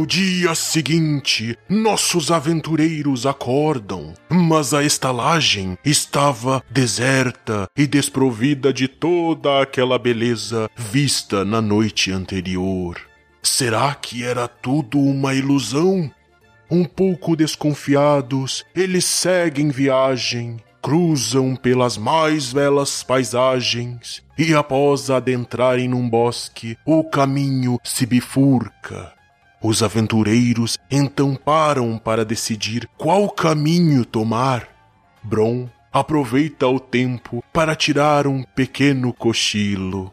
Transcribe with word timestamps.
No 0.00 0.06
dia 0.06 0.54
seguinte, 0.54 1.58
nossos 1.68 2.30
aventureiros 2.30 3.26
acordam, 3.26 4.14
mas 4.30 4.72
a 4.72 4.82
estalagem 4.82 5.76
estava 5.84 6.64
deserta 6.70 7.68
e 7.76 7.86
desprovida 7.86 8.72
de 8.72 8.88
toda 8.88 9.60
aquela 9.60 9.98
beleza 9.98 10.70
vista 10.74 11.44
na 11.44 11.60
noite 11.60 12.10
anterior. 12.10 12.98
Será 13.42 13.94
que 13.94 14.24
era 14.24 14.48
tudo 14.48 14.98
uma 14.98 15.34
ilusão? 15.34 16.10
Um 16.70 16.82
pouco 16.82 17.36
desconfiados, 17.36 18.64
eles 18.74 19.04
seguem 19.04 19.68
viagem, 19.68 20.56
cruzam 20.80 21.54
pelas 21.54 21.98
mais 21.98 22.54
belas 22.54 23.02
paisagens 23.02 24.22
e, 24.38 24.54
após 24.54 25.10
adentrarem 25.10 25.88
num 25.88 26.08
bosque, 26.08 26.74
o 26.86 27.04
caminho 27.04 27.78
se 27.84 28.06
bifurca. 28.06 29.19
Os 29.62 29.82
aventureiros 29.82 30.78
então 30.90 31.36
param 31.36 31.98
para 31.98 32.24
decidir 32.24 32.88
qual 32.96 33.28
caminho 33.28 34.04
tomar. 34.04 34.66
Bron 35.22 35.68
aproveita 35.92 36.66
o 36.66 36.80
tempo 36.80 37.44
para 37.52 37.74
tirar 37.74 38.26
um 38.26 38.42
pequeno 38.42 39.12
cochilo. 39.12 40.12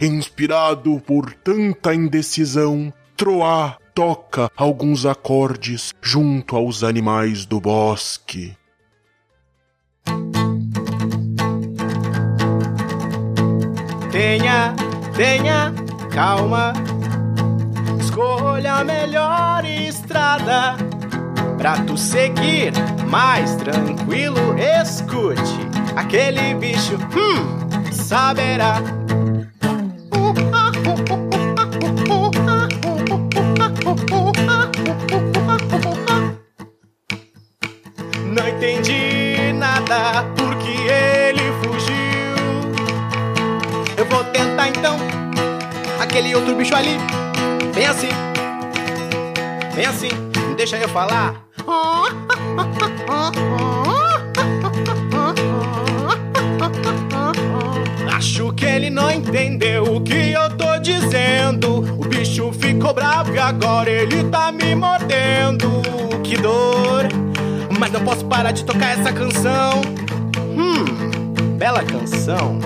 Inspirado 0.00 1.00
por 1.06 1.32
tanta 1.32 1.94
indecisão, 1.94 2.92
Troá 3.16 3.76
toca 3.94 4.50
alguns 4.56 5.04
acordes 5.04 5.92
junto 6.00 6.56
aos 6.56 6.84
animais 6.84 7.44
do 7.44 7.60
bosque. 7.60 8.56
Tenha, 14.10 14.74
tenha 15.16 15.72
calma. 16.12 16.72
Escolha 18.18 18.72
a 18.72 18.84
melhor 18.84 19.64
estrada 19.64 20.76
pra 21.56 21.76
tu 21.84 21.96
seguir 21.96 22.72
mais 23.08 23.54
tranquilo. 23.54 24.58
Escute 24.58 25.40
aquele 25.94 26.52
bicho, 26.56 26.96
hum, 27.14 27.92
saberá. 27.92 28.82
Não 38.24 38.48
entendi 38.48 39.52
nada 39.52 40.24
porque 40.36 40.72
ele 40.90 41.52
fugiu. 41.62 42.34
Eu 43.96 44.04
vou 44.06 44.24
tentar 44.24 44.70
então 44.70 44.96
aquele 46.00 46.34
outro 46.34 46.56
bicho 46.56 46.74
ali. 46.74 46.98
Bem 47.78 47.86
assim, 47.86 48.08
bem 49.72 49.86
assim, 49.86 50.08
deixa 50.56 50.76
eu 50.78 50.88
falar. 50.88 51.46
Acho 58.12 58.52
que 58.54 58.64
ele 58.64 58.90
não 58.90 59.08
entendeu 59.08 59.84
o 59.94 60.00
que 60.00 60.32
eu 60.32 60.56
tô 60.56 60.76
dizendo. 60.80 61.78
O 62.00 62.04
bicho 62.04 62.52
ficou 62.52 62.92
bravo 62.92 63.32
e 63.32 63.38
agora 63.38 63.88
ele 63.88 64.24
tá 64.24 64.50
me 64.50 64.74
mordendo. 64.74 65.80
Que 66.24 66.36
dor! 66.36 67.06
Mas 67.78 67.92
não 67.92 68.00
posso 68.00 68.24
parar 68.24 68.50
de 68.50 68.64
tocar 68.64 68.98
essa 68.98 69.12
canção. 69.12 69.82
Hum, 70.36 71.54
bela 71.56 71.84
canção. 71.84 72.58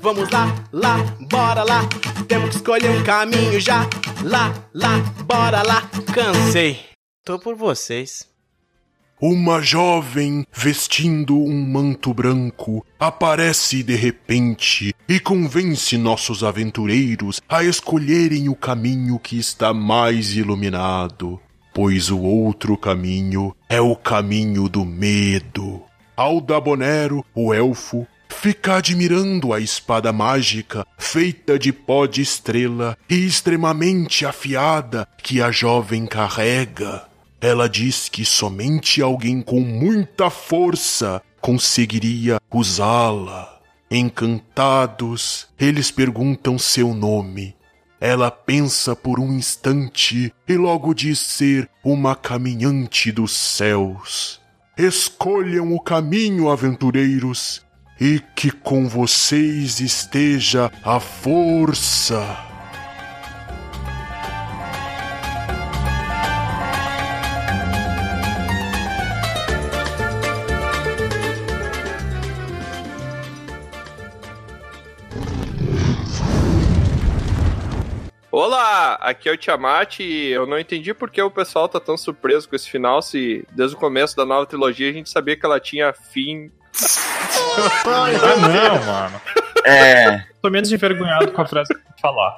Vamos 0.00 0.30
lá, 0.30 0.54
lá, 0.72 0.98
bora 1.28 1.64
lá. 1.64 1.80
Temos 2.28 2.50
que 2.50 2.56
escolher 2.56 2.90
um 2.90 3.02
caminho 3.02 3.58
já. 3.58 3.88
Lá, 4.22 4.54
lá, 4.74 4.98
bora 5.24 5.62
lá. 5.62 5.88
Cansei. 6.12 6.78
Tô 7.24 7.38
por 7.38 7.56
vocês. 7.56 8.28
Uma 9.20 9.62
jovem 9.62 10.46
vestindo 10.52 11.36
um 11.36 11.66
manto 11.66 12.12
branco 12.12 12.84
aparece 13.00 13.82
de 13.82 13.96
repente 13.96 14.94
e 15.08 15.18
convence 15.18 15.96
nossos 15.96 16.44
aventureiros 16.44 17.40
a 17.48 17.64
escolherem 17.64 18.48
o 18.50 18.54
caminho 18.54 19.18
que 19.18 19.38
está 19.38 19.72
mais 19.72 20.36
iluminado, 20.36 21.40
pois 21.74 22.10
o 22.10 22.20
outro 22.20 22.76
caminho 22.76 23.56
é 23.68 23.80
o 23.80 23.96
caminho 23.96 24.68
do 24.68 24.84
medo. 24.84 25.82
Aldabonero, 26.14 27.24
o 27.34 27.54
elfo, 27.54 28.06
fica 28.28 28.76
admirando 28.76 29.52
a 29.52 29.60
espada 29.60 30.12
mágica 30.12 30.86
feita 30.96 31.58
de 31.58 31.72
pó 31.72 32.06
de 32.06 32.22
estrela 32.22 32.96
e 33.08 33.26
extremamente 33.26 34.24
afiada 34.24 35.08
que 35.22 35.42
a 35.42 35.50
jovem 35.50 36.06
carrega. 36.06 37.06
Ela 37.40 37.68
diz 37.68 38.08
que 38.08 38.24
somente 38.24 39.00
alguém 39.00 39.40
com 39.40 39.60
muita 39.60 40.28
força 40.28 41.22
conseguiria 41.40 42.40
usá-la. 42.52 43.58
Encantados, 43.90 45.46
eles 45.58 45.90
perguntam 45.90 46.58
seu 46.58 46.92
nome. 46.92 47.56
Ela 48.00 48.30
pensa 48.30 48.94
por 48.94 49.18
um 49.18 49.32
instante 49.32 50.32
e 50.46 50.56
logo 50.56 50.94
diz 50.94 51.18
ser 51.18 51.68
uma 51.82 52.14
caminhante 52.14 53.10
dos 53.10 53.32
céus. 53.32 54.40
Escolham 54.76 55.72
o 55.72 55.80
caminho, 55.80 56.50
aventureiros, 56.50 57.64
e 58.00 58.20
que 58.34 58.50
com 58.50 58.88
vocês 58.88 59.80
esteja 59.80 60.70
a 60.84 61.00
força. 61.00 62.44
Olá, 78.30 78.94
aqui 79.00 79.28
é 79.28 79.32
o 79.32 79.36
Tiamat 79.36 79.98
e 80.00 80.28
eu 80.28 80.46
não 80.46 80.58
entendi 80.58 80.94
por 80.94 81.10
que 81.10 81.20
o 81.20 81.30
pessoal 81.30 81.68
tá 81.68 81.80
tão 81.80 81.96
surpreso 81.96 82.48
com 82.48 82.54
esse 82.54 82.70
final, 82.70 83.02
se 83.02 83.44
desde 83.50 83.74
o 83.74 83.78
começo 83.78 84.14
da 84.14 84.24
nova 84.24 84.46
trilogia 84.46 84.88
a 84.88 84.92
gente 84.92 85.10
sabia 85.10 85.36
que 85.36 85.44
ela 85.44 85.58
tinha 85.58 85.92
fim. 85.92 86.50
Ah, 87.86 88.36
não, 88.36 88.84
mano. 88.84 89.20
É. 89.64 90.24
Tô 90.40 90.50
menos 90.50 90.70
envergonhado 90.72 91.30
com 91.32 91.42
a 91.42 91.46
frase 91.46 91.68
que 91.74 91.80
eu 91.80 91.84
vou 91.84 91.98
falar. 92.00 92.34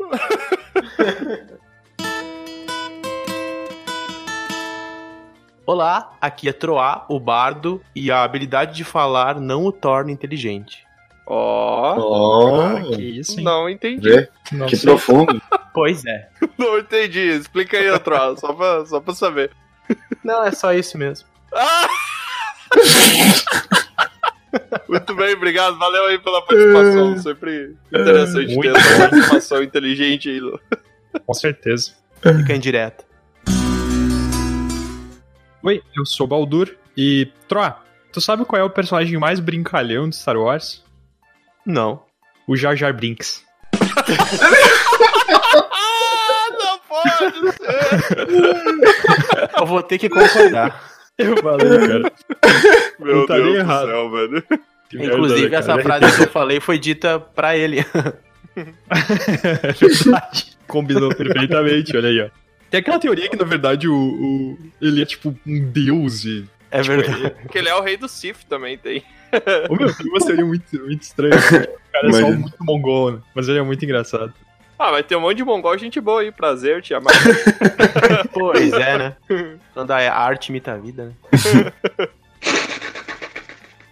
Olá, 5.66 6.12
aqui 6.20 6.48
é 6.48 6.52
Troá, 6.52 7.04
o 7.08 7.20
bardo, 7.20 7.80
e 7.94 8.10
a 8.10 8.24
habilidade 8.24 8.74
de 8.74 8.82
falar 8.84 9.38
não 9.40 9.64
o 9.64 9.72
torna 9.72 10.10
inteligente. 10.10 10.84
Ó, 11.26 11.94
Oh, 11.96 12.60
Ah, 12.60 12.80
que 12.82 13.02
isso, 13.20 13.38
hein? 13.38 13.44
não 13.44 13.68
entendi. 13.68 14.08
vê? 14.10 14.28
Não 14.50 14.66
Que 14.66 14.76
sei. 14.76 14.90
profundo. 14.90 15.40
Pois 15.72 16.04
é. 16.04 16.28
Não 16.58 16.76
entendi. 16.78 17.20
Explica 17.20 17.76
aí, 17.78 17.96
Troll, 18.00 18.36
só 18.36 18.52
pra, 18.52 18.84
só 18.84 18.98
pra 19.00 19.14
saber. 19.14 19.52
Não, 20.24 20.42
é 20.44 20.50
só 20.50 20.72
isso 20.72 20.98
mesmo. 20.98 21.28
Ah! 21.54 21.86
Muito 24.88 25.14
bem, 25.14 25.34
obrigado. 25.34 25.78
Valeu 25.78 26.06
aí 26.06 26.18
pela 26.18 26.42
participação. 26.44 27.18
Sempre 27.18 27.76
interessante 27.92 28.46
ter 28.48 28.54
Muito 28.54 28.76
essa 28.76 28.92
bom. 28.92 28.98
participação 28.98 29.62
inteligente 29.62 30.28
aí. 30.28 30.40
Lu. 30.40 30.60
Com 31.26 31.34
certeza. 31.34 31.92
Fica 32.20 32.54
indireta. 32.54 33.04
Oi, 35.62 35.82
eu 35.96 36.06
sou 36.06 36.24
o 36.24 36.28
Baldur 36.28 36.74
e. 36.96 37.28
Troa, 37.48 37.82
tu 38.12 38.20
sabe 38.20 38.44
qual 38.44 38.60
é 38.60 38.64
o 38.64 38.70
personagem 38.70 39.18
mais 39.18 39.38
brincalhão 39.40 40.08
de 40.08 40.16
Star 40.16 40.36
Wars? 40.36 40.82
Não. 41.66 42.02
O 42.46 42.56
Jar 42.56 42.74
Jar 42.76 42.94
Brinks. 42.94 43.44
Ah, 45.72 46.46
não 46.58 46.78
pode 46.88 47.52
ser! 47.52 47.70
Eu 49.58 49.66
vou 49.66 49.82
ter 49.82 49.98
que 49.98 50.08
concordar. 50.08 50.80
Eu 51.20 51.36
falei, 51.38 51.78
cara. 51.88 52.12
Meu 52.98 53.16
Não 53.16 53.26
tá 53.26 53.34
Deus 53.36 53.48
do 53.52 53.56
errado. 53.56 53.86
céu, 53.86 54.10
velho. 54.10 54.44
Que 54.88 54.96
merda, 54.98 55.14
Inclusive, 55.14 55.48
né, 55.48 55.56
essa 55.56 55.78
frase 55.78 56.16
que 56.16 56.22
eu 56.24 56.28
falei 56.30 56.60
foi 56.60 56.78
dita 56.78 57.18
pra 57.20 57.56
ele. 57.56 57.84
É 58.56 59.72
verdade. 59.72 60.56
Combinou 60.66 61.14
perfeitamente, 61.14 61.96
olha 61.96 62.08
aí, 62.08 62.20
ó. 62.20 62.28
Tem 62.70 62.80
aquela 62.80 62.98
teoria 62.98 63.28
que, 63.28 63.36
na 63.36 63.44
verdade, 63.44 63.88
o, 63.88 63.94
o- 63.94 64.58
ele 64.80 65.02
é 65.02 65.04
tipo 65.06 65.34
um 65.46 65.64
deus 65.70 66.24
e. 66.24 66.44
É 66.70 66.82
verdade. 66.82 67.30
Porque 67.42 67.58
ele 67.58 67.68
é 67.68 67.74
o 67.74 67.80
rei 67.82 67.96
do 67.96 68.08
Sif 68.08 68.44
também, 68.46 68.76
tem. 68.78 69.02
Ô 69.68 69.74
meu, 69.76 69.88
uma 69.88 70.18
teoria 70.26 70.44
muito, 70.44 70.64
muito 70.84 71.02
estranha. 71.02 71.34
O 71.36 71.40
cara 71.92 72.08
é 72.08 72.12
só 72.12 72.18
Imagina. 72.18 72.36
muito 72.38 72.56
mongol, 72.60 73.12
né? 73.12 73.18
Mas 73.34 73.48
ele 73.48 73.58
é 73.58 73.62
muito 73.62 73.84
engraçado. 73.84 74.32
Ah, 74.82 74.92
mas 74.92 75.04
tem 75.04 75.18
um 75.18 75.20
monte 75.20 75.36
de 75.36 75.44
mongol, 75.44 75.76
gente 75.76 76.00
boa 76.00 76.22
aí. 76.22 76.32
Prazer, 76.32 76.80
te 76.80 76.94
amar. 76.94 77.12
Pois 78.32 78.72
é, 78.72 78.96
né? 78.96 79.16
Quando 79.74 79.90
a 79.90 79.98
arte 79.98 80.48
imita 80.48 80.72
a 80.72 80.78
vida, 80.78 81.04
né? 81.04 81.12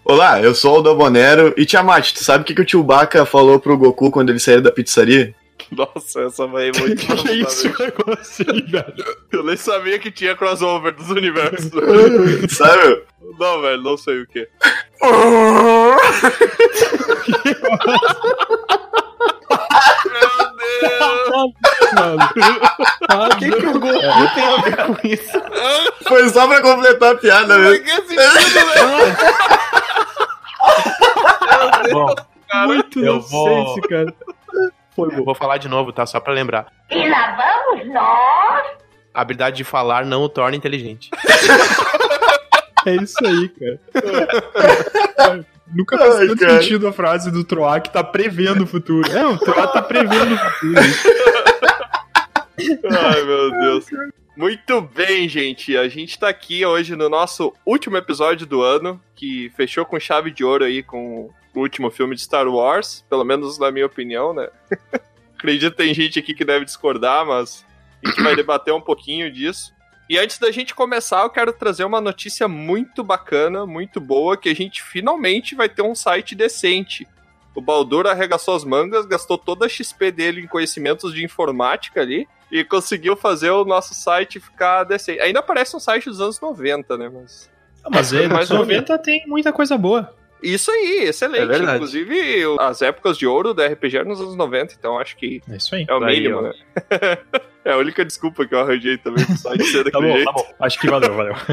Olá, 0.02 0.40
eu 0.40 0.55
sou 0.55 0.79
o 0.79 0.82
Dobonero 0.82 1.52
e 1.58 1.67
Tiamat, 1.67 2.14
tu 2.14 2.25
sabe 2.25 2.40
o 2.40 2.46
que, 2.46 2.55
que 2.55 2.62
o 2.62 2.67
Chewbacca 2.67 3.26
falou 3.26 3.61
pro 3.61 3.76
Goku 3.76 4.11
quando 4.11 4.31
ele 4.31 4.40
saiu 4.40 4.62
da 4.62 4.73
pizzaria? 4.73 5.35
Nossa, 5.70 6.23
essa 6.23 6.46
vai 6.46 6.73
muito 6.73 7.06
Que 7.17 7.32
isso? 7.32 7.70
Como 7.93 8.19
assim, 8.19 8.44
velho? 8.44 9.17
Eu 9.31 9.44
nem 9.44 9.58
sabia 9.58 9.99
que 9.99 10.11
tinha 10.11 10.35
crossover 10.35 10.94
dos 10.94 11.11
universos. 11.11 11.70
Sério? 12.49 13.05
não, 13.38 13.61
velho, 13.61 13.82
não 13.82 13.99
sei 13.99 14.23
o 14.23 14.26
que. 14.26 14.49
Meu 20.05 20.29
Deus! 20.56 20.99
Mano. 21.00 21.00
Ah, 21.00 21.25
O 21.46 23.37
que, 23.38 23.50
que 23.50 23.67
o 23.67 23.73
Goku 23.81 24.35
tem 24.35 24.44
a 24.44 24.56
ver 24.62 24.76
com 24.87 25.06
isso? 25.06 25.32
Foi 26.06 26.29
só 26.29 26.46
pra 26.46 26.61
completar 26.61 27.12
a 27.14 27.17
piada 27.17 27.58
mesmo. 27.58 27.85
velho? 27.85 28.19
Bom, 31.93 32.14
Cara, 32.49 32.67
Muito 32.67 33.00
eu 33.00 33.14
nonsense, 33.14 33.81
cara. 33.82 34.14
Foi 34.96 35.08
eu 35.12 35.17
bom. 35.19 35.25
vou 35.25 35.35
falar 35.35 35.58
de 35.58 35.69
novo, 35.69 35.93
tá? 35.93 36.06
Só 36.06 36.19
pra 36.19 36.32
lembrar. 36.32 36.67
E 36.90 37.08
lá 37.08 37.37
vamos 37.37 37.87
nós. 37.93 38.67
A 39.14 39.20
habilidade 39.20 39.56
de 39.56 39.64
falar 39.64 40.05
não 40.05 40.23
o 40.23 40.29
torna 40.29 40.56
inteligente. 40.56 41.11
É 42.87 42.94
isso 42.96 43.17
aí, 43.26 43.49
cara. 43.50 45.44
Nunca 45.73 45.99
faz 45.99 46.17
Ai, 46.17 46.29
tanto 46.29 46.41
cara. 46.41 46.61
sentido 46.61 46.88
a 46.88 46.93
frase 46.93 47.31
do 47.31 47.44
Troá 47.44 47.81
que 47.81 47.93
tá 47.93 48.03
prevendo 48.03 48.65
o 48.65 48.67
futuro. 48.67 49.11
É, 49.11 49.26
o 49.26 49.38
Troá 49.38 49.67
tá 49.67 49.82
prevendo 49.82 50.35
o 50.35 50.38
futuro. 50.38 50.75
Ai, 52.91 53.23
meu 53.25 53.50
Deus. 53.50 53.87
Muito 54.37 54.81
bem, 54.81 55.29
gente. 55.29 55.76
A 55.76 55.88
gente 55.88 56.19
tá 56.19 56.29
aqui 56.29 56.65
hoje 56.65 56.94
no 56.94 57.09
nosso 57.09 57.53
último 57.67 57.97
episódio 57.97 58.47
do 58.47 58.62
ano, 58.62 59.00
que 59.15 59.50
fechou 59.56 59.85
com 59.85 59.99
chave 59.99 60.31
de 60.31 60.44
ouro 60.44 60.65
aí 60.65 60.82
com 60.82 61.31
o 61.55 61.61
último 61.61 61.91
filme 61.91 62.14
de 62.14 62.23
Star 62.23 62.47
Wars, 62.47 63.05
pelo 63.11 63.25
menos 63.25 63.59
na 63.59 63.71
minha 63.71 63.87
opinião, 63.87 64.32
né? 64.32 64.49
Acredito 65.37 65.73
que 65.73 65.82
tem 65.82 65.93
gente 65.93 66.19
aqui 66.19 66.35
que 66.35 66.44
deve 66.44 66.64
discordar, 66.64 67.26
mas 67.26 67.64
a 68.05 68.09
gente 68.09 68.23
vai 68.23 68.35
debater 68.35 68.73
um 68.73 68.81
pouquinho 68.81 69.31
disso. 69.31 69.73
E 70.09 70.19
antes 70.19 70.39
da 70.39 70.51
gente 70.51 70.75
começar, 70.75 71.23
eu 71.23 71.31
quero 71.31 71.53
trazer 71.53 71.85
uma 71.85 72.01
notícia 72.01 72.49
muito 72.49 73.05
bacana, 73.05 73.67
muito 73.67 74.01
boa, 74.01 74.37
que 74.37 74.49
a 74.49 74.55
gente 74.55 74.83
finalmente 74.83 75.55
vai 75.55 75.69
ter 75.69 75.83
um 75.83 75.95
site 75.95 76.35
decente. 76.35 77.07
O 77.55 77.61
Baldur 77.61 78.07
arregaçou 78.07 78.55
as 78.55 78.65
mangas, 78.65 79.05
gastou 79.05 79.37
toda 79.37 79.67
a 79.67 79.69
XP 79.69 80.11
dele 80.11 80.41
em 80.43 80.47
conhecimentos 80.47 81.13
de 81.13 81.25
informática 81.25 82.01
ali 82.01 82.27
e 82.51 82.65
conseguiu 82.65 83.17
fazer 83.17 83.51
o 83.51 83.65
nosso 83.65 83.95
site 83.95 84.41
ficar 84.41 84.85
decente. 84.85 85.21
Ainda 85.21 85.43
parece 85.43 85.77
um 85.77 85.81
site 85.81 86.07
dos 86.07 86.21
anos 86.21 86.41
90, 86.41 86.97
né? 86.97 87.11
Mas. 87.13 87.51
Ah, 87.85 87.89
mas 87.91 88.11
é, 88.15 88.21
Mais 88.23 88.33
mais 88.33 88.51
ou 88.51 88.59
90 88.59 88.97
tem 88.99 89.25
muita 89.27 89.53
coisa 89.53 89.77
boa. 89.77 90.15
Isso 90.43 90.71
aí, 90.71 91.01
excelente. 91.03 91.53
É. 91.53 91.75
Inclusive, 91.75 92.45
as 92.61 92.81
épocas 92.81 93.19
de 93.19 93.27
ouro 93.27 93.53
da 93.53 93.67
RPG 93.67 93.97
eram 93.99 94.09
nos 94.11 94.21
anos 94.21 94.37
90, 94.37 94.75
então 94.79 94.97
acho 94.99 95.17
que 95.17 95.43
É 95.51 95.57
isso 95.57 95.75
aí. 95.75 95.85
é 95.89 95.93
o 95.93 95.99
Daí, 95.99 96.21
mínimo, 96.21 96.39
ó. 96.39 96.43
né? 96.43 96.53
é 97.69 97.73
a 97.75 97.76
única 97.76 98.05
desculpa 98.05 98.47
que 98.47 98.55
eu 98.55 98.61
arranjei 98.61 98.97
também 98.97 99.25
pro 99.26 99.37
site 99.37 99.65
ser 99.65 99.85
Tá 99.85 99.91
daquele 99.91 100.09
bom, 100.09 100.17
jeito. 100.17 100.25
tá 100.25 100.32
bom. 100.32 100.55
Acho 100.59 100.81
que 100.81 100.88
valeu, 100.88 101.15
valeu. 101.15 101.35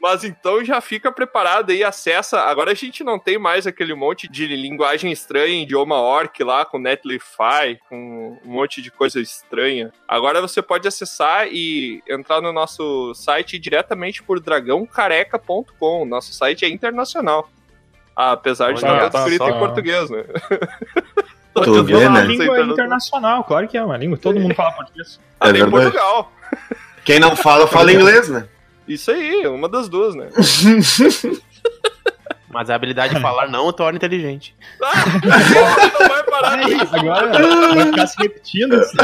Mas 0.00 0.24
então 0.24 0.64
já 0.64 0.80
fica 0.80 1.12
preparado 1.12 1.70
aí, 1.70 1.84
acessa. 1.84 2.40
Agora 2.40 2.70
a 2.70 2.74
gente 2.74 3.04
não 3.04 3.18
tem 3.18 3.38
mais 3.38 3.66
aquele 3.66 3.94
monte 3.94 4.28
de 4.28 4.46
linguagem 4.46 5.12
estranha 5.12 5.54
em 5.54 5.62
idioma 5.62 5.96
orc 5.96 6.42
lá, 6.42 6.64
com 6.64 6.78
Netlify, 6.78 7.78
com 7.86 8.38
um 8.44 8.50
monte 8.50 8.80
de 8.80 8.90
coisa 8.90 9.20
estranha. 9.20 9.92
Agora 10.08 10.40
você 10.40 10.62
pode 10.62 10.88
acessar 10.88 11.48
e 11.48 12.02
entrar 12.08 12.40
no 12.40 12.50
nosso 12.50 13.14
site 13.14 13.58
diretamente 13.58 14.22
por 14.22 14.40
dragãocareca.com. 14.40 16.06
Nosso 16.06 16.32
site 16.32 16.64
é 16.64 16.68
internacional. 16.68 17.50
Apesar 18.16 18.72
de 18.72 18.84
Olha, 18.84 18.94
não 18.94 19.06
estar 19.06 19.10
tá 19.10 19.20
escrito 19.20 19.48
em 19.48 19.58
português, 19.58 20.10
né? 20.10 20.24
É 21.64 22.08
uma 22.08 22.20
né? 22.20 22.26
língua 22.26 22.60
internacional, 22.60 23.44
claro 23.44 23.68
que 23.68 23.76
é 23.76 23.84
uma 23.84 23.96
língua. 23.96 24.18
Todo 24.18 24.40
mundo 24.40 24.54
fala 24.54 24.72
português. 24.72 25.20
Até 25.38 25.58
em. 25.58 25.70
Portugal. 25.70 26.32
Quem 27.04 27.18
não 27.18 27.34
fala, 27.36 27.66
fala 27.66 27.92
inglês, 27.92 28.28
né? 28.28 28.46
Isso 28.86 29.10
aí, 29.10 29.46
uma 29.46 29.68
das 29.68 29.88
duas, 29.88 30.14
né? 30.14 30.28
Mas 32.50 32.68
a 32.68 32.74
habilidade 32.74 33.14
de 33.14 33.20
falar 33.20 33.48
não 33.48 33.66
o 33.66 33.72
torna 33.72 33.96
inteligente. 33.96 34.56
não 34.80 36.08
vai 36.08 36.24
parar 36.24 36.58
Aí, 36.58 36.74
agora 36.74 37.74
vai 37.74 37.86
ficar 37.86 38.06
se 38.08 38.16
repetindo. 38.20 38.74
assim. 38.74 38.96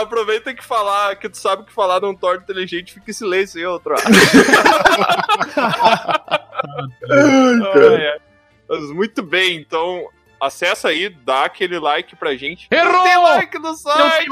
Aproveita 0.00 0.54
que 0.54 0.64
falar, 0.64 1.16
que 1.16 1.28
tu 1.28 1.36
sabe 1.36 1.64
que 1.64 1.72
falar 1.72 2.00
num 2.00 2.14
torno 2.14 2.42
inteligente, 2.42 2.94
fica 2.94 3.10
em 3.10 3.14
silêncio 3.14 3.58
aí, 3.58 3.66
outro. 3.66 3.94
Ai, 7.10 8.06
ai. 8.06 8.18
Mas 8.68 8.90
muito 8.90 9.22
bem, 9.22 9.56
então 9.56 10.08
acessa 10.40 10.88
aí, 10.88 11.08
dá 11.08 11.44
aquele 11.44 11.78
like 11.78 12.16
pra 12.16 12.36
gente. 12.36 12.68
Errou! 12.70 13.02
Tem 13.02 13.18
like 13.18 13.58
no 13.58 13.74
site! 13.74 14.28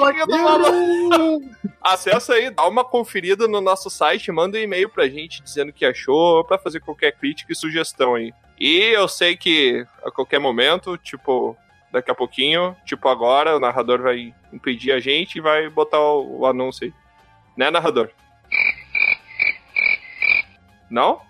Acessa 1.82 2.34
aí, 2.34 2.50
dá 2.50 2.66
uma 2.66 2.84
conferida 2.84 3.46
no 3.46 3.60
nosso 3.60 3.90
site, 3.90 4.32
manda 4.32 4.58
um 4.58 4.60
e-mail 4.60 4.88
pra 4.88 5.08
gente 5.08 5.42
dizendo 5.42 5.70
o 5.70 5.72
que 5.72 5.84
achou, 5.84 6.44
pra 6.44 6.58
fazer 6.58 6.80
qualquer 6.80 7.12
crítica 7.12 7.52
e 7.52 7.56
sugestão 7.56 8.14
aí. 8.14 8.32
E 8.58 8.78
eu 8.78 9.06
sei 9.06 9.36
que 9.36 9.86
a 10.04 10.10
qualquer 10.10 10.38
momento, 10.38 10.96
tipo, 10.96 11.56
daqui 11.92 12.10
a 12.10 12.14
pouquinho, 12.14 12.76
tipo 12.84 13.08
agora, 13.08 13.56
o 13.56 13.60
narrador 13.60 14.02
vai 14.02 14.34
impedir 14.52 14.92
a 14.92 15.00
gente 15.00 15.36
e 15.36 15.40
vai 15.40 15.68
botar 15.68 16.00
o, 16.00 16.40
o 16.40 16.46
anúncio 16.46 16.86
aí. 16.86 16.94
Né, 17.56 17.70
narrador? 17.70 18.10
Não? 20.90 21.20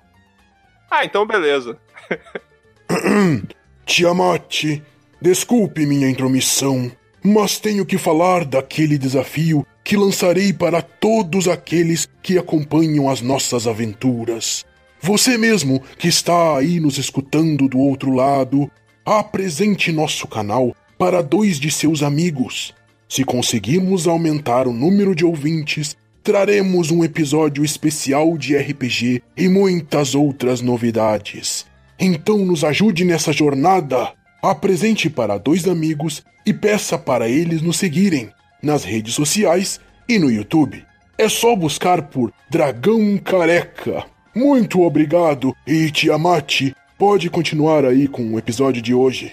Ah, 0.90 1.04
então 1.04 1.26
beleza. 1.26 1.78
Tiamat, 3.86 4.82
desculpe 5.22 5.86
minha 5.86 6.10
intromissão, 6.10 6.90
mas 7.22 7.60
tenho 7.60 7.86
que 7.86 7.96
falar 7.96 8.44
daquele 8.44 8.98
desafio 8.98 9.64
que 9.84 9.96
lançarei 9.96 10.52
para 10.52 10.82
todos 10.82 11.46
aqueles 11.46 12.08
que 12.20 12.36
acompanham 12.36 13.08
as 13.08 13.20
nossas 13.20 13.68
aventuras. 13.68 14.66
Você 15.00 15.38
mesmo 15.38 15.80
que 15.96 16.08
está 16.08 16.58
aí 16.58 16.80
nos 16.80 16.98
escutando 16.98 17.68
do 17.68 17.78
outro 17.78 18.12
lado, 18.12 18.68
apresente 19.04 19.92
nosso 19.92 20.26
canal 20.26 20.74
para 20.98 21.22
dois 21.22 21.60
de 21.60 21.70
seus 21.70 22.02
amigos. 22.02 22.74
Se 23.08 23.24
conseguirmos 23.24 24.08
aumentar 24.08 24.66
o 24.66 24.72
número 24.72 25.14
de 25.14 25.24
ouvintes, 25.24 25.96
traremos 26.24 26.90
um 26.90 27.04
episódio 27.04 27.64
especial 27.64 28.36
de 28.36 28.56
RPG 28.56 29.22
e 29.36 29.48
muitas 29.48 30.16
outras 30.16 30.60
novidades. 30.60 31.64
Então 31.98 32.38
nos 32.38 32.64
ajude 32.64 33.04
nessa 33.04 33.32
jornada. 33.32 34.12
Apresente 34.42 35.08
para 35.08 35.38
dois 35.38 35.66
amigos 35.66 36.22
e 36.44 36.52
peça 36.52 36.98
para 36.98 37.28
eles 37.28 37.62
nos 37.62 37.76
seguirem 37.76 38.30
nas 38.62 38.84
redes 38.84 39.14
sociais 39.14 39.80
e 40.08 40.18
no 40.18 40.30
YouTube. 40.30 40.84
É 41.18 41.28
só 41.28 41.56
buscar 41.56 42.02
por 42.02 42.32
Dragão 42.50 43.18
Careca. 43.18 44.04
Muito 44.34 44.82
obrigado 44.82 45.56
e 45.66 45.90
Tiamat, 45.90 46.72
pode 46.98 47.30
continuar 47.30 47.84
aí 47.84 48.06
com 48.06 48.34
o 48.34 48.38
episódio 48.38 48.82
de 48.82 48.92
hoje. 48.92 49.32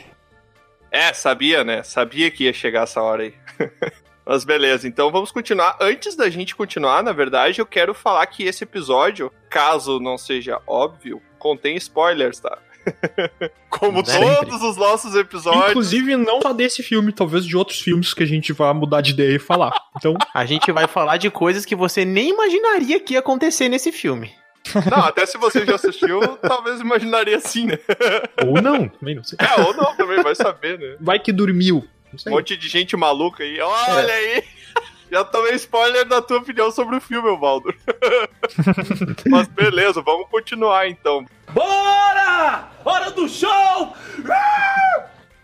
É, 0.90 1.14
sabia, 1.14 1.64
né? 1.64 1.84
Sabia 1.84 2.32
que 2.32 2.46
ia 2.46 2.54
chegar 2.54 2.84
essa 2.84 3.02
hora 3.02 3.24
aí. 3.24 3.34
Mas 4.26 4.46
beleza, 4.46 4.88
então 4.88 5.12
vamos 5.12 5.32
continuar. 5.32 5.78
Antes 5.82 6.16
da 6.16 6.30
gente 6.30 6.56
continuar, 6.56 7.04
na 7.04 7.12
verdade, 7.12 7.60
eu 7.60 7.66
quero 7.66 7.94
falar 7.94 8.26
que 8.28 8.44
esse 8.44 8.64
episódio, 8.64 9.30
caso 9.50 10.00
não 10.00 10.18
seja 10.18 10.62
óbvio, 10.66 11.22
contém 11.44 11.76
spoilers, 11.76 12.40
tá? 12.40 12.58
Como 13.70 14.06
Sempre. 14.06 14.36
todos 14.36 14.62
os 14.62 14.78
nossos 14.78 15.14
episódios. 15.16 15.70
Inclusive, 15.72 16.16
não 16.16 16.42
só 16.42 16.54
desse 16.54 16.82
filme, 16.82 17.12
talvez 17.12 17.46
de 17.46 17.56
outros 17.56 17.82
filmes 17.82 18.14
que 18.14 18.24
a 18.24 18.26
gente 18.26 18.54
vai 18.54 18.74
mudar 18.74 19.02
de 19.02 19.12
ideia 19.12 19.36
e 19.36 19.40
falar. 19.40 19.74
Então, 19.98 20.16
A 20.34 20.46
gente 20.46 20.72
vai 20.72 20.88
falar 20.88 21.18
de 21.18 21.30
coisas 21.30 21.66
que 21.66 21.76
você 21.76 22.06
nem 22.06 22.30
imaginaria 22.30 23.00
que 23.00 23.14
ia 23.14 23.20
acontecer 23.20 23.68
nesse 23.68 23.92
filme. 23.92 24.34
Não, 24.90 25.00
até 25.00 25.26
se 25.26 25.38
você 25.38 25.66
já 25.66 25.76
assistiu, 25.76 26.22
talvez 26.40 26.80
imaginaria 26.80 27.36
assim, 27.36 27.66
né? 27.66 27.78
ou 28.46 28.62
não, 28.62 28.88
também 28.88 29.16
não 29.16 29.24
sei. 29.24 29.38
É, 29.40 29.62
ou 29.62 29.74
não, 29.76 29.94
também 29.98 30.24
vai 30.24 30.34
saber, 30.34 30.80
né? 30.80 30.96
Vai 31.02 31.20
que 31.20 31.34
dormiu. 31.34 31.86
Um 32.28 32.32
monte 32.32 32.56
de 32.56 32.70
gente 32.70 32.96
maluca 32.96 33.44
aí. 33.44 33.60
Olha 33.60 34.14
aí! 34.14 34.44
Já 35.14 35.24
tomei 35.24 35.54
spoiler 35.54 36.06
da 36.06 36.24
tua 36.24 36.40
opinião 36.40 36.72
sobre 36.72 36.96
o 36.96 37.00
filme, 37.00 37.38
Valdo. 37.38 37.72
Mas 39.30 39.48
beleza, 39.48 40.02
vamos 40.02 40.28
continuar 40.28 40.90
então. 40.90 41.24
Bora! 41.52 42.68
Hora 42.84 43.12
do 43.12 43.30
show! 43.30 43.96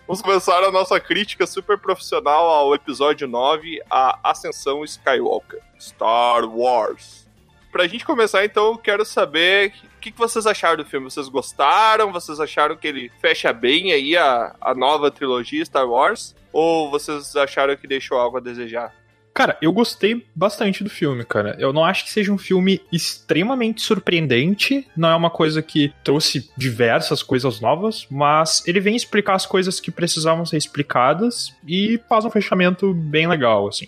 Vamos 0.08 0.24
começar 0.24 0.64
a 0.64 0.72
nossa 0.72 1.00
crítica 1.00 1.46
super 1.46 1.78
profissional 1.78 2.50
ao 2.50 2.74
episódio 2.74 3.28
9, 3.28 3.80
a 3.88 4.32
Ascensão 4.32 4.84
Skywalker, 4.84 5.62
Star 5.80 6.50
Wars. 6.50 7.28
Pra 7.72 7.86
gente 7.86 8.04
começar, 8.04 8.44
então, 8.44 8.72
eu 8.72 8.78
quero 8.80 9.06
saber 9.06 9.72
o 9.98 10.00
que, 10.00 10.12
que 10.12 10.18
vocês 10.18 10.48
acharam 10.48 10.78
do 10.78 10.86
filme. 10.86 11.12
Vocês 11.12 11.30
gostaram? 11.30 12.12
Vocês 12.12 12.40
acharam 12.40 12.76
que 12.76 12.88
ele 12.88 13.12
fecha 13.22 13.54
bem 13.54 13.94
aí 13.94 14.18
a, 14.18 14.56
a 14.60 14.74
nova 14.74 15.12
trilogia 15.12 15.64
Star 15.64 15.88
Wars? 15.88 16.36
Ou 16.52 16.90
vocês 16.90 17.36
acharam 17.36 17.76
que 17.76 17.86
deixou 17.86 18.18
algo 18.18 18.38
a 18.38 18.42
desejar? 18.42 18.98
Cara, 19.34 19.58
eu 19.62 19.72
gostei 19.72 20.26
bastante 20.36 20.84
do 20.84 20.90
filme, 20.90 21.24
cara. 21.24 21.56
Eu 21.60 21.72
não 21.72 21.86
acho 21.86 22.04
que 22.06 22.12
seja 22.12 22.32
um 22.32 22.38
filme 22.38 22.82
extremamente 22.92 23.82
surpreendente. 23.82 24.88
Não 24.98 25.10
é 25.10 25.16
uma 25.16 25.30
coisa 25.30 25.62
que 25.62 25.94
trouxe 26.04 26.50
diversas 26.58 27.24
coisas 27.24 27.62
novas, 27.62 28.06
mas 28.10 28.64
ele 28.68 28.80
vem 28.80 28.96
explicar 28.96 29.36
as 29.36 29.46
coisas 29.46 29.80
que 29.80 29.92
precisavam 29.92 30.46
ser 30.46 30.58
explicadas 30.58 31.54
e 31.68 32.00
faz 32.10 32.26
um 32.26 32.32
fechamento 32.32 32.94
bem 32.94 33.28
legal, 33.28 33.68
assim. 33.68 33.88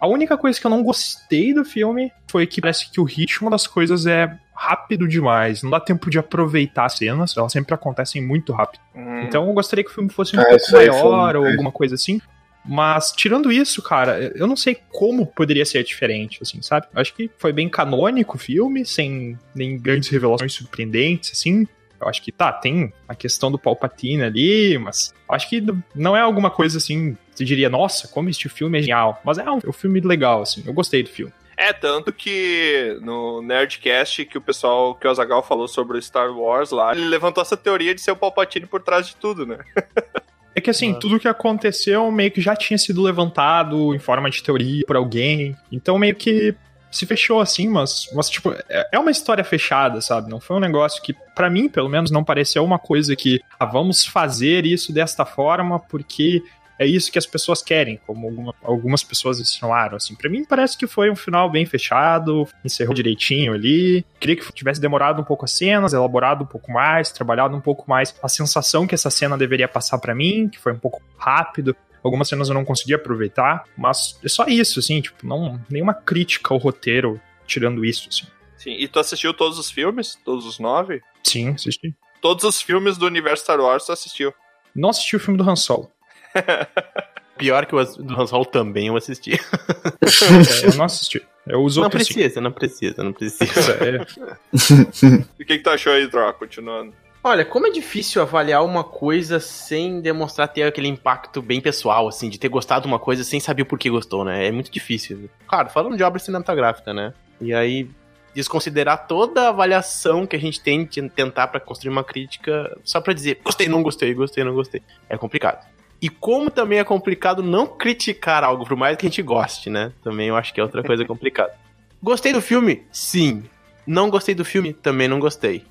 A 0.00 0.06
única 0.06 0.36
coisa 0.36 0.60
que 0.60 0.66
eu 0.66 0.70
não 0.70 0.82
gostei 0.82 1.54
do 1.54 1.64
filme 1.64 2.12
foi 2.30 2.46
que 2.46 2.60
parece 2.60 2.90
que 2.90 3.00
o 3.00 3.04
ritmo 3.04 3.48
das 3.48 3.66
coisas 3.66 4.04
é 4.06 4.36
rápido 4.54 5.08
demais. 5.08 5.62
Não 5.62 5.70
dá 5.70 5.80
tempo 5.80 6.10
de 6.10 6.18
aproveitar 6.18 6.84
as 6.84 6.98
cenas, 6.98 7.34
elas 7.36 7.50
sempre 7.50 7.74
acontecem 7.74 8.20
muito 8.24 8.52
rápido. 8.52 8.80
Hum. 8.94 9.22
Então 9.22 9.46
eu 9.48 9.52
gostaria 9.54 9.82
que 9.82 9.90
o 9.90 9.94
filme 9.94 10.10
fosse 10.10 10.36
um 10.36 10.40
Ah, 10.40 10.44
pouco 10.44 10.66
foi 10.70 10.86
maior 10.90 11.36
um- 11.36 11.40
ou 11.40 11.46
alguma 11.48 11.72
coisa 11.72 11.94
assim. 11.94 12.20
Mas, 12.64 13.12
tirando 13.12 13.52
isso, 13.52 13.82
cara, 13.82 14.32
eu 14.34 14.46
não 14.46 14.56
sei 14.56 14.78
como 14.90 15.26
poderia 15.26 15.66
ser 15.66 15.84
diferente, 15.84 16.38
assim, 16.40 16.62
sabe? 16.62 16.86
Acho 16.94 17.14
que 17.14 17.30
foi 17.38 17.52
bem 17.52 17.68
canônico 17.68 18.36
o 18.36 18.40
filme, 18.40 18.86
sem 18.86 19.38
nem 19.54 19.78
grandes 19.78 20.08
revelações 20.08 20.54
surpreendentes, 20.54 21.32
assim. 21.32 21.66
Eu 22.00 22.08
acho 22.08 22.22
que 22.22 22.32
tá, 22.32 22.52
tem 22.52 22.92
a 23.08 23.14
questão 23.14 23.50
do 23.50 23.58
Palpatine 23.58 24.22
ali, 24.22 24.78
mas 24.78 25.14
acho 25.30 25.48
que 25.48 25.62
não 25.94 26.16
é 26.16 26.20
alguma 26.20 26.50
coisa 26.50 26.78
assim, 26.78 27.16
você 27.30 27.44
diria, 27.44 27.68
nossa, 27.68 28.08
como 28.08 28.28
este 28.28 28.48
filme 28.48 28.78
é 28.78 28.82
genial. 28.82 29.20
Mas 29.24 29.38
é 29.38 29.50
um, 29.50 29.58
é 29.64 29.68
um 29.68 29.72
filme 29.72 30.00
legal, 30.00 30.42
assim, 30.42 30.62
eu 30.66 30.72
gostei 30.72 31.02
do 31.02 31.08
filme. 31.08 31.32
É, 31.56 31.72
tanto 31.72 32.12
que 32.12 32.98
no 33.00 33.40
Nerdcast 33.40 34.24
que 34.24 34.36
o 34.36 34.40
pessoal, 34.40 34.94
que 34.94 35.06
o 35.06 35.10
Azagal 35.10 35.42
falou 35.42 35.68
sobre 35.68 35.96
o 35.96 36.02
Star 36.02 36.36
Wars 36.36 36.70
lá, 36.70 36.92
ele 36.92 37.06
levantou 37.06 37.42
essa 37.42 37.56
teoria 37.56 37.94
de 37.94 38.00
ser 38.00 38.10
o 38.10 38.16
Palpatine 38.16 38.66
por 38.66 38.82
trás 38.82 39.06
de 39.06 39.16
tudo, 39.16 39.46
né? 39.46 39.58
É 40.54 40.60
que 40.60 40.70
assim, 40.70 40.94
tudo 40.94 41.18
que 41.18 41.26
aconteceu 41.28 42.10
meio 42.10 42.30
que 42.30 42.40
já 42.40 42.54
tinha 42.54 42.78
sido 42.78 43.02
levantado 43.02 43.94
em 43.94 43.98
forma 43.98 44.30
de 44.30 44.42
teoria 44.42 44.84
por 44.86 44.96
alguém. 44.96 45.56
Então 45.70 45.98
meio 45.98 46.14
que 46.14 46.54
se 46.90 47.04
fechou 47.06 47.40
assim, 47.40 47.68
mas, 47.68 48.08
mas 48.14 48.30
tipo, 48.30 48.52
é 48.68 48.88
é 48.92 48.98
uma 48.98 49.10
história 49.10 49.42
fechada, 49.42 50.00
sabe? 50.00 50.30
Não 50.30 50.38
foi 50.38 50.56
um 50.56 50.60
negócio 50.60 51.02
que, 51.02 51.12
pra 51.34 51.50
mim, 51.50 51.68
pelo 51.68 51.88
menos, 51.88 52.12
não 52.12 52.22
pareceu 52.22 52.64
uma 52.64 52.78
coisa 52.78 53.16
que, 53.16 53.40
ah, 53.58 53.66
vamos 53.66 54.06
fazer 54.06 54.64
isso 54.64 54.92
desta 54.92 55.24
forma 55.24 55.80
porque 55.80 56.40
é 56.78 56.86
isso 56.86 57.10
que 57.12 57.18
as 57.18 57.26
pessoas 57.26 57.62
querem, 57.62 58.00
como 58.06 58.26
alguma- 58.26 58.54
algumas 58.62 59.02
pessoas 59.02 59.38
insinuaram, 59.40 59.96
assim. 59.96 60.14
Pra 60.14 60.28
mim 60.30 60.44
parece 60.44 60.76
que 60.76 60.86
foi 60.86 61.10
um 61.10 61.16
final 61.16 61.50
bem 61.50 61.64
fechado, 61.66 62.48
encerrou 62.64 62.94
direitinho 62.94 63.52
ali. 63.54 64.04
Queria 64.20 64.36
que 64.36 64.52
tivesse 64.52 64.80
demorado 64.80 65.20
um 65.20 65.24
pouco 65.24 65.44
as 65.44 65.52
cenas, 65.52 65.92
elaborado 65.92 66.44
um 66.44 66.46
pouco 66.46 66.72
mais, 66.72 67.12
trabalhado 67.12 67.56
um 67.56 67.60
pouco 67.60 67.84
mais 67.88 68.14
a 68.22 68.28
sensação 68.28 68.86
que 68.86 68.94
essa 68.94 69.10
cena 69.10 69.36
deveria 69.38 69.68
passar 69.68 69.98
pra 69.98 70.14
mim, 70.14 70.48
que 70.48 70.58
foi 70.58 70.72
um 70.72 70.78
pouco 70.78 71.02
rápido. 71.16 71.76
Algumas 72.02 72.28
cenas 72.28 72.48
eu 72.48 72.54
não 72.54 72.64
consegui 72.64 72.92
aproveitar, 72.94 73.64
mas 73.78 74.18
é 74.22 74.28
só 74.28 74.44
isso, 74.46 74.78
assim, 74.78 75.00
tipo, 75.00 75.26
não 75.26 75.58
nenhuma 75.70 75.94
crítica 75.94 76.52
ao 76.52 76.58
roteiro 76.58 77.18
tirando 77.46 77.84
isso, 77.84 78.08
assim. 78.10 78.26
Sim, 78.58 78.72
e 78.78 78.88
tu 78.88 78.98
assistiu 78.98 79.32
todos 79.32 79.58
os 79.58 79.70
filmes? 79.70 80.18
Todos 80.24 80.44
os 80.46 80.58
nove? 80.58 81.00
Sim, 81.22 81.50
assisti. 81.50 81.94
Todos 82.20 82.44
os 82.44 82.60
filmes 82.60 82.96
do 82.98 83.06
universo 83.06 83.44
Star 83.44 83.60
Wars 83.60 83.84
tu 83.86 83.92
assistiu. 83.92 84.32
Não 84.74 84.88
assisti 84.90 85.14
o 85.16 85.20
filme 85.20 85.38
do 85.38 85.48
Han 85.48 85.56
Solo. 85.56 85.90
Pior 87.36 87.66
que 87.66 87.74
o 87.74 87.84
do 87.84 88.20
Han 88.20 88.26
Solo 88.26 88.44
também 88.44 88.86
eu 88.86 88.96
assisti. 88.96 89.32
É, 89.32 90.66
eu 90.66 90.74
não 90.76 90.84
assisti. 90.84 91.20
Eu 91.46 91.60
uso 91.62 91.80
Não 91.80 91.86
outro 91.86 91.98
sim. 92.02 92.14
precisa, 92.14 92.40
não 92.40 92.52
precisa, 92.52 93.02
não 93.02 93.12
precisa. 93.12 93.72
É, 93.72 94.06
E 95.38 95.42
o 95.42 95.46
que, 95.46 95.58
que 95.58 95.58
tu 95.58 95.70
achou 95.70 95.92
aí, 95.92 96.08
Troca? 96.08 96.38
Continuando. 96.38 96.94
Olha, 97.22 97.44
como 97.44 97.66
é 97.66 97.70
difícil 97.70 98.20
avaliar 98.20 98.62
uma 98.64 98.84
coisa 98.84 99.40
sem 99.40 100.00
demonstrar 100.00 100.46
ter 100.46 100.62
aquele 100.62 100.88
impacto 100.88 101.40
bem 101.40 101.60
pessoal, 101.60 102.06
assim, 102.06 102.28
de 102.28 102.38
ter 102.38 102.48
gostado 102.48 102.82
de 102.82 102.88
uma 102.88 102.98
coisa 102.98 103.24
sem 103.24 103.40
saber 103.40 103.64
por 103.64 103.78
que 103.78 103.88
gostou, 103.88 104.24
né? 104.24 104.46
É 104.46 104.52
muito 104.52 104.70
difícil. 104.70 105.28
Claro, 105.46 105.70
falando 105.70 105.96
de 105.96 106.02
obra 106.02 106.18
cinematográfica, 106.18 106.92
né? 106.92 107.14
E 107.40 107.54
aí, 107.54 107.88
desconsiderar 108.34 109.06
toda 109.06 109.42
a 109.42 109.48
avaliação 109.48 110.26
que 110.26 110.36
a 110.36 110.38
gente 110.38 110.60
tem 110.60 110.84
de 110.84 111.08
tentar 111.08 111.48
pra 111.48 111.60
construir 111.60 111.90
uma 111.90 112.04
crítica 112.04 112.76
só 112.84 113.00
pra 113.00 113.14
dizer 113.14 113.40
gostei, 113.42 113.68
não 113.68 113.82
gostei, 113.82 114.12
gostei, 114.12 114.44
não 114.44 114.52
gostei. 114.54 114.82
É 115.08 115.16
complicado. 115.16 115.66
E 116.00 116.08
como 116.08 116.50
também 116.50 116.78
é 116.78 116.84
complicado 116.84 117.42
não 117.42 117.66
criticar 117.66 118.44
algo, 118.44 118.66
por 118.66 118.76
mais 118.76 118.96
que 118.96 119.06
a 119.06 119.08
gente 119.08 119.22
goste, 119.22 119.70
né? 119.70 119.92
Também 120.02 120.28
eu 120.28 120.36
acho 120.36 120.52
que 120.52 120.60
é 120.60 120.62
outra 120.62 120.82
coisa 120.82 121.04
complicada. 121.04 121.54
Gostei 122.02 122.32
do 122.32 122.42
filme? 122.42 122.86
Sim. 122.92 123.44
Não 123.86 124.10
gostei 124.10 124.34
do 124.34 124.44
filme? 124.44 124.72
Também 124.72 125.08
não 125.08 125.18
gostei. 125.18 125.64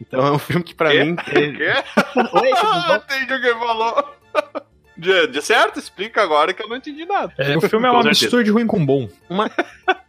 Então 0.00 0.24
é 0.26 0.30
um 0.30 0.38
filme 0.38 0.62
que 0.62 0.74
pra 0.74 0.90
Quê? 0.90 1.04
mim. 1.04 1.12
O 1.12 1.16
quê? 1.16 1.72
Oi? 2.32 2.50
Ah, 2.54 3.02
entendi 3.10 3.34
o 3.34 3.40
que 3.40 3.46
ele 3.46 3.58
falou. 3.58 4.14
De, 4.96 5.26
de 5.26 5.42
certo? 5.42 5.78
Explica 5.78 6.22
agora 6.22 6.54
que 6.54 6.62
eu 6.62 6.68
não 6.68 6.76
entendi 6.76 7.04
nada. 7.04 7.32
é, 7.36 7.56
o 7.56 7.60
filme 7.60 7.86
é 7.86 7.90
uma 7.90 8.02
certeza. 8.02 8.24
mistura 8.24 8.44
de 8.44 8.50
ruim 8.50 8.66
com 8.66 8.84
bom. 8.84 9.08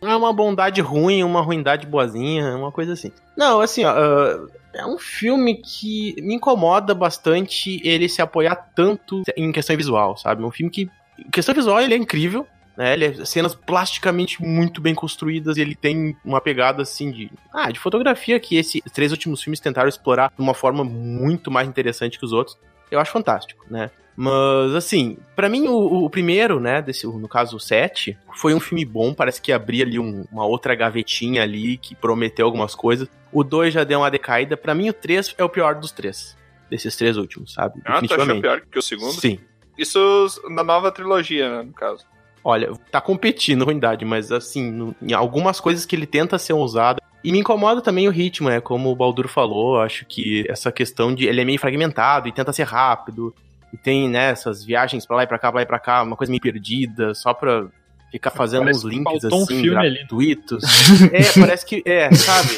Não 0.01 0.11
é 0.11 0.15
uma 0.15 0.31
bondade 0.31 0.79
ruim, 0.79 1.23
uma 1.23 1.41
ruindade 1.41 1.85
boazinha, 1.85 2.55
uma 2.55 2.71
coisa 2.71 2.93
assim. 2.93 3.11
Não, 3.35 3.59
assim, 3.59 3.83
ó. 3.83 3.91
ah, 3.91 4.47
é 4.73 4.85
um 4.85 4.97
filme 4.97 5.55
que 5.55 6.15
me 6.21 6.35
incomoda 6.35 6.93
bastante 6.93 7.81
ele 7.83 8.07
se 8.07 8.21
apoiar 8.21 8.55
tanto 8.75 9.23
em 9.35 9.51
questão 9.51 9.75
visual, 9.75 10.15
sabe? 10.17 10.43
Um 10.43 10.51
filme 10.51 10.71
que. 10.71 10.89
Em 11.17 11.31
questão 11.31 11.53
visual, 11.53 11.81
ele 11.81 11.93
é 11.93 11.97
incrível. 11.97 12.47
Né, 12.77 12.93
ele 12.93 13.05
é 13.05 13.25
cenas 13.25 13.55
plasticamente 13.55 14.39
muito 14.39 14.79
bem 14.79 14.93
construídas, 14.93 15.57
e 15.57 15.61
ele 15.61 15.73
tem 15.73 16.15
uma 16.23 16.39
pegada 16.39 16.83
assim 16.83 17.11
de. 17.11 17.31
Ah, 17.51 17.71
de 17.71 17.79
fotografia 17.79 18.39
que 18.39 18.55
esses 18.55 18.81
três 18.93 19.11
últimos 19.11 19.41
filmes 19.41 19.59
tentaram 19.59 19.89
explorar 19.89 20.31
de 20.35 20.41
uma 20.41 20.53
forma 20.53 20.83
muito 20.83 21.49
mais 21.49 21.67
interessante 21.67 22.19
que 22.19 22.25
os 22.25 22.31
outros. 22.31 22.55
Eu 22.91 22.99
acho 22.99 23.11
fantástico, 23.11 23.65
né? 23.67 23.89
Mas, 24.17 24.73
assim, 24.73 25.15
pra 25.35 25.47
mim, 25.47 25.67
o, 25.67 26.05
o 26.05 26.09
primeiro, 26.09 26.59
né, 26.59 26.81
desse, 26.81 27.05
no 27.05 27.27
caso 27.27 27.57
o 27.57 27.59
7, 27.59 28.17
foi 28.35 28.55
um 28.55 28.59
filme 28.59 28.83
bom, 28.83 29.13
parece 29.13 29.39
que 29.39 29.51
abria 29.51 29.85
ali 29.85 29.99
um- 29.99 30.25
uma 30.31 30.43
outra 30.43 30.73
gavetinha 30.73 31.43
ali 31.43 31.77
que 31.77 31.93
prometeu 31.93 32.47
algumas 32.47 32.73
coisas. 32.73 33.07
O 33.31 33.43
2 33.43 33.71
já 33.71 33.83
deu 33.83 33.99
uma 33.99 34.09
decaída. 34.09 34.57
Pra 34.57 34.73
mim, 34.73 34.89
o 34.89 34.93
3 34.93 35.35
é 35.37 35.43
o 35.43 35.49
pior 35.49 35.75
dos 35.75 35.91
três. 35.91 36.35
Desses 36.67 36.95
três 36.95 37.15
últimos, 37.15 37.53
sabe? 37.53 37.79
Ah, 37.85 38.01
tu 38.01 38.13
achou 38.13 38.41
pior 38.41 38.61
que 38.61 38.79
o 38.79 38.81
segundo? 38.81 39.11
Sim. 39.13 39.37
Isso 39.77 40.27
na 40.49 40.63
nova 40.63 40.91
trilogia, 40.91 41.49
né, 41.57 41.63
no 41.63 41.73
caso. 41.73 42.03
Olha, 42.43 42.71
tá 42.91 42.99
competindo 42.99 43.65
ruindade, 43.65 44.03
mas 44.03 44.31
assim, 44.31 44.71
no- 44.71 44.95
em 45.01 45.13
algumas 45.13 45.59
coisas 45.59 45.85
que 45.85 45.95
ele 45.95 46.07
tenta 46.07 46.39
ser 46.39 46.53
ousado. 46.53 46.99
E 47.23 47.31
me 47.31 47.39
incomoda 47.39 47.81
também 47.81 48.07
o 48.07 48.11
ritmo, 48.11 48.49
né? 48.49 48.59
Como 48.61 48.89
o 48.89 48.95
Baldur 48.95 49.27
falou, 49.27 49.79
acho 49.79 50.05
que 50.07 50.43
essa 50.49 50.71
questão 50.71 51.13
de 51.13 51.25
ele 51.27 51.41
é 51.41 51.45
meio 51.45 51.59
fragmentado 51.59 52.27
e 52.27 52.31
tenta 52.31 52.51
ser 52.53 52.63
rápido. 52.63 53.33
E 53.71 53.77
tem, 53.77 54.09
né, 54.09 54.29
essas 54.29 54.63
viagens 54.63 55.05
pra 55.05 55.17
lá 55.17 55.23
e 55.23 55.27
pra 55.27 55.37
cá, 55.37 55.51
pra 55.51 55.59
lá 55.59 55.63
e 55.63 55.65
pra 55.65 55.79
cá, 55.79 56.03
uma 56.03 56.15
coisa 56.15 56.31
meio 56.31 56.41
perdida, 56.41 57.13
só 57.13 57.33
pra 57.33 57.67
ficar 58.11 58.31
fazendo 58.31 58.61
Parece 58.61 58.79
uns 58.79 58.85
links 58.85 59.23
um 59.25 59.43
assim, 59.43 59.61
gratuitos. 59.61 60.63
é, 61.11 61.39
parece 61.39 61.65
que. 61.65 61.83
É, 61.85 62.11
sabe? 62.13 62.49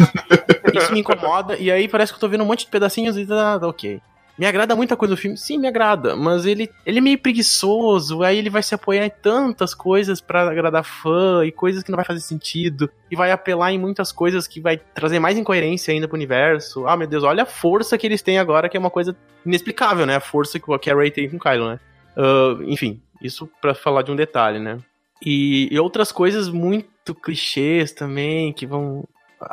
Isso 0.73 0.93
me 0.93 0.99
incomoda. 0.99 1.57
E 1.57 1.71
aí 1.71 1.87
parece 1.87 2.11
que 2.11 2.17
eu 2.17 2.19
tô 2.19 2.29
vendo 2.29 2.43
um 2.43 2.47
monte 2.47 2.65
de 2.65 2.71
pedacinhos 2.71 3.17
e 3.17 3.25
tá, 3.25 3.59
tá 3.59 3.67
ok. 3.67 4.01
Me 4.39 4.45
agrada 4.45 4.73
muita 4.73 4.95
coisa 4.95 5.13
do 5.13 5.19
filme? 5.19 5.35
Sim, 5.37 5.57
me 5.57 5.67
agrada. 5.67 6.15
Mas 6.15 6.45
ele, 6.45 6.71
ele 6.85 6.99
é 6.99 7.01
meio 7.01 7.19
preguiçoso. 7.19 8.23
Aí 8.23 8.37
ele 8.37 8.49
vai 8.49 8.63
se 8.63 8.73
apoiar 8.73 9.05
em 9.05 9.09
tantas 9.09 9.73
coisas 9.73 10.21
pra 10.21 10.49
agradar 10.49 10.85
fã 10.85 11.45
e 11.45 11.51
coisas 11.51 11.83
que 11.83 11.91
não 11.91 11.97
vai 11.97 12.05
fazer 12.05 12.21
sentido. 12.21 12.89
E 13.11 13.17
vai 13.17 13.33
apelar 13.33 13.73
em 13.73 13.77
muitas 13.77 14.13
coisas 14.13 14.47
que 14.47 14.61
vai 14.61 14.77
trazer 14.77 15.19
mais 15.19 15.37
incoerência 15.37 15.93
ainda 15.93 16.07
pro 16.07 16.15
universo. 16.15 16.87
Ah, 16.87 16.95
meu 16.95 17.05
Deus, 17.05 17.25
olha 17.25 17.43
a 17.43 17.45
força 17.45 17.97
que 17.97 18.07
eles 18.07 18.21
têm 18.21 18.39
agora, 18.39 18.69
que 18.69 18.77
é 18.77 18.79
uma 18.79 18.89
coisa 18.89 19.13
inexplicável, 19.45 20.05
né? 20.05 20.15
A 20.15 20.21
força 20.21 20.57
que 20.57 20.89
a 20.89 20.95
Ray 20.95 21.11
tem 21.11 21.29
com 21.29 21.35
o 21.35 21.39
Kylo, 21.39 21.71
né? 21.71 21.79
Ah, 22.15 22.57
enfim, 22.61 23.01
isso 23.21 23.49
pra 23.61 23.75
falar 23.75 24.03
de 24.03 24.11
um 24.11 24.15
detalhe, 24.15 24.57
né? 24.57 24.79
E, 25.21 25.67
e 25.69 25.77
outras 25.77 26.13
coisas 26.13 26.47
muito 26.47 27.13
clichês 27.13 27.91
também, 27.91 28.53
que 28.53 28.65
vão. 28.65 29.03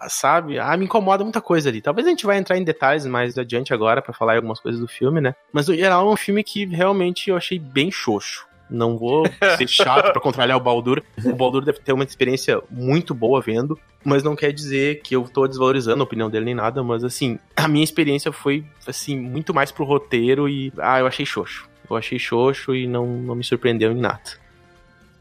Sabe? 0.08 0.58
Ah, 0.58 0.76
me 0.76 0.84
incomoda 0.84 1.22
muita 1.22 1.40
coisa 1.40 1.68
ali. 1.68 1.80
Talvez 1.80 2.06
a 2.06 2.10
gente 2.10 2.26
vai 2.26 2.38
entrar 2.38 2.56
em 2.56 2.64
detalhes 2.64 3.06
mais 3.06 3.38
adiante 3.38 3.72
agora 3.72 4.02
pra 4.02 4.12
falar 4.12 4.36
algumas 4.36 4.60
coisas 4.60 4.80
do 4.80 4.88
filme, 4.88 5.20
né? 5.20 5.34
Mas 5.52 5.68
no 5.68 5.74
geral 5.74 6.08
é 6.08 6.12
um 6.12 6.16
filme 6.16 6.42
que 6.42 6.64
realmente 6.66 7.30
eu 7.30 7.36
achei 7.36 7.58
bem 7.58 7.90
xoxo. 7.90 8.46
Não 8.68 8.98
vou 8.98 9.24
ser 9.56 9.68
chato 9.68 10.12
pra 10.12 10.20
contrariar 10.20 10.56
o 10.56 10.60
Baldur. 10.60 11.02
O 11.24 11.32
Baldur 11.34 11.64
deve 11.64 11.78
ter 11.78 11.92
uma 11.92 12.04
experiência 12.04 12.60
muito 12.70 13.14
boa 13.14 13.40
vendo, 13.40 13.78
mas 14.04 14.22
não 14.22 14.34
quer 14.34 14.52
dizer 14.52 15.00
que 15.02 15.14
eu 15.14 15.24
tô 15.24 15.46
desvalorizando 15.46 16.02
a 16.02 16.04
opinião 16.04 16.28
dele 16.28 16.46
nem 16.46 16.54
nada, 16.54 16.82
mas 16.82 17.04
assim, 17.04 17.38
a 17.56 17.68
minha 17.68 17.84
experiência 17.84 18.32
foi 18.32 18.64
assim 18.86 19.16
muito 19.16 19.54
mais 19.54 19.70
pro 19.70 19.84
roteiro 19.84 20.48
e 20.48 20.72
ah, 20.78 20.98
eu 20.98 21.06
achei 21.06 21.24
xoxo. 21.24 21.68
Eu 21.88 21.96
achei 21.96 22.18
xoxo 22.18 22.74
e 22.74 22.86
não, 22.86 23.06
não 23.06 23.34
me 23.34 23.44
surpreendeu 23.44 23.92
em 23.92 24.00
nada. 24.00 24.46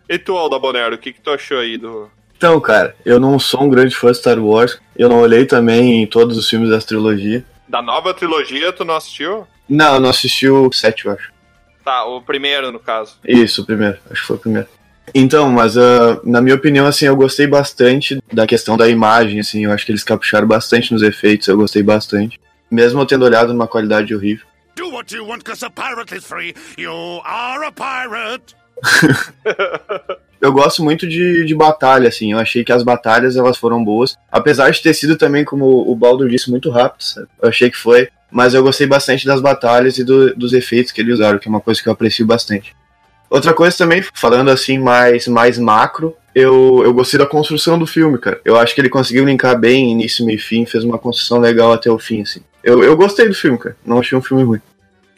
E 0.09 0.17
tu, 0.17 0.37
Alda 0.37 0.59
Bonero, 0.59 0.95
o 0.95 0.97
que, 0.97 1.13
que 1.13 1.21
tu 1.21 1.31
achou 1.31 1.59
aí 1.59 1.77
do. 1.77 2.09
Então, 2.37 2.59
cara, 2.59 2.95
eu 3.05 3.19
não 3.19 3.39
sou 3.39 3.63
um 3.63 3.69
grande 3.69 3.95
fã 3.95 4.11
de 4.11 4.17
Star 4.17 4.39
Wars. 4.39 4.79
Eu 4.95 5.09
não 5.09 5.19
olhei 5.19 5.45
também 5.45 6.03
em 6.03 6.07
todos 6.07 6.37
os 6.37 6.49
filmes 6.49 6.69
dessa 6.69 6.87
trilogia. 6.87 7.45
Da 7.67 7.81
nova 7.81 8.13
trilogia, 8.13 8.71
tu 8.73 8.83
não 8.83 8.95
assistiu? 8.95 9.47
Não, 9.67 9.95
eu 9.95 9.99
não 9.99 10.09
assisti 10.09 10.47
o 10.47 10.71
7, 10.71 11.05
eu 11.05 11.13
acho. 11.13 11.31
Tá, 11.83 12.05
o 12.05 12.21
primeiro, 12.21 12.71
no 12.71 12.79
caso. 12.79 13.17
Isso, 13.25 13.61
o 13.61 13.65
primeiro. 13.65 13.97
Acho 14.09 14.21
que 14.21 14.27
foi 14.27 14.35
o 14.35 14.39
primeiro. 14.39 14.67
Então, 15.13 15.49
mas 15.51 15.77
ah, 15.77 16.19
na 16.23 16.41
minha 16.41 16.55
opinião, 16.55 16.85
assim, 16.85 17.05
eu 17.05 17.15
gostei 17.15 17.47
bastante 17.47 18.21
da 18.33 18.47
questão 18.47 18.75
da 18.75 18.89
imagem, 18.89 19.39
assim, 19.39 19.65
eu 19.65 19.71
acho 19.71 19.85
que 19.85 19.91
eles 19.91 20.03
capricharam 20.03 20.47
bastante 20.47 20.91
nos 20.91 21.03
efeitos, 21.03 21.47
eu 21.47 21.57
gostei 21.57 21.83
bastante. 21.83 22.39
Mesmo 22.69 22.99
eu 22.99 23.05
tendo 23.05 23.23
olhado 23.23 23.53
numa 23.53 23.67
qualidade 23.67 24.13
horrível. 24.15 24.45
Do 24.75 24.89
what 24.89 25.15
you 25.15 25.25
want 25.25 25.43
because 25.43 25.63
a 25.63 25.69
pirate 25.69 26.15
is 26.15 26.25
free. 26.25 26.53
You 26.77 27.21
are 27.23 27.65
a 27.65 27.71
pirate. 27.71 28.55
eu 30.45 30.53
gosto 30.53 30.83
muito 30.83 31.07
de, 31.07 31.45
de 31.45 31.55
batalha, 31.55 32.07
assim. 32.07 32.31
Eu 32.31 32.39
achei 32.39 32.63
que 32.63 32.71
as 32.71 32.83
batalhas 32.83 33.35
elas 33.35 33.57
foram 33.57 33.83
boas. 33.83 34.17
Apesar 34.31 34.69
de 34.69 34.81
ter 34.81 34.93
sido 34.93 35.15
também, 35.15 35.43
como 35.43 35.65
o 35.65 35.95
Baldur 35.95 36.29
disse, 36.29 36.49
muito 36.49 36.69
rápido, 36.69 37.03
sabe? 37.03 37.27
Eu 37.41 37.49
achei 37.49 37.69
que 37.69 37.77
foi. 37.77 38.09
Mas 38.31 38.53
eu 38.53 38.63
gostei 38.63 38.87
bastante 38.87 39.25
das 39.25 39.41
batalhas 39.41 39.97
e 39.97 40.03
do, 40.03 40.35
dos 40.35 40.53
efeitos 40.53 40.91
que 40.91 41.01
eles 41.01 41.15
usaram, 41.15 41.39
que 41.39 41.47
é 41.47 41.49
uma 41.49 41.61
coisa 41.61 41.81
que 41.81 41.87
eu 41.87 41.93
aprecio 41.93 42.25
bastante. 42.25 42.75
Outra 43.29 43.53
coisa 43.53 43.75
também, 43.77 44.03
falando 44.13 44.49
assim 44.49 44.77
mais, 44.77 45.27
mais 45.27 45.57
macro, 45.57 46.15
eu, 46.33 46.81
eu 46.83 46.93
gostei 46.93 47.17
da 47.17 47.25
construção 47.25 47.79
do 47.79 47.87
filme, 47.87 48.17
cara. 48.17 48.39
Eu 48.43 48.57
acho 48.57 48.75
que 48.75 48.81
ele 48.81 48.89
conseguiu 48.89 49.25
linkar 49.25 49.57
bem 49.57 49.91
início, 49.91 50.25
meio 50.25 50.35
e 50.35 50.39
fim, 50.39 50.65
fez 50.65 50.83
uma 50.83 50.97
construção 50.97 51.39
legal 51.39 51.71
até 51.71 51.89
o 51.89 51.97
fim, 51.97 52.21
assim. 52.21 52.41
Eu, 52.63 52.83
eu 52.83 52.95
gostei 52.95 53.27
do 53.27 53.33
filme, 53.33 53.57
cara. 53.57 53.75
Não 53.85 53.99
achei 53.99 54.17
um 54.17 54.21
filme 54.21 54.43
ruim. 54.43 54.59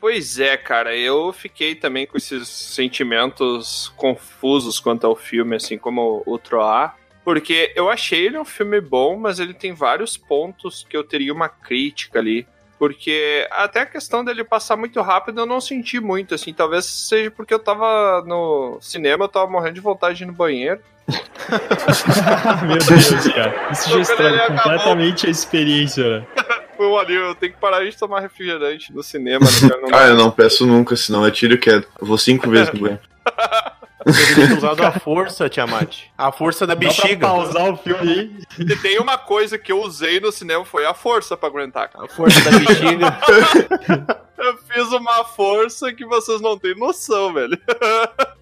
Pois 0.08 0.40
é, 0.40 0.56
cara, 0.56 0.96
eu 0.96 1.34
fiquei 1.34 1.76
também 1.76 2.08
com 2.08 2.16
esses 2.16 2.48
sentimentos 2.48 3.92
confusos 3.98 4.80
quanto 4.80 5.06
ao 5.06 5.18
filme, 5.18 5.58
assim 5.58 5.78
como 5.78 6.24
o 6.26 6.38
Troá. 6.38 6.96
Porque 7.26 7.74
eu 7.76 7.90
achei 7.90 8.26
ele 8.26 8.40
um 8.40 8.46
filme 8.46 8.80
bom, 8.80 9.18
mas 9.18 9.38
ele 9.38 9.54
tem 9.54 9.74
vários 9.74 10.16
pontos 10.16 10.88
que 10.90 10.96
eu 10.96 11.04
teria 11.04 11.34
uma 11.34 11.50
crítica 11.50 12.20
ali. 12.20 12.48
Porque 12.80 13.46
até 13.52 13.82
a 13.82 13.86
questão 13.86 14.24
dele 14.24 14.46
passar 14.46 14.78
muito 14.78 15.02
rápido 15.02 15.42
eu 15.42 15.46
não 15.46 15.60
senti 15.60 16.00
muito, 16.00 16.34
assim. 16.34 16.54
Talvez 16.54 16.86
seja 16.86 17.30
porque 17.30 17.54
eu 17.54 17.60
tava 17.60 18.24
no 18.26 18.78
cinema, 18.80 19.26
eu 19.26 19.30
tava 19.30 19.52
morrendo 19.52 19.74
de 19.74 19.82
vontade 19.82 20.20
de 20.20 20.24
ir 20.24 20.28
no 20.28 20.32
banheiro. 20.32 20.80
Meu 22.66 22.78
Deus, 22.78 23.28
cara. 23.34 23.72
Isso 23.74 23.90
já 23.90 24.00
estraga 24.00 24.48
completamente 24.48 25.28
a 25.28 25.30
experiência, 25.30 26.22
né? 26.22 26.28
Foi 26.77 26.86
um 26.86 26.98
alívio, 26.98 27.25
eu 27.25 27.36
tenho 27.36 27.53
que 27.53 27.60
parar 27.60 27.84
de 27.84 27.98
tomar 27.98 28.19
refrigerante 28.19 28.93
no 28.93 29.01
cinema. 29.01 29.46
Né, 29.46 29.69
cara? 29.69 29.81
Não 29.81 30.00
ah, 30.00 30.07
eu 30.10 30.15
não 30.15 30.29
peço 30.29 30.65
nunca, 30.65 30.96
senão 30.96 31.25
é 31.25 31.31
tiro 31.31 31.57
queda. 31.57 31.86
Eu 32.00 32.05
vou 32.05 32.19
cinco 32.19 32.50
vezes 32.51 32.72
no 32.72 32.79
banheiro. 32.79 33.01
Deveria 34.05 34.48
ter 34.48 34.57
usado 34.57 34.84
a 34.84 34.91
força, 34.91 35.50
Tiamat. 35.50 36.03
A 36.17 36.31
força 36.31 36.67
da 36.67 36.75
bexiga. 36.75 37.15
Dá 37.15 37.17
pra 37.17 37.29
pausar 37.29 37.74
o 37.74 37.77
filme 37.77 38.12
aí. 38.12 38.31
E 38.60 38.75
tem 38.75 39.00
uma 39.00 39.17
coisa 39.17 39.57
que 39.57 39.72
eu 39.72 39.81
usei 39.81 40.19
no 40.19 40.31
cinema, 40.31 40.63
foi 40.63 40.86
a 40.86 40.93
força 40.93 41.36
pra 41.36 41.50
aguentar. 41.50 41.89
A 41.96 42.07
força 42.07 42.39
da 42.41 42.60
bexiga. 42.60 43.17
eu 44.38 44.57
fiz 44.72 44.91
uma 44.91 45.25
força 45.25 45.91
que 45.91 46.05
vocês 46.05 46.39
não 46.39 46.57
têm 46.57 46.75
noção, 46.75 47.34
velho. 47.34 47.57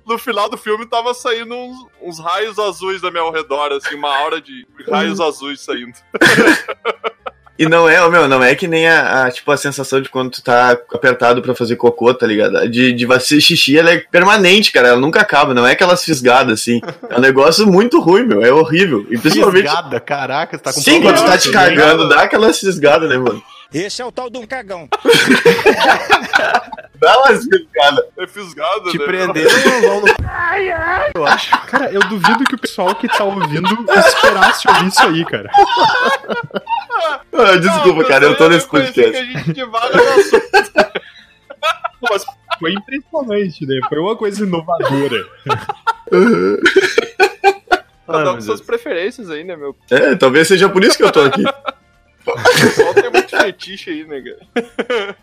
No 0.06 0.20
final 0.20 0.48
do 0.48 0.56
filme 0.56 0.86
tava 0.86 1.16
saindo 1.16 1.56
uns, 1.56 1.88
uns 2.00 2.20
raios 2.20 2.60
azuis 2.60 3.02
da 3.02 3.10
meu 3.10 3.32
redor, 3.32 3.72
assim, 3.72 3.96
uma 3.96 4.16
aura 4.16 4.40
de 4.40 4.68
raios 4.88 5.20
azuis 5.20 5.62
saindo. 5.62 5.98
E 7.58 7.68
não 7.68 7.88
é, 7.88 8.10
meu, 8.10 8.28
não 8.28 8.44
é 8.44 8.54
que 8.54 8.68
nem 8.68 8.88
a, 8.88 9.24
a, 9.24 9.32
tipo, 9.32 9.50
a 9.50 9.56
sensação 9.56 10.02
de 10.02 10.10
quando 10.10 10.30
tu 10.30 10.44
tá 10.44 10.72
apertado 10.72 11.42
para 11.42 11.56
fazer 11.56 11.78
cocô, 11.78 12.14
tá 12.14 12.28
ligado? 12.28 12.70
De, 12.70 12.92
de 12.92 13.08
fazer 13.08 13.40
xixi, 13.40 13.78
ela 13.78 13.92
é 13.92 13.98
permanente, 13.98 14.74
cara, 14.74 14.90
ela 14.90 15.00
nunca 15.00 15.22
acaba, 15.22 15.54
não 15.54 15.66
é 15.66 15.72
aquelas 15.72 16.04
fisgadas, 16.04 16.60
assim. 16.60 16.82
É 17.10 17.18
um 17.18 17.22
negócio 17.22 17.66
muito 17.66 18.02
ruim, 18.02 18.26
meu, 18.26 18.44
é 18.44 18.52
horrível. 18.52 19.06
E 19.10 19.18
principalmente... 19.18 19.70
Fisgada, 19.70 20.00
caraca, 20.02 20.58
você 20.58 20.64
tá 20.64 20.74
com 20.74 20.82
Sim, 20.82 21.02
quando 21.02 21.16
tu 21.16 21.26
tá 21.26 21.38
te 21.38 21.50
cagando, 21.50 22.10
dá 22.10 22.24
aquelas 22.24 22.60
fisgadas, 22.60 23.10
né, 23.10 23.18
mano? 23.18 23.42
Esse 23.76 24.02
é 24.02 24.06
o 24.06 24.12
tal 24.12 24.30
de 24.30 24.38
um 24.38 24.48
cagão. 24.48 24.88
Dá 26.96 27.18
umas 27.20 27.44
fisgadas. 27.44 28.06
É 28.18 28.26
fisgada, 28.26 28.90
Te 28.90 28.98
né? 28.98 29.06
prenderam 29.06 30.00
no... 30.00 30.08
Ai, 30.26 30.72
ai. 30.72 31.12
Eu 31.14 31.26
acho. 31.26 31.52
Cara, 31.68 31.92
eu 31.92 32.00
duvido 32.00 32.46
que 32.46 32.56
o 32.56 32.58
pessoal 32.58 32.96
que 32.96 33.06
tá 33.10 33.26
ouvindo 33.26 33.68
esperasse 33.92 34.66
ouvir 34.70 34.88
isso 34.88 35.02
aí, 35.04 35.26
cara. 35.26 35.52
Ah, 37.34 37.58
desculpa, 37.58 38.02
não, 38.02 38.08
cara, 38.08 38.24
eu 38.24 38.38
tô 38.38 38.48
nesse 38.48 38.66
podcast. 38.66 39.12
Que 39.12 39.18
a 39.18 39.26
gente 39.26 39.52
divaga 39.52 39.98
no 39.98 40.04
assunto. 40.22 40.46
Mas 42.10 42.26
foi 42.58 42.72
impressionante, 42.72 43.66
né? 43.66 43.80
Foi 43.90 44.00
uma 44.00 44.16
coisa 44.16 44.42
inovadora. 44.42 45.26
Cada 48.08 48.32
um 48.32 48.36
com 48.36 48.42
suas 48.42 48.62
preferências 48.62 49.30
aí, 49.30 49.44
né, 49.44 49.58
meu? 49.58 49.76
É, 49.92 50.16
talvez 50.16 50.48
seja 50.48 50.70
por 50.70 50.82
isso 50.82 50.96
que 50.96 51.04
eu 51.04 51.12
tô 51.12 51.20
aqui. 51.20 51.44
O 52.26 52.34
pessoal 52.34 52.94
tem 52.94 53.12
muito 53.12 53.38
fetiche 53.38 53.90
aí, 53.92 54.06
cara? 54.06 55.18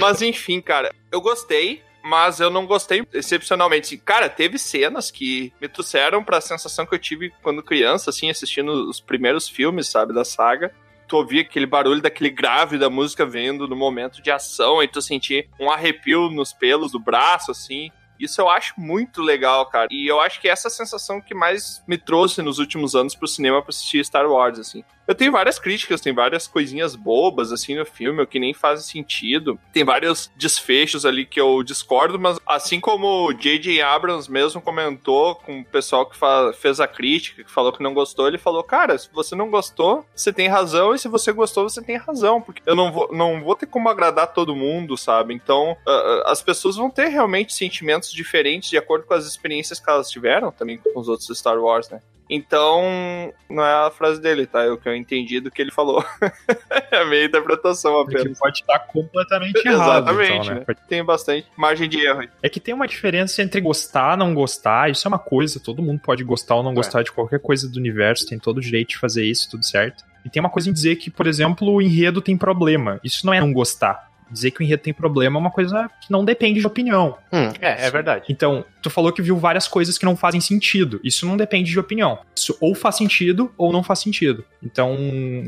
Mas 0.00 0.22
enfim, 0.22 0.60
cara, 0.60 0.92
eu 1.10 1.20
gostei 1.20 1.82
mas 2.02 2.40
eu 2.40 2.50
não 2.50 2.66
gostei 2.66 3.06
excepcionalmente. 3.12 3.96
Cara, 3.96 4.28
teve 4.28 4.58
cenas 4.58 5.10
que 5.10 5.52
me 5.60 5.68
trouxeram 5.68 6.22
pra 6.24 6.40
sensação 6.40 6.84
que 6.84 6.94
eu 6.94 6.98
tive 6.98 7.32
quando 7.42 7.62
criança, 7.62 8.10
assim, 8.10 8.28
assistindo 8.28 8.90
os 8.90 9.00
primeiros 9.00 9.48
filmes, 9.48 9.88
sabe, 9.88 10.12
da 10.12 10.24
saga. 10.24 10.74
Tu 11.06 11.16
ouvia 11.16 11.42
aquele 11.42 11.66
barulho 11.66 12.00
daquele 12.00 12.30
grave 12.30 12.78
da 12.78 12.90
música 12.90 13.24
vendo 13.24 13.68
no 13.68 13.76
momento 13.76 14.20
de 14.22 14.30
ação, 14.30 14.82
e 14.82 14.88
tu 14.88 15.00
sentia 15.00 15.46
um 15.60 15.70
arrepio 15.70 16.28
nos 16.28 16.52
pelos 16.52 16.92
do 16.92 16.98
braço, 16.98 17.50
assim. 17.50 17.90
Isso 18.22 18.40
eu 18.40 18.48
acho 18.48 18.74
muito 18.78 19.20
legal, 19.20 19.66
cara. 19.66 19.88
E 19.90 20.06
eu 20.06 20.20
acho 20.20 20.40
que 20.40 20.48
é 20.48 20.52
essa 20.52 20.70
sensação 20.70 21.20
que 21.20 21.34
mais 21.34 21.82
me 21.88 21.98
trouxe 21.98 22.40
nos 22.40 22.60
últimos 22.60 22.94
anos 22.94 23.16
pro 23.16 23.26
cinema 23.26 23.60
pra 23.60 23.70
assistir 23.70 24.04
Star 24.04 24.30
Wars, 24.30 24.60
assim. 24.60 24.84
Eu 25.06 25.14
tenho 25.14 25.32
várias 25.32 25.58
críticas, 25.58 26.00
tem 26.00 26.14
várias 26.14 26.46
coisinhas 26.46 26.94
bobas, 26.94 27.52
assim, 27.52 27.74
no 27.74 27.84
filme, 27.84 28.24
que 28.26 28.38
nem 28.38 28.54
fazem 28.54 28.84
sentido. 28.84 29.58
Tem 29.72 29.84
vários 29.84 30.30
desfechos 30.36 31.04
ali 31.04 31.26
que 31.26 31.40
eu 31.40 31.62
discordo, 31.62 32.18
mas 32.18 32.38
assim 32.46 32.80
como 32.80 33.26
o 33.26 33.32
J.J. 33.32 33.82
Abrams 33.82 34.30
mesmo 34.30 34.60
comentou 34.60 35.34
com 35.34 35.60
o 35.60 35.64
pessoal 35.64 36.06
que 36.06 36.16
fez 36.54 36.80
a 36.80 36.86
crítica, 36.86 37.44
que 37.44 37.50
falou 37.50 37.72
que 37.72 37.82
não 37.82 37.94
gostou, 37.94 38.28
ele 38.28 38.38
falou, 38.38 38.62
cara, 38.62 38.96
se 38.96 39.08
você 39.12 39.34
não 39.34 39.50
gostou, 39.50 40.06
você 40.14 40.32
tem 40.32 40.48
razão, 40.48 40.94
e 40.94 40.98
se 40.98 41.08
você 41.08 41.32
gostou, 41.32 41.68
você 41.68 41.82
tem 41.82 41.96
razão, 41.96 42.40
porque 42.40 42.62
eu 42.64 42.76
não 42.76 42.92
vou, 42.92 43.12
não 43.12 43.42
vou 43.42 43.56
ter 43.56 43.66
como 43.66 43.88
agradar 43.88 44.32
todo 44.32 44.56
mundo, 44.56 44.96
sabe? 44.96 45.34
Então, 45.34 45.72
uh, 45.86 46.22
as 46.26 46.42
pessoas 46.42 46.76
vão 46.76 46.90
ter 46.90 47.08
realmente 47.08 47.52
sentimentos 47.52 48.12
diferentes 48.12 48.70
de 48.70 48.78
acordo 48.78 49.04
com 49.04 49.14
as 49.14 49.26
experiências 49.26 49.80
que 49.80 49.90
elas 49.90 50.10
tiveram, 50.10 50.52
também 50.52 50.78
com 50.78 50.98
os 50.98 51.08
outros 51.08 51.36
Star 51.36 51.58
Wars, 51.58 51.88
né? 51.90 52.00
Então, 52.34 53.30
não 53.50 53.62
é 53.62 53.86
a 53.86 53.90
frase 53.90 54.18
dele, 54.18 54.46
tá? 54.46 54.62
É 54.62 54.70
o 54.70 54.78
que 54.78 54.88
eu 54.88 54.96
entendi 54.96 55.38
do 55.38 55.50
que 55.50 55.60
ele 55.60 55.70
falou. 55.70 56.02
é 56.90 56.96
a 56.96 57.04
minha 57.04 57.26
interpretação 57.26 58.00
apenas. 58.00 58.24
É 58.24 58.28
que 58.30 58.38
pode 58.38 58.60
estar 58.60 58.78
completamente 58.78 59.68
errado. 59.68 60.08
Exatamente, 60.08 60.46
então, 60.46 60.54
né? 60.54 60.64
né? 60.66 60.74
Tem 60.88 61.04
bastante 61.04 61.46
margem 61.54 61.86
de 61.90 62.00
erro. 62.00 62.26
É 62.42 62.48
que 62.48 62.58
tem 62.58 62.72
uma 62.72 62.88
diferença 62.88 63.42
entre 63.42 63.60
gostar 63.60 64.16
não 64.16 64.32
gostar. 64.32 64.90
Isso 64.90 65.06
é 65.06 65.10
uma 65.10 65.18
coisa, 65.18 65.60
todo 65.60 65.82
mundo 65.82 66.00
pode 66.00 66.24
gostar 66.24 66.54
ou 66.54 66.62
não 66.62 66.72
é. 66.72 66.74
gostar 66.74 67.02
de 67.02 67.12
qualquer 67.12 67.38
coisa 67.38 67.68
do 67.68 67.78
universo, 67.78 68.26
tem 68.26 68.38
todo 68.38 68.56
o 68.56 68.62
direito 68.62 68.88
de 68.88 68.98
fazer 68.98 69.26
isso, 69.26 69.50
tudo 69.50 69.62
certo. 69.66 70.02
E 70.24 70.30
tem 70.30 70.40
uma 70.40 70.48
coisa 70.48 70.70
em 70.70 70.72
dizer 70.72 70.96
que, 70.96 71.10
por 71.10 71.26
exemplo, 71.26 71.70
o 71.70 71.82
enredo 71.82 72.22
tem 72.22 72.38
problema. 72.38 72.98
Isso 73.04 73.26
não 73.26 73.34
é 73.34 73.40
não 73.40 73.52
gostar 73.52 74.10
dizer 74.32 74.50
que 74.50 74.60
o 74.60 74.62
enredo 74.62 74.82
tem 74.82 74.92
problema 74.92 75.38
é 75.38 75.40
uma 75.40 75.50
coisa 75.50 75.90
que 76.00 76.10
não 76.10 76.24
depende 76.24 76.60
de 76.60 76.66
opinião. 76.66 77.16
Hum, 77.32 77.50
é, 77.60 77.86
é 77.86 77.90
verdade. 77.90 78.26
Então, 78.28 78.64
tu 78.80 78.90
falou 78.90 79.12
que 79.12 79.22
viu 79.22 79.36
várias 79.36 79.68
coisas 79.68 79.98
que 79.98 80.04
não 80.04 80.16
fazem 80.16 80.40
sentido. 80.40 81.00
Isso 81.04 81.26
não 81.26 81.36
depende 81.36 81.70
de 81.70 81.78
opinião. 81.78 82.18
Isso 82.34 82.56
ou 82.60 82.74
faz 82.74 82.96
sentido 82.96 83.52
ou 83.56 83.72
não 83.72 83.82
faz 83.82 84.00
sentido. 84.00 84.44
Então, 84.62 84.96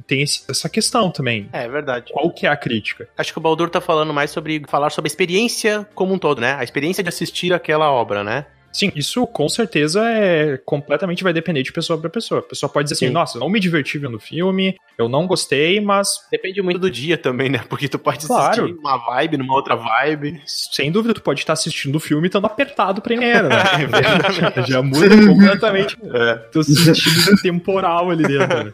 tem 0.06 0.22
esse, 0.22 0.44
essa 0.48 0.68
questão 0.68 1.10
também. 1.10 1.48
É, 1.52 1.64
é 1.64 1.68
verdade. 1.68 2.12
Qual 2.12 2.30
que 2.30 2.46
é 2.46 2.50
a 2.50 2.56
crítica? 2.56 3.08
Acho 3.16 3.32
que 3.32 3.38
o 3.38 3.42
Baldur 3.42 3.70
tá 3.70 3.80
falando 3.80 4.12
mais 4.12 4.30
sobre 4.30 4.62
falar 4.68 4.90
sobre 4.90 5.08
a 5.08 5.10
experiência 5.10 5.86
como 5.94 6.14
um 6.14 6.18
todo, 6.18 6.40
né? 6.40 6.54
A 6.58 6.64
experiência 6.64 7.02
de 7.02 7.08
assistir 7.08 7.52
aquela 7.52 7.90
obra, 7.90 8.22
né? 8.22 8.46
Sim, 8.74 8.90
isso 8.96 9.24
com 9.28 9.48
certeza 9.48 10.02
é 10.02 10.58
completamente 10.64 11.22
vai 11.22 11.32
depender 11.32 11.62
de 11.62 11.72
pessoa 11.72 11.96
para 11.96 12.10
pessoa. 12.10 12.40
A 12.40 12.42
pessoa 12.42 12.68
pode 12.68 12.86
dizer 12.86 12.94
assim, 12.94 13.06
Sim. 13.06 13.10
assim, 13.10 13.14
nossa, 13.14 13.38
não 13.38 13.48
me 13.48 13.60
diverti 13.60 13.98
vendo 13.98 14.16
o 14.16 14.20
filme, 14.20 14.76
eu 14.98 15.08
não 15.08 15.28
gostei, 15.28 15.80
mas. 15.80 16.08
Depende 16.28 16.60
muito 16.60 16.80
do 16.80 16.90
dia 16.90 17.16
também, 17.16 17.48
né? 17.48 17.60
Porque 17.68 17.88
tu 17.88 18.00
pode 18.00 18.26
claro. 18.26 18.50
assistir 18.50 18.74
numa 18.74 18.96
vibe, 18.96 19.36
numa 19.36 19.54
outra 19.54 19.76
vibe. 19.76 20.42
Sem 20.44 20.90
dúvida, 20.90 21.14
tu 21.14 21.22
pode 21.22 21.40
estar 21.40 21.52
assistindo 21.52 21.94
o 21.94 22.00
filme 22.00 22.26
estando 22.26 22.46
apertado 22.46 23.00
primeiro, 23.00 23.48
né? 23.48 23.56
já, 24.56 24.62
já 24.62 24.82
muda 24.82 25.14
completamente 25.24 25.96
é. 26.02 26.34
teu 26.50 26.64
sentido 26.64 27.40
temporal 27.42 28.10
ali 28.10 28.24
dentro. 28.24 28.64
Né? 28.64 28.72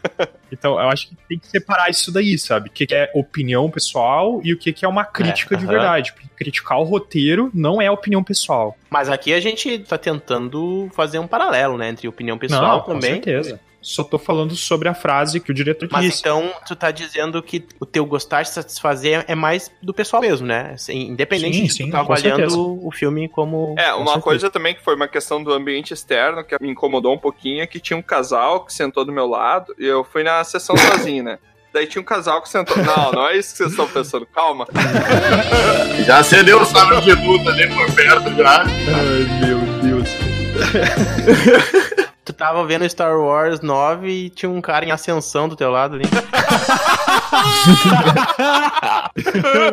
Então, 0.51 0.73
eu 0.73 0.89
acho 0.89 1.09
que 1.09 1.15
tem 1.29 1.39
que 1.39 1.47
separar 1.47 1.89
isso 1.89 2.11
daí, 2.11 2.37
sabe? 2.37 2.69
O 2.69 2.71
que 2.71 2.87
é 2.91 3.09
opinião 3.13 3.69
pessoal 3.69 4.41
e 4.43 4.51
o 4.51 4.57
que 4.57 4.83
é 4.83 4.87
uma 4.87 5.05
crítica 5.05 5.55
é, 5.55 5.57
de 5.57 5.65
uh 5.65 5.67
-huh. 5.67 5.71
verdade. 5.71 6.11
Porque 6.11 6.27
criticar 6.35 6.79
o 6.79 6.83
roteiro 6.83 7.51
não 7.53 7.81
é 7.81 7.89
opinião 7.89 8.23
pessoal. 8.23 8.75
Mas 8.89 9.09
aqui 9.09 9.33
a 9.33 9.39
gente 9.39 9.83
tá 9.91 9.97
tentando 9.97 10.89
fazer 10.93 11.19
um 11.19 11.27
paralelo, 11.27 11.77
né? 11.77 11.89
Entre 11.89 12.07
opinião 12.07 12.37
pessoal 12.37 12.77
não, 12.77 12.85
também. 12.85 13.15
Com 13.15 13.23
certeza. 13.23 13.59
Só 13.81 14.03
tô 14.03 14.19
falando 14.19 14.55
sobre 14.55 14.87
a 14.87 14.93
frase 14.93 15.39
que 15.39 15.49
o 15.49 15.53
diretor 15.53 15.89
Mas 15.91 16.05
disse. 16.05 16.19
Então 16.19 16.53
tu 16.67 16.75
tá 16.75 16.91
dizendo 16.91 17.41
que 17.41 17.65
o 17.79 17.85
teu 17.85 18.05
gostar 18.05 18.43
de 18.43 18.49
satisfazer 18.49 19.25
é 19.27 19.33
mais 19.33 19.71
do 19.81 19.91
pessoal 19.91 20.21
mesmo, 20.21 20.45
né? 20.45 20.71
Assim, 20.75 21.07
independente 21.07 21.57
sim, 21.57 21.63
de 21.63 21.73
sim, 21.73 21.85
tu 21.87 21.91
tá 21.91 22.01
avaliando 22.01 22.85
o 22.85 22.91
filme 22.91 23.27
como. 23.27 23.73
É, 23.79 23.91
uma 23.95 24.21
coisa 24.21 24.51
também 24.51 24.75
que 24.75 24.83
foi 24.83 24.95
uma 24.95 25.07
questão 25.07 25.43
do 25.43 25.51
ambiente 25.51 25.93
externo 25.93 26.43
que 26.43 26.55
me 26.61 26.69
incomodou 26.69 27.15
um 27.15 27.17
pouquinho 27.17 27.63
é 27.63 27.67
que 27.67 27.79
tinha 27.79 27.97
um 27.97 28.03
casal 28.03 28.65
que 28.65 28.73
sentou 28.73 29.03
do 29.03 29.11
meu 29.11 29.25
lado 29.25 29.73
e 29.79 29.85
eu 29.85 30.03
fui 30.03 30.23
na 30.23 30.43
sessão 30.43 30.77
sozinho, 30.77 31.23
né? 31.23 31.39
Daí 31.73 31.87
tinha 31.87 32.01
um 32.01 32.05
casal 32.05 32.41
que 32.41 32.49
sentou. 32.49 32.75
Não, 32.77 33.11
não 33.13 33.27
é 33.27 33.37
isso 33.37 33.51
que 33.51 33.57
vocês 33.57 33.71
estão 33.71 33.87
pensando. 33.87 34.25
Calma. 34.25 34.67
Já 36.05 36.19
acendeu 36.19 36.61
o 36.61 36.65
sabre 36.65 36.99
de 37.01 37.13
luta 37.13 37.49
ali 37.49 37.73
por 37.73 37.95
perto 37.95 38.35
já. 38.35 38.63
Ai, 38.63 39.39
meu 39.39 39.59
Deus. 39.81 40.09
Tu 42.23 42.33
tava 42.33 42.63
vendo 42.65 42.87
Star 42.87 43.17
Wars 43.17 43.61
9 43.61 44.07
e 44.07 44.29
tinha 44.29 44.49
um 44.49 44.61
cara 44.61 44.85
em 44.85 44.91
ascensão 44.91 45.49
do 45.49 45.55
teu 45.55 45.71
lado 45.71 45.95
ali. 45.95 46.03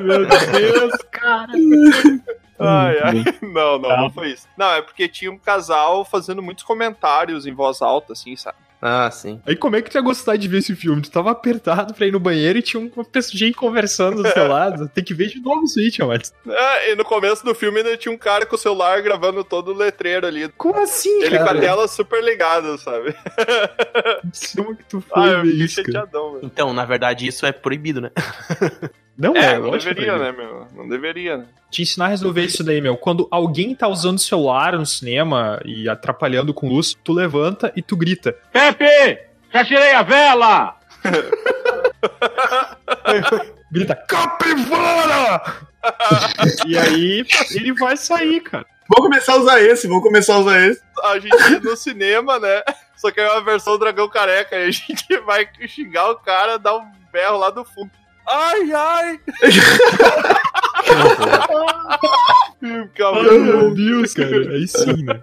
Meu 0.02 0.26
Deus, 0.26 0.94
cara. 1.10 1.52
Ai, 2.58 2.98
ai. 3.02 3.24
Não, 3.42 3.78
não, 3.78 3.96
não 3.96 4.10
foi 4.10 4.30
isso. 4.30 4.48
Não, 4.56 4.72
é 4.72 4.82
porque 4.82 5.08
tinha 5.08 5.30
um 5.30 5.38
casal 5.38 6.04
fazendo 6.04 6.42
muitos 6.42 6.64
comentários 6.64 7.46
em 7.46 7.52
voz 7.52 7.82
alta, 7.82 8.14
assim, 8.14 8.34
sabe? 8.34 8.56
Ah, 8.80 9.10
sim. 9.10 9.40
Aí 9.44 9.56
como 9.56 9.74
é 9.74 9.82
que 9.82 9.90
tu 9.90 9.96
ia 9.96 10.00
gostar 10.00 10.36
de 10.36 10.46
ver 10.46 10.58
esse 10.58 10.74
filme? 10.76 11.02
Tu 11.02 11.10
tava 11.10 11.30
apertado 11.32 11.92
pra 11.94 12.06
ir 12.06 12.12
no 12.12 12.20
banheiro 12.20 12.58
e 12.58 12.62
tinha 12.62 12.80
uma 12.80 13.04
pessoa 13.04 13.36
gente 13.36 13.54
conversando 13.56 14.22
do 14.22 14.28
seu 14.30 14.46
lado. 14.48 14.88
Tem 14.88 15.02
que 15.02 15.12
ver 15.12 15.26
de 15.28 15.40
novo 15.40 15.64
isso 15.64 15.80
aí, 15.80 15.90
Tiamat. 15.90 16.28
É, 16.48 16.92
e 16.92 16.94
no 16.94 17.04
começo 17.04 17.44
do 17.44 17.54
filme 17.56 17.78
ainda 17.78 17.96
tinha 17.96 18.14
um 18.14 18.18
cara 18.18 18.46
com 18.46 18.54
o 18.54 18.58
celular 18.58 19.02
gravando 19.02 19.42
todo 19.42 19.72
o 19.72 19.76
letreiro 19.76 20.26
ali. 20.28 20.48
Como 20.56 20.78
assim, 20.80 21.22
Ele 21.22 21.38
cara? 21.38 21.50
com 21.52 21.58
a 21.58 21.60
tela 21.60 21.88
super 21.88 22.22
ligada, 22.22 22.78
sabe? 22.78 23.14
Como 24.56 24.76
que 24.76 24.84
tu 24.84 25.00
foi 25.08 25.22
Ah, 25.22 25.26
eu 25.32 25.44
isso, 25.44 25.82
cara? 25.82 25.92
chateadão, 25.98 26.34
velho. 26.34 26.44
Então, 26.46 26.72
na 26.72 26.84
verdade, 26.84 27.26
isso 27.26 27.44
é 27.44 27.50
proibido, 27.52 28.00
né? 28.00 28.10
Não, 29.18 29.34
É, 29.34 29.54
é, 29.54 29.58
não 29.58 29.72
deveria, 29.72 30.12
é. 30.12 30.18
né, 30.18 30.32
meu? 30.32 30.66
Não 30.76 30.88
deveria, 30.88 31.38
né? 31.38 31.46
Te 31.70 31.82
ensinar 31.82 32.06
a 32.06 32.08
resolver 32.08 32.44
isso 32.44 32.62
daí, 32.62 32.80
meu. 32.80 32.96
Quando 32.96 33.26
alguém 33.30 33.74
tá 33.74 33.88
usando 33.88 34.16
o 34.16 34.20
celular 34.20 34.78
no 34.78 34.86
cinema 34.86 35.60
e 35.64 35.88
atrapalhando 35.88 36.54
com 36.54 36.68
luz, 36.68 36.96
tu 37.02 37.12
levanta 37.12 37.72
e 37.74 37.82
tu 37.82 37.96
grita. 37.96 38.32
Pepe! 38.52 39.18
Já 39.52 39.64
tirei 39.64 39.92
a 39.92 40.02
vela! 40.02 40.76
Grita, 43.70 43.94
capivara! 43.94 45.42
e 46.66 46.78
aí, 46.78 47.24
ele 47.54 47.72
vai 47.74 47.96
sair, 47.96 48.40
cara. 48.40 48.66
Vou 48.88 49.02
começar 49.02 49.34
a 49.34 49.36
usar 49.36 49.60
esse, 49.60 49.86
vou 49.86 50.00
começar 50.00 50.34
a 50.34 50.38
usar 50.38 50.66
esse. 50.66 50.80
A 51.04 51.18
gente 51.18 51.50
ia 51.50 51.60
no 51.60 51.76
cinema, 51.76 52.38
né? 52.38 52.62
Só 52.96 53.10
que 53.10 53.20
é 53.20 53.30
uma 53.30 53.44
versão 53.44 53.74
do 53.74 53.80
Dragão 53.80 54.08
Careca. 54.08 54.56
E 54.56 54.68
a 54.68 54.70
gente 54.70 55.16
vai 55.26 55.46
xingar 55.66 56.10
o 56.10 56.16
cara, 56.16 56.58
dar 56.58 56.76
um 56.76 56.90
berro 57.12 57.38
lá 57.38 57.50
do 57.50 57.64
fundo. 57.64 57.90
Ai, 58.28 58.72
ai! 58.72 59.20
Ai, 62.62 63.38
meu 63.38 63.74
Deus, 63.74 64.14
cara. 64.14 64.50
Aí 64.50 64.68
sim, 64.68 65.04
né? 65.04 65.22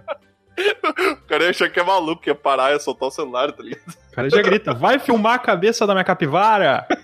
O 1.12 1.28
cara 1.28 1.44
ia 1.44 1.50
achar 1.50 1.68
que 1.68 1.78
é 1.78 1.82
maluco, 1.82 2.22
ia 2.26 2.34
parar, 2.34 2.72
ia 2.72 2.78
soltar 2.78 3.08
o 3.08 3.12
celular, 3.12 3.52
tá 3.52 3.62
ligado? 3.62 3.94
O 4.10 4.14
cara 4.14 4.30
já 4.30 4.40
grita, 4.42 4.72
vai 4.72 4.98
filmar 4.98 5.34
a 5.34 5.38
cabeça 5.38 5.86
da 5.86 5.92
minha 5.92 6.04
capivara! 6.04 6.86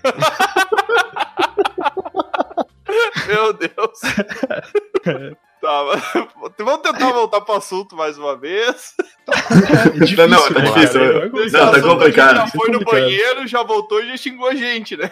Meu 3.27 3.53
Deus. 3.53 4.01
tá, 5.63 5.83
mas- 5.85 6.53
vamos 6.59 6.81
tentar 6.81 7.11
voltar 7.11 7.41
pro 7.41 7.55
assunto 7.55 7.95
mais 7.95 8.17
uma 8.17 8.35
vez. 8.37 8.93
É 9.27 9.89
difícil, 9.99 10.27
Não, 10.27 10.53
tá 10.53 10.59
difícil, 10.59 10.99
cara? 10.99 11.17
É 11.17 11.29
Não, 11.29 11.31
tá 11.31 11.45
Esse 11.45 11.57
assunto 11.57 11.87
complicado. 11.87 12.35
Já 12.35 12.47
foi 12.47 12.67
no 12.69 12.79
complicado. 12.79 13.01
banheiro, 13.03 13.47
já 13.47 13.63
voltou 13.63 14.01
e 14.03 14.07
já 14.09 14.17
xingou 14.17 14.47
a 14.49 14.55
gente, 14.55 14.97
né? 14.97 15.09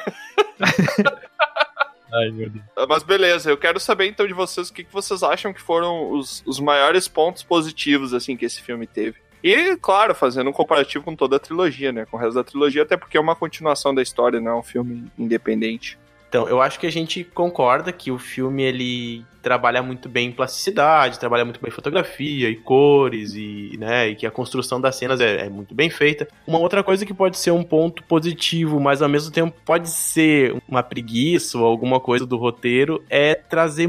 Ai, 2.13 2.29
meu 2.31 2.49
Deus. 2.49 2.65
Mas 2.89 3.03
beleza, 3.03 3.49
eu 3.49 3.57
quero 3.57 3.79
saber 3.79 4.07
então 4.07 4.27
de 4.27 4.33
vocês 4.33 4.69
o 4.69 4.73
que, 4.73 4.83
que 4.83 4.91
vocês 4.91 5.23
acham 5.23 5.53
que 5.53 5.61
foram 5.61 6.11
os, 6.11 6.43
os 6.45 6.59
maiores 6.59 7.07
pontos 7.07 7.41
positivos 7.41 8.13
assim 8.13 8.35
que 8.35 8.45
esse 8.45 8.61
filme 8.61 8.85
teve. 8.85 9.17
E, 9.43 9.75
claro, 9.77 10.13
fazendo 10.13 10.49
um 10.49 10.53
comparativo 10.53 11.03
com 11.03 11.15
toda 11.15 11.37
a 11.37 11.39
trilogia, 11.39 11.91
né? 11.91 12.05
Com 12.05 12.15
o 12.17 12.19
resto 12.19 12.35
da 12.35 12.43
trilogia, 12.43 12.83
até 12.83 12.95
porque 12.95 13.17
é 13.17 13.19
uma 13.19 13.35
continuação 13.35 13.95
da 13.95 14.01
história, 14.01 14.39
não 14.39 14.51
é 14.51 14.55
um 14.55 14.61
filme 14.63 15.05
independente. 15.17 15.97
Então, 16.31 16.47
eu 16.47 16.61
acho 16.61 16.79
que 16.79 16.87
a 16.87 16.89
gente 16.89 17.25
concorda 17.25 17.91
que 17.91 18.09
o 18.09 18.17
filme 18.17 18.63
ele 18.63 19.25
trabalha 19.41 19.83
muito 19.83 20.07
bem 20.07 20.29
em 20.29 20.31
plasticidade, 20.31 21.19
trabalha 21.19 21.43
muito 21.43 21.59
bem 21.59 21.67
em 21.67 21.73
fotografia 21.73 22.49
e 22.49 22.55
cores 22.55 23.33
e, 23.33 23.75
né, 23.77 24.07
e 24.07 24.15
que 24.15 24.25
a 24.25 24.31
construção 24.31 24.79
das 24.79 24.95
cenas 24.95 25.19
é, 25.19 25.47
é 25.47 25.49
muito 25.49 25.75
bem 25.75 25.89
feita. 25.89 26.25
Uma 26.47 26.59
outra 26.59 26.81
coisa 26.85 27.05
que 27.05 27.13
pode 27.13 27.37
ser 27.37 27.51
um 27.51 27.63
ponto 27.63 28.01
positivo, 28.03 28.79
mas 28.79 29.01
ao 29.01 29.09
mesmo 29.09 29.29
tempo 29.29 29.53
pode 29.65 29.89
ser 29.89 30.55
uma 30.69 30.81
preguiça 30.81 31.57
ou 31.57 31.65
alguma 31.65 31.99
coisa 31.99 32.25
do 32.25 32.37
roteiro 32.37 33.03
é 33.09 33.35
trazer 33.35 33.87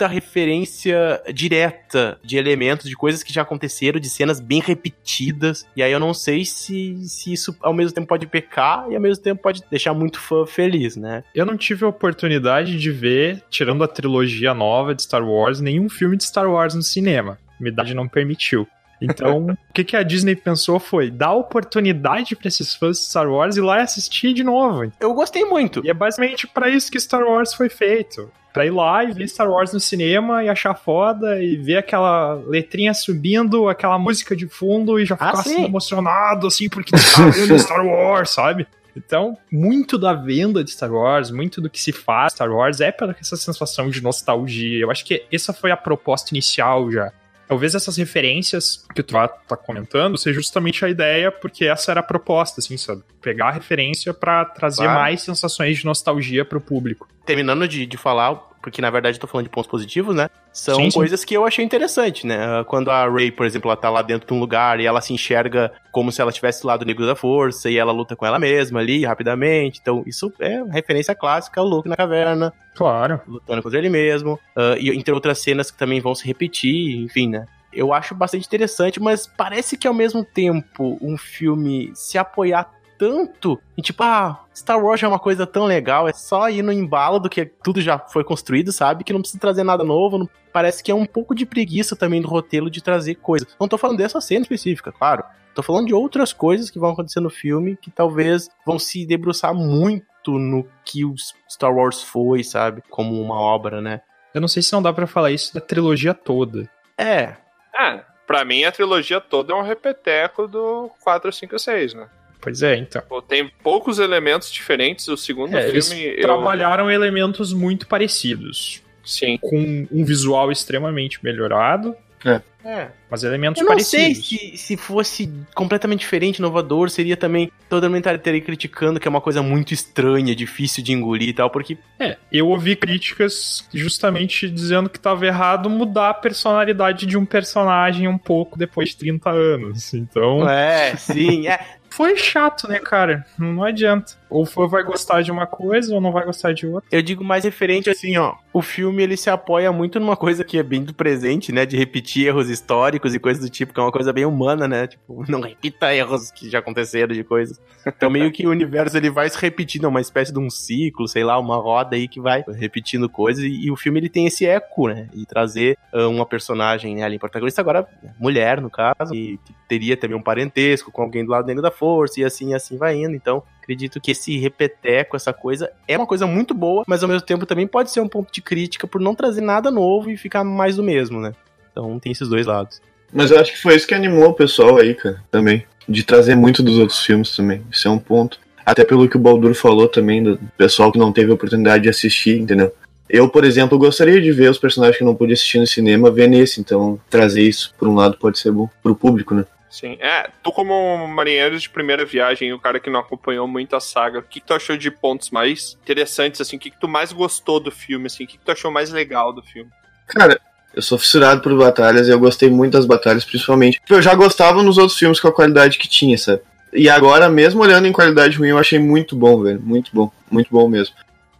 muita 0.00 0.06
referência 0.06 1.22
direta 1.34 2.18
de 2.24 2.38
elementos, 2.38 2.88
de 2.88 2.96
coisas 2.96 3.22
que 3.22 3.32
já 3.32 3.42
aconteceram, 3.42 4.00
de 4.00 4.08
cenas 4.08 4.40
bem 4.40 4.60
repetidas. 4.60 5.66
E 5.76 5.82
aí 5.82 5.92
eu 5.92 6.00
não 6.00 6.14
sei 6.14 6.44
se, 6.44 6.96
se 7.06 7.32
isso 7.32 7.54
ao 7.60 7.74
mesmo 7.74 7.94
tempo 7.94 8.08
pode 8.08 8.26
pecar 8.26 8.86
e 8.90 8.94
ao 8.94 9.00
mesmo 9.00 9.22
tempo 9.22 9.42
pode 9.42 9.62
deixar 9.70 9.92
muito 9.92 10.18
fã 10.18 10.46
feliz, 10.46 10.96
né? 10.96 11.22
Eu 11.34 11.44
não 11.44 11.56
tive 11.56 11.84
a 11.84 11.88
oportunidade 11.88 12.78
de 12.78 12.90
ver, 12.90 13.42
tirando 13.50 13.84
a 13.84 13.88
trilogia 13.88 14.54
nova 14.54 14.94
de 14.94 15.02
Star 15.02 15.22
Wars, 15.22 15.60
nenhum 15.60 15.88
filme 15.90 16.16
de 16.16 16.24
Star 16.24 16.50
Wars 16.50 16.74
no 16.74 16.82
cinema. 16.82 17.38
A 17.58 17.62
minha 17.62 17.72
idade 17.72 17.92
não 17.94 18.08
permitiu. 18.08 18.66
Então, 19.02 19.48
o 19.68 19.72
que, 19.74 19.84
que 19.84 19.96
a 19.96 20.02
Disney 20.02 20.34
pensou 20.34 20.78
foi 20.78 21.10
dar 21.10 21.34
oportunidade 21.34 22.34
pra 22.34 22.48
esses 22.48 22.74
fãs 22.74 22.98
de 22.98 23.04
Star 23.04 23.30
Wars 23.30 23.56
ir 23.56 23.60
lá 23.60 23.78
e 23.78 23.82
assistir 23.82 24.32
de 24.32 24.44
novo. 24.44 24.90
Eu 24.98 25.12
gostei 25.12 25.44
muito. 25.44 25.84
E 25.84 25.90
é 25.90 25.94
basicamente 25.94 26.46
pra 26.46 26.70
isso 26.70 26.90
que 26.90 26.98
Star 26.98 27.22
Wars 27.22 27.52
foi 27.52 27.68
feito. 27.68 28.30
Pra 28.52 28.66
ir 28.66 28.70
lá 28.70 29.04
e 29.04 29.12
ver 29.12 29.28
Star 29.28 29.48
Wars 29.50 29.72
no 29.72 29.78
cinema 29.80 30.42
e 30.42 30.48
achar 30.48 30.74
foda 30.74 31.42
e 31.42 31.56
ver 31.56 31.76
aquela 31.78 32.34
letrinha 32.46 32.92
subindo, 32.92 33.68
aquela 33.68 33.98
música 33.98 34.34
de 34.34 34.48
fundo 34.48 34.98
e 34.98 35.04
já 35.06 35.14
Ah, 35.20 35.30
ficar 35.30 35.42
sim. 35.44 35.54
assim 35.54 35.64
emocionado, 35.66 36.46
assim, 36.46 36.68
porque 36.68 36.90
tá 36.92 37.28
vendo 37.32 37.56
Star 37.58 37.84
Wars, 37.86 38.30
sabe? 38.30 38.66
Então, 38.96 39.38
muito 39.52 39.96
da 39.96 40.12
venda 40.12 40.64
de 40.64 40.70
Star 40.72 40.92
Wars, 40.92 41.30
muito 41.30 41.60
do 41.60 41.70
que 41.70 41.80
se 41.80 41.92
faz 41.92 42.32
Star 42.32 42.50
Wars 42.50 42.80
é 42.80 42.90
pela 42.90 43.14
essa 43.20 43.36
sensação 43.36 43.88
de 43.88 44.02
nostalgia. 44.02 44.80
Eu 44.80 44.90
acho 44.90 45.04
que 45.04 45.24
essa 45.32 45.52
foi 45.52 45.70
a 45.70 45.76
proposta 45.76 46.34
inicial 46.34 46.90
já. 46.90 47.12
Talvez 47.50 47.74
essas 47.74 47.96
referências 47.96 48.86
que 48.94 49.02
tu 49.02 49.12
tá, 49.12 49.26
comentando 49.56 50.16
seja 50.16 50.38
justamente 50.38 50.84
a 50.84 50.88
ideia, 50.88 51.32
porque 51.32 51.64
essa 51.64 51.90
era 51.90 51.98
a 51.98 52.02
proposta, 52.04 52.60
assim, 52.60 52.76
sabe? 52.76 53.02
Pegar 53.20 53.48
a 53.48 53.50
referência 53.50 54.14
pra 54.14 54.44
trazer 54.44 54.84
Claro. 54.84 55.00
mais 55.00 55.20
sensações 55.22 55.78
de 55.78 55.84
nostalgia 55.84 56.44
pro 56.44 56.60
público. 56.60 57.08
Terminando 57.26 57.66
de, 57.66 57.86
de 57.86 57.96
falar, 57.96 58.40
porque 58.62 58.82
na 58.82 58.90
verdade 58.90 59.16
eu 59.16 59.20
tô 59.20 59.26
falando 59.26 59.44
de 59.46 59.50
pontos 59.50 59.70
positivos, 59.70 60.14
né? 60.14 60.28
São 60.52 60.74
Sim, 60.76 60.90
sim. 60.90 60.98
coisas 60.98 61.24
que 61.24 61.34
eu 61.36 61.44
achei 61.46 61.64
interessante, 61.64 62.26
né? 62.26 62.36
Ah, 62.44 62.64
Quando 62.64 62.90
a 62.90 63.08
Rey, 63.08 63.30
por 63.30 63.46
exemplo, 63.46 63.70
ela 63.70 63.76
tá 63.76 63.88
lá 63.88 64.02
dentro 64.02 64.26
de 64.26 64.34
um 64.34 64.38
lugar 64.40 64.80
e 64.80 64.86
ela 64.86 65.00
se 65.00 65.12
enxerga 65.12 65.72
como 65.92 66.10
se 66.12 66.20
ela 66.20 66.30
estivesse 66.30 66.66
lá 66.66 66.76
do 66.76 66.84
negro 66.84 67.06
da 67.06 67.14
força 67.16 67.70
e 67.70 67.76
ela 67.78 67.92
luta 67.92 68.14
com 68.16 68.26
ela 68.26 68.38
mesma 68.38 68.80
ali 68.80 69.04
rapidamente. 69.04 69.78
Então, 69.80 70.02
isso 70.06 70.32
é 70.40 70.62
referência 70.70 71.14
clássica 71.14 71.60
ao 71.60 71.66
Luke 71.66 71.88
na 71.88 71.96
caverna, 71.96 72.52
Claro. 72.74 73.20
lutando 73.26 73.62
contra 73.62 73.78
ele 73.78 73.88
mesmo. 73.90 74.38
ah, 74.56 74.74
e 74.78 74.90
entre 74.90 75.12
outras 75.14 75.38
cenas 75.38 75.70
que 75.70 75.78
também 75.78 76.00
vão 76.00 76.14
se 76.14 76.26
repetir, 76.26 76.96
enfim, 77.04 77.28
né? 77.28 77.46
Eu 77.72 77.92
acho 77.92 78.16
bastante 78.16 78.44
interessante, 78.46 79.00
mas 79.00 79.28
parece 79.28 79.76
que 79.76 79.86
ao 79.86 79.94
mesmo 79.94 80.24
tempo 80.24 80.98
um 81.00 81.16
filme 81.16 81.92
se 81.94 82.18
apoiar 82.18 82.68
tanto 83.00 83.58
em 83.78 83.80
tipo, 83.80 84.02
ah, 84.02 84.44
Star 84.54 84.78
Wars 84.78 85.02
é 85.02 85.08
uma 85.08 85.18
coisa 85.18 85.46
tão 85.46 85.64
legal, 85.64 86.06
é 86.06 86.12
só 86.12 86.50
ir 86.50 86.60
no 86.60 86.70
embalo 86.70 87.18
do 87.18 87.30
que 87.30 87.46
tudo 87.46 87.80
já 87.80 87.98
foi 87.98 88.22
construído, 88.22 88.70
sabe? 88.70 89.02
Que 89.04 89.12
não 89.14 89.20
precisa 89.22 89.40
trazer 89.40 89.64
nada 89.64 89.82
novo. 89.82 90.18
não- 90.18 90.28
Parece 90.52 90.82
que 90.82 90.90
é 90.90 90.94
um 90.94 91.06
pouco 91.06 91.34
de 91.34 91.46
preguiça 91.46 91.96
também 91.96 92.20
do 92.20 92.28
roteiro 92.28 92.68
de 92.68 92.82
trazer 92.82 93.14
coisas. 93.14 93.48
Não 93.58 93.66
tô 93.68 93.78
falando 93.78 93.96
dessa 93.96 94.20
cena 94.20 94.42
específica, 94.42 94.92
claro. 94.92 95.24
Tô 95.54 95.62
falando 95.62 95.86
de 95.86 95.94
outras 95.94 96.32
coisas 96.32 96.68
que 96.70 96.78
vão 96.78 96.90
acontecer 96.90 97.20
no 97.20 97.30
filme 97.30 97.76
que 97.76 97.90
talvez 97.90 98.48
vão 98.66 98.78
se 98.78 99.06
debruçar 99.06 99.54
muito 99.54 100.32
no 100.38 100.66
que 100.84 101.04
o 101.04 101.14
Star 101.48 101.74
Wars 101.74 102.02
foi, 102.02 102.44
sabe? 102.44 102.82
Como 102.90 103.18
uma 103.20 103.40
obra, 103.40 103.80
né? 103.80 104.02
Eu 104.34 104.40
não 104.40 104.48
sei 104.48 104.62
se 104.62 104.72
não 104.72 104.82
dá 104.82 104.92
pra 104.92 105.06
falar 105.06 105.30
isso 105.30 105.54
da 105.54 105.60
trilogia 105.60 106.12
toda. 106.12 106.68
É, 106.98 107.36
É, 107.74 108.02
pra 108.26 108.44
mim 108.44 108.64
a 108.64 108.70
trilogia 108.72 109.20
toda 109.20 109.52
é 109.52 109.56
um 109.56 109.62
repeteco 109.62 110.46
do 110.46 110.90
4, 111.02 111.32
5 111.32 111.56
e 111.56 111.58
6, 111.58 111.94
né? 111.94 112.08
Pois 112.40 112.62
é, 112.62 112.76
então. 112.76 113.02
Pô, 113.08 113.20
Tem 113.20 113.50
poucos 113.62 113.98
elementos 113.98 114.50
diferentes. 114.50 115.06
O 115.08 115.16
segundo 115.16 115.56
É, 115.56 115.68
eles 115.68 115.92
filme. 115.92 116.14
eu- 116.16 116.22
trabalharam 116.22 116.90
elementos 116.90 117.52
muito 117.52 117.86
parecidos. 117.86 118.82
Sim. 119.04 119.38
Com 119.38 119.86
um 119.90 120.04
visual 120.04 120.52
extremamente 120.52 121.18
melhorado, 121.24 121.94
é. 122.24 122.88
mas 123.10 123.24
elementos 123.24 123.60
Eu 123.62 123.66
não 123.68 123.78
sei 123.78 124.00
parecidos. 124.14 124.28
se, 124.28 124.56
se 124.58 124.76
fosse 124.76 125.32
completamente 125.54 126.00
diferente, 126.00 126.36
inovador, 126.38 126.90
seria 126.90 127.16
também. 127.16 127.50
Todo 127.68 127.88
mundo 127.90 128.06
estaria 128.06 128.40
criticando 128.40 129.00
que 129.00 129.08
é 129.08 129.10
uma 129.10 129.20
coisa 129.22 129.42
muito 129.42 129.72
estranha, 129.72 130.34
difícil 130.36 130.84
de 130.84 130.92
engolir 130.92 131.30
e 131.30 131.32
tal, 131.32 131.48
porque. 131.50 131.78
É, 131.98 132.18
eu 132.30 132.48
ouvi 132.48 132.76
críticas 132.76 133.66
justamente 133.72 134.48
dizendo 134.50 134.88
que 134.90 135.00
tava 135.00 135.26
errado 135.26 135.70
mudar 135.70 136.10
a 136.10 136.14
personalidade 136.14 137.06
de 137.06 137.16
um 137.16 137.24
personagem 137.24 138.06
um 138.06 138.18
pouco 138.18 138.58
depois 138.58 138.90
de 138.90 138.96
30 138.98 139.30
anos. 139.30 139.94
Então, 139.94 140.48
É, 140.48 140.94
sim, 140.96 141.48
é. 141.48 141.58
Foi 142.00 142.16
chato, 142.16 142.66
né, 142.66 142.78
cara? 142.78 143.26
Não 143.38 143.62
adianta. 143.62 144.14
Ou 144.30 144.46
fã 144.46 144.66
vai 144.66 144.82
gostar 144.82 145.20
de 145.20 145.30
uma 145.30 145.46
coisa 145.46 145.94
ou 145.94 146.00
não 146.00 146.10
vai 146.10 146.24
gostar 146.24 146.54
de 146.54 146.66
outra. 146.66 146.88
Eu 146.90 147.02
digo 147.02 147.22
mais 147.22 147.44
referente 147.44 147.90
assim, 147.90 148.16
ó. 148.16 148.36
O 148.54 148.62
filme 148.62 149.02
ele 149.02 149.18
se 149.18 149.28
apoia 149.28 149.70
muito 149.70 150.00
numa 150.00 150.16
coisa 150.16 150.42
que 150.42 150.56
é 150.56 150.62
bem 150.62 150.82
do 150.82 150.94
presente, 150.94 151.52
né? 151.52 151.66
De 151.66 151.76
repetir 151.76 152.28
erros 152.28 152.48
históricos 152.48 153.14
e 153.14 153.18
coisas 153.18 153.44
do 153.44 153.50
tipo, 153.50 153.74
que 153.74 153.78
é 153.78 153.82
uma 153.82 153.92
coisa 153.92 154.14
bem 154.14 154.24
humana, 154.24 154.66
né? 154.66 154.86
Tipo, 154.86 155.24
não 155.28 155.42
repita 155.42 155.94
erros 155.94 156.30
que 156.30 156.48
já 156.48 156.60
aconteceram 156.60 157.12
de 157.12 157.22
coisas. 157.22 157.60
Então 157.86 158.08
meio 158.08 158.32
que 158.32 158.46
o 158.46 158.50
universo 158.50 158.96
ele 158.96 159.10
vai 159.10 159.28
se 159.28 159.38
repetindo, 159.38 159.84
é 159.84 159.88
uma 159.88 160.00
espécie 160.00 160.32
de 160.32 160.38
um 160.38 160.48
ciclo, 160.48 161.06
sei 161.06 161.22
lá, 161.22 161.38
uma 161.38 161.56
roda 161.56 161.96
aí 161.96 162.08
que 162.08 162.18
vai 162.18 162.42
repetindo 162.48 163.10
coisas. 163.10 163.44
E, 163.44 163.66
e 163.66 163.70
o 163.70 163.76
filme 163.76 164.00
ele 164.00 164.08
tem 164.08 164.26
esse 164.26 164.46
eco, 164.46 164.88
né? 164.88 165.06
E 165.12 165.26
trazer 165.26 165.76
ah, 165.92 166.08
uma 166.08 166.24
personagem 166.24 166.96
né, 166.96 167.02
ali 167.02 167.18
protagonista, 167.18 167.60
agora 167.60 167.86
mulher 168.18 168.58
no 168.58 168.70
caso, 168.70 169.14
e 169.14 169.38
que 169.44 169.59
teria 169.70 169.96
também 169.96 170.16
um 170.16 170.22
parentesco 170.22 170.90
com 170.90 171.00
alguém 171.00 171.24
do 171.24 171.30
lado 171.30 171.46
dentro 171.46 171.62
da 171.62 171.70
força, 171.70 172.20
e 172.20 172.24
assim, 172.24 172.54
assim 172.54 172.76
vai 172.76 172.96
indo. 172.96 173.14
Então, 173.14 173.40
acredito 173.62 174.00
que 174.00 174.10
esse 174.10 174.36
repeteco, 174.36 175.14
essa 175.14 175.32
coisa, 175.32 175.70
é 175.86 175.96
uma 175.96 176.08
coisa 176.08 176.26
muito 176.26 176.52
boa, 176.52 176.82
mas 176.88 177.04
ao 177.04 177.08
mesmo 177.08 177.24
tempo 177.24 177.46
também 177.46 177.68
pode 177.68 177.92
ser 177.92 178.00
um 178.00 178.08
ponto 178.08 178.32
de 178.32 178.42
crítica 178.42 178.88
por 178.88 179.00
não 179.00 179.14
trazer 179.14 179.42
nada 179.42 179.70
novo 179.70 180.10
e 180.10 180.16
ficar 180.16 180.42
mais 180.42 180.74
do 180.74 180.82
mesmo, 180.82 181.20
né? 181.20 181.32
Então 181.70 182.00
tem 182.00 182.10
esses 182.10 182.28
dois 182.28 182.46
lados. 182.46 182.82
Mas 183.12 183.30
eu 183.30 183.38
acho 183.38 183.52
que 183.52 183.62
foi 183.62 183.76
isso 183.76 183.86
que 183.86 183.94
animou 183.94 184.30
o 184.30 184.34
pessoal 184.34 184.76
aí, 184.76 184.92
cara, 184.92 185.22
também. 185.30 185.64
De 185.88 186.02
trazer 186.02 186.34
muito 186.34 186.64
dos 186.64 186.76
outros 186.76 186.98
filmes 187.04 187.36
também. 187.36 187.62
Isso 187.70 187.86
é 187.86 187.90
um 187.90 187.98
ponto. 187.98 188.40
Até 188.66 188.84
pelo 188.84 189.08
que 189.08 189.16
o 189.16 189.20
Baldur 189.20 189.54
falou 189.54 189.86
também, 189.86 190.20
do 190.20 190.38
pessoal 190.58 190.90
que 190.90 190.98
não 190.98 191.12
teve 191.12 191.30
a 191.30 191.34
oportunidade 191.34 191.84
de 191.84 191.88
assistir, 191.88 192.40
entendeu? 192.40 192.72
Eu, 193.08 193.28
por 193.28 193.44
exemplo, 193.44 193.78
gostaria 193.78 194.20
de 194.20 194.30
ver 194.32 194.50
os 194.50 194.58
personagens 194.58 194.98
que 194.98 195.04
não 195.04 195.14
pude 195.16 195.32
assistir 195.32 195.58
no 195.58 195.66
cinema 195.66 196.10
ver 196.10 196.28
nesse, 196.28 196.60
então 196.60 196.98
trazer 197.08 197.42
isso, 197.42 197.74
por 197.78 197.88
um 197.88 197.94
lado, 197.94 198.16
pode 198.16 198.38
ser 198.38 198.52
bom 198.52 198.68
pro 198.82 198.94
público, 198.94 199.34
né? 199.34 199.44
Sim. 199.70 199.96
É, 200.00 200.28
tu 200.42 200.50
como 200.50 201.06
marinheiro 201.06 201.58
de 201.58 201.70
primeira 201.70 202.04
viagem, 202.04 202.52
o 202.52 202.58
cara 202.58 202.80
que 202.80 202.90
não 202.90 202.98
acompanhou 202.98 203.46
muito 203.46 203.76
a 203.76 203.80
saga, 203.80 204.18
o 204.18 204.22
que, 204.22 204.40
que 204.40 204.46
tu 204.46 204.52
achou 204.52 204.76
de 204.76 204.90
pontos 204.90 205.30
mais 205.30 205.78
interessantes, 205.82 206.40
assim? 206.40 206.56
O 206.56 206.58
que, 206.58 206.70
que 206.70 206.80
tu 206.80 206.88
mais 206.88 207.12
gostou 207.12 207.60
do 207.60 207.70
filme, 207.70 208.06
assim? 208.06 208.24
O 208.24 208.26
que, 208.26 208.36
que 208.36 208.44
tu 208.44 208.50
achou 208.50 208.70
mais 208.70 208.90
legal 208.90 209.32
do 209.32 209.42
filme? 209.42 209.70
Cara, 210.08 210.40
eu 210.74 210.82
sou 210.82 210.98
fissurado 210.98 211.40
por 211.40 211.56
batalhas 211.56 212.08
e 212.08 212.10
eu 212.10 212.18
gostei 212.18 212.50
muito 212.50 212.72
das 212.72 212.84
batalhas, 212.84 213.24
principalmente. 213.24 213.80
Eu 213.88 214.02
já 214.02 214.12
gostava 214.14 214.60
nos 214.60 214.76
outros 214.76 214.98
filmes 214.98 215.20
com 215.20 215.28
a 215.28 215.32
qualidade 215.32 215.78
que 215.78 215.88
tinha, 215.88 216.18
sabe? 216.18 216.42
E 216.72 216.88
agora, 216.88 217.28
mesmo 217.28 217.62
olhando 217.62 217.86
em 217.86 217.92
qualidade 217.92 218.36
ruim, 218.36 218.48
eu 218.48 218.58
achei 218.58 218.78
muito 218.78 219.14
bom, 219.14 219.42
velho. 219.42 219.60
Muito 219.60 219.90
bom. 219.94 220.10
Muito 220.28 220.48
bom 220.50 220.68
mesmo. 220.68 220.94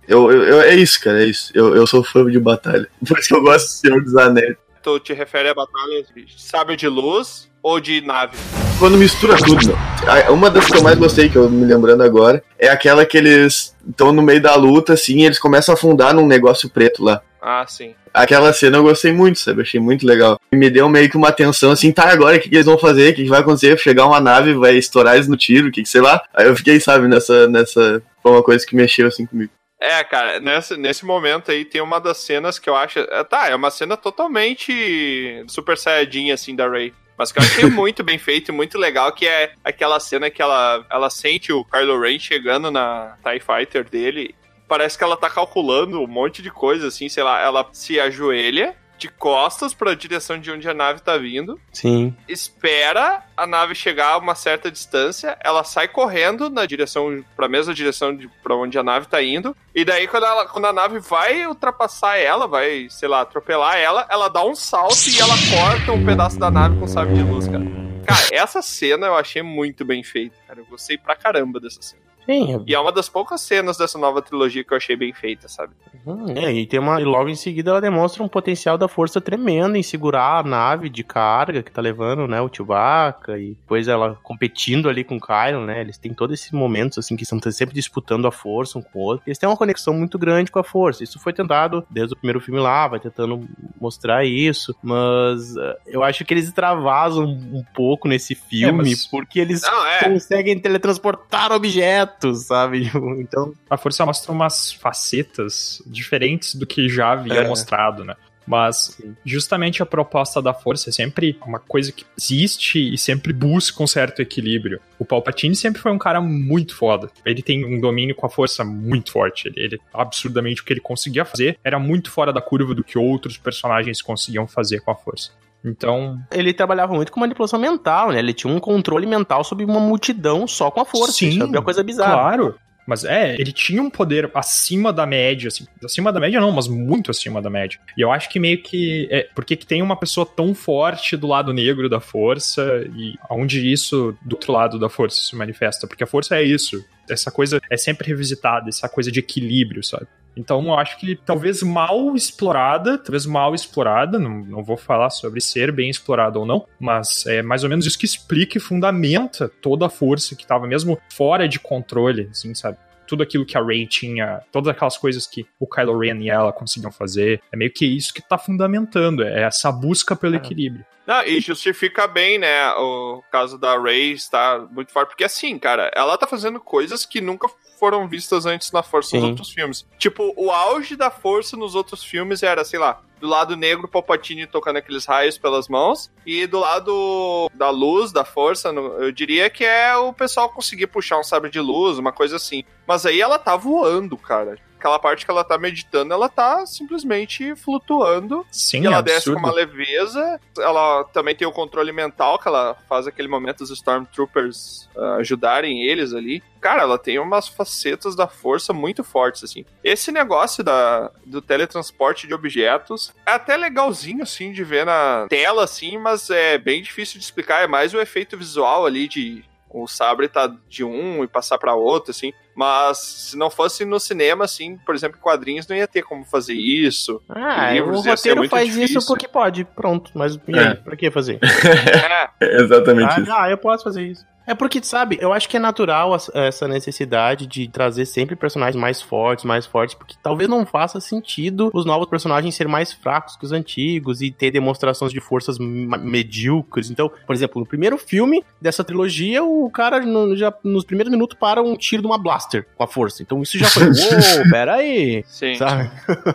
Eu, 0.07 0.31
eu, 0.31 0.43
eu, 0.43 0.61
é 0.61 0.75
isso, 0.75 1.01
cara, 1.01 1.23
é 1.23 1.27
isso. 1.27 1.53
Eu, 1.55 1.75
eu 1.75 1.87
sou 1.87 2.05
fã 2.05 2.25
de 2.29 2.38
batalha. 2.38 2.88
Por 3.07 3.19
isso 3.19 3.29
que 3.29 3.35
eu 3.35 3.43
gosto 3.43 3.66
do 3.66 3.73
Senhor 3.73 4.03
dos 4.03 4.16
Anéis. 4.16 4.57
Tu 4.83 5.01
te 5.01 5.12
refere 5.12 5.49
a 5.49 5.55
batalhas 5.55 6.07
de 6.14 6.40
sábio 6.40 6.77
de 6.77 6.88
luz 6.88 7.50
ou 7.62 7.81
de 7.81 8.01
nave? 8.01 8.37
Quando 8.79 8.96
mistura 8.96 9.37
tudo, 9.37 9.66
meu. 9.66 10.33
Uma 10.33 10.51
das 10.51 10.66
que 10.66 10.77
eu 10.77 10.83
mais 10.83 10.99
gostei, 10.99 11.29
que 11.29 11.37
eu 11.37 11.51
me 11.51 11.66
lembrando 11.66 12.03
agora, 12.03 12.42
é 12.59 12.68
aquela 12.68 13.05
que 13.05 13.18
eles 13.18 13.77
estão 13.87 14.12
no 14.12 14.23
meio 14.23 14.40
da 14.40 14.55
luta, 14.55 14.94
assim, 14.94 15.18
e 15.18 15.27
eles 15.27 15.38
começam 15.38 15.75
a 15.75 15.77
afundar 15.77 16.14
num 16.14 16.27
negócio 16.27 16.70
preto 16.70 17.05
lá. 17.05 17.20
Ah, 17.42 17.64
sim. 17.66 17.94
Aquela 18.12 18.53
cena 18.53 18.79
eu 18.79 18.83
gostei 18.83 19.12
muito, 19.12 19.38
sabe? 19.38 19.62
Achei 19.62 19.81
muito 19.81 20.07
legal. 20.07 20.38
E 20.53 20.57
me 20.57 20.68
deu 20.68 20.88
meio 20.88 21.09
que 21.09 21.16
uma 21.16 21.33
tensão 21.33 21.70
assim, 21.70 21.92
tá, 21.92 22.11
agora 22.11 22.37
o 22.37 22.40
que, 22.40 22.49
que 22.49 22.57
eles 22.57 22.66
vão 22.66 22.79
fazer? 22.79 23.12
O 23.12 23.14
que, 23.14 23.25
que 23.25 23.31
vai 23.31 23.40
acontecer? 23.40 23.79
Chegar 23.79 24.07
uma 24.07 24.20
nave, 24.20 24.55
vai 24.55 24.77
estourar 24.77 25.14
eles 25.14 25.29
no 25.29 25.37
tiro, 25.37 25.68
o 25.68 25.70
que, 25.73 25.83
que 25.83 25.88
sei 25.88 26.01
lá. 26.01 26.23
Aí 26.35 26.46
eu 26.46 26.57
fiquei, 26.57 26.81
sabe, 26.81 27.07
nessa. 27.07 27.46
nessa. 27.49 28.03
Foi 28.23 28.33
uma 28.33 28.42
coisa 28.42 28.66
que 28.66 28.77
mexeu 28.77 29.07
assim 29.07 29.25
comigo. 29.25 29.53
É, 29.81 30.05
cara, 30.05 30.40
nesse, 30.40 30.77
nesse 30.77 31.07
momento 31.07 31.51
aí 31.51 31.64
tem 31.64 31.81
uma 31.81 31.99
das 31.99 32.18
cenas 32.18 32.59
que 32.59 32.68
eu 32.68 32.77
acho. 32.77 32.99
é, 32.99 33.25
Tá, 33.25 33.49
é 33.49 33.55
uma 33.55 33.70
cena 33.70 33.96
totalmente 33.96 35.42
super 35.49 35.79
saiyajin, 35.79 36.33
assim, 36.33 36.55
da 36.55 36.68
Ray. 36.68 36.92
Mas 37.20 37.30
que 37.30 37.38
eu 37.38 37.42
achei 37.42 37.64
muito 37.68 38.02
bem 38.02 38.16
feito 38.16 38.48
e 38.48 38.52
muito 38.52 38.78
legal, 38.78 39.12
que 39.12 39.26
é 39.26 39.52
aquela 39.62 40.00
cena 40.00 40.30
que 40.30 40.40
ela, 40.40 40.87
ela 40.88 41.11
sente 41.11 41.52
o 41.52 41.62
Kylo 41.66 42.00
Ren 42.00 42.18
chegando 42.18 42.70
na 42.70 43.18
TIE 43.22 43.40
Fighter 43.40 43.87
dele. 43.87 44.35
Parece 44.66 44.96
que 44.96 45.04
ela 45.04 45.18
tá 45.18 45.28
calculando 45.28 46.00
um 46.00 46.06
monte 46.06 46.40
de 46.40 46.50
coisa, 46.50 46.88
assim, 46.88 47.11
sei 47.11 47.22
lá, 47.22 47.38
ela 47.38 47.68
se 47.74 48.00
ajoelha 48.00 48.74
de 49.01 49.09
costas 49.09 49.73
para 49.73 49.93
a 49.93 49.95
direção 49.95 50.39
de 50.39 50.51
onde 50.51 50.69
a 50.69 50.75
nave 50.75 51.01
tá 51.01 51.17
vindo, 51.17 51.59
Sim. 51.73 52.15
espera 52.29 53.25
a 53.35 53.47
nave 53.47 53.75
chegar 53.75 54.13
a 54.13 54.19
uma 54.19 54.35
certa 54.35 54.71
distância, 54.71 55.39
ela 55.43 55.65
sai 55.65 55.89
correndo 55.89 56.51
na 56.51 56.67
direção, 56.67 57.25
pra 57.35 57.49
mesma 57.49 57.73
direção 57.73 58.15
de 58.15 58.29
para 58.43 58.55
onde 58.55 58.79
a 58.79 58.83
nave 58.83 59.07
tá 59.07 59.23
indo, 59.23 59.57
e 59.75 59.87
daí 59.87 60.07
quando, 60.07 60.27
ela, 60.27 60.47
quando 60.47 60.67
a 60.67 60.73
nave 60.73 60.99
vai 60.99 61.47
ultrapassar 61.47 62.19
ela, 62.19 62.47
vai, 62.47 62.89
sei 62.91 63.09
lá, 63.09 63.23
atropelar 63.23 63.79
ela, 63.79 64.07
ela 64.11 64.29
dá 64.29 64.45
um 64.45 64.55
salto 64.55 65.09
e 65.09 65.19
ela 65.19 65.35
corta 65.51 65.93
um 65.93 66.05
pedaço 66.05 66.39
da 66.39 66.51
nave 66.51 66.79
com 66.79 66.87
sabre 66.87 67.15
de 67.15 67.23
luz, 67.23 67.49
cara. 67.49 67.65
Cara, 68.07 68.29
essa 68.33 68.61
cena 68.61 69.07
eu 69.07 69.17
achei 69.17 69.41
muito 69.41 69.85
bem 69.85 70.03
feita, 70.03 70.37
cara. 70.47 70.61
Eu 70.61 70.67
gostei 70.67 70.99
pra 70.99 71.15
caramba 71.17 71.61
dessa 71.61 71.81
cena. 71.81 72.10
Sim, 72.31 72.62
E 72.66 72.75
é 72.75 72.79
uma 72.79 72.93
das 72.93 73.09
poucas 73.09 73.40
cenas 73.40 73.77
dessa 73.77 73.99
nova 73.99 74.23
trilogia 74.23 74.62
que 74.62 74.73
eu 74.73 74.77
achei 74.77 74.95
bem 74.97 75.12
feita, 75.12 75.49
sabe? 75.49 75.73
Hum, 76.07 76.27
é, 76.37 76.53
e 76.53 76.66
tem 76.66 76.79
uma. 76.79 77.01
E 77.01 77.05
logo 77.05 77.29
em 77.29 77.35
seguida 77.35 77.71
ela 77.73 77.81
demonstra 77.81 78.23
um 78.23 78.29
potencial 78.29 78.79
da 78.79 78.87
força 78.88 79.21
tremendo 79.21 79.77
em 79.77 79.83
segurar 79.83 80.38
a 80.38 80.43
nave 80.43 80.88
de 80.88 81.03
carga 81.03 81.62
que 81.62 81.71
tá 81.73 81.81
levando, 81.83 82.27
né, 82.29 82.40
o 82.40 82.49
Chewbacca, 82.53 83.38
e 83.38 83.51
depois 83.55 83.88
ela 83.88 84.19
competindo 84.23 84.88
ali 84.88 85.03
com 85.05 85.16
o 85.16 85.21
Kylo, 85.21 85.66
né? 85.66 85.81
Eles 85.81 85.99
têm 85.99 86.14
todos 86.14 86.38
esses 86.38 86.53
momentos 86.53 86.99
assim 86.99 87.16
que 87.16 87.23
estão 87.25 87.38
sempre 87.51 87.75
disputando 87.75 88.27
a 88.27 88.33
força 88.33 88.79
um 88.79 88.83
com 88.83 88.99
o 88.99 89.03
outro. 89.03 89.23
Eles 89.27 89.38
têm 89.38 89.49
uma 89.49 89.57
conexão 89.57 89.93
muito 89.93 90.19
grande 90.19 90.51
com 90.51 90.59
a 90.59 90.64
força. 90.64 91.03
Isso 91.03 91.19
foi 91.19 91.33
tentado 91.33 91.85
desde 91.90 92.14
o 92.14 92.16
primeiro 92.16 92.40
filme 92.40 92.61
lá, 92.61 92.87
vai 92.88 93.01
tentando 93.01 93.47
mostrar 93.81 94.25
isso, 94.25 94.75
mas 94.83 95.57
eh, 95.57 95.77
eu 95.87 96.03
acho 96.03 96.25
que 96.25 96.33
eles 96.35 96.47
extravasam 96.47 97.25
um 97.25 97.64
pouco 97.75 98.07
nesse 98.09 98.35
filme, 98.35 98.79
mas- 98.90 99.07
porque 99.07 99.40
eles 99.40 99.62
Não, 99.62 99.87
é. 99.87 100.05
conseguem 100.05 100.59
teletransportar 100.59 101.53
objetos, 101.53 102.19
sabe? 102.35 102.90
Então, 103.18 103.52
A 103.68 103.76
força 103.76 104.04
mostra 104.06 104.33
umas 104.33 104.72
facetas 104.72 105.83
diferentes 105.87 106.54
do 106.54 106.66
que 106.66 106.88
já 106.88 107.12
havia 107.12 107.35
É. 107.35 107.48
mostrado, 107.48 108.04
né? 108.04 108.14
Mas 108.46 108.96
Sim. 108.96 109.14
justamente 109.24 109.80
a 109.83 109.87
proposta 109.87 110.42
da 110.42 110.52
força 110.52 110.90
é 110.90 110.92
sempre 110.92 111.38
uma 111.46 111.61
coisa 111.61 111.92
que 111.92 112.04
existe 112.18 112.94
e 112.94 112.98
sempre 112.98 113.33
busca 113.33 113.80
um 113.80 113.87
certo 113.87 114.20
equilíbrio. 114.20 114.80
O 114.98 115.04
Palpatine 115.04 115.54
sempre 115.54 115.80
foi 115.80 115.92
um 115.92 115.98
cara 115.98 116.20
muito 116.20 116.74
foda. 116.74 117.11
Ele 117.24 117.42
tem 117.42 117.64
um 117.64 117.78
domínio 117.80 118.14
com 118.14 118.26
a 118.26 118.30
força 118.30 118.64
muito 118.64 119.12
forte. 119.12 119.46
Ele, 119.46 119.61
ele 119.61 119.80
absurdamente 119.94 120.62
o 120.62 120.64
que 120.64 120.72
ele 120.72 120.80
conseguia 120.80 121.24
fazer 121.24 121.59
era 121.62 121.78
muito 121.78 122.11
fora 122.11 122.33
da 122.33 122.40
curva 122.40 122.74
do 122.74 122.83
que 122.83 122.98
outros 122.98 123.37
personagens 123.38 124.02
conseguiam 124.02 124.48
fazer 124.48 124.80
com 124.80 124.90
a 124.90 124.96
força. 124.96 125.30
Então, 125.64 126.18
ele 126.33 126.53
trabalhava 126.53 126.94
muito 126.94 127.12
com 127.12 127.20
manipulação 127.20 127.59
mental, 127.59 128.11
né? 128.11 128.18
Ele 128.18 128.33
tinha 128.33 128.53
um 128.53 128.59
controle 128.59 129.07
mental 129.07 129.44
sobre 129.44 129.64
uma 129.64 129.81
multidão 129.81 130.46
só 130.46 130.70
com 130.70 130.81
a 130.81 130.85
força. 130.85 131.12
Sim, 131.12 131.29
Isso 131.29 131.42
é 131.42 131.46
uma 131.46 131.62
coisa 131.62 131.83
bizarra. 131.83 132.12
Claro. 132.12 132.55
Mas 132.87 133.05
é, 133.05 133.35
ele 133.35 133.53
tinha 133.53 133.81
um 133.81 133.88
poder 133.88 134.29
acima 134.35 134.92
da 134.92 135.07
média, 135.07 135.46
assim. 135.46 135.64
Acima 135.85 136.12
da 136.12 136.18
média 136.18 136.40
não, 136.40 136.51
mas 136.51 136.66
muito 136.66 137.11
acima 137.11 137.40
da 137.40 137.49
média. 137.49 137.79
E 137.96 138.01
eu 138.01 138.11
acho 138.11 138.29
que 138.29 138.40
meio 138.40 138.61
que. 138.61 139.07
É, 139.12 139.29
porque 139.33 139.55
que 139.55 139.64
tem 139.64 139.81
uma 139.81 139.94
pessoa 139.94 140.27
tão 140.27 140.55
forte 140.55 141.16
do 141.16 141.29
lado 141.29 141.53
negro 141.53 141.88
da 141.88 142.01
força 142.01 142.85
e 142.96 143.14
onde 143.31 143.70
isso 143.70 144.16
do 144.23 144.35
outro 144.35 144.53
lado 144.53 144.77
da 144.77 144.88
força 144.88 145.23
se 145.23 145.37
manifesta. 145.37 145.87
Porque 145.87 146.03
a 146.03 146.07
força 146.07 146.37
é 146.37 146.42
isso. 146.42 146.85
Essa 147.11 147.31
coisa 147.31 147.61
é 147.70 147.77
sempre 147.77 148.09
revisitada, 148.09 148.68
essa 148.68 148.88
coisa 148.88 149.11
de 149.11 149.20
equilíbrio, 149.20 149.83
sabe? 149.83 150.07
Então 150.37 150.64
eu 150.64 150.75
acho 150.75 150.99
que 150.99 151.16
talvez 151.16 151.62
mal 151.62 152.14
explorada, 152.14 152.96
talvez 152.96 153.27
mal 153.27 153.55
explorada, 153.55 154.18
não, 154.18 154.44
não 154.44 154.62
vou 154.62 154.77
falar 154.77 155.11
sobre 155.11 155.40
ser 155.40 155.73
bem 155.73 155.90
explorada 155.90 156.38
ou 156.38 156.46
não, 156.46 156.66
mas 156.79 157.27
é 157.27 157.42
mais 157.42 157.64
ou 157.64 157.70
menos 157.70 157.85
isso 157.85 157.99
que 157.99 158.07
explica 158.07 158.57
e 158.57 158.61
fundamenta 158.61 159.51
toda 159.61 159.87
a 159.87 159.90
força 159.90 160.37
que 160.37 160.42
estava 160.42 160.66
mesmo 160.66 160.99
fora 161.12 161.49
de 161.49 161.59
controle, 161.59 162.29
assim, 162.31 162.55
sabe? 162.55 162.79
Tudo 163.11 163.25
aquilo 163.25 163.44
que 163.44 163.59
a 163.59 163.62
Rey 163.62 163.87
tinha, 163.88 164.40
todas 164.53 164.68
aquelas 164.68 164.96
coisas 164.96 165.27
que 165.27 165.44
o 165.59 165.66
Kylo 165.66 165.99
Ren 165.99 166.18
e 166.20 166.31
ela 166.31 166.53
conseguiam 166.53 166.92
fazer, 166.92 167.42
é 167.53 167.57
meio 167.57 167.73
que 167.73 167.85
isso 167.85 168.14
que 168.14 168.23
tá 168.23 168.38
fundamentando, 168.38 169.25
é 169.25 169.42
essa 169.42 169.73
busca 169.73 170.14
pelo 170.14 170.35
É. 170.35 170.38
equilíbrio. 170.38 170.85
Não, 171.07 171.25
e 171.25 171.40
justifica 171.40 172.07
bem, 172.07 172.38
né, 172.38 172.70
o 172.75 173.20
caso 173.33 173.59
da 173.59 173.77
Rey 173.77 174.12
estar 174.12 174.61
muito 174.70 174.92
forte, 174.92 175.09
porque 175.09 175.25
assim, 175.25 175.59
cara, 175.59 175.90
ela 175.92 176.16
tá 176.16 176.25
fazendo 176.25 176.61
coisas 176.61 177.05
que 177.05 177.20
nunca 177.20 177.49
foram 177.81 178.07
vistas 178.09 178.46
antes 178.46 178.70
na 178.70 178.83
Força 178.83 179.16
nos 179.16 179.25
Sim. 179.25 179.31
outros 179.31 179.51
filmes. 179.51 179.85
Tipo, 179.99 180.33
o 180.37 180.53
auge 180.53 180.94
da 180.94 181.11
Força 181.11 181.57
nos 181.57 181.75
outros 181.75 182.05
filmes 182.05 182.44
era, 182.44 182.64
sei 182.64 182.79
lá, 182.79 183.03
do 183.20 183.28
lado 183.28 183.56
negro, 183.56 183.87
Palpatine 183.87 184.46
tocando 184.46 184.76
aqueles 184.76 185.04
raios 185.04 185.38
pelas 185.38 185.68
mãos, 185.68 186.11
e 186.24 186.46
do 186.46 186.59
lado 186.59 187.50
da 187.54 187.70
luz, 187.70 188.11
da 188.11 188.24
Força, 188.24 188.70
eu 188.70 189.12
diria 189.12 189.50
que 189.50 189.64
é 189.64 189.94
o 189.96 190.12
pessoal 190.12 190.48
conseguir 190.48 190.87
puxar 190.87 191.18
um 191.18 191.24
sabre 191.24 191.50
de 191.50 191.61
luz, 191.61 191.98
uma 191.98 192.12
coisa 192.12 192.37
assim. 192.37 192.64
Mas 192.87 193.04
aí 193.04 193.20
ela 193.20 193.38
tá 193.38 193.56
voando, 193.56 194.16
cara. 194.16 194.59
Aquela 194.81 194.99
parte 194.99 195.27
que 195.27 195.31
ela 195.31 195.45
tá 195.45 195.59
meditando, 195.59 196.14
ela 196.14 196.27
tá 196.27 196.64
simplesmente 196.64 197.55
flutuando 197.55 198.47
Sim, 198.51 198.85
e 198.85 198.87
ela 198.87 199.01
é 199.01 199.03
desce 199.03 199.27
com 199.27 199.33
absurdo. 199.33 199.47
uma 199.47 199.53
leveza. 199.53 200.40
Ela 200.59 201.05
também 201.05 201.37
tem 201.37 201.47
o 201.47 201.53
controle 201.53 201.93
mental, 201.93 202.38
que 202.38 202.49
ela 202.49 202.75
faz 202.88 203.07
aquele 203.07 203.29
momento 203.29 203.59
dos 203.59 203.71
Stormtroopers 203.71 204.88
ah, 204.97 205.16
ajudarem 205.16 205.83
eles 205.83 206.14
ali. 206.14 206.43
Cara, 206.62 206.81
ela 206.81 206.99
tem 206.99 207.19
umas 207.19 207.47
facetas 207.47 208.16
da 208.16 208.27
força 208.27 208.73
muito 208.73 209.05
fortes, 209.05 209.45
assim. 209.45 209.66
Esse 209.85 210.11
negócio 210.11 210.64
da, 210.64 211.11
do 211.27 211.43
teletransporte 211.43 212.27
de 212.27 212.33
objetos 212.33 213.12
é 213.27 213.33
até 213.33 213.59
legalzinho, 213.59 214.23
assim, 214.23 214.51
de 214.51 214.64
ver 214.64 214.87
na 214.87 215.27
tela, 215.29 215.64
assim, 215.64 215.99
mas 215.99 216.31
é 216.31 216.57
bem 216.57 216.81
difícil 216.81 217.19
de 217.19 217.25
explicar. 217.25 217.62
É 217.62 217.66
mais 217.66 217.93
o 217.93 218.01
efeito 218.01 218.37
visual 218.38 218.87
ali 218.87 219.07
de 219.07 219.45
o 219.72 219.87
sabre 219.87 220.28
tá 220.28 220.52
de 220.68 220.83
um 220.85 221.22
e 221.22 221.28
passar 221.28 221.56
pra 221.59 221.74
outro, 221.74 222.11
assim. 222.11 222.33
Mas 222.56 222.98
se 222.98 223.38
não 223.38 223.48
fosse 223.48 223.85
no 223.85 223.98
cinema, 224.00 224.44
assim, 224.44 224.76
por 224.85 224.94
exemplo, 224.94 225.16
em 225.18 225.22
quadrinhos, 225.22 225.66
não 225.68 225.76
ia 225.76 225.87
ter 225.88 226.02
como 226.02 226.24
fazer 226.24 226.54
isso. 226.54 227.22
Ah, 227.28 227.72
Livros 227.72 228.04
o 228.04 228.09
roteiro 228.11 228.48
faz 228.48 228.68
difícil. 228.72 228.98
isso 228.98 229.06
porque 229.06 229.26
pode, 229.28 229.64
pronto. 229.64 230.11
Mas 230.14 230.35
e 230.35 230.40
É. 230.59 230.68
aí, 230.68 230.74
pra 230.76 230.96
que 230.96 231.11
fazer? 231.11 231.38
É, 232.40 232.44
É 232.44 232.61
exatamente 232.62 233.12
ah, 233.16 233.20
isso. 233.20 233.33
ah, 233.33 233.50
eu 233.50 233.56
posso 233.59 233.85
fazer 233.85 234.02
isso. 234.02 234.26
É 234.51 234.55
porque, 234.55 234.83
sabe, 234.83 235.17
eu 235.21 235.33
acho 235.33 235.49
que 235.49 235.57
é 235.57 235.61
natural 235.61 236.17
essa 236.35 236.67
necessidade 236.67 237.47
de 237.47 237.69
trazer 237.69 238.05
sempre 238.05 238.35
personagens 238.35 238.75
mais 238.75 239.01
fortes, 239.01 239.45
mais 239.45 239.65
fortes, 239.65 239.95
porque 239.95 240.17
talvez 240.21 240.49
não 240.51 240.67
faça 240.67 241.01
sentido 241.01 241.71
os 241.73 241.85
novos 241.87 242.09
personagens 242.09 242.55
serem 242.55 242.73
mais 242.73 242.93
fracos 242.93 243.37
que 243.37 243.45
os 243.45 243.53
antigos 243.53 244.21
e 244.21 244.31
ter 244.31 244.51
demonstrações 244.51 245.13
de 245.13 245.21
forças 245.21 245.57
medíocres. 245.59 246.91
Então, 246.91 247.11
por 247.27 247.33
exemplo, 247.35 247.61
no 247.61 247.67
primeiro 247.67 247.97
filme 247.97 248.45
dessa 248.61 248.83
trilogia, 248.83 249.43
o 249.45 249.71
cara 249.71 250.01
no- 250.01 250.37
já 250.37 250.53
nos 250.65 250.85
primeiros 250.85 251.11
minutos 251.13 251.37
para 251.39 251.63
um 251.63 251.77
tiro 251.77 252.03
de 252.03 252.07
uma 252.09 252.19
blaster 252.19 252.67
com 252.77 252.83
a 252.83 252.87
força. 252.89 253.23
Então 253.23 253.41
isso 253.43 253.57
já 253.59 253.67
foi, 253.67 253.85
uou, 253.87 254.51
pera 254.51 254.75
aí, 254.75 255.25
Sim. 255.29 255.55
sabe? 255.55 255.91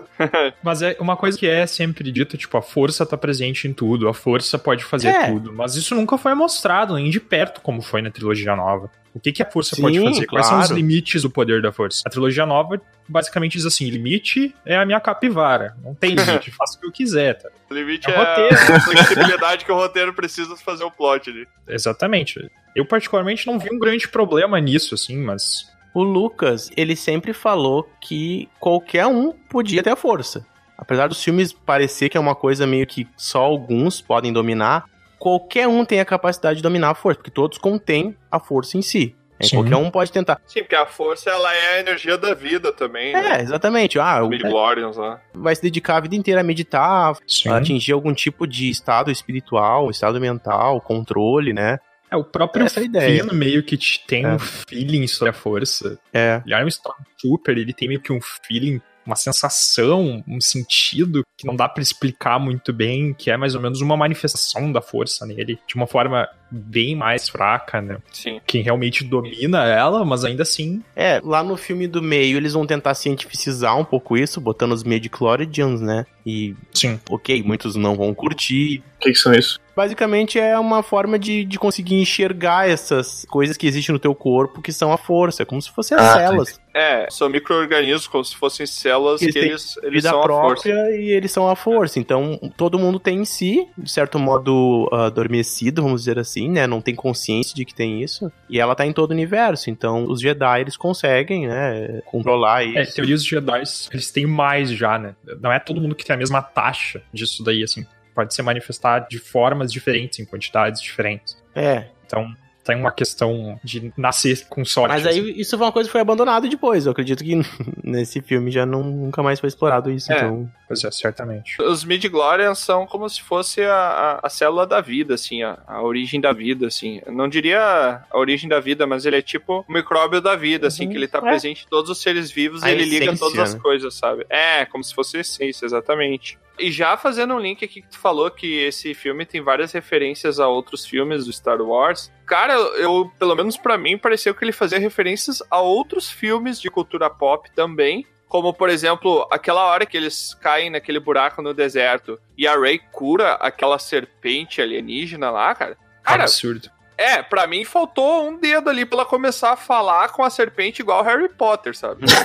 Mas 0.64 0.82
é 0.82 0.96
uma 1.00 1.18
coisa 1.18 1.38
que 1.38 1.48
é 1.48 1.66
sempre 1.68 2.12
dita, 2.12 2.38
tipo, 2.38 2.58
a 2.58 2.62
força 2.62 3.06
tá 3.06 3.18
presente 3.18 3.68
em 3.68 3.74
tudo, 3.74 4.08
a 4.08 4.14
força 4.14 4.58
pode 4.58 4.84
fazer 4.84 5.10
É. 5.10 5.28
tudo. 5.32 5.52
Mas 5.54 5.76
isso 5.76 5.94
nunca 5.96 6.18
foi 6.18 6.34
mostrado, 6.34 6.96
nem 6.96 7.10
de 7.10 7.20
perto, 7.20 7.62
como 7.62 7.82
foi 7.82 8.02
na 8.06 8.12
trilogia 8.12 8.56
nova. 8.56 8.90
O 9.14 9.20
que, 9.20 9.32
que 9.32 9.42
a 9.42 9.50
força 9.50 9.76
Sim, 9.76 9.82
pode 9.82 10.00
fazer? 10.00 10.26
Quais 10.26 10.46
são 10.46 10.60
os 10.60 10.70
limites 10.70 11.22
do 11.22 11.30
poder 11.30 11.62
da 11.62 11.72
força? 11.72 12.04
A 12.06 12.10
trilogia 12.10 12.46
nova 12.46 12.82
basicamente 13.08 13.54
diz 13.54 13.66
assim: 13.66 13.90
limite 13.90 14.54
é 14.66 14.78
a 14.78 14.86
minha 14.86 15.00
capivara. 15.00 15.76
Não 15.84 15.96
tem 15.96 16.12
limite, 16.16 16.52
faço 16.52 16.78
o 16.78 16.82
que 16.82 16.88
eu 16.88 16.92
quiser, 16.92 17.36
tá? 17.36 17.50
O 17.70 17.74
limite 17.74 18.10
É 18.10 18.14
é, 18.14 18.18
roteiro. 18.18 18.56
a 18.76 18.80
flexibilidade 18.82 19.66
que 19.66 19.72
o 19.72 19.76
roteiro 19.76 20.14
precisa 20.14 20.56
fazer 20.58 20.84
o 20.84 20.92
plot 20.92 21.30
ali. 21.30 21.48
Exatamente. 21.68 22.50
Eu, 22.76 22.86
particularmente, 22.86 23.48
não 23.48 23.58
vi 23.58 23.70
um 23.74 23.80
grande 23.80 24.08
problema 24.08 24.60
nisso, 24.60 24.96
assim, 24.96 25.18
mas. 25.18 25.74
O 25.94 26.04
Lucas, 26.04 26.70
ele 26.76 26.94
sempre 26.94 27.32
falou 27.32 27.90
que 28.02 28.50
qualquer 28.60 29.06
um 29.08 29.32
podia 29.32 29.82
ter 29.82 29.92
a 29.92 29.96
força. 29.96 30.46
Apesar 30.78 31.08
dos 31.08 31.24
filmes 31.24 31.54
parecer 31.54 32.10
que 32.10 32.18
é 32.18 32.20
uma 32.20 32.36
coisa 32.36 32.68
meio 32.68 32.86
que 32.86 33.08
só 33.16 33.42
alguns 33.42 34.02
podem 34.02 34.34
dominar, 34.34 34.84
qualquer 35.26 35.68
um 35.68 35.84
tem 35.84 36.00
a 36.00 36.06
capacidade 36.06 36.58
de 36.58 36.62
dominar 36.62 36.92
a 36.92 36.94
força, 36.94 37.18
porque 37.18 37.32
todos 37.32 37.58
contêm 37.58 38.16
a 38.32 38.40
força 38.40 38.78
em 38.78 38.84
si. 38.84 39.16
É, 39.40 39.50
qualquer 39.50 39.76
um 39.76 39.90
pode 39.90 40.12
tentar. 40.12 40.40
Sim, 40.46 40.60
porque 40.62 40.76
a 40.76 40.86
força 40.86 41.32
ela 41.32 41.52
é 41.52 41.78
a 41.78 41.80
energia 41.80 42.16
da 42.16 42.36
vida 42.36 42.72
também, 42.72 43.12
né? 43.12 43.40
É, 43.40 43.42
exatamente. 43.42 43.98
Ah, 44.00 44.24
o- 44.24 44.30
Mid-Glorians 44.30 44.98
lá. 44.98 45.20
vai 45.34 45.56
se 45.56 45.64
dedicar 45.64 45.98
a 45.98 46.00
vida 46.02 46.16
inteira 46.16 46.42
a 46.42 46.44
meditar, 46.44 47.18
Sim. 47.28 47.50
a 47.50 47.58
atingir 47.58 47.92
algum 47.94 48.14
tipo 48.14 48.46
de 48.46 48.70
estado 48.70 49.10
espiritual, 49.10 49.90
estado 49.90 50.22
mental, 50.22 50.80
controle, 50.80 51.54
né? 51.54 51.80
É, 52.12 52.16
o 52.16 52.24
próprio 52.24 52.64
Essa 52.68 52.82
é 52.82 52.84
ideia. 52.84 53.24
Finn 53.24 53.34
meio 53.34 53.64
que 53.64 53.76
te- 53.76 54.06
tem 54.06 54.24
É. 54.26 54.34
um 54.36 54.38
feeling 54.40 55.08
sobre 55.08 55.32
a 55.32 55.34
força. 55.34 56.00
É. 56.14 56.40
Ele 56.46 56.54
é 56.54 56.64
um 56.64 56.68
Stormtrooper, 56.68 57.58
ele 57.58 57.74
tem 57.74 57.88
meio 57.88 58.00
que 58.00 58.14
um 58.14 58.20
feeling, 58.22 58.80
uma 59.06 59.16
sensação, 59.16 60.24
um 60.28 60.42
sentido 60.42 61.24
que 61.38 61.46
não 61.46 61.56
dá 61.56 61.70
pra 61.70 61.84
explicar 61.84 62.40
muito 62.40 62.74
bem, 62.74 63.14
que 63.14 63.30
é 63.30 63.38
mais 63.38 63.56
ou 63.56 63.62
menos 63.62 63.82
uma 63.82 63.96
manifestação 63.96 64.72
da 64.72 64.82
força 64.82 65.26
nele, 65.26 65.60
de 65.68 65.76
uma 65.76 65.86
forma 65.88 66.28
bem 66.56 66.96
mais 66.96 67.28
fraca, 67.30 67.82
né? 67.82 67.98
Sim. 68.12 68.40
Quem 68.48 68.62
realmente 68.62 69.04
domina 69.04 69.64
ela, 69.66 70.04
mas 70.06 70.24
ainda 70.24 70.44
assim, 70.44 70.82
É, 70.96 71.20
lá 71.24 71.44
no 71.44 71.58
filme 71.58 71.88
do 71.88 72.02
meio 72.02 72.38
eles 72.38 72.54
vão 72.54 72.66
tentar 72.66 72.94
cientificizar 72.94 73.78
um 73.78 73.86
pouco 73.86 74.18
isso, 74.18 74.40
botando 74.42 74.72
os 74.72 74.84
Midi-Chloridians, 74.84 75.82
né? 75.82 76.06
E, 76.26 76.56
sim. 76.74 77.00
ok, 77.10 77.44
muitos 77.44 77.76
não 77.76 77.96
vão 77.96 78.12
curtir, 78.14 78.82
O 78.96 79.00
que, 79.00 79.12
que 79.12 79.16
são 79.20 79.32
isso? 79.34 79.60
Basicamente 79.76 80.40
é 80.40 80.58
uma 80.58 80.82
forma 80.82 81.20
de, 81.20 81.44
de 81.46 81.60
conseguir 81.60 81.96
enxergar 81.96 82.68
essas 82.68 83.26
coisas 83.30 83.58
que 83.58 83.68
existem 83.68 83.92
no 83.94 84.00
teu 84.00 84.16
corpo, 84.16 84.62
que 84.62 84.72
são 84.72 84.92
a 84.92 84.98
força, 84.98 85.46
como 85.46 85.62
se 85.62 85.70
fossem 85.70 85.96
as 85.98 86.04
Ah, 86.04 86.14
células. 86.14 86.60
É, 86.74 87.08
são 87.12 87.30
micro-organismos 87.30 88.08
como 88.08 88.24
se 88.24 88.36
fossem 88.36 88.66
células 88.66 89.22
Eles 89.22 89.34
que 89.34 89.40
têm 89.40 89.50
eles, 89.50 89.78
eles 89.84 89.94
Vida 89.96 90.10
são 90.10 90.20
a 90.20 90.24
própria 90.24 90.56
força. 90.76 90.92
e 90.92 91.12
eles 91.12 91.32
são 91.32 91.48
a 91.50 91.56
força. 91.56 92.00
Então, 92.00 92.40
todo 92.58 92.80
mundo 92.80 93.00
tem 93.00 93.20
em 93.20 93.26
si, 93.26 93.68
de 93.78 93.92
certo 93.92 94.18
modo, 94.18 94.90
ah, 94.92 95.06
adormecido, 95.08 95.84
vamos 95.84 96.02
dizer 96.02 96.18
assim, 96.18 96.45
né? 96.50 96.68
Não 96.68 96.82
tem 96.82 96.96
consciência 96.96 97.56
de 97.56 97.66
que 97.66 97.74
tem 97.74 98.02
isso. 98.02 98.32
E 98.50 98.60
ela 98.60 98.76
tá 98.76 98.86
em 98.86 98.94
todo 98.94 99.12
o 99.12 99.14
universo. 99.14 99.70
Então, 99.70 100.06
os 100.06 100.22
Jedi, 100.22 100.62
eles 100.62 100.78
conseguem, 100.78 101.48
né? 101.48 102.02
Controlar 102.06 102.64
É, 102.64 102.82
isso. 102.84 102.96
teorias 102.96 103.24
de 103.24 103.30
Jedi, 103.30 103.64
eles 103.92 104.12
têm 104.12 104.26
mais 104.26 104.70
já, 104.70 104.98
né? 104.98 105.16
Não 105.42 105.52
é 105.52 105.60
todo 105.60 105.82
mundo 105.82 105.96
que 105.96 106.06
tem 106.06 106.14
a 106.16 106.20
mesma 106.20 106.42
taxa 106.42 107.02
disso 107.14 107.44
daí, 107.44 107.64
assim. 107.64 107.86
Pode 108.14 108.34
ser 108.34 108.44
manifestado 108.44 109.08
de 109.10 109.20
formas 109.20 109.72
diferentes, 109.72 110.20
em 110.20 110.26
quantidades 110.26 110.82
diferentes. 110.82 111.38
É. 111.54 111.86
Então, 112.06 112.34
tem 112.66 112.76
uma 112.76 112.92
questão 112.92 113.60
de 113.64 113.94
nascer 113.96 114.46
com 114.50 114.66
sorte. 114.66 114.92
Mas 114.92 115.06
assim. 115.06 115.20
aí, 115.22 115.40
isso 115.40 115.56
foi 115.58 115.66
uma 115.68 115.72
coisa 115.72 115.88
que 115.88 115.92
foi 115.92 116.02
abandonada 116.02 116.50
depois. 116.50 116.86
Eu 116.86 116.92
acredito 116.92 117.24
que 117.24 117.36
nesse 117.84 118.22
filme 118.22 118.50
já 118.52 118.66
não, 118.66 118.84
nunca 118.84 119.22
mais 119.22 119.40
foi 119.40 119.48
explorado 119.48 119.92
isso. 119.92 120.12
É. 120.12 120.18
Então, 120.18 120.52
Pois 120.68 120.84
é, 120.84 120.90
certamente. 120.90 121.62
Os 121.62 121.84
mid-glorians 121.86 122.58
são 122.58 122.88
como 122.88 123.08
se 123.08 123.22
fosse 123.22 123.62
a, 123.62 123.76
a, 123.76 124.20
a 124.24 124.30
célula 124.30 124.66
da 124.66 124.82
vida, 124.82 125.14
assim, 125.14 125.44
a, 125.44 125.60
a 125.68 125.84
origem 125.84 126.20
da 126.20 126.34
vida, 126.34 126.66
assim. 126.66 127.00
Eu 127.06 127.14
não 127.14 127.30
diria 127.30 128.02
a 128.10 128.18
origem 128.18 128.50
da 128.50 128.60
vida, 128.60 128.88
mas 128.88 129.06
ele 129.06 129.18
é 129.18 129.22
tipo 129.22 129.64
o 129.68 129.72
micróbio 129.72 130.20
da 130.20 130.36
vida, 130.36 130.66
assim, 130.68 130.86
Uhum. 130.86 130.90
que 130.92 130.98
ele 130.98 131.08
tá 131.08 131.20
É. 131.20 131.22
presente 131.22 131.66
em 131.66 131.70
todos 131.70 131.92
os 131.92 132.02
seres 132.02 132.32
vivos 132.32 132.64
A 132.64 132.72
e 132.72 132.74
ele 132.74 132.86
liga 132.86 133.16
todas 133.16 133.38
as 133.38 133.54
né? 133.54 133.60
coisas, 133.60 133.94
sabe? 133.94 134.26
É, 134.28 134.66
como 134.66 134.84
se 134.84 134.94
fosse 134.96 135.20
essência, 135.20 135.66
exatamente. 135.68 136.40
E 136.58 136.72
já 136.72 136.96
fazendo 136.98 137.34
um 137.36 137.40
link 137.40 137.64
aqui 137.64 137.82
que 137.82 137.90
tu 137.90 138.00
falou 138.00 138.32
que 138.32 138.48
esse 138.64 138.94
filme 138.96 139.24
tem 139.26 139.42
várias 139.42 139.72
referências 139.74 140.40
a 140.40 140.48
outros 140.48 140.86
filmes 140.86 141.26
do 141.26 141.34
Star 141.34 141.62
Wars. 141.62 142.12
Cara, 142.26 142.54
eu, 142.54 143.12
pelo 143.20 143.36
menos 143.36 143.58
pra 143.58 143.78
mim, 143.78 143.98
pareceu 143.98 144.34
que 144.34 144.44
ele 144.44 144.52
fazia 144.52 144.80
referências 144.80 145.44
a 145.50 145.60
outros 145.60 146.10
filmes 146.10 146.60
de 146.60 146.70
cultura 146.70 147.10
pop 147.10 147.50
também. 147.52 148.06
Como, 148.28 148.54
por 148.54 148.70
exemplo, 148.70 149.28
aquela 149.32 149.66
hora 149.66 149.86
que 149.86 149.96
eles 149.96 150.34
caem 150.34 150.70
naquele 150.70 151.00
buraco 151.00 151.42
no 151.42 151.54
deserto 151.54 152.20
e 152.38 152.48
a 152.48 152.60
Rey 152.60 152.80
cura 152.92 153.34
aquela 153.34 153.78
serpente 153.78 154.62
alienígena 154.62 155.30
lá, 155.30 155.54
cara. 155.54 155.78
Cara, 156.04 156.24
Absurdo. 156.24 156.70
É, 156.98 157.22
pra 157.22 157.46
mim 157.46 157.66
faltou 157.66 158.28
um 158.28 158.38
dedo 158.38 158.70
ali 158.70 158.86
pra 158.86 159.00
ela 159.00 159.06
começar 159.06 159.52
a 159.52 159.58
falar 159.58 160.10
com 160.10 160.24
a 160.24 160.30
serpente 160.30 160.82
igual 160.82 161.04
Harry 161.04 161.30
Potter, 161.30 161.76
sabe? 161.76 162.06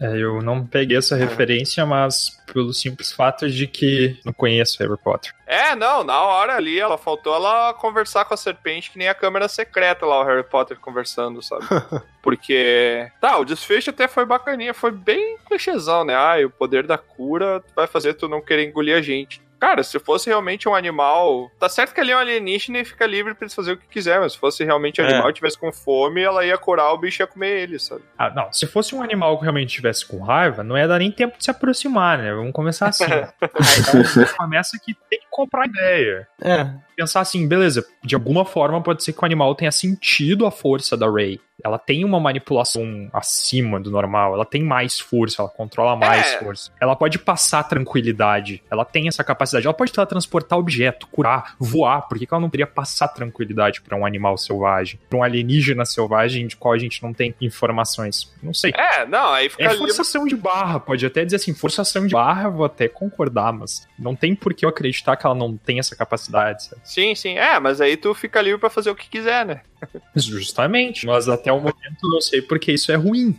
É, 0.00 0.16
eu 0.16 0.40
não 0.40 0.66
peguei 0.66 0.96
essa 0.96 1.14
referência, 1.14 1.84
mas 1.84 2.40
pelo 2.52 2.72
simples 2.72 3.12
fato 3.12 3.48
de 3.50 3.66
que 3.66 4.18
não 4.24 4.32
conheço 4.32 4.78
Harry 4.82 4.96
Potter. 4.96 5.32
É, 5.46 5.74
não, 5.74 6.02
na 6.02 6.22
hora 6.22 6.56
ali, 6.56 6.78
ela 6.78 6.96
faltou 6.96 7.34
ela 7.34 7.74
conversar 7.74 8.24
com 8.24 8.32
a 8.32 8.36
serpente, 8.36 8.90
que 8.90 8.98
nem 8.98 9.08
a 9.08 9.14
câmera 9.14 9.46
secreta 9.48 10.06
lá, 10.06 10.20
o 10.20 10.24
Harry 10.24 10.42
Potter 10.42 10.78
conversando, 10.78 11.42
sabe? 11.42 11.66
Porque. 12.22 13.10
Tá, 13.20 13.38
o 13.38 13.44
desfecho 13.44 13.90
até 13.90 14.08
foi 14.08 14.24
bacaninha, 14.24 14.72
foi 14.72 14.90
bem 14.90 15.36
clichêzão, 15.46 16.04
né? 16.04 16.14
Ah, 16.14 16.36
o 16.44 16.50
poder 16.50 16.86
da 16.86 16.96
cura 16.96 17.62
vai 17.74 17.86
fazer 17.86 18.14
tu 18.14 18.28
não 18.28 18.40
querer 18.40 18.68
engolir 18.68 18.96
a 18.96 19.02
gente. 19.02 19.42
Cara, 19.60 19.82
se 19.82 19.98
fosse 19.98 20.28
realmente 20.30 20.66
um 20.68 20.74
animal. 20.74 21.50
Tá 21.58 21.68
certo 21.68 21.92
que 21.94 22.00
ele 22.00 22.10
é 22.10 22.16
um 22.16 22.18
alienígena 22.18 22.78
e 22.78 22.84
fica 22.84 23.06
livre 23.06 23.34
pra 23.34 23.44
eles 23.44 23.54
fazer 23.54 23.72
o 23.72 23.76
que 23.76 23.86
quiser, 23.86 24.18
mas 24.18 24.32
se 24.32 24.38
fosse 24.38 24.64
realmente 24.64 25.00
um 25.00 25.04
É. 25.04 25.08
animal 25.12 25.28
e 25.30 25.34
tivesse 25.34 25.58
com 25.58 25.70
fome, 25.70 26.22
ela 26.22 26.44
ia 26.44 26.56
curar 26.56 26.92
o 26.92 26.98
bicho 26.98 27.20
e 27.20 27.22
ia 27.22 27.26
comer 27.26 27.60
ele, 27.62 27.78
sabe? 27.78 28.02
Ah, 28.18 28.30
não. 28.30 28.50
Se 28.52 28.66
fosse 28.66 28.94
um 28.94 29.02
animal 29.02 29.36
que 29.36 29.42
realmente 29.42 29.74
tivesse 29.74 30.06
com 30.06 30.18
raiva, 30.20 30.64
não 30.64 30.78
ia 30.78 30.88
dar 30.88 30.98
nem 30.98 31.12
tempo 31.12 31.36
de 31.36 31.44
se 31.44 31.50
aproximar, 31.50 32.16
né? 32.18 32.32
Vamos 32.32 32.52
começar 32.52 32.88
assim. 32.88 33.04
então, 33.04 34.36
começa 34.36 34.78
que 34.82 34.94
tem 35.08 35.20
que 35.20 35.29
comprar 35.30 35.66
ideia. 35.66 36.26
é. 36.42 36.66
Pensar 37.00 37.20
assim, 37.22 37.48
beleza, 37.48 37.82
de 38.04 38.14
alguma 38.14 38.44
forma 38.44 38.82
pode 38.82 39.02
ser 39.02 39.14
que 39.14 39.22
o 39.22 39.24
animal 39.24 39.54
tenha 39.54 39.72
sentido 39.72 40.44
a 40.44 40.50
força 40.50 40.98
da 40.98 41.10
Rey. 41.10 41.40
Ela 41.64 41.78
tem 41.78 42.04
uma 42.04 42.20
manipulação 42.20 43.08
acima 43.10 43.80
do 43.80 43.90
normal, 43.90 44.34
ela 44.34 44.44
tem 44.44 44.62
mais 44.62 44.98
força, 45.00 45.40
ela 45.40 45.48
controla 45.48 45.96
mais 45.96 46.34
É. 46.34 46.38
força. 46.40 46.70
Ela 46.78 46.94
pode 46.94 47.18
passar 47.18 47.62
tranquilidade, 47.64 48.62
ela 48.70 48.84
tem 48.84 49.08
essa 49.08 49.24
capacidade. 49.24 49.66
Ela 49.66 49.72
pode 49.72 49.92
teletransportar 49.92 50.58
objeto, 50.58 51.06
curar, 51.06 51.54
voar. 51.58 52.02
Por 52.06 52.18
que 52.18 52.26
que 52.26 52.34
ela 52.34 52.40
não 52.42 52.48
poderia 52.50 52.66
passar 52.66 53.08
tranquilidade 53.08 53.80
pra 53.80 53.96
um 53.96 54.04
animal 54.04 54.36
selvagem? 54.36 55.00
Pra 55.08 55.18
um 55.18 55.22
alienígena 55.22 55.86
selvagem 55.86 56.46
de 56.46 56.56
qual 56.56 56.74
a 56.74 56.78
gente 56.78 57.02
não 57.02 57.14
tem 57.14 57.34
informações? 57.40 58.30
Não 58.42 58.52
sei. 58.52 58.72
É, 58.76 59.06
não, 59.06 59.32
aí 59.32 59.48
fica 59.48 59.64
É 59.64 59.70
forçação 59.70 60.26
de 60.26 60.36
barra, 60.36 60.78
pode 60.78 61.04
até 61.06 61.24
dizer 61.24 61.36
assim, 61.36 61.54
forçação 61.54 62.06
de 62.06 62.12
barra, 62.12 62.44
eu 62.44 62.52
vou 62.52 62.66
até 62.66 62.88
concordar, 62.88 63.52
mas 63.54 63.88
não 63.98 64.14
tem 64.14 64.34
por 64.34 64.52
que 64.52 64.64
eu 64.66 64.68
acreditar 64.68 65.16
que 65.20 65.26
ela 65.26 65.34
não 65.34 65.56
tem 65.56 65.78
essa 65.78 65.94
capacidade, 65.94 66.64
sabe? 66.64 66.82
Sim, 66.84 67.14
sim. 67.14 67.36
É, 67.36 67.60
mas 67.60 67.80
aí 67.80 67.96
tu 67.96 68.14
fica 68.14 68.40
livre 68.40 68.58
pra 68.58 68.70
fazer 68.70 68.90
o 68.90 68.94
que 68.94 69.08
quiser, 69.08 69.44
né? 69.44 69.60
Justamente, 70.16 71.06
mas 71.06 71.28
até 71.28 71.52
o 71.52 71.58
momento 71.58 71.98
eu 72.02 72.10
não 72.10 72.20
sei 72.20 72.40
porque 72.40 72.72
isso 72.72 72.90
é 72.90 72.96
ruim. 72.96 73.38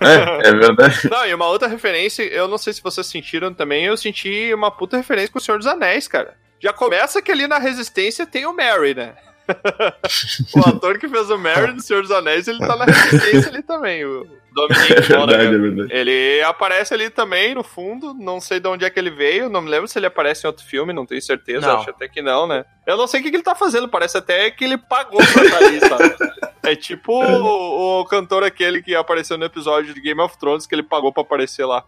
É, 0.00 0.48
é 0.48 0.52
verdade. 0.52 1.10
Não, 1.10 1.26
e 1.26 1.34
uma 1.34 1.46
outra 1.46 1.68
referência, 1.68 2.22
eu 2.22 2.48
não 2.48 2.56
sei 2.56 2.72
se 2.72 2.82
vocês 2.82 3.06
sentiram 3.06 3.52
também, 3.52 3.84
eu 3.84 3.96
senti 3.96 4.52
uma 4.54 4.70
puta 4.70 4.96
referência 4.96 5.30
com 5.30 5.38
o 5.38 5.42
Senhor 5.42 5.58
dos 5.58 5.66
Anéis, 5.66 6.08
cara. 6.08 6.34
Já 6.60 6.72
começa 6.72 7.22
que 7.22 7.30
ali 7.30 7.46
na 7.46 7.58
Resistência 7.58 8.26
tem 8.26 8.46
o 8.46 8.52
Merry, 8.52 8.94
né? 8.94 9.14
o 10.54 10.68
ator 10.68 10.98
que 10.98 11.08
fez 11.08 11.30
o 11.30 11.38
Merry 11.38 11.72
no 11.72 11.80
Senhor 11.80 12.02
dos 12.02 12.10
Anéis, 12.10 12.46
ele 12.48 12.58
tá 12.58 12.76
na 12.76 12.84
Resistência 12.84 13.50
ali 13.50 13.62
também, 13.62 14.04
o 14.04 14.26
Dominic 14.52 14.92
É 14.92 15.00
verdade, 15.00 15.54
é 15.54 15.58
verdade. 15.58 15.92
Ele 15.92 16.42
aparece 16.42 16.94
ali 16.94 17.10
também, 17.10 17.54
no 17.54 17.62
fundo, 17.62 18.14
não 18.14 18.40
sei 18.40 18.60
de 18.60 18.68
onde 18.68 18.84
é 18.84 18.90
que 18.90 18.98
ele 18.98 19.10
veio, 19.10 19.48
não 19.48 19.60
me 19.60 19.70
lembro 19.70 19.88
se 19.88 19.98
ele 19.98 20.06
aparece 20.06 20.46
em 20.46 20.48
outro 20.48 20.64
filme, 20.64 20.92
não 20.92 21.06
tenho 21.06 21.22
certeza, 21.22 21.66
Não. 21.66 21.80
acho 21.80 21.90
até 21.90 22.08
que 22.08 22.20
não, 22.22 22.46
né? 22.46 22.64
Eu 22.86 22.96
não 22.96 23.06
sei 23.06 23.20
o 23.20 23.22
que, 23.22 23.30
que 23.30 23.36
ele 23.36 23.42
tá 23.42 23.54
fazendo, 23.54 23.88
parece 23.88 24.18
até 24.18 24.50
que 24.50 24.64
ele 24.64 24.76
pagou 24.78 25.20
pra 25.32 25.44
estar 25.44 25.58
ali, 25.58 25.80
sabe? 25.80 26.16
É 26.62 26.76
tipo 26.76 27.12
o, 27.12 28.00
o 28.00 28.04
cantor 28.04 28.44
aquele 28.44 28.82
que 28.82 28.94
apareceu 28.94 29.38
no 29.38 29.44
episódio 29.44 29.94
de 29.94 30.00
Game 30.00 30.20
of 30.20 30.36
Thrones, 30.38 30.66
que 30.66 30.74
ele 30.74 30.82
pagou 30.82 31.12
pra 31.12 31.22
aparecer 31.22 31.64
lá. 31.64 31.82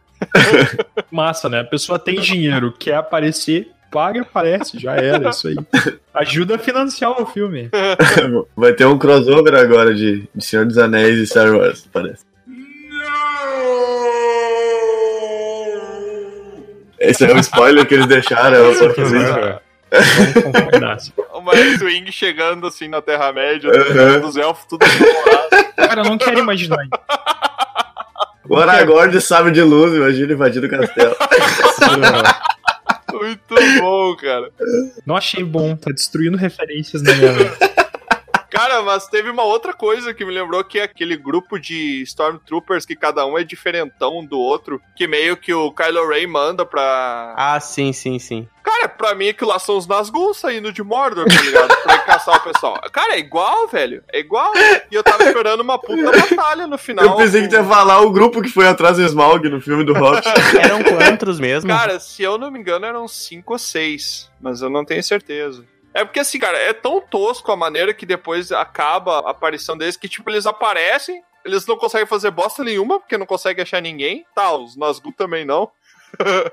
Massa, 1.10 1.48
né? 1.48 1.60
A 1.60 1.64
pessoa 1.64 1.98
tem 1.98 2.18
dinheiro, 2.20 2.72
quer 2.72 2.94
aparecer, 2.94 3.70
paga 3.90 4.18
e 4.18 4.20
aparece, 4.22 4.78
já 4.78 4.94
era, 4.94 5.30
isso 5.30 5.48
aí. 5.48 5.56
Ajuda 6.14 6.56
a 6.56 6.58
financiar 6.58 7.10
o 7.20 7.26
filme. 7.26 7.70
Vai 8.56 8.72
ter 8.72 8.84
um 8.86 8.98
crossover 8.98 9.54
agora 9.54 9.94
de, 9.94 10.28
de 10.34 10.44
Senhor 10.44 10.64
dos 10.66 10.78
Anéis 10.78 11.18
e 11.18 11.26
Star 11.26 11.52
Wars, 11.54 11.88
parece. 11.92 12.24
Esse 16.98 17.24
é 17.24 17.32
o 17.34 17.38
spoiler 17.38 17.86
que 17.86 17.94
eles 17.94 18.06
deixaram, 18.06 18.70
é 18.70 18.74
só 18.74 18.88
que 18.92 19.00
Vamos 19.02 20.42
concordar. 20.44 20.92
assim. 20.96 21.12
O 21.32 21.40
Max 21.42 21.80
Wing 21.80 22.12
chegando 22.12 22.66
assim 22.66 22.88
na 22.88 23.00
Terra-média, 23.00 23.70
Uhum. 23.70 24.20
dos 24.20 24.36
elfos 24.36 24.66
tudo 24.68 24.84
colorado. 24.86 25.74
Cara, 25.76 26.00
eu 26.02 26.04
não 26.04 26.18
quero 26.18 26.38
imaginar. 26.38 26.76
O 28.48 28.56
Aragorn 28.56 29.18
sabe 29.20 29.50
de 29.50 29.62
luz, 29.62 29.94
imagina 29.94 30.32
invadindo 30.32 30.66
o 30.66 30.70
castelo. 30.70 31.16
Muito 33.12 33.54
bom, 33.80 34.16
cara. 34.16 34.50
Não 35.04 35.16
achei 35.16 35.42
bom, 35.44 35.76
tá 35.76 35.90
destruindo 35.90 36.36
referências 36.36 37.02
na 37.02 37.14
minha 37.14 37.32
mente. 37.32 37.69
Cara, 38.50 38.82
mas 38.82 39.06
teve 39.06 39.30
uma 39.30 39.44
outra 39.44 39.72
coisa 39.72 40.12
que 40.12 40.24
me 40.24 40.32
lembrou 40.32 40.62
que 40.64 40.78
é 40.78 40.82
aquele 40.82 41.16
grupo 41.16 41.58
de 41.58 42.02
Stormtroopers 42.02 42.84
que 42.84 42.96
cada 42.96 43.24
um 43.24 43.38
é 43.38 43.44
diferentão 43.44 44.24
do 44.24 44.38
outro, 44.38 44.80
que 44.96 45.06
meio 45.06 45.36
que 45.36 45.54
o 45.54 45.72
Kylo 45.72 46.08
Ren 46.08 46.26
manda 46.26 46.66
pra. 46.66 47.34
Ah, 47.36 47.60
sim, 47.60 47.92
sim, 47.92 48.18
sim. 48.18 48.48
Cara, 48.62 48.88
pra 48.88 49.14
mim 49.14 49.28
aquilo 49.28 49.50
lá 49.50 49.58
são 49.58 49.76
os 49.76 49.86
Nazgûl 49.86 50.34
saindo 50.34 50.72
de 50.72 50.82
Mordor, 50.82 51.26
tá 51.26 51.42
ligado? 51.42 51.76
pra 51.82 51.98
caçar 51.98 52.36
o 52.36 52.40
pessoal. 52.40 52.74
Cara, 52.92 53.14
é 53.14 53.18
igual, 53.18 53.66
velho. 53.68 54.02
É 54.12 54.20
igual. 54.20 54.52
E 54.90 54.94
eu 54.94 55.02
tava 55.02 55.24
esperando 55.24 55.60
uma 55.60 55.78
puta 55.78 56.10
batalha 56.12 56.66
no 56.66 56.78
final. 56.78 57.04
Eu 57.04 57.16
pensei 57.16 57.42
que 57.42 57.48
tu 57.48 57.54
ia 57.54 57.64
falar 57.64 58.00
o 58.00 58.10
grupo 58.10 58.42
que 58.42 58.48
foi 58.48 58.66
atrás 58.66 58.96
do 58.96 59.02
Smaug 59.04 59.48
no 59.48 59.60
filme 59.60 59.84
do 59.84 59.92
Hobbit. 59.94 60.28
Eram 60.60 60.82
quantos 60.82 61.40
mesmo? 61.40 61.70
Cara, 61.70 61.98
se 61.98 62.22
eu 62.22 62.38
não 62.38 62.50
me 62.50 62.58
engano, 62.58 62.86
eram 62.86 63.08
cinco 63.08 63.54
ou 63.54 63.58
seis, 63.58 64.30
mas 64.40 64.60
eu 64.62 64.70
não 64.70 64.84
tenho 64.84 65.02
certeza. 65.02 65.64
É 66.00 66.04
porque, 66.04 66.20
assim, 66.20 66.38
cara, 66.38 66.56
é 66.56 66.72
tão 66.72 66.98
tosco 66.98 67.52
a 67.52 67.56
maneira 67.56 67.92
que 67.92 68.06
depois 68.06 68.50
acaba 68.50 69.18
a 69.18 69.30
aparição 69.32 69.76
deles 69.76 69.98
que, 69.98 70.08
tipo, 70.08 70.30
eles 70.30 70.46
aparecem, 70.46 71.22
eles 71.44 71.66
não 71.66 71.76
conseguem 71.76 72.06
fazer 72.06 72.30
bosta 72.30 72.64
nenhuma, 72.64 72.98
porque 72.98 73.18
não 73.18 73.26
conseguem 73.26 73.62
achar 73.62 73.82
ninguém. 73.82 74.24
Tá, 74.34 74.50
os 74.56 74.76
Nazgûl 74.76 75.12
também 75.12 75.44
não. 75.44 75.70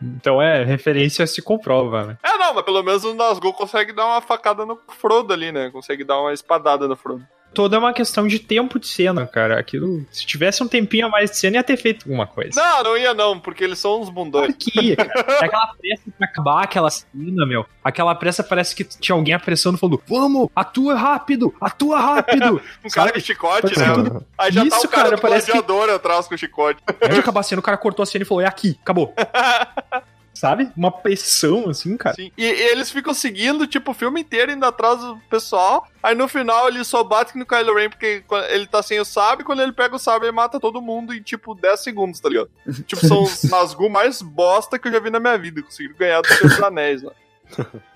Então 0.00 0.40
é, 0.40 0.64
referência 0.64 1.26
se 1.26 1.42
comprova, 1.42 2.04
né? 2.04 2.18
É, 2.22 2.38
não, 2.38 2.54
mas 2.54 2.64
pelo 2.64 2.82
menos 2.82 3.04
o 3.04 3.14
Nazgûl 3.14 3.52
consegue 3.52 3.92
dar 3.92 4.06
uma 4.06 4.20
facada 4.20 4.64
no 4.64 4.80
Frodo 4.88 5.32
ali, 5.32 5.52
né? 5.52 5.70
Consegue 5.70 6.04
dar 6.04 6.20
uma 6.20 6.32
espadada 6.32 6.88
no 6.88 6.96
Frodo. 6.96 7.26
Toda 7.54 7.76
é 7.76 7.78
uma 7.78 7.92
questão 7.92 8.26
de 8.26 8.38
tempo 8.38 8.78
de 8.78 8.86
cena, 8.86 9.26
cara. 9.26 9.58
Aquilo, 9.58 10.04
se 10.10 10.24
tivesse 10.26 10.62
um 10.62 10.68
tempinho 10.68 11.06
a 11.06 11.08
mais 11.08 11.30
de 11.30 11.36
cena, 11.36 11.56
ia 11.56 11.62
ter 11.62 11.76
feito 11.76 12.04
alguma 12.06 12.26
coisa. 12.26 12.50
Não, 12.60 12.82
não 12.82 12.96
ia 12.96 13.12
não, 13.12 13.38
porque 13.38 13.62
eles 13.64 13.78
são 13.78 14.00
uns 14.00 14.08
bundões. 14.08 14.46
Claro 14.46 14.54
que 14.58 14.80
ia, 14.80 14.96
cara. 14.96 15.12
É 15.42 15.44
aquela 15.44 15.74
pressa 15.74 16.02
pra 16.18 16.26
acabar 16.28 16.62
aquela 16.64 16.90
cena, 16.90 17.46
meu. 17.46 17.66
Aquela 17.84 18.14
pressa 18.14 18.42
parece 18.42 18.74
que 18.74 18.84
tinha 18.84 19.14
alguém 19.14 19.34
apressando 19.34 19.76
falando: 19.76 20.02
Vamos, 20.06 20.48
atua 20.56 20.94
rápido, 20.94 21.54
atua 21.60 22.00
rápido. 22.00 22.60
Um 22.84 22.88
cara 22.88 23.12
com 23.12 23.20
chicote, 23.20 23.62
Parece 23.74 23.80
né? 23.80 23.94
tudo- 23.94 24.26
Aí 24.38 24.50
já 24.52 24.60
tá 24.68 24.76
Isso, 24.76 24.86
o 24.86 24.90
cara, 24.90 25.02
cara, 25.04 25.16
do 25.16 25.22
parece 25.22 25.52
que- 25.52 25.58
atrás 25.94 26.26
com 26.26 26.34
o 26.34 26.38
chicote. 26.38 26.82
Antes 27.02 27.14
de 27.14 27.20
acabar 27.20 27.40
a 27.40 27.42
cena, 27.42 27.60
o 27.60 27.62
cara 27.62 27.76
cortou 27.76 28.02
a 28.02 28.06
cena 28.06 28.22
e 28.22 28.26
falou: 28.26 28.40
É 28.40 28.46
aqui, 28.46 28.78
acabou. 28.82 29.14
Sabe? 30.34 30.70
Uma 30.76 30.90
pressão, 30.90 31.68
assim, 31.68 31.96
cara. 31.96 32.16
Sim. 32.16 32.32
E, 32.36 32.44
e 32.44 32.70
eles 32.70 32.90
ficam 32.90 33.12
seguindo, 33.12 33.66
tipo, 33.66 33.90
o 33.90 33.94
filme 33.94 34.22
inteiro 34.22 34.50
indo 34.50 34.64
atrás 34.64 34.98
do 35.00 35.18
pessoal. 35.28 35.86
Aí 36.02 36.14
no 36.14 36.26
final 36.26 36.68
ele 36.68 36.82
só 36.84 37.04
bate 37.04 37.36
no 37.36 37.46
Kylo 37.46 37.74
Ren 37.74 37.90
porque 37.90 38.24
ele 38.48 38.66
tá 38.66 38.82
sem 38.82 38.98
o 38.98 39.04
sabre. 39.04 39.44
Quando 39.44 39.62
ele 39.62 39.72
pega 39.72 39.94
o 39.94 39.98
sabre, 39.98 40.28
ele 40.28 40.36
mata 40.36 40.58
todo 40.58 40.80
mundo 40.80 41.14
em, 41.14 41.22
tipo, 41.22 41.54
10 41.54 41.80
segundos, 41.80 42.20
tá 42.20 42.28
ligado? 42.28 42.50
tipo, 42.86 43.06
são 43.06 43.22
os 43.22 43.42
Nazgûl 43.44 43.90
mais 43.90 44.22
bosta 44.22 44.78
que 44.78 44.88
eu 44.88 44.92
já 44.92 45.00
vi 45.00 45.10
na 45.10 45.20
minha 45.20 45.36
vida. 45.36 45.62
Conseguiram 45.62 45.96
ganhar 45.96 46.22
dos 46.22 46.36
seus 46.36 46.62
anéis, 46.62 47.02
lá. 47.02 47.12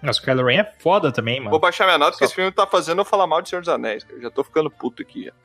Mas 0.02 0.18
o 0.18 0.22
Kylo 0.22 0.44
Ren 0.44 0.60
é 0.60 0.72
foda 0.78 1.10
também, 1.10 1.38
mano. 1.38 1.50
Vou 1.50 1.58
baixar 1.60 1.86
minha 1.86 1.98
nota 1.98 2.12
porque 2.12 2.24
esse 2.26 2.34
filme 2.34 2.52
tá 2.52 2.66
fazendo 2.66 3.00
eu 3.00 3.04
falar 3.04 3.26
mal 3.26 3.40
de 3.40 3.48
Senhor 3.48 3.60
dos 3.60 3.68
Anéis. 3.68 4.04
cara. 4.04 4.18
Eu 4.18 4.22
já 4.22 4.30
tô 4.30 4.44
ficando 4.44 4.70
puto 4.70 5.02
aqui. 5.02 5.30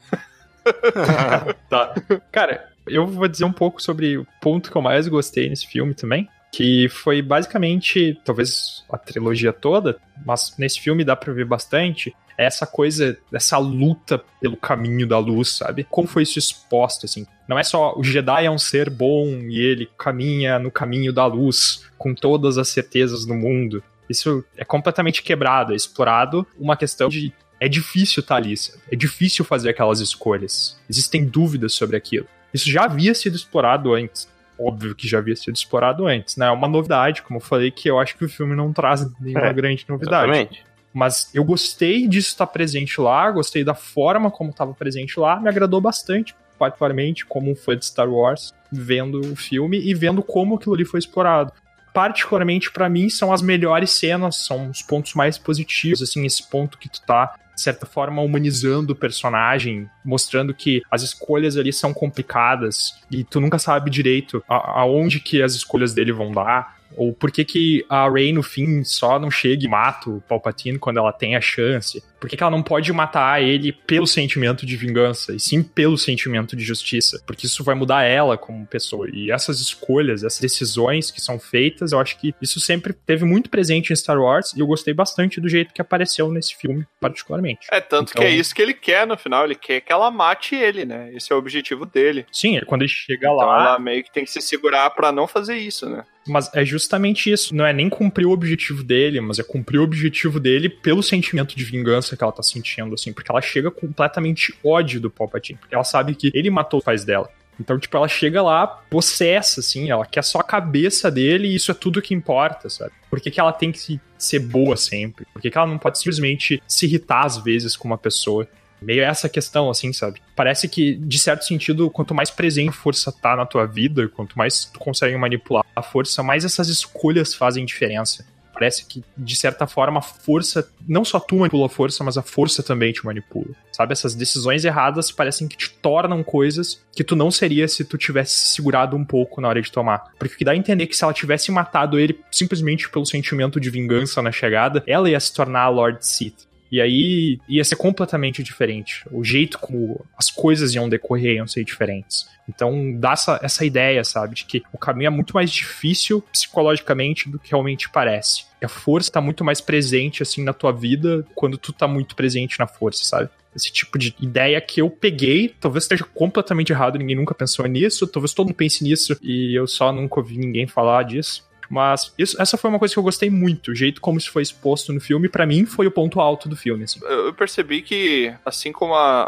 Tá. 1.67 1.95
Cara, 2.31 2.69
eu 2.85 3.07
vou 3.07 3.27
dizer 3.27 3.45
um 3.45 3.51
pouco 3.51 3.81
sobre 3.81 4.17
o 4.17 4.27
ponto 4.39 4.69
que 4.69 4.77
eu 4.77 4.81
mais 4.81 5.07
gostei 5.07 5.49
nesse 5.49 5.65
filme 5.65 5.95
também. 5.95 6.29
Que 6.51 6.89
foi 6.89 7.21
basicamente, 7.21 8.19
talvez 8.25 8.83
a 8.91 8.97
trilogia 8.97 9.53
toda, 9.53 9.97
mas 10.25 10.55
nesse 10.57 10.79
filme 10.79 11.03
dá 11.03 11.15
pra 11.15 11.33
ver 11.33 11.45
bastante. 11.45 12.13
É 12.37 12.45
essa 12.45 12.65
coisa, 12.65 13.17
essa 13.31 13.57
luta 13.57 14.23
pelo 14.39 14.57
caminho 14.57 15.07
da 15.07 15.17
luz, 15.17 15.57
sabe? 15.57 15.85
Como 15.89 16.07
foi 16.07 16.23
isso 16.23 16.39
exposto, 16.39 17.05
assim? 17.05 17.25
Não 17.47 17.57
é 17.57 17.63
só 17.63 17.93
o 17.97 18.03
Jedi 18.03 18.45
é 18.45 18.51
um 18.51 18.57
ser 18.57 18.89
bom 18.89 19.27
e 19.49 19.59
ele 19.59 19.89
caminha 19.97 20.57
no 20.57 20.71
caminho 20.71 21.13
da 21.13 21.25
luz 21.25 21.85
com 21.97 22.13
todas 22.15 22.57
as 22.57 22.69
certezas 22.69 23.25
do 23.25 23.33
mundo. 23.33 23.83
Isso 24.09 24.43
é 24.57 24.65
completamente 24.65 25.23
quebrado, 25.23 25.71
é 25.71 25.75
explorado 25.75 26.45
uma 26.59 26.75
questão 26.75 27.07
de 27.07 27.33
é 27.59 27.69
difícil 27.69 28.21
estar 28.21 28.37
ali, 28.37 28.57
sabe? 28.57 28.79
É 28.91 28.95
difícil 28.95 29.45
fazer 29.45 29.69
aquelas 29.69 29.99
escolhas. 29.99 30.79
Existem 30.89 31.23
dúvidas 31.23 31.73
sobre 31.73 31.95
aquilo. 31.95 32.25
Isso 32.51 32.69
já 32.69 32.85
havia 32.85 33.13
sido 33.13 33.35
explorado 33.35 33.93
antes. 33.93 34.27
Óbvio 34.63 34.93
que 34.93 35.07
já 35.07 35.17
havia 35.17 35.35
sido 35.35 35.55
explorado 35.55 36.05
antes, 36.05 36.37
né? 36.37 36.45
É 36.47 36.51
uma 36.51 36.67
novidade, 36.67 37.21
como 37.21 37.37
eu 37.37 37.43
falei, 37.43 37.71
que 37.71 37.89
eu 37.89 37.99
acho 37.99 38.15
que 38.17 38.25
o 38.25 38.29
filme 38.29 38.55
não 38.55 38.71
traz 38.71 39.07
nenhuma 39.19 39.47
É, 39.47 39.53
grande 39.53 39.85
novidade. 39.87 40.31
Exatamente. 40.31 40.63
Mas 40.93 41.33
eu 41.33 41.43
gostei 41.43 42.07
disso 42.07 42.29
estar 42.29 42.47
presente 42.47 42.99
lá, 42.99 43.31
gostei 43.31 43.63
da 43.63 43.73
forma 43.73 44.29
como 44.29 44.49
estava 44.49 44.73
presente 44.73 45.19
lá, 45.19 45.39
me 45.39 45.47
agradou 45.47 45.79
bastante, 45.79 46.35
particularmente 46.59 47.25
como 47.25 47.49
um 47.49 47.55
fã 47.55 47.77
de 47.77 47.85
Star 47.85 48.09
Wars, 48.09 48.53
vendo 48.71 49.21
o 49.21 49.35
filme 49.35 49.79
e 49.79 49.93
vendo 49.93 50.21
como 50.21 50.55
aquilo 50.55 50.75
ali 50.75 50.85
foi 50.85 50.99
explorado. 50.99 51.53
Particularmente 51.93 52.71
pra 52.71 52.89
mim 52.89 53.09
são 53.09 53.33
as 53.33 53.41
melhores 53.41 53.91
cenas, 53.91 54.45
são 54.45 54.69
os 54.69 54.81
pontos 54.81 55.13
mais 55.13 55.37
positivos, 55.37 56.01
assim, 56.01 56.25
esse 56.25 56.49
ponto 56.49 56.77
que 56.77 56.89
tu 56.89 57.01
tá 57.01 57.35
de 57.61 57.63
certa 57.63 57.85
forma 57.85 58.23
humanizando 58.23 58.93
o 58.93 58.95
personagem, 58.95 59.87
mostrando 60.03 60.51
que 60.51 60.81
as 60.89 61.03
escolhas 61.03 61.57
ali 61.57 61.71
são 61.71 61.93
complicadas 61.93 62.99
e 63.11 63.23
tu 63.23 63.39
nunca 63.39 63.59
sabe 63.59 63.91
direito 63.91 64.43
aonde 64.47 65.19
que 65.19 65.43
as 65.43 65.53
escolhas 65.53 65.93
dele 65.93 66.11
vão 66.11 66.31
dar. 66.31 66.80
Ou 66.95 67.13
por 67.13 67.31
que, 67.31 67.43
que 67.45 67.85
a 67.89 68.09
Rey, 68.09 68.31
no 68.33 68.43
fim, 68.43 68.83
só 68.83 69.19
não 69.19 69.31
chega 69.31 69.65
e 69.65 69.69
mata 69.69 70.09
o 70.09 70.21
Palpatine 70.21 70.77
quando 70.79 70.97
ela 70.97 71.11
tem 71.13 71.35
a 71.35 71.41
chance? 71.41 72.03
Por 72.19 72.29
que, 72.29 72.37
que 72.37 72.43
ela 72.43 72.51
não 72.51 72.61
pode 72.61 72.91
matar 72.93 73.41
ele 73.41 73.71
pelo 73.71 74.05
sentimento 74.05 74.63
de 74.65 74.77
vingança, 74.77 75.33
e 75.33 75.39
sim 75.39 75.63
pelo 75.63 75.97
sentimento 75.97 76.55
de 76.55 76.63
justiça? 76.63 77.19
Porque 77.25 77.47
isso 77.47 77.63
vai 77.63 77.73
mudar 77.73 78.03
ela 78.03 78.37
como 78.37 78.65
pessoa. 78.67 79.07
E 79.11 79.31
essas 79.31 79.59
escolhas, 79.59 80.23
essas 80.23 80.39
decisões 80.39 81.09
que 81.09 81.19
são 81.19 81.39
feitas, 81.39 81.91
eu 81.91 81.99
acho 81.99 82.19
que 82.19 82.35
isso 82.39 82.59
sempre 82.59 82.93
teve 82.93 83.25
muito 83.25 83.49
presente 83.49 83.91
em 83.91 83.95
Star 83.95 84.19
Wars, 84.19 84.53
e 84.53 84.59
eu 84.59 84.67
gostei 84.67 84.93
bastante 84.93 85.41
do 85.41 85.49
jeito 85.49 85.73
que 85.73 85.81
apareceu 85.81 86.31
nesse 86.31 86.55
filme, 86.55 86.85
particularmente. 86.99 87.67
É, 87.71 87.81
tanto 87.81 88.11
Então- 88.11 88.21
que 88.21 88.27
é 88.27 88.31
isso 88.35 88.53
que 88.53 88.61
ele 88.61 88.73
quer 88.75 89.07
no 89.07 89.17
final. 89.17 89.45
Ele 89.45 89.55
quer 89.55 89.81
que 89.81 89.91
ela 89.91 90.11
mate 90.11 90.53
ele, 90.55 90.85
né? 90.85 91.11
Esse 91.15 91.31
é 91.31 91.35
o 91.35 91.39
objetivo 91.39 91.85
dele. 91.87 92.25
Sim, 92.31 92.59
quando 92.67 92.81
ele 92.83 92.89
chega 92.89 93.27
Então 93.27 93.35
lá, 93.35 93.69
ela 93.69 93.79
meio 93.79 94.03
que 94.03 94.11
tem 94.11 94.23
que 94.23 94.31
se 94.31 94.41
segurar 94.41 94.89
pra 94.91 95.11
não 95.11 95.25
fazer 95.27 95.57
isso, 95.57 95.89
né? 95.89 96.03
Mas 96.27 96.49
é 96.53 96.63
justamente 96.63 97.31
isso. 97.31 97.53
Não 97.55 97.65
é 97.65 97.73
nem 97.73 97.89
cumprir 97.89 98.25
o 98.27 98.31
objetivo 98.31 98.83
dele, 98.83 99.19
mas 99.19 99.39
é 99.39 99.43
cumprir 99.43 99.79
o 99.79 99.83
objetivo 99.83 100.39
dele 100.39 100.69
pelo 100.69 101.01
sentimento 101.01 101.55
de 101.55 101.63
vingança 101.63 102.15
que 102.15 102.23
ela 102.23 102.31
tá 102.31 102.43
sentindo, 102.43 102.93
assim. 102.93 103.11
Porque 103.11 103.31
ela 103.31 103.41
chega 103.41 103.71
completamente 103.71 104.53
ódio 104.63 105.01
do 105.01 105.09
Palpatine. 105.09 105.57
Porque 105.59 105.73
ela 105.73 105.83
sabe 105.83 106.13
que 106.15 106.31
ele 106.33 106.49
matou 106.49 106.77
os 106.79 106.83
pais 106.85 107.03
dela. 107.03 107.29
Então, 107.59 107.77
tipo, 107.77 107.95
ela 107.95 108.07
chega 108.07 108.41
lá 108.41 108.65
possessa, 108.65 109.59
assim. 109.59 109.89
Ela 109.89 110.05
quer 110.05 110.23
só 110.23 110.39
a 110.39 110.43
cabeça 110.43 111.11
dele 111.11 111.47
e 111.47 111.55
isso 111.55 111.71
é 111.71 111.73
tudo 111.73 112.01
que 112.01 112.13
importa, 112.13 112.69
sabe? 112.69 112.91
Por 113.09 113.19
que, 113.19 113.29
que 113.29 113.39
ela 113.39 113.51
tem 113.51 113.71
que 113.71 113.79
se- 113.79 113.99
ser 114.17 114.39
boa 114.39 114.77
sempre? 114.77 115.25
Por 115.33 115.41
que, 115.41 115.49
que 115.51 115.57
ela 115.57 115.67
não 115.67 115.77
pode 115.77 115.97
simplesmente 115.97 116.61
se 116.67 116.85
irritar 116.85 117.25
às 117.25 117.37
vezes 117.37 117.75
com 117.75 117.87
uma 117.87 117.97
pessoa? 117.97 118.47
Meio 118.81 119.03
essa 119.03 119.29
questão, 119.29 119.69
assim, 119.69 119.93
sabe? 119.93 120.21
Parece 120.35 120.67
que, 120.67 120.95
de 120.95 121.19
certo 121.19 121.45
sentido, 121.45 121.89
quanto 121.89 122.15
mais 122.15 122.31
presente 122.31 122.71
força 122.71 123.11
tá 123.11 123.35
na 123.35 123.45
tua 123.45 123.65
vida, 123.65 124.07
quanto 124.07 124.37
mais 124.37 124.65
tu 124.65 124.79
consegue 124.79 125.15
manipular 125.17 125.63
a 125.75 125.83
força, 125.83 126.23
mais 126.23 126.43
essas 126.43 126.67
escolhas 126.67 127.33
fazem 127.33 127.65
diferença. 127.65 128.25
Parece 128.61 128.85
que, 128.85 129.03
de 129.17 129.35
certa 129.35 129.65
forma, 129.65 129.97
a 129.97 130.03
força, 130.03 130.69
não 130.87 131.03
só 131.03 131.19
tu 131.19 131.35
manipula 131.37 131.65
a 131.65 131.69
força, 131.69 132.03
mas 132.03 132.15
a 132.15 132.21
força 132.21 132.61
também 132.61 132.91
te 132.91 133.03
manipula. 133.03 133.55
Sabe? 133.71 133.93
Essas 133.93 134.13
decisões 134.13 134.63
erradas 134.63 135.11
parecem 135.11 135.47
que 135.47 135.57
te 135.57 135.71
tornam 135.71 136.21
coisas 136.21 136.79
que 136.91 137.03
tu 137.03 137.15
não 137.15 137.31
seria 137.31 137.67
se 137.67 137.83
tu 137.83 137.97
tivesse 137.97 138.33
se 138.33 138.55
segurado 138.55 138.95
um 138.95 139.03
pouco 139.03 139.41
na 139.41 139.47
hora 139.47 139.61
de 139.61 139.71
tomar. 139.71 140.11
Porque 140.19 140.45
dá 140.45 140.51
a 140.51 140.55
entender 140.55 140.85
que 140.85 140.95
se 140.95 141.03
ela 141.03 141.11
tivesse 141.11 141.51
matado 141.51 141.97
ele 141.97 142.19
simplesmente 142.29 142.87
pelo 142.87 143.05
sentimento 143.05 143.59
de 143.59 143.69
vingança 143.71 144.21
na 144.21 144.31
chegada, 144.31 144.83
ela 144.85 145.09
ia 145.09 145.19
se 145.19 145.33
tornar 145.33 145.63
a 145.63 145.69
Lord 145.69 146.05
Sith. 146.05 146.50
E 146.71 146.79
aí 146.79 147.39
ia 147.49 147.63
ser 147.63 147.75
completamente 147.75 148.41
diferente. 148.41 149.03
O 149.11 149.23
jeito 149.23 149.59
como 149.59 150.05
as 150.17 150.31
coisas 150.31 150.73
iam 150.73 150.87
decorrer 150.87 151.35
iam 151.35 151.47
ser 151.47 151.65
diferentes. 151.65 152.29
Então 152.47 152.97
dá 152.97 153.11
essa, 153.11 153.39
essa 153.43 153.65
ideia, 153.65 154.03
sabe, 154.03 154.35
de 154.35 154.45
que 154.45 154.63
o 154.71 154.77
caminho 154.77 155.07
é 155.07 155.11
muito 155.11 155.33
mais 155.33 155.51
difícil 155.51 156.21
psicologicamente 156.31 157.29
do 157.29 157.37
que 157.37 157.51
realmente 157.51 157.89
parece. 157.89 158.45
E 158.61 158.65
a 158.65 158.69
força 158.69 159.11
tá 159.11 159.19
muito 159.19 159.43
mais 159.43 159.59
presente, 159.59 160.23
assim, 160.23 160.43
na 160.43 160.53
tua 160.53 160.71
vida 160.71 161.25
quando 161.35 161.57
tu 161.57 161.73
tá 161.73 161.87
muito 161.87 162.15
presente 162.15 162.57
na 162.57 162.67
força, 162.67 163.03
sabe? 163.03 163.29
Esse 163.53 163.71
tipo 163.71 163.97
de 163.97 164.15
ideia 164.21 164.61
que 164.61 164.81
eu 164.81 164.89
peguei, 164.89 165.53
talvez 165.59 165.83
esteja 165.83 166.05
completamente 166.05 166.71
errado, 166.71 166.97
ninguém 166.97 167.17
nunca 167.17 167.35
pensou 167.35 167.65
nisso, 167.65 168.07
talvez 168.07 168.33
todo 168.33 168.47
mundo 168.47 168.55
pense 168.55 168.81
nisso 168.81 169.17
e 169.21 169.53
eu 169.53 169.67
só 169.67 169.91
nunca 169.91 170.21
ouvi 170.21 170.37
ninguém 170.37 170.67
falar 170.67 171.03
disso. 171.03 171.43
Mas 171.71 172.13
isso, 172.17 172.39
essa 172.41 172.57
foi 172.57 172.69
uma 172.69 172.77
coisa 172.77 172.93
que 172.93 172.99
eu 172.99 173.03
gostei 173.03 173.29
muito. 173.29 173.71
O 173.71 173.75
jeito 173.75 174.01
como 174.01 174.17
isso 174.17 174.29
foi 174.29 174.41
exposto 174.41 174.91
no 174.91 174.99
filme, 174.99 175.29
para 175.29 175.45
mim, 175.45 175.65
foi 175.65 175.87
o 175.87 175.91
ponto 175.91 176.19
alto 176.19 176.49
do 176.49 176.55
filme. 176.55 176.83
Assim. 176.83 176.99
Eu 177.01 177.33
percebi 177.33 177.81
que, 177.81 178.33
assim 178.45 178.73
como 178.73 178.93
a, 178.93 179.21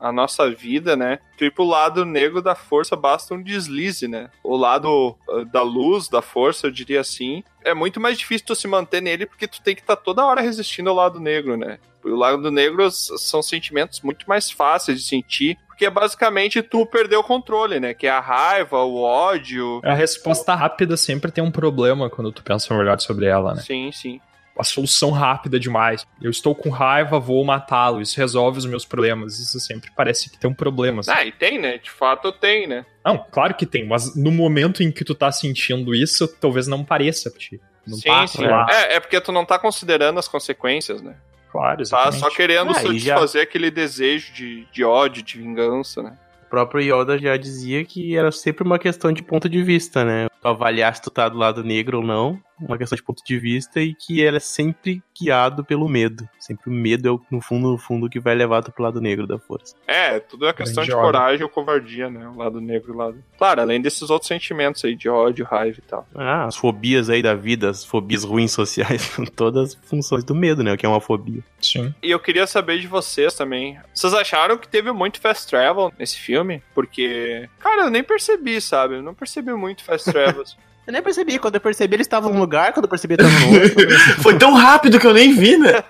a, 0.00 0.08
a, 0.08 0.12
nossa 0.12 0.50
vida, 0.50 0.96
né? 0.96 1.20
Tipo, 1.36 1.62
o 1.62 1.68
lado 1.68 2.04
negro 2.04 2.42
da 2.42 2.56
força 2.56 2.96
basta 2.96 3.32
um 3.32 3.40
deslize, 3.40 4.08
né? 4.08 4.28
O 4.42 4.56
lado 4.56 5.16
uh, 5.28 5.44
da 5.44 5.62
luz, 5.62 6.08
da 6.08 6.20
força, 6.20 6.66
eu 6.66 6.72
diria 6.72 7.00
assim, 7.00 7.44
é 7.64 7.72
muito 7.72 8.00
mais 8.00 8.18
difícil 8.18 8.48
tu 8.48 8.56
se 8.56 8.66
manter 8.66 9.00
nele 9.00 9.24
porque 9.24 9.46
tu 9.46 9.62
tem 9.62 9.76
que 9.76 9.80
estar 9.80 9.94
tá 9.94 10.02
toda 10.02 10.26
hora 10.26 10.40
resistindo 10.40 10.90
ao 10.90 10.96
lado 10.96 11.20
negro, 11.20 11.56
né? 11.56 11.78
O 12.04 12.16
lado 12.16 12.50
negro 12.50 12.90
são 12.90 13.40
sentimentos 13.40 14.00
muito 14.00 14.28
mais 14.28 14.50
fáceis 14.50 14.98
de 14.98 15.06
sentir 15.06 15.56
porque 15.78 15.86
é 15.86 15.90
basicamente 15.90 16.60
tu 16.60 16.84
perdeu 16.84 17.20
o 17.20 17.24
controle, 17.24 17.78
né? 17.78 17.94
Que 17.94 18.08
é 18.08 18.10
a 18.10 18.18
raiva, 18.18 18.82
o 18.82 19.00
ódio. 19.00 19.80
A 19.84 19.94
resposta 19.94 20.52
rápida 20.52 20.96
sempre 20.96 21.30
tem 21.30 21.42
um 21.42 21.52
problema 21.52 22.10
quando 22.10 22.32
tu 22.32 22.42
pensa 22.42 22.76
melhor 22.76 22.98
sobre 22.98 23.26
ela, 23.26 23.54
né? 23.54 23.62
Sim, 23.62 23.92
sim. 23.92 24.20
A 24.58 24.64
solução 24.64 25.12
rápida 25.12 25.60
demais. 25.60 26.04
Eu 26.20 26.32
estou 26.32 26.52
com 26.52 26.68
raiva, 26.68 27.20
vou 27.20 27.44
matá-lo. 27.44 28.02
Isso 28.02 28.18
resolve 28.18 28.58
os 28.58 28.66
meus 28.66 28.84
problemas. 28.84 29.38
Isso 29.38 29.60
sempre 29.60 29.88
parece 29.96 30.28
que 30.28 30.36
tem 30.36 30.50
um 30.50 30.54
problema. 30.54 30.98
Assim. 30.98 31.12
Ah, 31.14 31.24
e 31.24 31.30
tem, 31.30 31.60
né? 31.60 31.78
De 31.78 31.92
fato 31.92 32.32
tem, 32.32 32.66
né? 32.66 32.84
Não, 33.04 33.24
claro 33.30 33.54
que 33.54 33.64
tem, 33.64 33.86
mas 33.86 34.16
no 34.16 34.32
momento 34.32 34.82
em 34.82 34.90
que 34.90 35.04
tu 35.04 35.14
tá 35.14 35.30
sentindo 35.30 35.94
isso, 35.94 36.26
talvez 36.26 36.66
não 36.66 36.84
pareça 36.84 37.30
pra 37.30 37.38
ti. 37.38 37.60
Não 37.86 37.98
sim, 37.98 38.26
sim. 38.26 38.44
É, 38.68 38.96
é 38.96 39.00
porque 39.00 39.20
tu 39.20 39.30
não 39.30 39.44
tá 39.44 39.60
considerando 39.60 40.18
as 40.18 40.26
consequências, 40.26 41.00
né? 41.00 41.14
Claro, 41.50 41.80
exatamente. 41.80 42.20
Tá 42.20 42.28
só 42.28 42.34
querendo 42.34 42.70
ah, 42.70 42.74
satisfazer 42.74 43.40
já... 43.40 43.42
aquele 43.42 43.70
desejo 43.70 44.32
de, 44.32 44.66
de 44.70 44.84
ódio, 44.84 45.22
de 45.22 45.38
vingança, 45.38 46.02
né? 46.02 46.16
O 46.46 46.50
próprio 46.50 46.80
Yoda 46.80 47.18
já 47.18 47.36
dizia 47.36 47.84
que 47.84 48.16
era 48.16 48.32
sempre 48.32 48.64
uma 48.64 48.78
questão 48.78 49.12
de 49.12 49.22
ponto 49.22 49.48
de 49.48 49.62
vista, 49.62 50.04
né? 50.04 50.28
Tu 50.40 50.48
avaliar 50.48 50.94
se 50.94 51.02
tu 51.02 51.10
tá 51.10 51.28
do 51.28 51.36
lado 51.36 51.62
negro 51.62 51.98
ou 51.98 52.04
não, 52.04 52.40
uma 52.60 52.78
questão 52.78 52.96
de 52.96 53.02
ponto 53.02 53.22
de 53.24 53.38
vista, 53.38 53.80
e 53.80 53.94
que 53.94 54.24
era 54.24 54.40
sempre 54.40 55.02
guiado 55.18 55.64
pelo 55.64 55.88
medo. 55.88 56.28
Sempre 56.38 56.70
o 56.70 56.72
medo 56.72 57.08
é, 57.08 57.10
o, 57.10 57.20
no 57.30 57.40
fundo, 57.40 57.70
no 57.72 57.78
fundo, 57.78 58.08
que 58.08 58.20
vai 58.20 58.34
levar 58.34 58.62
tu 58.62 58.72
pro 58.72 58.82
lado 58.82 59.00
negro 59.00 59.26
da 59.26 59.38
força. 59.38 59.74
É, 59.86 60.20
tudo 60.20 60.46
é 60.46 60.52
questão 60.52 60.84
de 60.84 60.92
coragem 60.92 61.42
ou 61.42 61.48
covardia, 61.48 62.08
né? 62.08 62.26
O 62.28 62.36
lado 62.36 62.60
negro 62.60 62.92
e 62.92 62.94
o 62.94 62.96
lado. 62.96 63.24
Claro, 63.36 63.60
além 63.60 63.80
desses 63.80 64.08
outros 64.10 64.28
sentimentos 64.28 64.84
aí, 64.84 64.94
de 64.94 65.08
ódio, 65.08 65.44
raiva 65.44 65.78
e 65.78 65.82
tal. 65.82 66.06
Ah, 66.14 66.44
as 66.44 66.56
fobias 66.56 67.10
aí 67.10 67.22
da 67.22 67.34
vida, 67.34 67.70
as 67.70 67.84
fobias 67.84 68.24
ruins 68.24 68.52
sociais, 68.52 69.02
são 69.02 69.24
todas 69.26 69.74
funções 69.74 70.24
do 70.24 70.34
medo, 70.34 70.62
né? 70.62 70.72
O 70.72 70.76
que 70.76 70.86
é 70.86 70.88
uma 70.88 71.00
fobia. 71.00 71.42
Sim. 71.60 71.94
E 72.02 72.10
eu 72.10 72.20
queria 72.20 72.46
saber 72.46 72.78
de 72.78 72.86
vocês 72.86 73.34
também. 73.34 73.78
Vocês 73.94 74.14
acharam 74.14 74.56
que 74.56 74.68
teve 74.68 74.92
muito 74.92 75.20
fast 75.20 75.48
travel 75.48 75.92
nesse 75.98 76.18
filme? 76.18 76.62
Porque, 76.74 77.48
cara, 77.58 77.82
eu 77.82 77.90
nem 77.90 78.02
percebi, 78.02 78.60
sabe? 78.60 78.96
Eu 78.96 79.02
não 79.02 79.14
percebi 79.14 79.52
muito 79.52 79.84
fast 79.84 80.10
travel. 80.10 80.44
Eu 80.88 80.92
nem 80.92 81.02
percebi. 81.02 81.38
Quando 81.38 81.56
eu 81.56 81.60
percebi, 81.60 81.96
eles 81.96 82.06
estavam 82.06 82.32
num 82.32 82.40
lugar, 82.40 82.72
quando 82.72 82.86
eu 82.86 82.88
percebi, 82.88 83.12
eles 83.12 83.26
estavam 83.26 83.50
no 83.50 83.62
outro. 83.62 83.98
Foi 84.24 84.38
tão 84.38 84.54
rápido 84.54 84.98
que 84.98 85.06
eu 85.06 85.12
nem 85.12 85.34
vi, 85.34 85.58
né? 85.58 85.84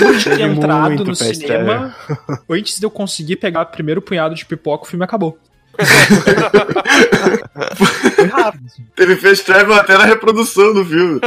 Eu 0.00 0.18
tinha 0.18 0.46
entrado 0.46 1.04
no 1.04 1.14
cinema. 1.14 1.94
Antes 2.48 2.78
de 2.78 2.86
eu 2.86 2.90
conseguir 2.90 3.36
pegar 3.36 3.60
o 3.60 3.66
primeiro 3.66 4.00
punhado 4.00 4.34
de 4.34 4.46
pipoca, 4.46 4.84
o 4.84 4.86
filme 4.86 5.04
acabou. 5.04 5.38
Foi 8.16 8.26
rápido. 8.26 8.64
Ele 8.96 9.16
fez 9.16 9.42
travel 9.42 9.74
até 9.74 9.98
na 9.98 10.06
reprodução 10.06 10.72
do 10.72 10.82
filme. 10.82 11.20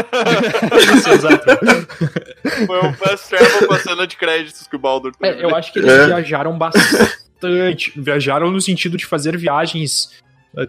Isso, 0.97 1.09
exato. 1.11 1.45
Foi 2.65 2.79
um 2.87 2.93
fast 2.93 3.29
travel 3.29 3.67
com 3.67 3.73
a 3.75 3.79
cena 3.79 4.07
de 4.07 4.17
créditos 4.17 4.65
que 4.65 4.75
o 4.75 4.79
Baldur 4.79 5.11
teve. 5.15 5.41
É, 5.41 5.45
eu 5.45 5.55
acho 5.55 5.71
que 5.71 5.77
eles 5.77 5.91
é. 5.91 6.07
viajaram 6.07 6.57
bastante. 6.57 7.93
Viajaram 7.95 8.49
no 8.49 8.59
sentido 8.59 8.97
de 8.97 9.05
fazer 9.05 9.37
viagens 9.37 10.09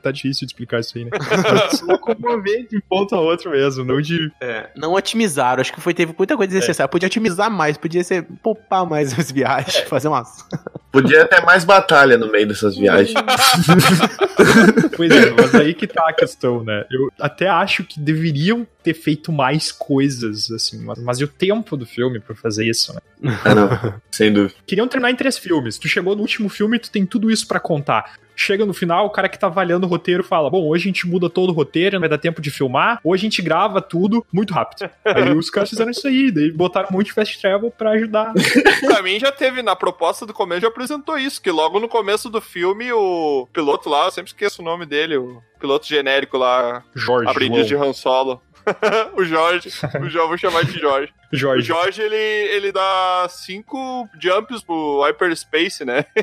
Tá 0.03 0.11
difícil 0.11 0.47
de 0.47 0.53
explicar 0.53 0.81
isso 0.81 0.97
aí, 0.97 1.05
né? 1.05 1.11
Se 1.71 1.85
locomover 1.85 2.67
de 2.69 2.79
um 2.79 2.81
ponto 2.89 3.15
a 3.15 3.21
outro 3.21 3.51
mesmo, 3.51 3.85
não 3.85 4.01
de. 4.01 4.31
É, 4.41 4.71
não 4.77 4.95
otimizaram. 4.95 5.61
Acho 5.61 5.73
que 5.73 5.81
foi, 5.81 5.95
teve 5.95 6.15
muita 6.17 6.37
coisa 6.37 6.53
necessária. 6.53 6.89
É. 6.89 6.91
Podia 6.91 7.07
otimizar 7.07 7.51
mais, 7.51 7.77
podia 7.77 8.03
ser 8.03 8.25
poupar 8.43 8.87
mais 8.87 9.17
as 9.19 9.31
viagens, 9.31 9.77
é. 9.77 9.85
fazer 9.87 10.09
umas. 10.09 10.45
Podia 10.91 11.27
ter 11.27 11.43
mais 11.43 11.65
batalha 11.65 12.17
no 12.17 12.31
meio 12.31 12.49
dessas 12.49 12.77
viagens. 12.77 13.15
pois 14.97 15.11
é, 15.11 15.31
mas 15.31 15.55
aí 15.55 15.75
que 15.75 15.87
tá 15.87 16.09
a 16.09 16.13
questão, 16.13 16.65
né? 16.65 16.85
Eu 16.91 17.11
até 17.21 17.49
acho 17.49 17.85
que 17.85 18.01
deveriam 18.01 18.67
ter 18.83 18.95
feito 18.95 19.31
mais 19.31 19.71
coisas, 19.71 20.51
assim, 20.51 20.79
mas, 20.83 20.99
mas 20.99 21.21
e 21.21 21.25
o 21.25 21.29
tempo 21.29 21.77
do 21.77 21.85
filme 21.85 22.19
para 22.19 22.35
fazer 22.35 22.67
isso, 22.67 22.95
né? 22.95 23.01
Ah, 23.45 23.55
não. 23.55 23.95
Sem 24.11 24.33
dúvida. 24.33 24.55
Queriam 24.67 24.89
terminar 24.89 25.11
em 25.11 25.17
três 25.17 25.37
filmes. 25.37 25.79
Tu 25.79 25.89
chegou 25.89 26.15
no 26.15 26.23
último 26.23 26.49
filme 26.49 26.77
e 26.77 26.81
tu 26.81 26.91
tem 26.91 27.05
tudo 27.05 27.31
isso 27.31 27.47
para 27.47 27.61
contar. 27.61 28.15
Chega 28.37 28.67
no 28.67 28.75
final, 28.75 29.07
o 29.07 29.11
cara 29.11 29.29
que 29.29 29.39
tá 29.39 29.47
avaliando 29.47 29.87
o 29.87 29.89
roteiro 29.89 30.23
fala: 30.23 30.51
Bom, 30.51 30.69
hoje 30.69 30.85
a 30.85 30.89
gente 30.89 31.07
muda 31.07 31.31
todo 31.31 31.51
o 31.51 31.53
roteiro, 31.53 31.95
não 31.95 32.01
vai 32.01 32.09
dar 32.09 32.19
tempo 32.19 32.43
de 32.43 32.51
filmar. 32.51 33.01
Hoje 33.03 33.23
a 33.23 33.27
gente 33.31 33.41
grava 33.41 33.81
tudo 33.81 34.25
muito 34.31 34.53
rápido. 34.53 34.91
Aí 35.05 35.33
os 35.33 35.49
caras 35.49 35.71
fizeram 35.71 35.91
isso 35.91 36.07
aí, 36.07 36.31
daí 36.31 36.53
botaram 36.53 36.89
um 36.91 36.93
monte 36.93 37.07
de 37.07 37.13
fast 37.13 37.41
travel 37.41 37.71
pra 37.71 37.91
ajudar. 37.93 38.33
pra 38.87 39.03
mim 39.03 39.19
já 39.19 39.33
teve, 39.33 39.63
na 39.63 39.75
proposta 39.75 40.27
do 40.27 40.35
começo, 40.35 40.61
já 40.61 40.69
apresentou 40.69 41.19
isso, 41.19 41.41
que 41.41 41.51
logo 41.51 41.81
no 41.81 41.89
começo 41.89 42.29
do 42.29 42.41
filme, 42.41 42.93
o 42.93 43.49
piloto 43.53 43.89
lá, 43.89 44.05
eu 44.05 44.11
sempre 44.11 44.31
esqueço 44.31 44.61
o 44.61 44.65
nome 44.65 44.85
dele, 44.85 45.17
o 45.17 45.43
piloto 45.59 45.87
genérico 45.87 46.37
lá, 46.37 46.85
Jorge. 46.95 47.31
Aprendiz 47.31 47.67
de 47.67 47.75
Han 47.75 47.93
Solo. 47.93 48.43
o 49.17 49.25
Jorge. 49.25 49.69
O 50.01 50.09
Jorge, 50.09 50.29
vou 50.29 50.39
chamar 50.39 50.65
de 50.65 50.79
Jorge. 50.79 51.13
Jorge. 51.33 51.63
O 51.63 51.65
Jorge, 51.65 52.03
ele, 52.03 52.17
ele 52.17 52.73
dá 52.73 53.27
cinco 53.29 54.09
jumps 54.21 54.63
pro 54.63 55.03
hyperspace, 55.03 55.85
né? 55.85 56.05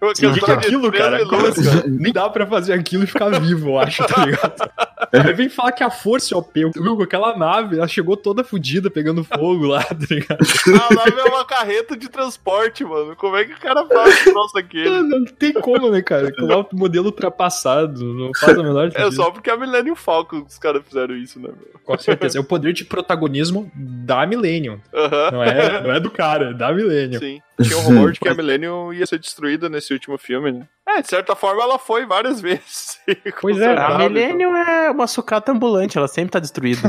O 0.00 0.12
que 0.12 0.50
é 0.50 0.54
aquilo, 0.54 0.92
cara? 0.92 1.18
Assim? 1.48 1.88
Nem 1.88 2.12
dá 2.12 2.28
pra 2.28 2.46
fazer 2.46 2.72
aquilo 2.72 3.04
e 3.04 3.06
ficar 3.06 3.30
vivo, 3.40 3.70
eu 3.70 3.78
acho, 3.78 4.06
tá 4.06 4.24
ligado? 4.24 4.70
Aí 5.12 5.32
vem 5.32 5.48
falar 5.48 5.72
que 5.72 5.84
a 5.84 5.90
força 5.90 6.34
é 6.34 6.38
OP. 6.38 6.64
Hugo, 6.76 7.02
aquela 7.02 7.36
nave, 7.36 7.76
ela 7.76 7.88
chegou 7.88 8.16
toda 8.16 8.44
fodida, 8.44 8.90
pegando 8.90 9.24
fogo 9.24 9.66
lá, 9.66 9.82
tá 9.84 10.06
ligado? 10.10 10.38
A 10.90 10.94
nave 10.94 11.20
é 11.20 11.24
uma 11.24 11.44
carreta 11.44 11.96
de 11.96 12.08
transporte, 12.08 12.84
mano. 12.84 13.14
Como 13.16 13.36
é 13.36 13.44
que 13.44 13.52
o 13.52 13.60
cara 13.60 13.86
faz 13.86 14.26
um 14.26 14.32
troço 14.32 14.54
daquele? 14.54 14.88
Não, 14.88 15.20
não 15.20 15.24
tem 15.24 15.52
como, 15.52 15.90
né, 15.90 16.02
cara? 16.02 16.32
Com 16.32 16.46
o 16.46 16.78
modelo 16.78 17.06
ultrapassado, 17.06 18.04
não 18.04 18.30
faz 18.38 18.58
a 18.58 18.62
menor 18.62 18.90
É 18.94 19.10
só 19.10 19.30
porque 19.30 19.50
a 19.50 19.56
Millennium 19.56 19.96
Falcon 19.96 20.44
os 20.48 20.58
caras 20.58 20.82
fizeram 20.86 21.16
isso, 21.16 21.38
né, 21.38 21.48
meu? 21.48 21.80
Com 21.84 21.98
certeza. 21.98 22.38
É 22.38 22.40
o 22.40 22.44
poder 22.44 22.72
de 22.72 22.84
protagonismo 22.84 23.70
da 23.74 24.26
Millennium. 24.26 24.80
Uhum. 24.92 25.30
Não, 25.32 25.42
é, 25.42 25.82
não 25.82 25.92
é 25.92 26.00
do 26.00 26.10
cara, 26.10 26.50
é 26.50 26.54
da 26.54 26.72
Millennium. 26.72 27.18
Sim. 27.18 27.40
Tinha 27.62 27.76
um 27.78 27.82
rumor 27.82 28.12
de 28.12 28.20
que 28.20 28.28
a 28.28 28.34
Millennium 28.34 28.92
ia 28.92 29.06
ser 29.06 29.18
destruída 29.18 29.68
nesse 29.68 29.92
último 29.92 30.16
filme, 30.18 30.52
né? 30.52 30.68
É, 30.86 31.02
de 31.02 31.08
certa 31.08 31.34
forma 31.36 31.62
ela 31.62 31.78
foi 31.78 32.06
várias 32.06 32.40
vezes. 32.42 32.98
Pois 33.40 33.58
é, 33.58 33.76
a 33.76 33.98
Millennium 33.98 34.56
é 34.56 34.90
uma 34.90 35.06
sucata 35.06 35.52
ambulante, 35.52 35.98
ela 35.98 36.08
sempre 36.08 36.32
tá 36.32 36.38
destruída. 36.38 36.80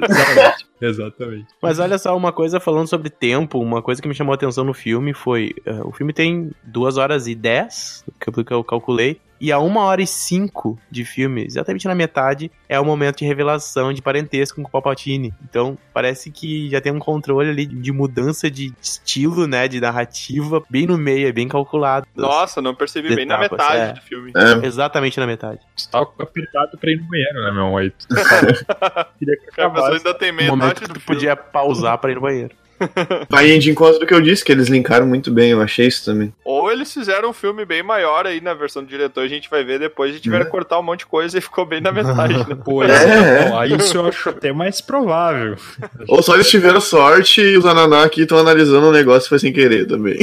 Exatamente. 0.00 0.68
Exatamente. 0.80 1.46
Mas 1.60 1.78
olha 1.78 1.98
só, 1.98 2.16
uma 2.16 2.32
coisa 2.32 2.60
falando 2.60 2.88
sobre 2.88 3.10
tempo, 3.10 3.58
uma 3.58 3.82
coisa 3.82 4.00
que 4.00 4.08
me 4.08 4.14
chamou 4.14 4.32
a 4.32 4.36
atenção 4.36 4.64
no 4.64 4.72
filme 4.72 5.12
foi: 5.12 5.54
uh, 5.66 5.88
o 5.88 5.92
filme 5.92 6.12
tem 6.12 6.50
2 6.64 6.96
horas 6.96 7.26
e 7.26 7.34
10, 7.34 8.04
que 8.20 8.52
eu 8.52 8.64
calculei, 8.64 9.20
e 9.40 9.52
a 9.52 9.58
uma 9.58 9.82
hora 9.82 10.02
e 10.02 10.06
cinco 10.06 10.78
de 10.90 11.04
filme, 11.04 11.44
exatamente 11.44 11.86
na 11.86 11.94
metade, 11.94 12.50
é 12.68 12.78
o 12.78 12.84
momento 12.84 13.18
de 13.18 13.24
revelação 13.24 13.92
de 13.92 14.02
parentesco 14.02 14.60
com 14.60 14.68
o 14.68 14.70
Palpatine. 14.70 15.32
Então, 15.48 15.76
parece 15.92 16.30
que 16.30 16.68
já 16.70 16.80
tem 16.80 16.92
um 16.92 16.98
controle 16.98 17.50
ali 17.50 17.66
de 17.66 17.92
mudança 17.92 18.50
de 18.50 18.72
estilo, 18.80 19.46
né, 19.46 19.68
de 19.68 19.80
narrativa, 19.80 20.62
bem 20.68 20.86
no 20.86 20.98
meio, 20.98 21.28
é 21.28 21.32
bem 21.32 21.48
calculado. 21.48 22.06
Nossa, 22.16 22.60
não 22.60 22.74
percebi 22.74 23.14
bem 23.14 23.26
na 23.26 23.38
metade 23.38 23.80
é. 23.80 23.92
do 23.92 24.00
filme. 24.00 24.32
É. 24.36 24.66
Exatamente 24.66 25.18
na 25.18 25.26
metade. 25.26 25.60
Você 25.76 25.90
tava 25.90 26.10
apertado 26.18 26.76
pra 26.78 26.90
ir 26.90 27.00
no 27.00 27.08
banheiro, 27.08 27.42
né, 27.42 27.52
meu? 27.52 27.76
Aí 27.76 27.92
Queria 29.18 29.36
que 29.36 29.50
acabasse. 29.50 29.86
É, 29.86 29.90
mas 29.90 30.06
ainda 30.06 30.14
tem 30.14 30.32
metade 30.32 30.80
do 30.80 31.00
filme. 31.00 31.00
podia 31.06 31.36
pausar 31.36 31.98
pra 31.98 32.10
ir 32.10 32.14
no 32.14 32.20
banheiro. 32.20 32.54
Vai 33.28 33.58
de 33.58 33.70
encontro 33.70 33.98
do 33.98 34.06
que 34.06 34.14
eu 34.14 34.20
disse, 34.20 34.44
que 34.44 34.52
eles 34.52 34.68
linkaram 34.68 35.06
muito 35.06 35.30
bem, 35.30 35.50
eu 35.50 35.60
achei 35.60 35.86
isso 35.86 36.04
também. 36.04 36.32
Ou 36.44 36.70
eles 36.70 36.92
fizeram 36.92 37.30
um 37.30 37.32
filme 37.32 37.64
bem 37.64 37.82
maior 37.82 38.26
aí 38.26 38.40
na 38.40 38.54
versão 38.54 38.82
do 38.82 38.88
diretor, 38.88 39.24
a 39.24 39.28
gente 39.28 39.48
vai 39.50 39.64
ver 39.64 39.78
depois, 39.78 40.14
gente 40.14 40.30
vai 40.30 40.42
é. 40.42 40.44
cortar 40.44 40.78
um 40.78 40.82
monte 40.82 41.00
de 41.00 41.06
coisa 41.06 41.38
e 41.38 41.40
ficou 41.40 41.64
bem 41.64 41.80
na 41.80 41.92
metade, 41.92 42.34
né? 42.34 42.56
Pô, 42.64 42.82
é, 42.82 42.88
é. 42.88 43.52
aí 43.54 43.74
isso 43.74 43.96
eu 43.96 44.06
acho 44.06 44.28
até 44.30 44.52
mais 44.52 44.80
provável. 44.80 45.56
Ou 46.08 46.22
só 46.22 46.34
eles 46.34 46.48
tiveram 46.48 46.80
sorte 46.80 47.40
e 47.40 47.56
os 47.56 47.66
Ananá 47.66 48.04
aqui 48.04 48.22
estão 48.22 48.38
analisando 48.38 48.88
o 48.88 48.92
negócio 48.92 49.26
e 49.26 49.28
foi 49.28 49.38
sem 49.38 49.52
querer 49.52 49.86
também. 49.86 50.18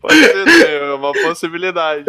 Pode 0.00 0.14
ser, 0.14 0.44
né? 0.44 0.86
é 0.90 0.94
uma 0.94 1.12
possibilidade. 1.12 2.04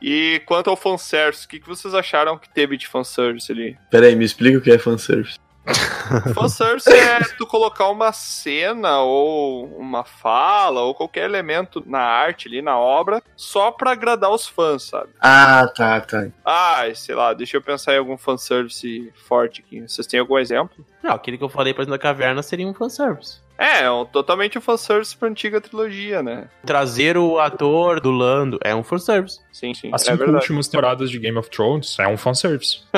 E 0.00 0.40
quanto 0.46 0.70
ao 0.70 0.76
fanservice, 0.76 1.46
o 1.46 1.48
que, 1.48 1.58
que 1.60 1.68
vocês 1.68 1.94
acharam 1.94 2.38
que 2.38 2.48
teve 2.48 2.76
de 2.76 2.86
fanservice 2.86 3.50
ali? 3.50 3.76
Peraí, 3.90 4.14
me 4.14 4.24
explica 4.24 4.58
o 4.58 4.60
que 4.60 4.70
é 4.70 4.78
fanservice. 4.78 5.38
Fanservice 6.34 6.90
é 6.90 7.20
tu 7.36 7.46
colocar 7.46 7.88
uma 7.88 8.12
cena 8.12 9.00
ou 9.00 9.66
uma 9.78 10.04
fala 10.04 10.80
ou 10.80 10.94
qualquer 10.94 11.24
elemento 11.24 11.82
na 11.86 12.00
arte 12.00 12.48
ali, 12.48 12.62
na 12.62 12.78
obra, 12.78 13.22
só 13.36 13.70
pra 13.70 13.92
agradar 13.92 14.30
os 14.30 14.46
fãs, 14.46 14.84
sabe? 14.84 15.10
Ah, 15.20 15.68
tá, 15.74 16.00
tá. 16.00 16.26
Ah, 16.44 16.82
sei 16.94 17.14
lá, 17.14 17.32
deixa 17.34 17.56
eu 17.56 17.62
pensar 17.62 17.94
em 17.94 17.98
algum 17.98 18.16
fanservice 18.16 19.12
forte 19.14 19.62
aqui. 19.64 19.80
Vocês 19.80 20.06
têm 20.06 20.20
algum 20.20 20.38
exemplo? 20.38 20.84
Não, 21.02 21.12
aquele 21.12 21.38
que 21.38 21.44
eu 21.44 21.48
falei 21.48 21.74
pra 21.74 21.84
da 21.84 21.98
caverna 21.98 22.42
seria 22.42 22.66
um 22.66 22.74
fanservice. 22.74 23.40
É, 23.58 23.82
é 23.82 23.90
um, 23.90 24.04
totalmente 24.04 24.56
um 24.56 24.60
fanservice 24.60 25.16
pra 25.16 25.28
antiga 25.28 25.60
trilogia, 25.60 26.22
né? 26.22 26.44
Trazer 26.64 27.18
o 27.18 27.40
ator 27.40 28.00
do 28.00 28.12
Lando 28.12 28.56
é 28.62 28.72
um 28.72 28.84
fanservice. 28.84 29.40
Sim, 29.52 29.74
sim. 29.74 29.90
As 29.92 30.02
é 30.02 30.04
cinco 30.04 30.18
verdade. 30.18 30.36
últimas 30.36 30.68
temporadas 30.68 31.10
de 31.10 31.18
Game 31.18 31.36
of 31.36 31.50
Thrones 31.50 31.98
é 31.98 32.06
um 32.06 32.16
fanservice. 32.16 32.82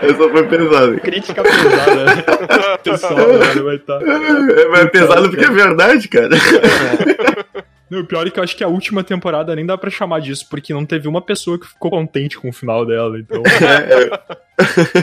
Essa 0.00 0.30
foi 0.30 0.46
pesada. 0.46 1.00
Crítica 1.00 1.42
pesada, 1.42 2.04
né? 2.04 2.22
Pessoal 2.84 3.16
velho, 3.16 3.64
vai 3.64 3.76
estar. 3.76 4.00
É, 4.00 4.82
é 4.82 4.86
pesado 4.86 5.28
porque 5.28 5.44
é 5.44 5.50
verdade, 5.50 6.06
cara. 6.06 6.28
Não, 7.90 8.00
o 8.00 8.06
pior 8.06 8.26
é 8.26 8.30
que 8.30 8.38
eu 8.38 8.44
acho 8.44 8.56
que 8.56 8.64
a 8.64 8.68
última 8.68 9.04
temporada 9.04 9.54
nem 9.54 9.66
dá 9.66 9.76
pra 9.76 9.90
chamar 9.90 10.20
disso, 10.20 10.46
porque 10.48 10.72
não 10.72 10.86
teve 10.86 11.06
uma 11.06 11.20
pessoa 11.20 11.60
que 11.60 11.66
ficou 11.66 11.90
contente 11.90 12.38
com 12.38 12.48
o 12.48 12.52
final 12.52 12.86
dela, 12.86 13.18
então. 13.18 13.42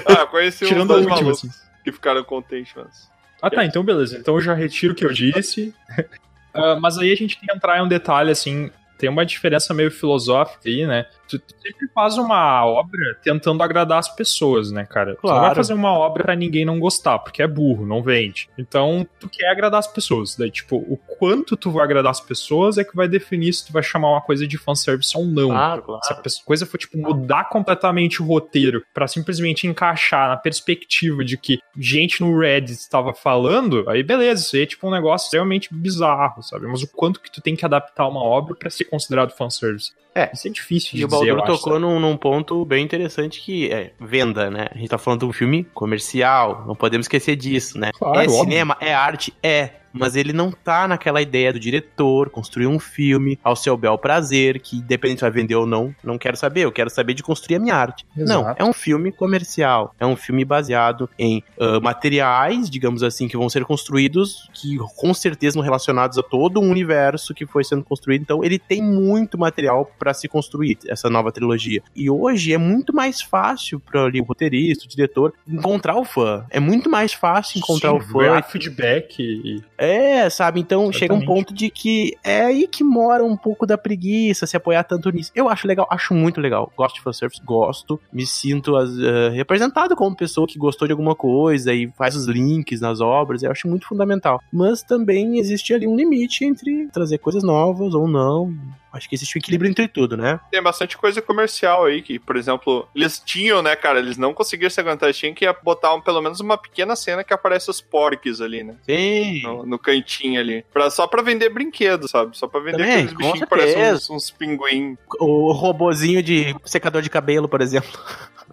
Ah, 0.05 0.25
conheci 0.25 0.65
Tirando 0.65 0.91
a 0.91 0.95
última, 0.95 1.15
malucos 1.15 1.45
assim. 1.45 1.70
Que 1.83 1.91
ficaram 1.91 2.23
contentes, 2.23 2.73
mas... 2.75 3.11
Ah, 3.41 3.49
tá, 3.49 3.65
então 3.65 3.83
beleza. 3.83 4.17
Então 4.17 4.35
eu 4.35 4.41
já 4.41 4.53
retiro 4.53 4.93
o 4.93 4.95
que 4.95 5.05
eu 5.05 5.13
disse. 5.13 5.73
Ah, 6.53 6.77
mas 6.77 6.97
aí 6.97 7.13
a 7.13 7.15
gente 7.15 7.39
tem 7.39 7.47
que 7.47 7.55
entrar 7.55 7.79
em 7.79 7.81
um 7.81 7.87
detalhe, 7.87 8.29
assim, 8.29 8.69
tem 8.97 9.09
uma 9.09 9.25
diferença 9.25 9.73
meio 9.73 9.89
filosófica 9.89 10.67
aí, 10.67 10.85
né? 10.85 11.05
Tu, 11.31 11.39
tu 11.39 11.55
sempre 11.61 11.87
faz 11.93 12.17
uma 12.17 12.65
obra 12.65 12.99
tentando 13.23 13.63
agradar 13.63 13.99
as 13.99 14.13
pessoas, 14.13 14.71
né, 14.71 14.85
cara? 14.85 15.15
Tu 15.15 15.19
não 15.23 15.31
vai 15.31 15.39
Claro. 15.41 15.55
fazer 15.55 15.73
uma 15.73 15.91
obra 15.91 16.23
pra 16.23 16.35
ninguém 16.35 16.65
não 16.65 16.79
gostar, 16.79 17.19
porque 17.19 17.41
é 17.41 17.47
burro, 17.47 17.85
não 17.85 18.03
vende. 18.03 18.49
Então, 18.57 19.07
tu 19.19 19.29
quer 19.29 19.47
agradar 19.49 19.79
as 19.79 19.87
pessoas. 19.87 20.35
Daí, 20.35 20.51
tipo, 20.51 20.75
o 20.75 20.97
quanto 20.97 21.55
tu 21.55 21.71
vai 21.71 21.83
agradar 21.83 22.11
as 22.11 22.19
pessoas 22.19 22.77
é 22.77 22.83
que 22.83 22.95
vai 22.95 23.07
definir 23.07 23.53
se 23.53 23.65
tu 23.67 23.73
vai 23.73 23.81
chamar 23.83 24.09
uma 24.11 24.21
coisa 24.21 24.45
de 24.47 24.57
fanservice 24.57 25.15
ou 25.17 25.25
não. 25.25 25.49
Claro, 25.49 25.81
claro. 25.83 26.01
Se 26.03 26.13
a 26.13 26.45
coisa 26.45 26.65
for, 26.65 26.77
tipo, 26.77 26.97
mudar 26.97 27.45
completamente 27.49 28.21
o 28.21 28.25
roteiro 28.25 28.83
pra 28.93 29.07
simplesmente 29.07 29.67
encaixar 29.67 30.27
na 30.29 30.37
perspectiva 30.37 31.23
de 31.23 31.37
que 31.37 31.59
gente 31.77 32.21
no 32.21 32.37
Reddit 32.39 32.79
estava 32.79 33.13
falando, 33.13 33.89
aí 33.89 34.03
beleza, 34.03 34.41
isso 34.43 34.55
aí 34.55 34.63
é 34.63 34.65
tipo 34.65 34.87
um 34.87 34.91
negócio 34.91 35.25
extremamente 35.25 35.69
bizarro, 35.73 36.41
sabe? 36.43 36.67
Mas 36.67 36.81
o 36.83 36.87
quanto 36.91 37.19
que 37.21 37.31
tu 37.31 37.41
tem 37.41 37.55
que 37.55 37.65
adaptar 37.65 38.07
uma 38.07 38.21
obra 38.23 38.55
pra 38.55 38.69
ser 38.69 38.85
considerado 38.85 39.31
fanservice? 39.31 39.91
É. 40.13 40.29
Isso 40.33 40.47
é 40.47 40.51
difícil 40.51 40.91
de 40.91 41.01
E 41.01 41.05
o 41.05 41.07
dizer, 41.07 41.29
eu 41.29 41.35
Baldur 41.35 41.43
acho, 41.43 41.59
tocou 41.59 41.73
sabe? 41.73 41.85
num, 41.85 41.99
num 41.99 42.17
ponto 42.17 42.65
bem 42.65 42.83
interessante 42.83 43.41
que 43.41 43.71
é 43.71 43.93
venda, 43.99 44.49
né? 44.49 44.67
A 44.73 44.77
gente 44.77 44.89
tá 44.89 44.97
falando 44.97 45.21
de 45.21 45.25
um 45.25 45.33
filme 45.33 45.63
comercial, 45.73 46.65
não 46.67 46.75
podemos 46.75 47.05
esquecer 47.05 47.35
disso, 47.35 47.77
né? 47.79 47.91
Claro, 47.97 48.19
é 48.19 48.23
óbvio. 48.23 48.39
cinema, 48.39 48.77
é 48.79 48.93
arte, 48.93 49.33
é. 49.41 49.80
Mas 49.93 50.15
ele 50.15 50.33
não 50.33 50.51
tá 50.51 50.87
naquela 50.87 51.21
ideia 51.21 51.51
do 51.53 51.59
diretor 51.59 52.29
construir 52.29 52.67
um 52.67 52.79
filme 52.79 53.37
ao 53.43 53.55
seu 53.55 53.75
bel 53.77 53.97
prazer, 53.97 54.59
que 54.59 54.77
independente 54.77 55.19
se 55.19 55.25
vai 55.25 55.31
vender 55.31 55.55
ou 55.55 55.65
não, 55.65 55.93
não 56.03 56.17
quero 56.17 56.37
saber, 56.37 56.61
eu 56.61 56.71
quero 56.71 56.89
saber 56.89 57.13
de 57.13 57.23
construir 57.23 57.57
a 57.57 57.59
minha 57.59 57.75
arte. 57.75 58.05
Não, 58.15 58.41
Exato. 58.41 58.61
é 58.61 58.65
um 58.65 58.73
filme 58.73 59.11
comercial, 59.11 59.93
é 59.99 60.05
um 60.05 60.15
filme 60.15 60.43
baseado 60.45 61.09
em 61.17 61.43
ah, 61.59 61.79
materiais, 61.79 62.69
digamos 62.69 63.03
assim, 63.03 63.27
que 63.27 63.37
vão 63.37 63.49
ser 63.49 63.65
construídos, 63.65 64.49
que 64.53 64.77
com 64.95 65.13
certeza 65.13 65.57
não 65.57 65.63
relacionados 65.63 66.17
a 66.17 66.23
todo 66.23 66.59
um 66.59 66.69
universo 66.69 67.33
que 67.33 67.45
foi 67.45 67.63
sendo 67.63 67.83
construído. 67.83 68.21
Então 68.21 68.43
ele 68.43 68.57
tem 68.57 68.81
muito 68.81 69.37
material 69.37 69.91
pra 69.99 70.13
se 70.13 70.27
construir 70.27 70.77
essa 70.87 71.09
nova 71.09 71.31
trilogia. 71.31 71.81
E 71.95 72.09
hoje 72.09 72.53
é 72.53 72.57
muito 72.57 72.93
mais 72.93 73.21
fácil 73.21 73.79
para 73.79 74.05
o 74.05 74.23
roteirista, 74.23 74.85
o 74.85 74.87
diretor 74.87 75.33
encontrar 75.47 75.97
o 75.97 76.05
fã. 76.05 76.45
É 76.49 76.59
muito 76.59 76.89
mais 76.89 77.13
fácil 77.13 77.59
encontrar 77.59 77.91
Sim, 77.91 77.97
o 77.97 78.01
fã 78.01 78.19
ganhar 78.19 78.43
feedback 78.43 79.19
e... 79.19 79.61
é, 79.81 80.29
sabe? 80.29 80.59
Então 80.59 80.91
chega 80.91 81.11
um 81.11 81.17
Exatamente. 81.17 81.45
ponto 81.45 81.53
de 81.55 81.71
que 81.71 82.15
é 82.23 82.41
aí 82.41 82.67
que 82.67 82.83
mora 82.83 83.25
um 83.25 83.35
pouco 83.35 83.65
da 83.65 83.79
preguiça, 83.79 84.45
se 84.45 84.55
apoiar 84.55 84.83
tanto 84.83 85.09
nisso. 85.09 85.31
Eu 85.33 85.49
acho 85.49 85.67
legal, 85.67 85.87
acho 85.89 86.13
muito 86.13 86.39
legal. 86.39 86.71
Gosto 86.77 86.95
de 86.97 87.01
fanservice, 87.01 87.41
gosto. 87.43 87.99
Me 88.13 88.23
sinto 88.27 88.77
eh, 88.77 89.29
representado 89.29 89.95
como 89.95 90.15
pessoa 90.15 90.45
que 90.45 90.59
gostou 90.59 90.87
de 90.87 90.91
alguma 90.91 91.15
coisa 91.15 91.73
e 91.73 91.91
faz 91.97 92.15
os 92.15 92.27
links 92.27 92.79
nas 92.79 93.01
obras. 93.01 93.41
Eu 93.41 93.49
acho 93.49 93.67
muito 93.67 93.87
fundamental. 93.87 94.39
Mas 94.53 94.83
também 94.83 95.39
existe 95.39 95.73
ali 95.73 95.87
um 95.87 95.95
limite 95.95 96.45
entre 96.45 96.87
trazer 96.89 97.17
coisas 97.17 97.41
novas 97.41 97.95
ou 97.95 98.07
não. 98.07 98.53
Acho 98.93 99.07
que 99.07 99.15
existe 99.15 99.37
um 99.37 99.39
equilíbrio 99.39 99.69
entre 99.69 99.87
tudo, 99.87 100.17
né? 100.17 100.39
Tem 100.51 100.61
bastante 100.61 100.97
coisa 100.97 101.21
comercial 101.21 101.85
aí, 101.85 102.01
que, 102.01 102.19
por 102.19 102.35
exemplo, 102.35 102.87
eles 102.95 103.19
tinham, 103.19 103.61
né, 103.61 103.75
cara, 103.75 103.99
eles 103.99 104.17
não 104.17 104.33
conseguiram 104.33 104.69
se 104.69 104.79
aguentar, 104.79 105.07
eles 105.07 105.17
tinham 105.17 105.33
que 105.33 105.45
botar 105.63 105.93
um- 105.93 106.01
pelo 106.01 106.21
menos 106.21 106.39
uma 106.39 106.57
pequena 106.57 106.95
cena 106.95 107.23
que 107.23 107.33
aparece 107.33 107.69
os 107.69 107.79
porques 107.79 108.41
ali, 108.41 108.63
né? 108.63 108.75
Sim. 108.83 109.43
No, 109.43 109.65
no 109.65 109.79
cantinho 109.79 110.39
ali. 110.39 110.65
Pra, 110.73 110.89
só 110.89 111.07
pra 111.07 111.21
vender 111.21 111.49
brinquedo, 111.49 112.07
sabe? 112.07 112.37
Só 112.37 112.47
pra 112.47 112.59
vender 112.59 112.77
Também, 112.79 112.93
aqueles 112.93 113.13
bichinhos 113.13 113.39
que 113.39 113.45
parecem 113.45 113.93
uns, 113.93 114.09
uns 114.09 114.31
pinguim. 114.31 114.97
O 115.19 115.51
robozinho 115.53 116.21
de 116.21 116.55
secador 116.65 117.01
de 117.01 117.09
cabelo, 117.09 117.47
por 117.47 117.61
exemplo. 117.61 117.99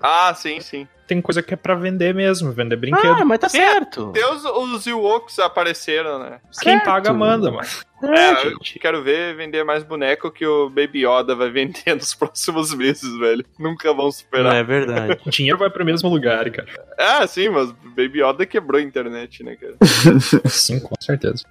Ah, 0.01 0.33
sim, 0.35 0.61
sim. 0.61 0.87
Tem 1.09 1.21
coisa 1.23 1.43
que 1.43 1.55
é 1.55 1.57
pra 1.57 1.75
vender 1.75 2.15
mesmo, 2.15 2.53
vender 2.53 2.77
brinquedo. 2.77 3.17
Ah, 3.21 3.25
mas 3.25 3.39
tá 3.39 3.49
certo. 3.49 4.11
Até 4.11 4.31
os, 4.31 4.45
os 4.45 4.87
Ewoks 4.87 5.39
apareceram, 5.39 6.19
né? 6.19 6.39
Quem 6.63 6.75
certo. 6.75 6.85
paga, 6.85 7.13
manda, 7.13 7.51
mas... 7.51 7.85
É, 8.01 8.47
eu 8.47 8.59
quero 8.81 9.03
ver 9.03 9.35
vender 9.37 9.65
mais 9.65 9.83
boneco 9.83 10.31
que 10.31 10.47
o 10.47 10.69
Baby 10.71 11.05
Yoda 11.05 11.35
vai 11.35 11.51
vender 11.51 11.95
nos 11.97 12.15
próximos 12.15 12.73
meses, 12.73 13.19
velho. 13.19 13.45
Nunca 13.59 13.93
vão 13.93 14.05
Não 14.07 14.13
superar. 14.13 14.55
é 14.55 14.63
verdade. 14.63 15.21
O 15.27 15.31
dinheiro 15.31 15.59
vai 15.59 15.69
pro 15.69 15.85
mesmo 15.85 16.09
lugar, 16.09 16.49
cara. 16.51 16.69
Ah, 16.97 17.27
sim, 17.27 17.49
mas 17.49 17.73
Baby 17.97 18.23
Yoda 18.23 18.47
quebrou 18.47 18.79
a 18.81 18.83
internet, 18.85 19.43
né, 19.43 19.57
cara? 19.57 19.75
Sim, 20.49 20.79
com 20.81 20.95
certeza. 21.01 21.45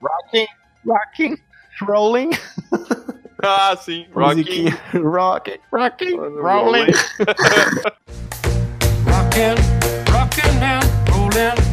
Rocking, 0.00 0.46
rocking, 0.86 1.38
rolling. 1.82 2.30
Ah, 3.42 3.74
sim. 3.76 4.06
Musiquinha. 4.14 4.78
Rocking, 4.94 5.58
rocking, 5.72 6.16
Rolling. 6.16 6.40
rolling. 6.40 6.86
Rockin', 9.06 9.56
rockin' 10.12 10.62
and 10.62 11.10
rollin'. 11.10 11.71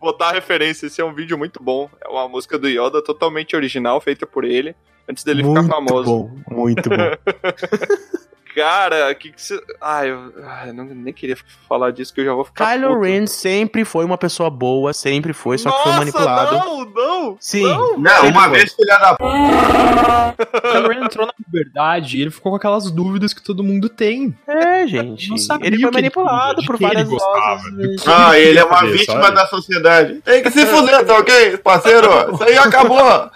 Botar 0.00 0.28
a 0.28 0.32
referência, 0.32 0.86
esse 0.86 1.00
é 1.00 1.04
um 1.04 1.14
vídeo 1.14 1.38
muito 1.38 1.62
bom. 1.62 1.88
É 2.04 2.08
uma 2.08 2.28
música 2.28 2.58
do 2.58 2.68
Yoda 2.68 3.02
totalmente 3.02 3.56
original, 3.56 4.00
feita 4.00 4.26
por 4.26 4.44
ele, 4.44 4.74
antes 5.08 5.24
dele 5.24 5.42
muito 5.42 5.62
ficar 5.62 5.74
famoso. 5.74 6.04
bom, 6.04 6.30
muito 6.50 6.88
bom. 6.88 6.96
Cara, 8.56 9.14
que 9.14 9.30
que 9.32 9.42
você. 9.42 9.60
Ah, 9.80 10.06
eu, 10.06 10.32
ah, 10.42 10.68
eu 10.68 10.72
não, 10.74 10.84
nem 10.86 11.12
queria 11.12 11.36
falar 11.68 11.90
disso, 11.90 12.14
que 12.14 12.22
eu 12.22 12.24
já 12.24 12.32
vou 12.32 12.42
ficar. 12.44 12.72
Kylo 12.72 12.88
puto. 12.94 13.00
Ren 13.02 13.26
sempre 13.26 13.84
foi 13.84 14.02
uma 14.04 14.16
pessoa 14.16 14.48
boa, 14.48 14.94
sempre 14.94 15.34
foi, 15.34 15.58
só 15.58 15.70
que 15.70 15.76
foi 15.82 15.86
Nossa, 15.92 15.98
manipulado. 15.98 16.54
Não, 16.56 16.84
não! 16.86 17.36
Sim. 17.38 17.64
Não, 17.64 17.98
Não, 17.98 18.28
uma 18.28 18.48
foi. 18.48 18.58
vez, 18.58 18.72
filha 18.74 18.96
da 18.98 19.14
p. 19.14 19.24
O 19.24 19.26
Kylo 20.72 20.88
Ren 20.88 21.04
entrou 21.04 21.26
na 21.26 21.32
puberdade 21.34 22.16
e 22.16 22.22
ele 22.22 22.30
ficou 22.30 22.52
com 22.52 22.56
aquelas 22.56 22.90
dúvidas 22.90 23.34
que 23.34 23.42
todo 23.42 23.62
mundo 23.62 23.88
tem. 23.90 24.34
É, 24.46 24.86
gente. 24.86 25.28
Não 25.28 25.36
sabia 25.36 25.66
Ele 25.66 25.76
foi 25.76 25.84
ele 25.88 25.92
manipulado 25.92 26.60
de 26.62 26.66
por 26.66 26.76
ele 26.76 26.86
várias 26.86 27.08
gostava, 27.08 27.56
vozes. 27.58 28.02
do 28.02 28.10
Ah, 28.10 28.38
ele 28.38 28.58
é 28.58 28.64
uma 28.64 28.76
Saber, 28.78 28.92
vítima 28.92 29.22
sabe? 29.22 29.34
da 29.36 29.46
sociedade. 29.48 30.14
Tem 30.22 30.42
que 30.42 30.50
se 30.50 30.64
fuder, 30.66 31.04
tá 31.04 31.18
ok, 31.18 31.58
parceiro? 31.58 32.08
Isso 32.34 32.42
aí 32.44 32.56
acabou. 32.56 32.96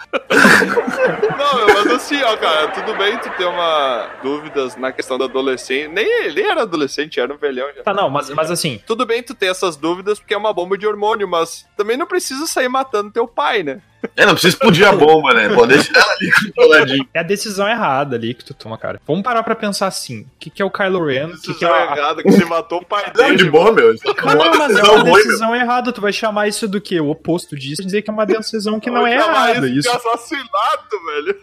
Não, 1.37 1.67
mas 1.67 1.87
assim, 1.91 2.21
ó, 2.23 2.35
cara, 2.37 2.67
tudo 2.69 2.95
bem 2.97 3.17
tu 3.17 3.29
ter 3.37 3.45
uma 3.45 4.09
dúvidas 4.23 4.75
na 4.75 4.91
questão 4.91 5.10
da 5.17 5.25
adolescente. 5.25 5.87
Nem 5.89 6.05
ele 6.25 6.41
era 6.41 6.61
adolescente, 6.63 7.19
era 7.19 7.33
um 7.33 7.37
velhão 7.37 7.67
já. 7.75 7.83
Tá, 7.83 7.93
não, 7.93 8.09
mas, 8.09 8.29
mas 8.29 8.49
assim, 8.51 8.81
Tudo 8.85 9.05
bem 9.05 9.21
tu 9.23 9.33
ter 9.35 9.47
essas 9.47 9.75
dúvidas 9.75 10.19
porque 10.19 10.33
é 10.33 10.37
uma 10.37 10.53
bomba 10.53 10.77
de 10.77 10.85
hormônio, 10.87 11.27
mas 11.27 11.65
também 11.77 11.97
não 11.97 12.05
precisa 12.07 12.45
sair 12.47 12.69
matando 12.69 13.11
teu 13.11 13.27
pai, 13.27 13.63
né? 13.63 13.81
É, 14.17 14.25
não 14.25 14.33
precisa 14.33 14.55
explodir 14.55 14.87
a 14.87 14.91
bomba, 14.93 15.31
né? 15.31 15.47
Pode 15.53 15.73
deixar 15.75 15.93
ela 15.95 16.11
ali 16.13 16.31
controladinha. 16.31 17.07
é 17.13 17.19
a 17.19 17.23
decisão 17.23 17.67
errada 17.69 18.15
ali 18.15 18.33
que 18.33 18.43
tu 18.43 18.51
toma, 18.51 18.75
cara. 18.75 18.99
Vamos 19.05 19.21
parar 19.21 19.43
pra 19.43 19.53
pensar 19.55 19.85
assim: 19.85 20.21
o 20.21 20.25
que, 20.39 20.49
que 20.49 20.59
é 20.59 20.65
o 20.65 20.71
Kylo 20.71 21.05
Ren? 21.05 21.27
O 21.27 21.39
que, 21.39 21.53
que 21.53 21.63
é 21.63 21.67
a, 21.71 21.95
errada 21.95 22.23
que 22.23 22.31
você 22.31 22.43
matou 22.45 22.79
o 22.79 22.85
pai 22.85 23.05
Não, 23.15 23.25
dele. 23.25 23.35
de 23.37 23.49
boa, 23.51 23.71
meu. 23.71 23.93
Não, 23.93 24.33
uma 24.33 24.55
mas 24.57 24.71
é 24.71 24.73
decisão 24.73 24.95
uma 24.95 25.03
ruim, 25.03 25.13
decisão 25.23 25.55
errada. 25.55 25.91
Tu 25.93 26.01
vai 26.01 26.11
chamar 26.11 26.47
isso 26.47 26.67
do 26.67 26.81
quê? 26.81 26.99
O 26.99 27.09
oposto 27.11 27.55
disso. 27.55 27.83
Dizer 27.83 28.01
que 28.01 28.09
é 28.09 28.13
uma 28.13 28.25
decisão 28.25 28.79
que 28.79 28.89
não 28.89 29.05
é 29.05 29.13
errada. 29.13 29.67
isso 29.67 29.81
de 29.81 29.95
assassinato, 29.95 31.05
velho. 31.05 31.37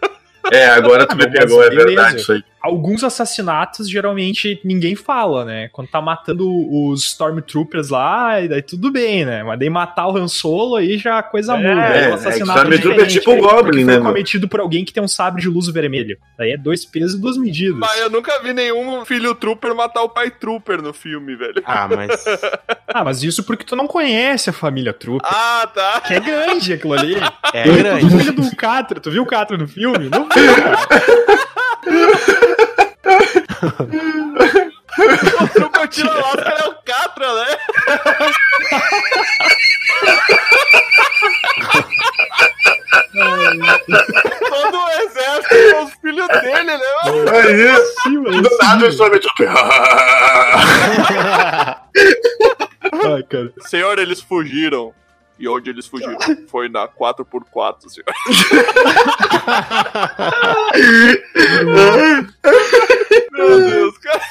É, 0.51 0.65
agora 0.67 1.05
tu 1.05 1.13
Ah, 1.13 1.15
me 1.15 1.29
pegou, 1.31 1.63
é 1.63 1.69
beleza. 1.69 1.85
verdade 1.87 2.17
isso 2.17 2.31
aí. 2.33 2.43
Alguns 2.61 3.03
assassinatos 3.03 3.89
geralmente 3.89 4.59
ninguém 4.63 4.95
fala, 4.95 5.45
né? 5.45 5.69
Quando 5.71 5.87
tá 5.87 6.01
matando 6.01 6.47
os 6.49 7.03
Stormtroopers 7.05 7.89
lá, 7.89 8.41
e 8.41 8.47
daí 8.47 8.61
tudo 8.61 8.91
bem, 8.91 9.25
né? 9.25 9.43
Mas 9.43 9.57
daí 9.59 9.69
matar 9.69 10.07
o 10.07 10.17
Han 10.17 10.27
Solo 10.27 10.75
aí 10.75 10.97
já 10.97 11.19
a 11.19 11.23
coisa 11.23 11.55
muda. 11.55 11.69
é, 11.69 12.03
Aí 12.03 12.07
o 12.07 12.11
é, 12.11 12.13
assassinato 12.13 12.59
Stormtrooper 12.59 13.03
é 13.03 13.07
tipo 13.07 13.31
o 13.31 13.37
Goblin, 13.37 13.83
né, 13.83 13.93
Foi 13.95 14.03
cometido 14.03 14.47
por 14.47 14.59
alguém 14.59 14.83
que 14.83 14.91
tem 14.93 15.01
um 15.01 15.07
sabre 15.07 15.41
de 15.41 15.47
luz 15.47 15.67
vermelho. 15.67 16.17
Daí 16.37 16.51
é 16.51 16.57
dois 16.57 16.83
pesos 16.85 17.15
e 17.15 17.21
duas 17.21 17.37
medidas. 17.37 17.77
Mas 17.77 17.99
eu 17.99 18.09
nunca 18.09 18.41
vi 18.41 18.53
nenhum 18.53 19.05
filho 19.05 19.33
trooper 19.35 19.73
matar 19.73 20.01
o 20.03 20.09
pai 20.09 20.29
trooper 20.29 20.81
no 20.81 20.93
filme, 20.93 21.35
velho. 21.35 21.61
Ah, 21.65 21.87
mas. 21.87 22.25
Ah, 22.91 23.03
mas 23.03 23.21
isso 23.21 23.43
porque 23.43 23.63
tu 23.63 23.75
não 23.75 23.85
conhece 23.85 24.49
a 24.49 24.53
família 24.53 24.91
Trooper. 24.91 25.29
Ah, 25.31 25.69
tá. 25.71 26.01
Que 26.01 26.15
é 26.15 26.19
grande 26.19 26.73
aquilo 26.73 26.93
ali. 26.93 27.15
É 27.53 27.63
grande. 27.63 28.05
O 28.05 28.09
filho 28.09 28.33
do 28.33 28.55
Catra, 28.55 28.99
tu 28.99 29.11
viu 29.11 29.21
o 29.21 29.27
Catra 29.27 29.57
no 29.57 29.67
filme? 29.67 30.09
Não 30.09 30.27
viu, 30.27 30.55
cara. 30.55 30.77
O 34.99 35.87
os 36.27 36.35
caras 36.35 36.61
é 36.61 36.67
o 36.67 36.75
Catra, 36.83 37.33
né? 37.35 37.57
Todo 44.49 44.77
o 44.77 44.89
exército 45.01 45.55
é 45.55 45.83
os 45.83 45.93
filhos 45.93 46.27
dele, 46.27 46.77
né? 46.77 46.85
Aí, 47.31 47.75
Sim, 48.03 48.23
Do 48.23 48.57
nada 48.61 48.85
eu 48.85 48.91
tipo. 49.19 49.43
Ai, 52.91 53.23
cara. 53.23 53.53
Senhor, 53.61 53.99
eles 53.99 54.21
fugiram. 54.21 54.93
E 55.39 55.47
onde 55.47 55.69
eles 55.69 55.87
fugiram? 55.87 56.17
Foi 56.47 56.67
na 56.67 56.87
4x4, 56.87 57.87
senhor. 57.87 58.05
Meu 63.31 63.69
Deus, 63.69 63.97
cara. 63.99 64.21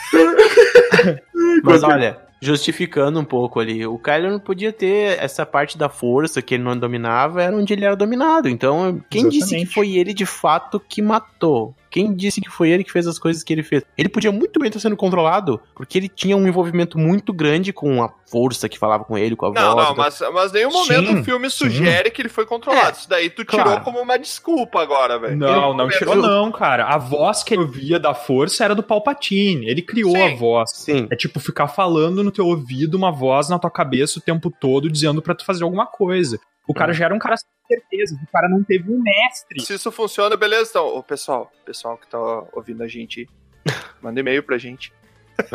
Mas 1.64 1.82
olha, 1.82 2.20
justificando 2.40 3.18
um 3.18 3.24
pouco 3.24 3.58
ali, 3.58 3.86
o 3.86 3.98
Kylo 3.98 4.30
não 4.30 4.38
podia 4.38 4.72
ter 4.72 5.18
essa 5.18 5.44
parte 5.46 5.78
da 5.78 5.88
força 5.88 6.42
que 6.42 6.54
ele 6.54 6.62
não 6.62 6.76
dominava, 6.76 7.42
era 7.42 7.56
onde 7.56 7.72
ele 7.72 7.84
era 7.84 7.96
dominado. 7.96 8.48
Então, 8.48 9.02
quem 9.10 9.28
disse 9.28 9.48
que 9.48 9.54
Exatamente. 9.56 9.74
foi 9.74 9.96
ele 9.96 10.12
de 10.12 10.26
fato 10.26 10.78
que 10.78 11.00
matou? 11.00 11.74
Quem 11.90 12.14
disse 12.14 12.40
que 12.40 12.48
foi 12.50 12.70
ele 12.70 12.84
que 12.84 12.92
fez 12.92 13.06
as 13.06 13.18
coisas 13.18 13.42
que 13.42 13.52
ele 13.52 13.62
fez? 13.62 13.82
Ele 13.96 14.08
podia 14.08 14.30
muito 14.30 14.58
bem 14.60 14.68
estar 14.68 14.80
sendo 14.80 14.96
controlado, 14.96 15.60
porque 15.74 15.98
ele 15.98 16.08
tinha 16.08 16.36
um 16.36 16.46
envolvimento 16.46 16.98
muito 16.98 17.32
grande 17.32 17.72
com 17.72 18.02
a 18.02 18.12
força 18.30 18.68
que 18.68 18.78
falava 18.78 19.04
com 19.04 19.16
ele, 19.16 19.34
com 19.34 19.46
a 19.46 19.50
Não, 19.52 19.74
voz. 19.74 19.88
não, 19.88 19.96
mas, 19.96 20.20
mas 20.34 20.52
nenhum 20.52 20.70
momento 20.70 21.06
Sim, 21.08 21.20
o 21.20 21.24
filme 21.24 21.48
sugere 21.50 22.10
que 22.10 22.20
ele 22.22 22.28
foi 22.28 22.44
controlado. 22.44 22.88
É, 22.88 22.92
Isso 22.92 23.08
daí 23.08 23.30
tu 23.30 23.44
tirou 23.44 23.64
claro. 23.64 23.80
como 23.82 24.00
uma 24.00 24.18
desculpa 24.18 24.82
agora, 24.82 25.18
velho. 25.18 25.36
Não, 25.36 25.74
não 25.74 25.86
Ele- 25.86 25.96
tirou 25.98 26.14
não, 26.16 26.52
cara. 26.52 26.84
A 26.84 26.98
voz 26.98 27.42
que 27.42 27.54
ele 27.54 27.62
ouvia 27.62 27.98
da 27.98 28.12
força 28.14 28.64
era 28.64 28.74
do 28.74 28.82
Palpatine. 28.82 29.66
Ele 29.68 29.80
criou 29.82 30.12
Sim. 30.12 30.22
a 30.22 30.36
voz. 30.36 30.70
Sim. 30.74 31.06
É 31.10 31.16
tipo 31.16 31.40
ficar 31.40 31.68
falando 31.68 32.22
no 32.22 32.30
teu 32.30 32.46
ouvido 32.46 32.96
uma 32.96 33.10
voz 33.10 33.48
na 33.48 33.58
tua 33.58 33.70
cabeça 33.70 34.18
o 34.18 34.22
tempo 34.22 34.50
todo 34.50 34.90
dizendo 34.90 35.22
pra 35.22 35.34
tu 35.34 35.44
fazer 35.44 35.64
alguma 35.64 35.86
coisa. 35.86 36.38
O 36.68 36.74
cara 36.74 36.92
já 36.92 37.06
era 37.06 37.14
um 37.14 37.18
cara 37.18 37.36
sem 37.36 37.48
certeza. 37.66 38.14
O 38.22 38.30
cara 38.30 38.48
não 38.48 38.62
teve 38.62 38.92
um 38.92 39.00
mestre. 39.02 39.60
Se 39.62 39.74
isso 39.74 39.90
funciona, 39.90 40.36
beleza. 40.36 40.70
Então, 40.70 40.86
ô, 40.86 41.02
pessoal, 41.02 41.50
pessoal 41.64 41.96
que 41.96 42.06
tá 42.06 42.18
ouvindo 42.52 42.82
a 42.82 42.86
gente, 42.86 43.26
manda 44.02 44.20
e-mail 44.20 44.42
pra 44.42 44.58
gente. 44.58 44.92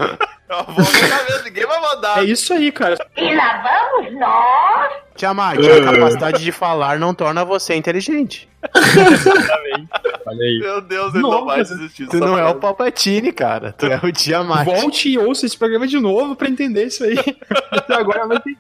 Eu 0.49 0.64
vou 0.66 0.86
mandar 0.86 1.26
mesmo, 1.26 1.43
ninguém 1.43 1.66
vai 1.66 1.82
mandar. 1.82 2.20
É 2.20 2.24
isso 2.26 2.53
aí, 2.53 2.72
cara. 2.72 2.95
E 3.18 3.36
lá 3.36 3.61
vamos 3.61 4.20
nós. 4.20 5.03
Tiamat, 5.16 5.57
a 5.59 5.91
capacidade 5.93 6.43
de 6.43 6.51
falar 6.51 6.99
não 6.99 7.14
torna 7.14 7.45
você 7.45 7.76
inteligente. 7.76 8.49
Olha 10.26 10.44
aí. 10.44 10.60
Meu 10.60 10.82
Deus, 10.82 11.14
ele 11.14 11.24
não 11.24 11.32
Nossa, 11.32 11.46
vai 11.46 11.64
desistir. 11.64 12.08
Tu 12.08 12.18
não 12.18 12.38
é 12.38 12.50
o. 12.50 12.56
Palpatine, 12.56 13.32
cara. 13.32 13.74
Tu 13.74 13.86
é 13.88 14.00
o 14.02 14.12
Tiamat. 14.12 14.66
Volte 14.66 15.10
e 15.10 15.18
ouça 15.18 15.46
esse 15.46 15.58
programa 15.58 15.86
de 15.86 16.00
novo 16.00 16.36
pra 16.36 16.48
entender 16.48 16.86
isso 16.86 17.04
aí. 17.04 17.18
Até 17.72 17.96
agora 17.96 18.28
vai 18.28 18.40
ter. 18.40 18.58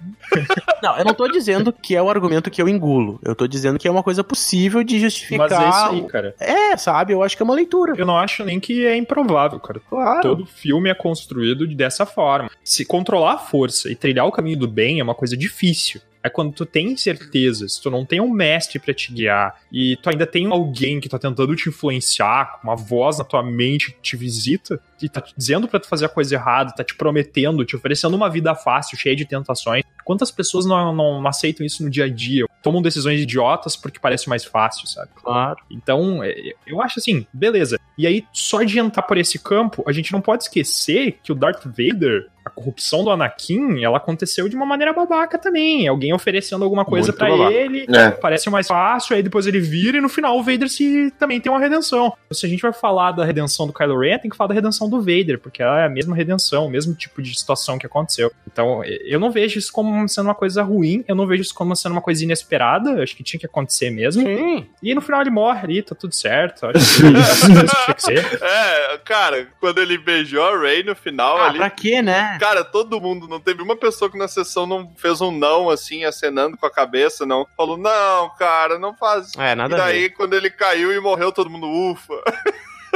Não, 0.81 0.97
eu 0.97 1.05
não 1.05 1.13
tô 1.13 1.27
dizendo 1.27 1.71
que 1.71 1.95
é 1.95 2.01
o 2.01 2.09
argumento 2.09 2.51
que 2.51 2.61
eu 2.61 2.67
engulo. 2.67 3.19
Eu 3.23 3.35
tô 3.35 3.47
dizendo 3.47 3.79
que 3.79 3.87
é 3.87 3.91
uma 3.91 4.03
coisa 4.03 4.23
possível 4.23 4.83
de 4.83 4.99
justificar. 4.99 5.49
Mas 5.49 5.59
é 5.59 5.69
isso 5.69 5.85
aí, 5.91 6.07
cara. 6.07 6.35
É, 6.39 6.75
sabe? 6.75 7.13
Eu 7.13 7.23
acho 7.23 7.37
que 7.37 7.43
é 7.43 7.45
uma 7.45 7.53
leitura. 7.53 7.93
Eu 7.97 8.05
não 8.05 8.17
acho 8.17 8.43
nem 8.43 8.59
que 8.59 8.85
é 8.85 8.95
improvável, 8.95 9.59
cara. 9.59 9.79
Claro. 9.89 10.21
Todo 10.21 10.45
filme 10.45 10.89
é 10.89 10.93
construído 10.93 11.65
dessa 11.67 12.05
forma. 12.05 12.49
Se 12.63 12.83
controlar 12.85 13.33
a 13.33 13.37
força 13.37 13.89
e 13.89 13.95
trilhar 13.95 14.25
o 14.25 14.31
caminho 14.31 14.57
do 14.57 14.67
bem 14.67 14.99
é 14.99 15.03
uma 15.03 15.15
coisa 15.15 15.37
difícil. 15.37 16.01
É 16.23 16.29
quando 16.29 16.53
tu 16.53 16.65
tem 16.65 16.95
certezas, 16.95 17.77
tu 17.77 17.91
não 17.91 18.05
tem 18.05 18.21
um 18.21 18.31
mestre 18.31 18.79
pra 18.79 18.93
te 18.93 19.11
guiar 19.11 19.59
e 19.71 19.97
tu 19.97 20.09
ainda 20.09 20.25
tem 20.25 20.47
alguém 20.47 20.99
que 21.01 21.09
tá 21.09 21.19
tentando 21.19 21.53
te 21.55 21.67
influenciar, 21.67 22.59
uma 22.63 22.75
voz 22.75 23.17
na 23.17 23.25
tua 23.25 23.43
mente 23.43 23.91
que 23.91 24.01
te 24.01 24.15
visita 24.15 24.79
e 25.01 25.09
tá 25.09 25.19
te 25.19 25.33
dizendo 25.35 25.67
pra 25.67 25.79
tu 25.79 25.87
fazer 25.87 26.05
a 26.05 26.09
coisa 26.09 26.35
errada, 26.35 26.73
tá 26.73 26.83
te 26.83 26.95
prometendo, 26.95 27.65
te 27.65 27.75
oferecendo 27.75 28.15
uma 28.15 28.29
vida 28.29 28.55
fácil, 28.55 28.97
cheia 28.97 29.15
de 29.15 29.25
tentações. 29.25 29.83
Quantas 30.05 30.31
pessoas 30.31 30.65
não, 30.65 30.93
não, 30.93 31.21
não 31.21 31.27
aceitam 31.27 31.65
isso 31.65 31.83
no 31.83 31.89
dia 31.89 32.05
a 32.05 32.09
dia? 32.09 32.45
Tomam 32.61 32.81
decisões 32.81 33.21
idiotas 33.21 33.75
porque 33.75 33.99
parece 33.99 34.29
mais 34.29 34.43
fácil, 34.43 34.87
sabe? 34.87 35.09
Claro. 35.15 35.57
Então, 35.69 36.23
é, 36.23 36.53
eu 36.65 36.81
acho 36.81 36.99
assim, 36.99 37.25
beleza. 37.33 37.79
E 37.97 38.07
aí, 38.07 38.25
só 38.33 38.63
de 38.63 38.79
entrar 38.79 39.03
por 39.03 39.17
esse 39.17 39.39
campo, 39.39 39.83
a 39.87 39.91
gente 39.91 40.11
não 40.11 40.21
pode 40.21 40.43
esquecer 40.43 41.19
que 41.23 41.31
o 41.31 41.35
Darth 41.35 41.63
Vader, 41.65 42.29
a 42.45 42.49
corrupção 42.49 43.03
do 43.03 43.09
Anakin, 43.09 43.83
ela 43.83 43.97
aconteceu 43.97 44.49
de 44.49 44.55
uma 44.55 44.65
maneira 44.65 44.91
babaca 44.93 45.37
também. 45.37 45.87
Alguém 45.87 46.13
oferecendo 46.13 46.63
alguma 46.63 46.83
coisa 46.85 47.11
babaca. 47.11 47.51
ele, 47.53 47.85
É. 47.89 48.11
parece 48.11 48.49
mais 48.49 48.67
fácil, 48.67 49.15
aí 49.15 49.23
depois 49.23 49.47
ele 49.47 49.59
vira 49.59 49.97
e 49.97 50.01
no 50.01 50.09
final 50.09 50.37
o 50.37 50.43
Vader 50.43 50.69
se 50.69 51.11
também 51.19 51.39
tem 51.39 51.51
uma 51.51 51.59
redenção. 51.59 52.13
Se 52.31 52.45
a 52.45 52.49
gente 52.49 52.61
vai 52.61 52.73
falar 52.73 53.11
da 53.13 53.23
redenção 53.23 53.65
do 53.67 53.73
Kylo 53.73 53.99
Ren, 53.99 54.17
tem 54.19 54.29
que 54.29 54.35
falar 54.37 54.49
da 54.49 54.53
redenção 54.53 54.89
do 54.89 54.99
Vader, 54.99 55.39
porque 55.39 55.61
ela 55.63 55.81
é 55.81 55.85
a 55.85 55.89
mesma 55.89 56.15
redenção, 56.15 56.65
o 56.65 56.69
mesmo 56.69 56.93
tipo 56.93 57.21
de 57.21 57.37
situação 57.37 57.77
que 57.77 57.85
aconteceu. 57.85 58.31
Então, 58.51 58.83
eu 58.83 59.19
não 59.19 59.31
vejo 59.31 59.57
isso 59.57 59.71
como 59.71 60.07
sendo 60.09 60.25
uma 60.25 60.35
coisa 60.35 60.61
ruim, 60.63 61.03
eu 61.07 61.15
não 61.15 61.25
vejo 61.25 61.41
isso 61.43 61.53
como 61.55 61.75
sendo 61.75 61.93
uma 61.93 62.01
coisa 62.01 62.23
inesperada, 62.23 63.01
acho 63.01 63.15
que 63.15 63.23
tinha 63.23 63.39
que 63.39 63.45
acontecer 63.45 63.89
mesmo. 63.89 64.23
Sim. 64.23 64.65
E 64.81 64.93
no 64.93 65.01
final 65.01 65.21
ele 65.21 65.29
morre 65.29 65.59
ali, 65.63 65.81
tá 65.81 65.95
tudo 65.95 66.13
certo. 66.13 66.65
Acho 66.67 66.73
que 67.01 67.07
isso 67.19 67.85
tinha 67.85 67.93
que 67.95 68.01
ser. 68.01 68.43
É, 68.43 68.97
cara, 69.05 69.47
quando 69.59 69.79
ele 69.79 69.97
beijou 69.97 70.43
a 70.43 70.57
Ray 70.59 70.83
no 70.83 70.95
final 70.95 71.37
Ah, 71.37 71.47
ali. 71.47 71.57
pra 71.57 71.69
quê, 71.69 72.01
né? 72.01 72.32
Cara, 72.39 72.63
todo 72.63 72.99
mundo, 72.99 73.27
não 73.27 73.39
teve 73.39 73.61
uma 73.61 73.75
pessoa 73.75 74.09
que 74.09 74.17
na 74.17 74.27
sessão 74.27 74.65
não 74.65 74.91
fez 74.95 75.21
um 75.21 75.31
não, 75.31 75.69
assim, 75.69 76.03
acenando 76.05 76.57
com 76.57 76.65
a 76.65 76.71
cabeça, 76.71 77.25
não. 77.25 77.45
Falou, 77.57 77.77
não, 77.77 78.29
cara, 78.37 78.77
não 78.79 78.93
faz. 78.95 79.31
É, 79.37 79.51
E 79.51 79.55
nada 79.55 79.75
a 79.75 79.77
ver. 79.77 79.83
daí, 79.83 80.09
quando 80.09 80.33
ele 80.33 80.49
caiu 80.49 80.91
e 80.93 80.99
morreu, 80.99 81.31
todo 81.31 81.49
mundo, 81.49 81.67
ufa. 81.67 82.13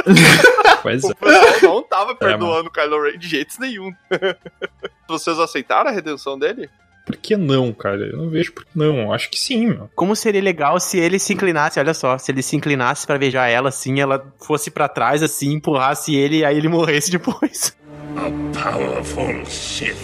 Pois 0.82 1.02
é. 1.02 1.08
O 1.08 1.14
pessoal 1.16 1.74
não 1.74 1.82
tava 1.82 2.14
perdoando 2.14 2.68
o 2.68 2.72
Kylo 2.72 3.02
Ren 3.02 3.18
de 3.18 3.26
jeito 3.28 3.60
nenhum. 3.60 3.92
Vocês 5.08 5.38
aceitaram 5.38 5.90
a 5.90 5.92
redenção 5.92 6.38
dele? 6.38 6.70
Por 7.04 7.16
que 7.16 7.36
não, 7.36 7.72
cara? 7.72 7.96
Eu 8.06 8.18
não 8.18 8.28
vejo 8.30 8.52
por 8.52 8.64
que 8.64 8.70
não. 8.74 9.12
Acho 9.12 9.30
que 9.30 9.38
sim, 9.38 9.66
meu. 9.66 9.90
Como 9.96 10.14
seria 10.14 10.42
legal 10.42 10.78
se 10.78 10.98
ele 10.98 11.18
se 11.18 11.32
inclinasse, 11.32 11.80
olha 11.80 11.94
só, 11.94 12.18
se 12.18 12.30
ele 12.30 12.42
se 12.42 12.54
inclinasse 12.54 13.06
pra 13.06 13.18
beijar 13.18 13.48
ela 13.48 13.70
assim, 13.70 13.98
ela 13.98 14.24
fosse 14.38 14.70
pra 14.70 14.88
trás 14.88 15.22
assim, 15.22 15.52
empurrasse 15.54 16.14
ele 16.14 16.38
e 16.38 16.44
aí 16.44 16.56
ele 16.56 16.68
morresse 16.68 17.10
depois. 17.10 17.74
A 18.16 18.30
powerful 18.58 19.44
Sith 19.46 19.96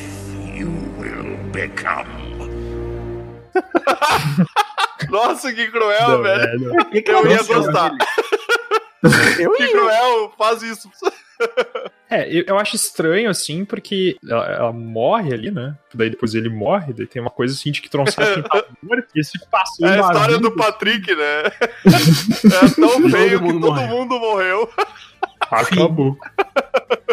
you 0.55 0.70
will 0.98 1.36
become. 1.52 2.07
Nossa, 5.11 5.52
que 5.52 5.70
cruel, 5.70 6.22
velho. 6.22 6.74
Que 6.90 7.11
Eu 7.11 7.26
ia 7.30 7.42
gostar. 7.42 7.92
Eu 9.38 9.52
Que 9.52 9.68
cruel, 9.68 10.32
faz 10.38 10.62
isso. 10.62 10.90
É, 12.09 12.28
eu, 12.32 12.44
eu 12.46 12.59
acho 12.59 12.76
estranho, 12.76 13.28
assim, 13.28 13.64
porque 13.64 14.16
ela, 14.28 14.46
ela 14.46 14.72
morre 14.72 15.34
ali, 15.34 15.50
né? 15.50 15.76
Daí 15.92 16.11
depois 16.11 16.34
ele 16.34 16.48
morre, 16.48 16.92
daí 16.92 17.07
tem 17.07 17.20
uma 17.20 17.30
coisa 17.30 17.55
assim 17.55 17.70
de 17.72 17.82
que 17.82 17.88
trouxeram 17.90 18.34
quem 18.34 18.42
tá 18.42 18.64
morto, 18.82 19.07
e 19.14 19.20
esse 19.20 19.38
passou 19.50 19.86
É 19.86 19.96
a 19.96 20.00
história 20.00 20.36
vida, 20.36 20.48
do 20.48 20.57
Patrick, 20.57 21.14
né? 21.14 21.42
É 21.44 22.74
tão 22.80 23.11
feio 23.11 23.38
que 23.38 23.44
mundo 23.44 23.66
todo 23.66 23.74
morreu. 23.74 23.88
mundo 23.88 24.18
morreu. 24.20 24.70
Acabou. 25.50 26.16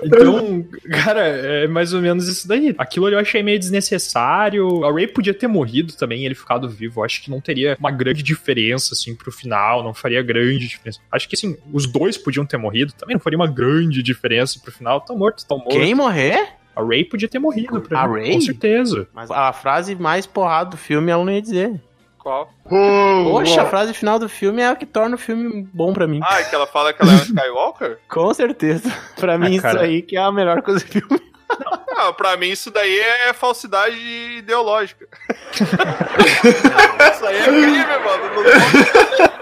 Então, 0.04 0.66
cara, 1.04 1.22
é 1.22 1.68
mais 1.68 1.94
ou 1.94 2.02
menos 2.02 2.28
isso 2.28 2.48
daí. 2.48 2.74
Aquilo 2.78 3.06
ali 3.06 3.16
eu 3.16 3.20
achei 3.20 3.44
meio 3.44 3.60
desnecessário. 3.60 4.84
A 4.84 4.92
Ray 4.92 5.08
podia 5.08 5.34
ter 5.34 5.48
morrido 5.48 5.94
também, 5.94 6.26
ele 6.26 6.34
ficado 6.36 6.68
vivo. 6.68 7.00
Eu 7.00 7.06
acho 7.06 7.22
que 7.22 7.30
não 7.30 7.40
teria 7.40 7.78
uma 7.80 7.92
grande 7.92 8.24
diferença, 8.24 8.94
assim, 8.94 9.16
pro 9.16 9.32
final. 9.32 9.84
Não 9.84 9.94
faria 9.94 10.22
grande 10.24 10.68
diferença. 10.68 11.00
Acho 11.12 11.30
que, 11.30 11.36
assim, 11.36 11.58
os 11.72 11.86
dois 11.86 12.18
podiam 12.18 12.46
ter 12.46 12.58
morrido. 12.58 12.94
Também 12.94 13.16
não 13.16 13.22
faria 13.22 13.38
uma 13.38 13.52
grande 13.52 14.02
diferença 14.02 14.60
pro 14.60 14.72
final. 14.72 15.02
Tão 15.02 15.18
morto, 15.18 15.46
tão 15.46 15.58
morto. 15.58 15.72
Quem 15.72 15.94
morrer? 15.94 16.50
A 16.76 16.84
Ray 16.84 17.04
podia 17.04 17.28
ter 17.28 17.38
morrido 17.38 17.82
pra 17.82 18.02
A 18.02 18.08
mim, 18.08 18.22
Rey? 18.22 18.34
Com 18.34 18.42
certeza. 18.42 19.08
Mas 19.14 19.30
a 19.30 19.52
frase 19.54 19.94
mais 19.94 20.26
porrada 20.26 20.72
do 20.72 20.78
filme 20.78 21.12
ela 21.12 21.24
não 21.24 21.32
ia 21.32 21.42
dizer. 21.42 21.82
Qual? 22.22 22.54
Poxa, 22.70 23.64
a 23.64 23.66
frase 23.66 23.96
final 23.96 24.20
do 24.20 24.30
filme 24.30 24.62
é 24.62 24.68
a 24.68 24.76
que 24.76 24.86
torna 24.86 25.16
o 25.16 25.18
filme 25.18 25.68
bom 25.74 25.92
pra 25.92 26.06
mim. 26.06 26.20
Ah, 26.24 26.40
é 26.40 26.44
que 26.44 26.54
ela 26.54 26.68
fala 26.68 26.94
que 26.94 27.02
ela 27.02 27.14
é 27.14 27.16
um 27.16 27.18
Skywalker? 27.18 27.98
Com 28.08 28.32
certeza. 28.32 28.94
Pra 29.20 29.40
mim, 29.40 29.54
isso 29.54 29.64
cara. 29.64 29.82
aí 29.82 30.04
que 30.04 30.16
é 30.16 30.20
a 30.22 30.32
melhor 30.32 30.62
coisa 30.62 30.86
do 30.86 30.92
filme. 30.92 31.20
Não, 31.90 32.14
pra 32.14 32.38
mim 32.38 32.50
isso 32.50 32.70
daí 32.70 33.00
é 33.00 33.34
falsidade 33.34 33.98
ideológica. 34.38 35.08
isso 35.52 37.26
aí 37.26 37.38
é 37.38 37.44
crime, 37.44 37.78
mano. 37.78 38.24
Não 38.36 39.42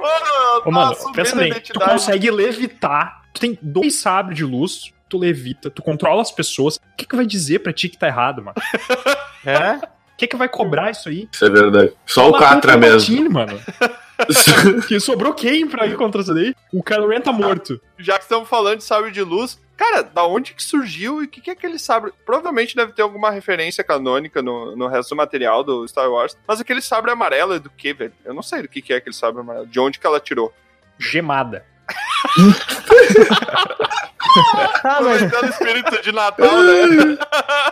Mano, 0.00 0.58
Ô, 0.58 0.60
tá 0.60 0.70
mano, 0.70 0.92
assumindo 0.92 1.16
pensa 1.16 1.36
a 1.36 1.38
bem, 1.38 1.52
tu 1.52 1.80
consegue 1.80 2.30
levitar, 2.30 3.22
tu 3.32 3.40
tem 3.40 3.58
dois 3.60 3.96
sabres 3.96 4.36
de 4.36 4.44
luz, 4.44 4.92
tu 5.08 5.18
levita, 5.18 5.70
tu 5.70 5.82
controla 5.82 6.20
as 6.20 6.30
pessoas. 6.30 6.76
O 6.76 6.80
que 6.96 7.06
que 7.06 7.16
vai 7.16 7.26
dizer 7.26 7.60
pra 7.60 7.72
ti 7.72 7.88
que 7.88 7.98
tá 7.98 8.06
errado, 8.06 8.42
mano? 8.42 8.56
É? 9.44 9.80
O 10.20 10.22
que 10.22 10.26
que 10.28 10.36
vai 10.36 10.50
cobrar 10.50 10.90
isso 10.90 11.08
aí? 11.08 11.26
Isso 11.32 11.46
é 11.46 11.48
verdade. 11.48 11.94
Só 12.04 12.28
o 12.28 12.38
Catra 12.38 12.76
mesmo. 12.76 13.16
Palpatine, 13.16 13.28
mano. 13.30 13.58
Que 14.86 15.00
sobrou 15.00 15.32
quem 15.32 15.66
pra 15.66 15.86
ir 15.86 15.96
contra 15.96 16.20
isso 16.20 16.34
daí? 16.34 16.54
O 16.70 16.82
Kylo 16.82 17.08
Ren 17.08 17.22
tá 17.22 17.32
morto. 17.32 17.80
Já 17.98 18.18
que 18.18 18.24
estamos 18.24 18.46
falando 18.50 18.76
de 18.76 18.84
sabre 18.84 19.10
de 19.10 19.22
luz, 19.22 19.58
cara, 19.74 20.02
da 20.02 20.26
onde 20.26 20.52
que 20.52 20.62
surgiu 20.62 21.22
e 21.22 21.24
o 21.24 21.28
que, 21.28 21.40
que 21.40 21.48
é 21.48 21.54
aquele 21.54 21.78
sabre? 21.78 22.12
Provavelmente 22.26 22.76
deve 22.76 22.92
ter 22.92 23.00
alguma 23.00 23.30
referência 23.30 23.82
canônica 23.82 24.42
no, 24.42 24.76
no 24.76 24.88
resto 24.88 25.08
do 25.08 25.16
material 25.16 25.64
do 25.64 25.88
Star 25.88 26.10
Wars. 26.10 26.36
Mas 26.46 26.60
aquele 26.60 26.82
sabre 26.82 27.10
amarelo 27.10 27.54
é 27.54 27.58
do 27.58 27.70
que, 27.70 27.94
velho? 27.94 28.12
Eu 28.22 28.34
não 28.34 28.42
sei 28.42 28.60
do 28.60 28.68
que, 28.68 28.82
que 28.82 28.92
é 28.92 28.96
aquele 28.96 29.16
sabre 29.16 29.40
amarelo. 29.40 29.66
De 29.66 29.80
onde 29.80 29.98
que 29.98 30.06
ela 30.06 30.20
tirou? 30.20 30.52
Gemada. 30.98 31.64
Ah, 34.84 35.00
mas 35.02 35.22
Aproveitando 35.22 35.44
o 35.44 35.50
espírito 35.50 36.02
de 36.02 36.12
Natal, 36.12 36.62
né? 36.62 37.18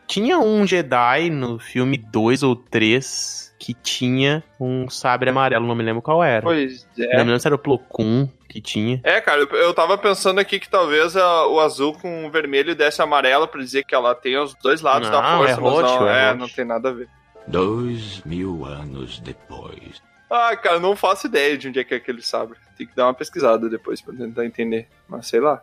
tinha 0.06 0.38
um 0.38 0.66
Jedi 0.66 1.30
no 1.30 1.58
filme 1.58 1.96
2 1.96 2.42
ou 2.42 2.54
3 2.54 3.54
que 3.58 3.72
tinha 3.74 4.42
um 4.60 4.88
sabre 4.90 5.30
amarelo, 5.30 5.66
não 5.66 5.74
me 5.74 5.82
lembro 5.82 6.02
qual 6.02 6.22
era. 6.22 6.42
Pois 6.42 6.86
Não 6.96 7.06
é. 7.06 7.16
me 7.16 7.24
lembro 7.24 7.40
se 7.40 7.48
era 7.48 7.54
o 7.54 7.58
Plo 7.58 7.78
Koon 7.78 8.28
que 8.48 8.60
tinha. 8.60 9.00
É, 9.02 9.20
cara, 9.20 9.40
eu- 9.52 9.72
tava 9.74 9.96
pensando 9.96 10.38
aqui 10.38 10.60
que 10.60 10.68
talvez 10.68 11.16
a- 11.16 11.46
o 11.46 11.58
azul 11.60 11.94
com 11.94 12.26
o 12.26 12.30
vermelho 12.30 12.74
desse 12.76 13.00
amarelo 13.02 13.48
pra 13.48 13.60
dizer 13.60 13.84
que 13.84 13.94
ela 13.94 14.14
tem 14.14 14.36
os 14.38 14.54
dois 14.62 14.80
lados 14.82 15.08
da 15.08 15.20
Não, 15.22 15.38
força, 15.38 15.52
é 15.52 15.56
roxo, 15.56 15.82
não, 16.00 16.08
é 16.08 16.22
é, 16.22 16.26
roxo. 16.28 16.38
não 16.40 16.48
tem 16.48 16.64
nada 16.64 16.90
a 16.90 16.92
ver. 16.92 17.08
Dois 17.48 18.22
mil 18.24 18.64
anos 18.64 19.18
depois. 19.18 20.00
Ah, 20.30 20.56
cara, 20.56 20.80
não 20.80 20.96
faço 20.96 21.26
ideia 21.26 21.56
de 21.56 21.68
onde 21.68 21.78
é 21.78 21.84
que 21.84 21.94
é 21.94 21.96
aquele 21.96 22.22
sabre. 22.22 22.58
Tem 22.76 22.86
que 22.86 22.96
dar 22.96 23.06
uma 23.06 23.14
pesquisada 23.14 23.68
depois 23.68 24.00
pra 24.00 24.14
tentar 24.14 24.44
entender. 24.44 24.88
Mas 25.08 25.28
sei 25.28 25.40
lá. 25.40 25.62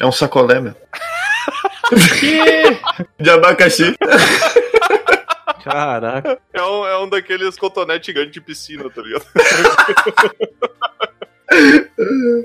É 0.00 0.06
um 0.06 0.12
sacolé, 0.12 0.60
meu. 0.60 0.74
De 3.18 3.30
abacaxi. 3.30 3.96
Caraca. 5.62 6.38
É 6.52 6.62
um, 6.62 6.86
é 6.86 6.98
um 6.98 7.08
daqueles 7.08 7.56
cotonetes 7.56 8.06
gigantes 8.06 8.32
de 8.32 8.40
piscina, 8.40 8.88
tá 8.90 9.02
ligado? 9.02 9.26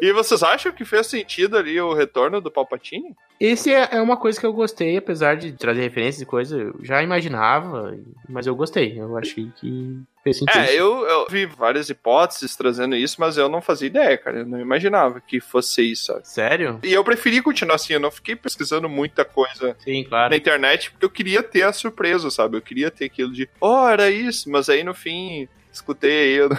e 0.01 0.13
vocês 0.13 0.41
acham 0.43 0.71
que 0.71 0.85
fez 0.85 1.07
sentido 1.07 1.57
ali 1.57 1.79
o 1.79 1.93
retorno 1.93 2.39
do 2.39 2.51
Palpatine? 2.51 3.15
Esse 3.39 3.73
é, 3.73 3.89
é 3.91 4.01
uma 4.01 4.15
coisa 4.15 4.39
que 4.39 4.45
eu 4.45 4.53
gostei, 4.53 4.95
apesar 4.95 5.35
de 5.35 5.51
trazer 5.51 5.81
referências 5.81 6.21
e 6.21 6.25
coisa, 6.25 6.57
eu 6.57 6.75
já 6.81 7.03
imaginava, 7.03 7.97
mas 8.29 8.47
eu 8.47 8.55
gostei. 8.55 8.97
Eu 8.97 9.17
achei 9.17 9.51
que 9.57 9.99
fez 10.23 10.37
sentido. 10.37 10.57
É, 10.57 10.73
eu, 10.73 11.05
eu 11.05 11.27
vi 11.29 11.45
várias 11.45 11.89
hipóteses 11.89 12.55
trazendo 12.55 12.95
isso, 12.95 13.17
mas 13.19 13.37
eu 13.37 13.49
não 13.49 13.61
fazia 13.61 13.87
ideia, 13.87 14.17
cara. 14.17 14.39
Eu 14.39 14.45
não 14.45 14.59
imaginava 14.59 15.19
que 15.19 15.41
fosse 15.41 15.91
isso, 15.91 16.05
sabe? 16.05 16.27
Sério? 16.27 16.79
E 16.83 16.93
eu 16.93 17.03
preferi 17.03 17.41
continuar 17.41 17.75
assim, 17.75 17.93
eu 17.93 17.99
não 17.99 18.11
fiquei 18.11 18.35
pesquisando 18.35 18.87
muita 18.87 19.25
coisa 19.25 19.75
Sim, 19.83 20.05
claro. 20.05 20.29
na 20.29 20.37
internet, 20.37 20.91
porque 20.91 21.05
eu 21.05 21.09
queria 21.09 21.43
ter 21.43 21.63
a 21.63 21.73
surpresa, 21.73 22.29
sabe? 22.31 22.55
Eu 22.55 22.61
queria 22.61 22.89
ter 22.89 23.05
aquilo 23.05 23.33
de, 23.33 23.49
oh, 23.59 23.87
era 23.87 24.09
isso, 24.09 24.49
mas 24.49 24.69
aí 24.69 24.83
no 24.83 24.93
fim, 24.93 25.49
escutei 25.71 26.39
aí 26.41 26.49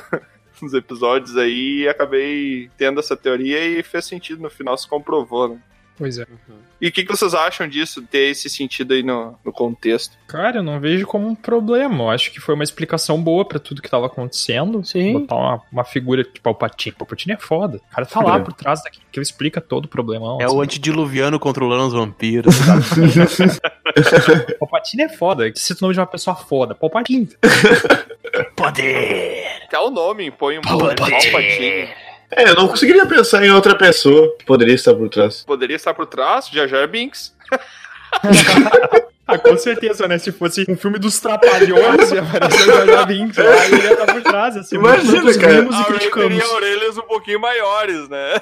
uns 0.63 0.75
episódios 0.75 1.37
aí 1.37 1.83
e 1.83 1.89
acabei 1.89 2.71
tendo 2.77 3.01
essa 3.01 3.17
teoria 3.17 3.65
e 3.65 3.83
fez 3.83 4.05
sentido 4.05 4.43
no 4.43 4.51
final, 4.51 4.77
se 4.79 4.89
comprovou, 4.89 5.49
né? 5.49 5.59
Pois 5.97 6.19
é. 6.19 6.27
E 6.81 6.89
o 6.89 6.93
que, 6.93 7.05
que 7.05 7.17
vocês 7.17 7.35
acham 7.35 7.69
disso, 7.69 8.03
ter 8.03 8.31
esse 8.31 8.51
sentido 8.51 8.95
aí 8.95 9.03
no, 9.05 9.39
no 9.45 9.53
contexto? 9.53 10.17
Cara, 10.27 10.57
eu 10.59 10.63
não 10.63 10.81
vejo 10.81 11.07
como 11.07 11.29
um 11.29 11.37
problema. 11.37 12.03
Eu 12.03 12.11
acho 12.11 12.33
que 12.33 12.41
foi 12.41 12.57
uma 12.57 12.65
explicação 12.65 13.23
boa 13.23 13.45
pra 13.45 13.61
tudo 13.61 13.81
que 13.81 13.89
tava 13.89 14.07
acontecendo. 14.07 14.85
Sim. 14.85 15.13
Botar 15.21 15.37
uma, 15.37 15.63
uma 15.71 15.85
figura 15.85 16.25
de 16.25 16.41
Palpatine. 16.41 16.97
Palpatine 16.97 17.35
é 17.35 17.37
foda. 17.37 17.77
O 17.77 17.95
cara 17.95 18.07
tá 18.07 18.21
lá 18.21 18.37
É. 18.39 18.41
por 18.41 18.53
trás 18.53 18.83
daquilo 18.83 19.05
que 19.13 19.21
ele 19.21 19.25
explica 19.25 19.61
todo 19.61 19.85
o 19.85 19.89
problema. 19.89 20.37
É 20.41 20.49
o 20.49 20.61
antediluviano 20.61 21.39
controlando 21.39 21.87
os 21.87 21.93
vampiros. 21.93 22.57
Palpatine 24.59 25.05
é 25.05 25.09
foda. 25.09 25.49
Cita 25.55 25.79
o 25.81 25.83
nome 25.85 25.95
de 25.95 26.01
uma 26.01 26.07
pessoa 26.09 26.35
foda. 26.35 26.75
Palpatine. 26.75 27.29
Poder! 28.57 29.54
Até 29.75 29.81
o 29.81 29.91
nome 29.91 30.31
põe 30.31 30.57
um 30.57 30.61
Palpatine. 30.61 31.89
É, 32.31 32.49
eu 32.49 32.55
não 32.55 32.69
conseguiria 32.69 33.05
pensar 33.07 33.45
em 33.45 33.51
outra 33.51 33.75
pessoa 33.75 34.33
que 34.39 34.45
poderia 34.45 34.77
estar 34.77 34.95
por 34.95 35.09
trás. 35.09 35.43
Poderia 35.43 35.75
estar 35.75 35.93
por 35.93 36.07
trás, 36.07 36.49
já 36.49 36.65
já 36.69 36.79
é 36.79 36.87
Binks. 36.87 37.35
Ah, 39.27 39.37
com 39.37 39.57
certeza, 39.57 40.07
né? 40.07 40.17
Se 40.19 40.31
fosse 40.31 40.65
um 40.69 40.77
filme 40.77 40.99
dos 40.99 41.19
Trapalhões, 41.19 42.13
ia 42.13 42.23
aparecer 42.23 42.63
o 42.63 42.67
Jar 42.67 42.87
Jar 42.87 43.07
Binks 43.07 43.37
lá, 43.37 43.67
ele 43.67 43.77
ia 43.83 43.93
estar 43.95 44.07
por 44.13 44.23
trás, 44.23 44.57
assim. 44.57 44.77
Imagina, 44.77 45.39
cara. 45.39 45.55
A 45.55 45.63
e 45.63 45.69
Ray 45.69 45.85
criticamos. 45.87 46.29
teria 46.29 46.53
orelhas 46.53 46.99
um 46.99 47.03
pouquinho 47.03 47.41
maiores, 47.41 48.09
né? 48.09 48.35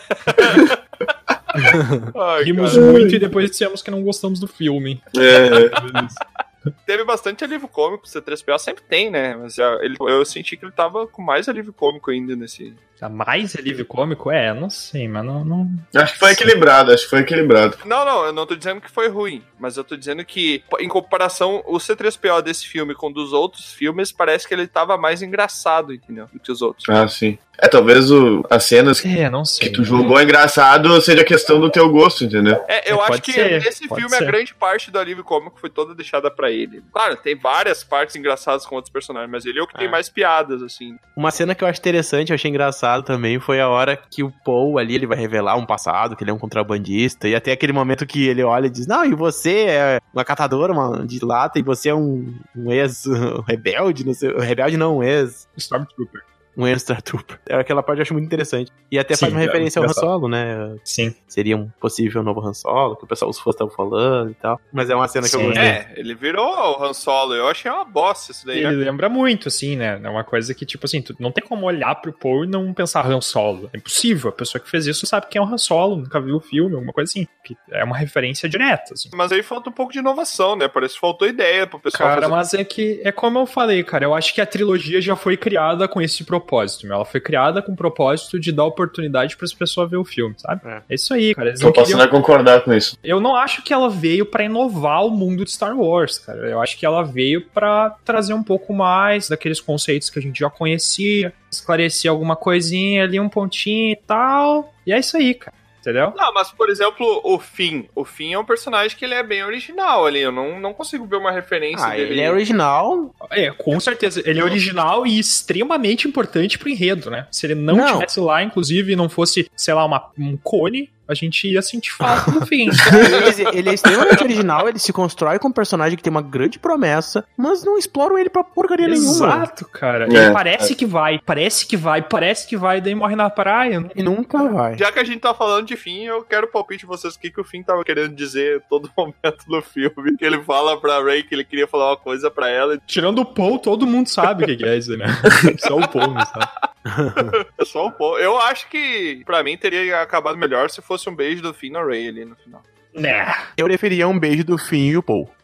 Ai, 2.14 2.44
Rimos 2.44 2.74
cara. 2.74 2.86
muito 2.86 3.14
e 3.14 3.18
depois 3.18 3.50
dissemos 3.50 3.80
que 3.80 3.90
não 3.90 4.02
gostamos 4.02 4.38
do 4.38 4.46
filme. 4.48 5.00
É, 5.16 5.70
Teve 6.86 7.04
bastante 7.04 7.42
alívio 7.44 7.68
cômico, 7.68 8.04
o 8.04 8.08
C3PO 8.08 8.58
sempre 8.58 8.84
tem, 8.84 9.10
né? 9.10 9.34
Mas 9.36 9.58
ele, 9.58 9.96
eu 10.00 10.24
senti 10.24 10.56
que 10.56 10.64
ele 10.64 10.72
tava 10.72 11.06
com 11.06 11.22
mais 11.22 11.48
alívio 11.48 11.72
cômico 11.72 12.10
ainda 12.10 12.36
nesse. 12.36 12.74
A 13.00 13.08
mais 13.08 13.56
alívio 13.56 13.84
cômico? 13.84 14.30
É, 14.30 14.54
não 14.54 14.70
sei, 14.70 15.08
mas 15.08 15.24
não. 15.24 15.44
não... 15.44 15.68
acho 15.96 16.12
que 16.12 16.18
foi 16.20 16.32
equilibrado, 16.32 16.92
acho 16.92 17.04
que 17.04 17.10
foi 17.10 17.20
equilibrado. 17.20 17.78
Não, 17.84 18.04
não, 18.04 18.26
eu 18.26 18.32
não 18.32 18.46
tô 18.46 18.54
dizendo 18.54 18.80
que 18.80 18.90
foi 18.90 19.08
ruim, 19.08 19.42
mas 19.58 19.76
eu 19.76 19.82
tô 19.82 19.96
dizendo 19.96 20.24
que, 20.24 20.62
em 20.78 20.88
comparação, 20.88 21.62
o 21.66 21.78
C3PO 21.78 22.42
desse 22.42 22.66
filme 22.66 22.94
com 22.94 23.10
dos 23.10 23.32
outros 23.32 23.72
filmes, 23.72 24.12
parece 24.12 24.46
que 24.46 24.54
ele 24.54 24.68
tava 24.68 24.96
mais 24.96 25.20
engraçado, 25.20 25.92
entendeu? 25.92 26.28
Do 26.32 26.38
que 26.38 26.52
os 26.52 26.62
outros. 26.62 26.88
Ah, 26.88 27.08
sim. 27.08 27.38
É, 27.58 27.68
talvez 27.68 28.10
o, 28.10 28.44
as 28.50 28.64
cenas 28.64 29.00
que 29.00 29.08
É, 29.20 29.30
não 29.30 29.44
sei. 29.44 29.70
tu 29.70 29.84
julgou 29.84 30.20
engraçado 30.20 31.00
seja 31.00 31.22
questão 31.22 31.60
do 31.60 31.70
teu 31.70 31.88
gosto, 31.90 32.24
entendeu? 32.24 32.60
É, 32.66 32.90
eu 32.90 32.96
É, 33.00 33.08
acho 33.08 33.22
que 33.22 33.32
ser, 33.32 33.62
nesse 33.62 33.86
filme 33.86 34.04
a 34.06 34.18
ser. 34.18 34.26
grande 34.26 34.52
parte 34.54 34.90
do 34.90 34.98
alívio 34.98 35.22
cômico 35.22 35.60
foi 35.60 35.70
toda 35.70 35.94
deixada 35.94 36.30
pra 36.30 36.50
ele. 36.50 36.82
Claro, 36.92 37.16
tem 37.16 37.36
várias 37.38 37.84
partes 37.84 38.16
engraçadas 38.16 38.66
com 38.66 38.74
outros 38.74 38.92
personagens, 38.92 39.30
mas 39.30 39.46
ele 39.46 39.60
é 39.60 39.62
o 39.62 39.66
que 39.66 39.74
tem 39.74 39.86
É. 39.86 39.90
mais 39.90 40.08
piadas, 40.08 40.60
assim. 40.62 40.96
Uma 41.16 41.30
cena 41.30 41.54
que 41.54 41.62
eu 41.62 41.68
acho 41.68 41.78
interessante, 41.78 42.30
eu 42.30 42.34
achei 42.34 42.48
engraçado 42.50 43.04
também, 43.04 43.38
foi 43.38 43.60
a 43.60 43.68
hora 43.68 43.96
que 43.96 44.22
o 44.24 44.32
Paul 44.44 44.78
ali, 44.78 44.96
ele 44.96 45.06
vai 45.06 45.16
revelar 45.18 45.56
um 45.56 45.66
passado, 45.66 46.16
que 46.16 46.24
ele 46.24 46.30
é 46.30 46.34
um 46.34 46.38
contrabandista, 46.38 47.28
e 47.28 47.34
até 47.34 47.52
aquele 47.52 47.72
momento 47.72 48.04
que 48.06 48.26
ele 48.26 48.42
olha 48.42 48.66
e 48.66 48.70
diz, 48.70 48.86
não, 48.86 49.04
e 49.04 49.14
você 49.14 49.66
é 49.66 50.00
uma 50.12 50.24
catadora 50.24 50.72
uma, 50.72 51.06
de 51.06 51.24
lata, 51.24 51.58
e 51.58 51.62
você 51.62 51.90
é 51.90 51.94
um, 51.94 52.34
um 52.56 52.72
ex-rebelde, 52.72 54.04
não 54.04 54.14
sei, 54.14 54.32
rebelde 54.38 54.76
não, 54.76 54.98
um 54.98 55.02
ex... 55.02 55.46
Stormtrooper. 55.56 56.22
Um 56.56 56.66
ex-Trooper. 56.66 57.38
É 57.48 57.56
Aquela 57.56 57.82
parte 57.82 57.98
eu 57.98 58.02
acho 58.02 58.12
muito 58.12 58.26
interessante. 58.26 58.70
E 58.90 58.98
até 58.98 59.14
Sim, 59.14 59.20
faz 59.20 59.32
uma 59.32 59.42
é, 59.42 59.46
referência 59.46 59.80
ao 59.80 59.86
Han. 59.86 59.92
Solo, 59.92 60.28
né? 60.28 60.76
Sim. 60.84 61.14
Seria 61.26 61.56
um 61.56 61.68
possível 61.80 62.22
novo 62.22 62.40
Han 62.46 62.52
Solo, 62.52 62.96
que 62.96 63.04
o 63.04 63.06
pessoal, 63.06 63.30
os 63.30 63.38
fãs 63.38 63.54
estavam 63.54 63.72
falando 63.72 64.30
e 64.30 64.34
tal. 64.34 64.60
Mas 64.72 64.90
é 64.90 64.94
uma 64.94 65.08
cena 65.08 65.28
que 65.28 65.34
eu 65.34 65.40
Sim. 65.40 65.46
gostei. 65.46 65.64
É, 65.64 65.92
ele 65.96 66.14
virou 66.14 66.46
o 66.46 66.84
Han 66.84 66.92
Solo. 66.92 67.34
Eu 67.34 67.48
achei 67.48 67.70
uma 67.70 67.84
bosta 67.84 68.32
isso 68.32 68.46
daí, 68.46 68.58
Ele 68.58 68.76
né? 68.76 68.84
lembra 68.84 69.08
muito, 69.08 69.48
assim, 69.48 69.76
né? 69.76 70.00
É 70.02 70.08
uma 70.08 70.24
coisa 70.24 70.52
que, 70.54 70.66
tipo 70.66 70.84
assim, 70.84 71.00
tu 71.00 71.14
não 71.18 71.32
tem 71.32 71.44
como 71.44 71.64
olhar 71.66 71.94
pro 71.96 72.12
Paul 72.12 72.44
e 72.44 72.48
não 72.48 72.72
pensar 72.74 73.06
Han 73.06 73.20
Solo. 73.20 73.70
É 73.72 73.78
impossível. 73.78 74.28
A 74.30 74.32
pessoa 74.32 74.60
que 74.60 74.68
fez 74.68 74.86
isso 74.86 75.06
sabe 75.06 75.26
quem 75.30 75.40
é 75.40 75.44
o 75.44 75.48
Han 75.48 75.58
Solo, 75.58 75.96
nunca 75.96 76.20
viu 76.20 76.36
o 76.36 76.40
filme, 76.40 76.74
alguma 76.74 76.92
coisa 76.92 77.10
assim. 77.10 77.26
Que 77.44 77.56
é 77.70 77.82
uma 77.82 77.96
referência 77.96 78.48
direta, 78.48 78.92
assim. 78.92 79.08
Mas 79.14 79.32
aí 79.32 79.42
falta 79.42 79.70
um 79.70 79.72
pouco 79.72 79.92
de 79.92 80.00
inovação, 80.00 80.54
né? 80.56 80.68
Parece 80.68 80.94
que 80.94 81.00
faltou 81.00 81.26
ideia 81.26 81.66
pro 81.66 81.80
pessoal 81.80 82.10
Cara, 82.10 82.22
fazer. 82.22 82.34
mas 82.34 82.54
é 82.54 82.64
que 82.64 83.00
é 83.04 83.10
como 83.10 83.38
eu 83.38 83.46
falei, 83.46 83.82
cara. 83.82 84.04
Eu 84.04 84.14
acho 84.14 84.34
que 84.34 84.40
a 84.40 84.46
trilogia 84.46 85.00
já 85.00 85.16
foi 85.16 85.36
criada 85.36 85.88
com 85.88 86.00
esse 86.00 86.22
propósito. 86.24 86.41
Meu. 86.84 86.96
Ela 86.96 87.04
foi 87.04 87.20
criada 87.20 87.62
com 87.62 87.72
o 87.72 87.76
propósito 87.76 88.38
de 88.38 88.52
dar 88.52 88.64
oportunidade 88.64 89.36
para 89.36 89.44
as 89.44 89.54
pessoas 89.54 89.90
ver 89.90 89.96
o 89.96 90.04
filme, 90.04 90.34
sabe? 90.38 90.60
É. 90.64 90.82
É, 90.88 90.94
isso 90.94 91.14
aí, 91.14 91.34
cara. 91.34 91.48
Eles 91.48 91.60
Tô 91.60 91.66
não 91.66 91.72
passando 91.72 91.98
queriam... 91.98 92.06
a 92.06 92.08
concordar 92.08 92.60
com 92.62 92.72
isso. 92.72 92.96
Eu 93.02 93.20
não 93.20 93.36
acho 93.36 93.62
que 93.62 93.72
ela 93.72 93.88
veio 93.88 94.26
pra 94.26 94.44
inovar 94.44 95.06
o 95.06 95.10
mundo 95.10 95.44
de 95.44 95.50
Star 95.50 95.76
Wars, 95.76 96.18
cara. 96.18 96.48
Eu 96.48 96.60
acho 96.60 96.78
que 96.78 96.84
ela 96.84 97.02
veio 97.02 97.46
pra 97.48 97.90
trazer 98.04 98.34
um 98.34 98.42
pouco 98.42 98.72
mais 98.72 99.28
daqueles 99.28 99.60
conceitos 99.60 100.10
que 100.10 100.18
a 100.18 100.22
gente 100.22 100.40
já 100.40 100.50
conhecia, 100.50 101.32
esclarecer 101.50 102.10
alguma 102.10 102.36
coisinha 102.36 103.04
ali, 103.04 103.18
um 103.18 103.28
pontinho 103.28 103.92
e 103.92 103.96
tal. 103.96 104.72
E 104.86 104.92
é 104.92 104.98
isso 104.98 105.16
aí, 105.16 105.34
cara. 105.34 105.61
Entendeu? 105.82 106.12
Não, 106.16 106.32
mas 106.32 106.52
por 106.52 106.70
exemplo, 106.70 107.20
o 107.24 107.40
Finn. 107.40 107.86
O 107.92 108.04
Finn 108.04 108.32
é 108.32 108.38
um 108.38 108.44
personagem 108.44 108.96
que 108.96 109.04
ele 109.04 109.14
é 109.14 109.22
bem 109.22 109.44
original 109.44 110.06
ali. 110.06 110.20
Eu 110.20 110.30
não, 110.30 110.60
não 110.60 110.72
consigo 110.72 111.04
ver 111.06 111.16
uma 111.16 111.32
referência 111.32 111.84
Ah, 111.84 111.90
dele. 111.90 112.12
ele 112.12 112.20
é 112.20 112.30
original. 112.30 113.12
É, 113.30 113.50
com 113.50 113.78
certeza. 113.80 114.22
Ele 114.24 114.38
é 114.38 114.44
original 114.44 115.04
e 115.04 115.18
extremamente 115.18 116.06
importante 116.06 116.56
pro 116.56 116.68
enredo, 116.68 117.10
né? 117.10 117.26
Se 117.32 117.46
ele 117.46 117.56
não, 117.56 117.74
Não. 117.74 117.94
tivesse 117.94 118.20
lá, 118.20 118.42
inclusive, 118.44 118.92
e 118.92 118.96
não 118.96 119.08
fosse, 119.08 119.50
sei 119.56 119.74
lá, 119.74 119.84
uma, 119.84 120.08
um 120.16 120.36
cone, 120.36 120.88
a 121.08 121.14
gente 121.14 121.48
ia 121.48 121.60
sentir 121.62 121.92
falta 121.92 122.30
no 122.30 122.44
fim. 122.46 122.68
Ele, 122.68 123.58
ele 123.58 123.70
é 123.70 123.74
extremamente 123.74 124.22
original, 124.22 124.68
ele 124.68 124.78
se 124.78 124.92
constrói 124.92 125.38
com 125.38 125.48
um 125.48 125.52
personagem 125.52 125.96
que 125.96 126.02
tem 126.02 126.10
uma 126.10 126.22
grande 126.22 126.58
promessa, 126.58 127.24
mas 127.36 127.64
não 127.64 127.78
exploram 127.78 128.18
ele 128.18 128.30
pra 128.30 128.44
porcaria 128.44 128.88
nenhuma. 128.88 129.10
Exato, 129.10 129.66
cara. 129.68 130.04
É, 130.04 130.08
Ele 130.26 130.32
parece 130.32 130.74
que 130.74 130.86
vai, 130.86 131.18
parece 131.24 131.66
que 131.66 131.76
vai, 131.76 132.02
parece 132.02 132.46
que 132.46 132.56
vai, 132.56 132.80
daí 132.80 132.94
morre 132.94 133.16
na 133.16 133.28
praia. 133.30 133.80
né? 133.80 133.90
E 133.94 134.02
nunca 134.02 134.42
vai. 134.48 134.76
Já 134.78 134.90
que 134.92 134.98
a 134.98 135.04
gente 135.04 135.20
tá 135.20 135.34
falando 135.34 135.66
de 135.66 135.76
Finn, 135.76 136.04
eu 136.04 136.22
quero 136.24 136.46
o 136.46 136.50
palpite 136.50 136.80
de 136.80 136.86
vocês 136.86 137.14
o 137.14 137.18
que, 137.20 137.30
que 137.30 137.40
o 137.40 137.44
Finn 137.44 137.62
tava 137.62 137.84
querendo 137.84 138.14
dizer 138.14 138.58
a 138.58 138.60
todo 138.60 138.90
momento 138.96 139.44
no 139.48 139.60
filme. 139.62 140.16
Que 140.18 140.24
ele 140.24 140.42
fala 140.42 140.80
pra 140.80 141.02
Ray 141.02 141.22
que 141.22 141.34
ele 141.34 141.44
queria 141.44 141.66
falar 141.66 141.90
uma 141.90 141.96
coisa 141.96 142.30
pra 142.30 142.48
ela. 142.48 142.78
Tirando 142.86 143.20
o 143.20 143.24
Paul, 143.24 143.58
todo 143.58 143.86
mundo 143.86 144.08
sabe 144.08 144.44
o 144.44 144.46
que 144.46 144.56
que 144.56 144.64
é 144.64 144.76
isso, 144.76 144.96
né? 144.96 145.06
Só 145.58 145.76
o 145.76 145.88
Paul 145.88 146.12
não 146.14 146.24
sabe. 146.24 146.46
É 147.58 147.64
só 147.64 147.86
um 147.86 147.90
pouco. 147.90 148.18
Eu 148.18 148.38
acho 148.38 148.68
que, 148.68 149.22
pra 149.24 149.42
mim, 149.42 149.56
teria 149.56 150.00
acabado 150.02 150.36
melhor 150.36 150.68
se 150.70 150.82
fosse 150.82 151.08
um 151.08 151.14
beijo 151.14 151.42
do 151.42 151.54
Finn 151.54 151.72
na 151.72 151.82
Ray 151.84 152.08
ali 152.08 152.24
no 152.24 152.34
final. 152.36 152.62
Né. 152.94 153.32
Eu 153.56 153.66
preferia 153.66 154.06
um 154.08 154.18
beijo 154.18 154.44
do 154.44 154.58
Finn 154.58 154.90
e 154.90 154.96
o 154.96 155.02
Paul. 155.02 155.30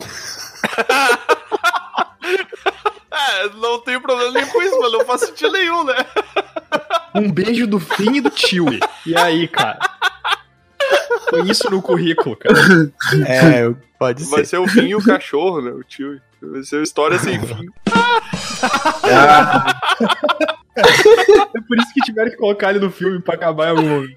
É, 3.11 3.49
não 3.57 3.81
tenho 3.81 4.01
problema 4.01 4.31
nenhum 4.33 4.47
com 4.49 4.63
isso, 4.63 4.79
mas 4.81 4.93
não 4.93 5.05
faz 5.05 5.21
sentido 5.23 5.53
nenhum, 5.53 5.83
né? 5.85 5.95
Um 7.15 7.31
beijo 7.31 7.67
do 7.67 7.81
Finn 7.81 8.17
e 8.17 8.21
do 8.21 8.31
Chewie. 8.35 8.81
E 9.07 9.17
aí, 9.17 9.49
cara? 9.49 9.79
Foi 11.31 11.43
isso 11.43 11.71
no 11.71 11.83
currículo, 11.83 12.37
cara. 12.37 12.55
É, 13.27 13.75
pode 13.99 14.25
Vai 14.25 14.41
ser. 14.41 14.47
ser 14.47 14.59
o 14.59 14.69
Finn 14.69 14.89
e 14.89 14.95
o 14.95 15.05
cachorro, 15.05 15.61
né? 15.61 15.71
O 15.71 15.83
tio. 15.83 16.21
Vai 16.41 16.63
ser 16.63 16.77
uma 16.77 16.83
história 16.85 17.19
sem 17.19 17.41
fim. 17.45 17.67
Ah, 19.05 19.79
É 21.55 21.61
por 21.61 21.79
isso 21.79 21.93
que 21.95 22.01
tiveram 22.01 22.31
que 22.31 22.37
colocar 22.37 22.71
ele 22.71 22.81
no 22.81 22.91
filme 22.91 23.21
pra 23.21 23.35
acabar 23.35 23.67
em 23.67 23.71
algum 23.71 23.89
momento. 23.89 24.17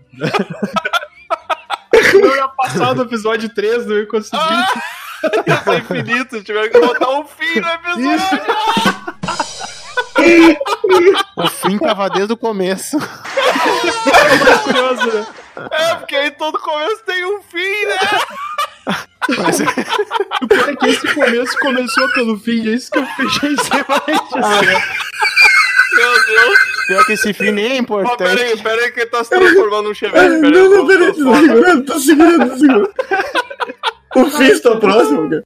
Eu 2.14 2.36
ia 2.36 2.48
passar 2.50 2.94
do 2.94 3.04
episódio 3.04 3.50
3, 3.50 3.86
não 3.86 3.98
ia 3.98 4.08
conseguir. 4.08 4.42
Isso 5.22 5.70
é 5.70 5.78
infinito, 5.78 6.44
tiveram 6.44 6.70
que 6.72 6.80
botar 6.80 7.10
um 7.12 7.26
fim 7.26 7.60
no 7.60 7.68
episódio. 7.68 8.42
O 11.36 11.48
fim 11.48 11.78
tava 11.78 12.10
desde 12.10 12.34
o 12.34 12.38
começo. 12.38 12.98
curioso, 14.64 15.06
né? 15.14 15.26
É, 15.72 15.96
porque 15.96 16.16
aí 16.16 16.32
todo 16.32 16.58
começo 16.60 17.04
tem 17.06 17.24
um 17.26 17.42
fim, 17.44 17.86
né? 17.86 17.98
Mas, 19.38 19.60
O 20.42 20.48
pior 20.48 20.70
é 20.70 20.76
que 20.76 20.88
esse 20.88 21.14
começo 21.14 21.60
começou 21.60 22.10
pelo 22.14 22.38
fim, 22.40 22.68
é 22.68 22.74
isso 22.74 22.92
que 22.92 23.00
eu 23.00 23.06
fechei 23.06 23.54
extremamente 23.54 24.38
assim. 24.38 24.82
Meu 26.02 26.26
Deus. 26.26 26.60
pior 26.88 27.06
que 27.06 27.14
esse 27.14 27.34
fim 27.34 27.52
nem 27.52 27.72
é 27.74 27.78
importante. 27.78 28.18
pera 28.18 28.42
aí, 28.42 28.58
pera 28.58 28.82
aí 28.82 28.92
que 28.92 29.00
ele 29.02 29.10
tá 29.10 29.24
se 29.24 29.30
transformando 29.30 29.90
num 29.90 29.94
chevette. 29.94 30.20
Pera 30.26 30.36
aí, 30.36 30.42
Não, 30.42 30.50
não, 30.52 30.70
vou- 30.70 30.88
peraí, 30.88 31.14
tô 31.14 31.36
segurando, 31.36 31.86
tô 31.86 32.00
segurando, 32.00 32.50
tô 32.50 32.58
segurando. 32.58 32.94
O 34.16 34.26
fim 34.26 34.44
está 34.46 34.76
próximo, 34.76 35.30
cara. 35.30 35.46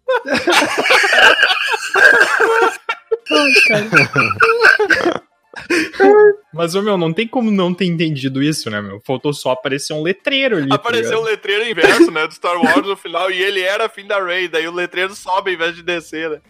Mas, 6.53 6.75
ô, 6.75 6.81
meu, 6.81 6.97
não 6.97 7.11
tem 7.13 7.27
como 7.27 7.49
não 7.51 7.73
ter 7.73 7.85
entendido 7.85 8.41
isso, 8.43 8.69
né, 8.69 8.81
meu? 8.81 9.01
Faltou 9.05 9.33
só 9.33 9.51
aparecer 9.51 9.93
um 9.93 10.01
letreiro 10.01 10.57
ali. 10.57 10.69
tá 10.69 10.75
Apareceu 10.75 11.19
um 11.19 11.23
letreiro 11.23 11.65
inverso, 11.67 12.11
né, 12.11 12.27
do 12.27 12.33
Star 12.33 12.57
Wars 12.61 12.85
no 12.85 12.95
final, 12.95 13.29
e 13.31 13.41
ele 13.41 13.61
era 13.61 13.89
fim 13.89 14.05
da 14.05 14.23
Rey, 14.23 14.47
daí 14.47 14.67
o 14.67 14.71
letreiro 14.73 15.15
sobe 15.15 15.51
ao 15.51 15.55
invés 15.55 15.75
de 15.75 15.83
descer, 15.83 16.29
né? 16.29 16.41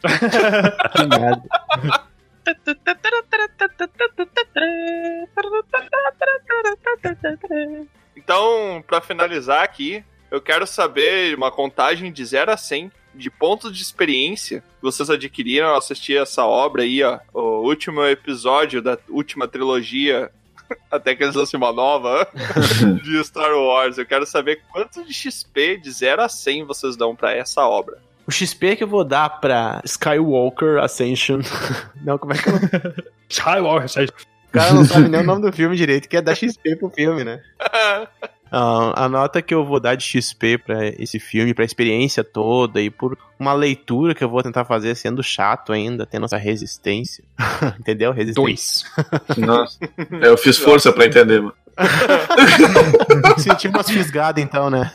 Que 0.95 1.06
merda. 1.20 1.43
Então, 8.16 8.84
pra 8.88 9.01
finalizar 9.01 9.64
aqui, 9.64 10.03
eu 10.32 10.41
quero 10.41 10.66
saber 10.66 11.36
uma 11.36 11.51
contagem 11.51 12.12
de 12.12 12.26
0 12.26 12.51
a 12.51 12.58
100 12.58 12.91
de 13.14 13.30
pontos 13.30 13.76
de 13.76 13.82
experiência 13.82 14.62
que 14.62 14.82
vocês 14.82 15.10
adquiriram 15.10 15.70
ao 15.70 15.78
assistir 15.78 16.18
essa 16.18 16.45
obra 16.45 16.84
aí, 16.84 17.01
ó. 17.01 17.20
O 17.34 17.62
último 17.66 18.03
episódio 18.03 18.82
da 18.82 18.97
última 19.10 19.47
trilogia, 19.47 20.30
até 20.91 21.16
que 21.16 21.24
eles 21.24 21.36
lancem 21.36 21.58
uma 21.58 21.72
nova, 21.72 22.28
de 23.03 23.24
Star 23.24 23.53
Wars. 23.53 23.97
Eu 23.97 24.06
quero 24.06 24.26
saber 24.26 24.62
quanto 24.72 25.03
de 25.06 25.14
XP 25.14 25.78
de 25.78 25.91
0 25.91 26.24
a 26.24 26.30
100 26.30 26.66
vocês 26.66 26.95
dão 26.97 27.16
pra 27.16 27.34
essa 27.34 27.62
obra. 27.66 27.97
O 28.28 28.32
XP 28.32 28.76
que 28.76 28.84
eu 28.84 28.88
vou 28.88 29.03
dar 29.03 29.30
pra 29.39 29.82
Skywalker 29.86 30.80
Ascension. 30.80 31.41
Não, 32.03 32.18
como 32.18 32.34
é 32.34 32.38
que 32.38 32.49
é? 32.49 33.03
Skywalker, 33.30 33.88
sério. 33.88 34.14
O 34.56 34.60
cara 34.60 34.74
não 34.74 34.86
sabe 34.86 35.10
nem 35.10 35.20
o 35.22 35.24
nome 35.26 35.41
do 35.41 35.51
filme 35.51 35.76
direito, 35.76 36.08
que 36.08 36.16
é 36.16 36.22
dar 36.22 36.36
XP 36.36 36.78
pro 36.78 36.89
filme, 36.89 37.24
né? 37.24 37.41
Ah, 38.58 39.06
a 39.06 39.10
nota 39.10 39.41
que 39.41 39.53
eu 39.53 39.66
vou 39.66 39.82
dar 39.82 39.95
de 39.95 40.06
XP 40.06 40.60
pra 40.60 40.88
esse 40.88 41.20
filme, 41.20 41.53
pra 41.53 41.66
experiência 41.66 42.24
toda 42.24 42.80
e 42.80 42.89
por 42.89 43.18
uma 43.38 43.51
leitura 43.53 44.14
que 44.16 44.24
eu 44.24 44.30
vou 44.30 44.41
tentar 44.41 44.64
fazer 44.64 44.95
sendo 44.95 45.22
chato 45.22 45.74
ainda, 45.74 46.06
tendo 46.06 46.26
essa 46.26 46.38
resistência. 46.38 47.24
Entendeu? 47.78 48.14
Resistência. 48.14 48.88
Dois. 48.95 49.38
Nossa. 49.38 49.78
É, 50.22 50.28
Eu 50.28 50.38
fiz 50.38 50.58
força 50.58 50.93
pra 50.93 51.06
entender, 51.06 51.41
mano. 51.41 51.53
Senti 53.39 53.68
umas 53.68 53.89
fisgadas 53.89 54.41
então, 54.41 54.70
né? 54.70 54.89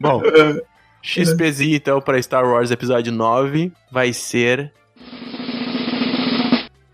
Bom, 0.00 0.22
XPzinho 1.02 1.76
então 1.76 2.00
pra 2.00 2.22
Star 2.22 2.44
Wars 2.44 2.70
Episódio 2.70 3.12
9 3.12 3.72
vai 3.90 4.12
ser 4.12 4.72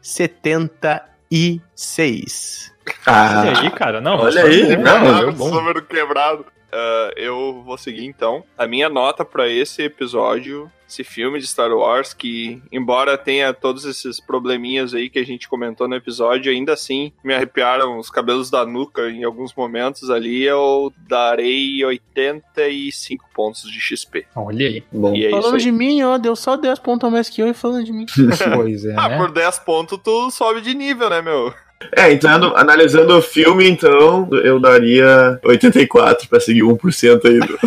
76. 0.09 2.73
Ah, 3.07 3.45
Olha 3.47 3.61
aí, 3.61 3.71
cara. 3.71 4.01
Não, 4.01 4.17
Olha 4.19 4.43
aí, 4.45 4.77
bom, 4.77 4.83
não, 4.83 5.33
bom. 5.33 5.51
número 5.51 5.83
quebrado. 5.83 6.47
Ah, 6.73 7.11
eu 7.17 7.63
vou 7.65 7.77
seguir 7.77 8.07
então. 8.07 8.45
A 8.57 8.67
minha 8.67 8.89
nota 8.89 9.25
pra 9.25 9.49
esse 9.49 9.83
episódio, 9.83 10.71
esse 10.89 11.05
filme 11.05 11.39
de 11.39 11.47
Star 11.47 11.71
Wars, 11.71 12.15
que 12.15 12.63
embora 12.73 13.19
tenha 13.19 13.53
todos 13.53 13.85
esses 13.85 14.19
probleminhas 14.21 14.95
aí 14.95 15.11
que 15.11 15.19
a 15.19 15.25
gente 15.25 15.47
comentou 15.49 15.87
no 15.87 15.95
episódio, 15.95 16.51
ainda 16.51 16.73
assim 16.73 17.13
me 17.23 17.35
arrepiaram 17.35 17.99
os 17.99 18.09
cabelos 18.11 18.51
da 18.51 18.65
nuca 18.65 19.09
em 19.11 19.23
alguns 19.25 19.55
momentos 19.55 20.09
ali. 20.11 20.43
Eu 20.45 20.93
darei 21.07 21.85
85 21.85 23.27
pontos 23.35 23.63
de 23.71 23.79
XP. 23.81 24.27
Olha 24.35 24.67
aí. 24.67 24.83
bom. 24.93 25.15
E 25.15 25.27
é 25.27 25.31
Falando 25.31 25.55
aí. 25.57 25.61
de 25.61 25.71
mim, 25.73 26.03
ó, 26.03 26.17
deu 26.19 26.35
só 26.35 26.57
10 26.57 26.79
pontos 26.79 27.07
a 27.07 27.11
mais 27.11 27.29
que 27.29 27.43
eu 27.43 27.49
e 27.49 27.55
falando 27.55 27.85
de 27.85 27.93
mim. 27.93 28.07
Pois 28.55 28.85
é, 28.85 28.95
Ah, 28.97 29.09
né? 29.11 29.17
por 29.19 29.31
10 29.31 29.59
pontos 29.61 29.99
tu 30.03 30.31
sobe 30.31 30.61
de 30.61 30.75
nível, 30.75 31.11
né, 31.11 31.21
meu? 31.21 31.53
É, 31.97 32.11
então, 32.13 32.57
analisando 32.57 33.17
o 33.17 33.23
filme, 33.23 33.69
então, 33.69 34.29
eu 34.43 34.59
daria 34.59 35.39
84 35.45 36.29
pra 36.29 36.41
seguir 36.41 36.63
1% 36.63 37.25
aí. 37.25 37.39
Do... 37.39 37.57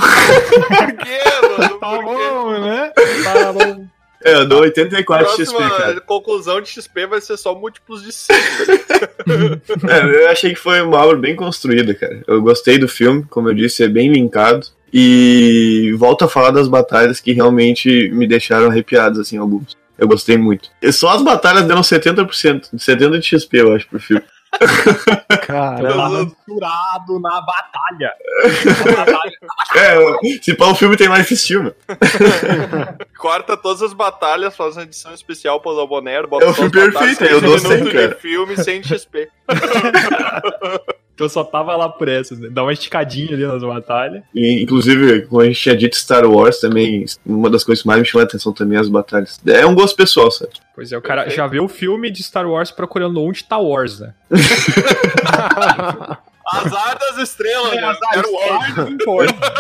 Por 0.68 0.94
quê, 0.98 1.58
mano? 1.58 1.71
Tá 1.82 1.90
Por 1.90 2.06
quê? 2.06 2.30
bom, 2.30 2.60
né? 2.60 2.94
Tá 3.24 3.52
bom. 3.52 3.88
É, 4.24 4.36
eu 4.36 4.48
dou 4.48 4.62
84 4.62 5.36
XP, 5.36 5.58
cara. 5.58 6.00
conclusão 6.02 6.62
de 6.62 6.70
XP 6.70 7.08
vai 7.08 7.20
ser 7.20 7.38
só 7.38 7.56
múltiplos 7.56 8.04
de 8.04 8.12
5. 8.12 8.38
É, 9.90 10.24
eu 10.24 10.30
achei 10.30 10.54
que 10.54 10.60
foi 10.60 10.82
uma 10.82 10.98
obra 10.98 11.18
bem 11.18 11.36
construída, 11.36 11.94
cara. 11.96 12.22
Eu 12.28 12.42
gostei 12.42 12.78
do 12.78 12.88
filme, 12.88 13.24
como 13.30 13.50
eu 13.50 13.54
disse, 13.54 13.84
é 13.84 13.88
bem 13.88 14.12
linkado. 14.12 14.68
E 14.94 15.94
volto 15.98 16.26
a 16.26 16.28
falar 16.28 16.52
das 16.52 16.68
batalhas 16.68 17.20
que 17.20 17.32
realmente 17.32 18.10
me 18.10 18.28
deixaram 18.28 18.70
arrepiados, 18.70 19.20
assim, 19.20 19.38
alguns. 19.38 19.76
Eu 19.98 20.08
gostei 20.08 20.38
muito. 20.38 20.70
E 20.82 20.92
só 20.92 21.10
as 21.10 21.22
batalhas 21.24 21.64
deram 21.66 21.82
70%, 21.82 22.76
70% 22.76 23.20
de 23.20 23.26
XP, 23.26 23.62
eu 23.62 23.74
acho, 23.74 23.88
pro 23.88 24.00
filme. 24.00 24.24
Caramba. 25.46 25.94
Tava 25.96 26.26
misturado 26.26 27.20
na 27.20 27.42
batalha. 27.42 28.14
É, 29.76 30.38
se 30.44 30.54
pá, 30.56 30.66
o 30.68 30.76
filme 30.76 30.98
tem 30.98 31.08
mais 31.10 31.28
que 31.28 31.36
filme. 31.36 31.74
Corta 33.18 33.56
todas 33.56 33.82
as 33.82 33.94
batalhas, 33.94 34.56
faz 34.56 34.76
uma 34.76 34.84
edição 34.84 35.14
especial 35.14 35.60
pro 35.62 35.72
Lobonero, 35.72 36.28
bota 36.28 36.46
É 36.46 36.50
o 36.50 36.54
filme 36.54 36.72
perfeito, 36.72 37.24
eu 37.24 37.42
dou 37.42 37.54
15 37.54 37.68
100, 37.68 37.78
minutos 37.78 37.94
cara. 37.94 38.08
de 38.10 38.22
filme 38.22 38.58
sem 38.58 38.84
XP. 38.84 39.30
Então 41.22 41.28
eu 41.28 41.30
só 41.30 41.44
tava 41.44 41.76
lá 41.76 41.88
por 41.88 42.08
essas, 42.08 42.40
né? 42.40 42.50
Dá 42.50 42.64
uma 42.64 42.74
esticadinha 42.74 43.34
ali 43.34 43.46
nas 43.46 43.62
batalhas. 43.62 44.24
E, 44.34 44.64
inclusive, 44.64 45.28
como 45.28 45.40
a 45.40 45.46
gente 45.46 45.62
tinha 45.62 45.78
dito, 45.78 45.96
Star 45.96 46.26
Wars 46.26 46.60
também, 46.60 47.06
uma 47.24 47.48
das 47.48 47.64
coisas 47.64 47.84
que 47.84 47.88
mais 47.88 48.00
me 48.00 48.06
chamou 48.08 48.24
a 48.24 48.28
atenção 48.28 48.52
também 48.52 48.76
é 48.76 48.82
as 48.82 48.90
batalhas. 48.90 49.40
É 49.46 49.64
um 49.64 49.76
gosto 49.76 49.96
pessoal, 49.96 50.32
sabe? 50.32 50.54
Pois 50.74 50.92
é, 50.92 50.98
o 50.98 51.02
cara 51.02 51.30
já 51.30 51.46
vê 51.46 51.60
o 51.60 51.68
filme 51.68 52.10
de 52.10 52.24
Star 52.24 52.50
Wars 52.50 52.72
procurando 52.72 53.22
onde 53.22 53.44
tá 53.44 53.60
Wars, 53.60 54.00
né? 54.02 54.16
Azar 56.54 56.98
das 57.00 57.18
estrelas, 57.18 57.74
né? 57.74 57.94
Quero 58.14 58.32
Wars. 58.34 58.76
Não 58.78 58.90
importa, 58.90 59.54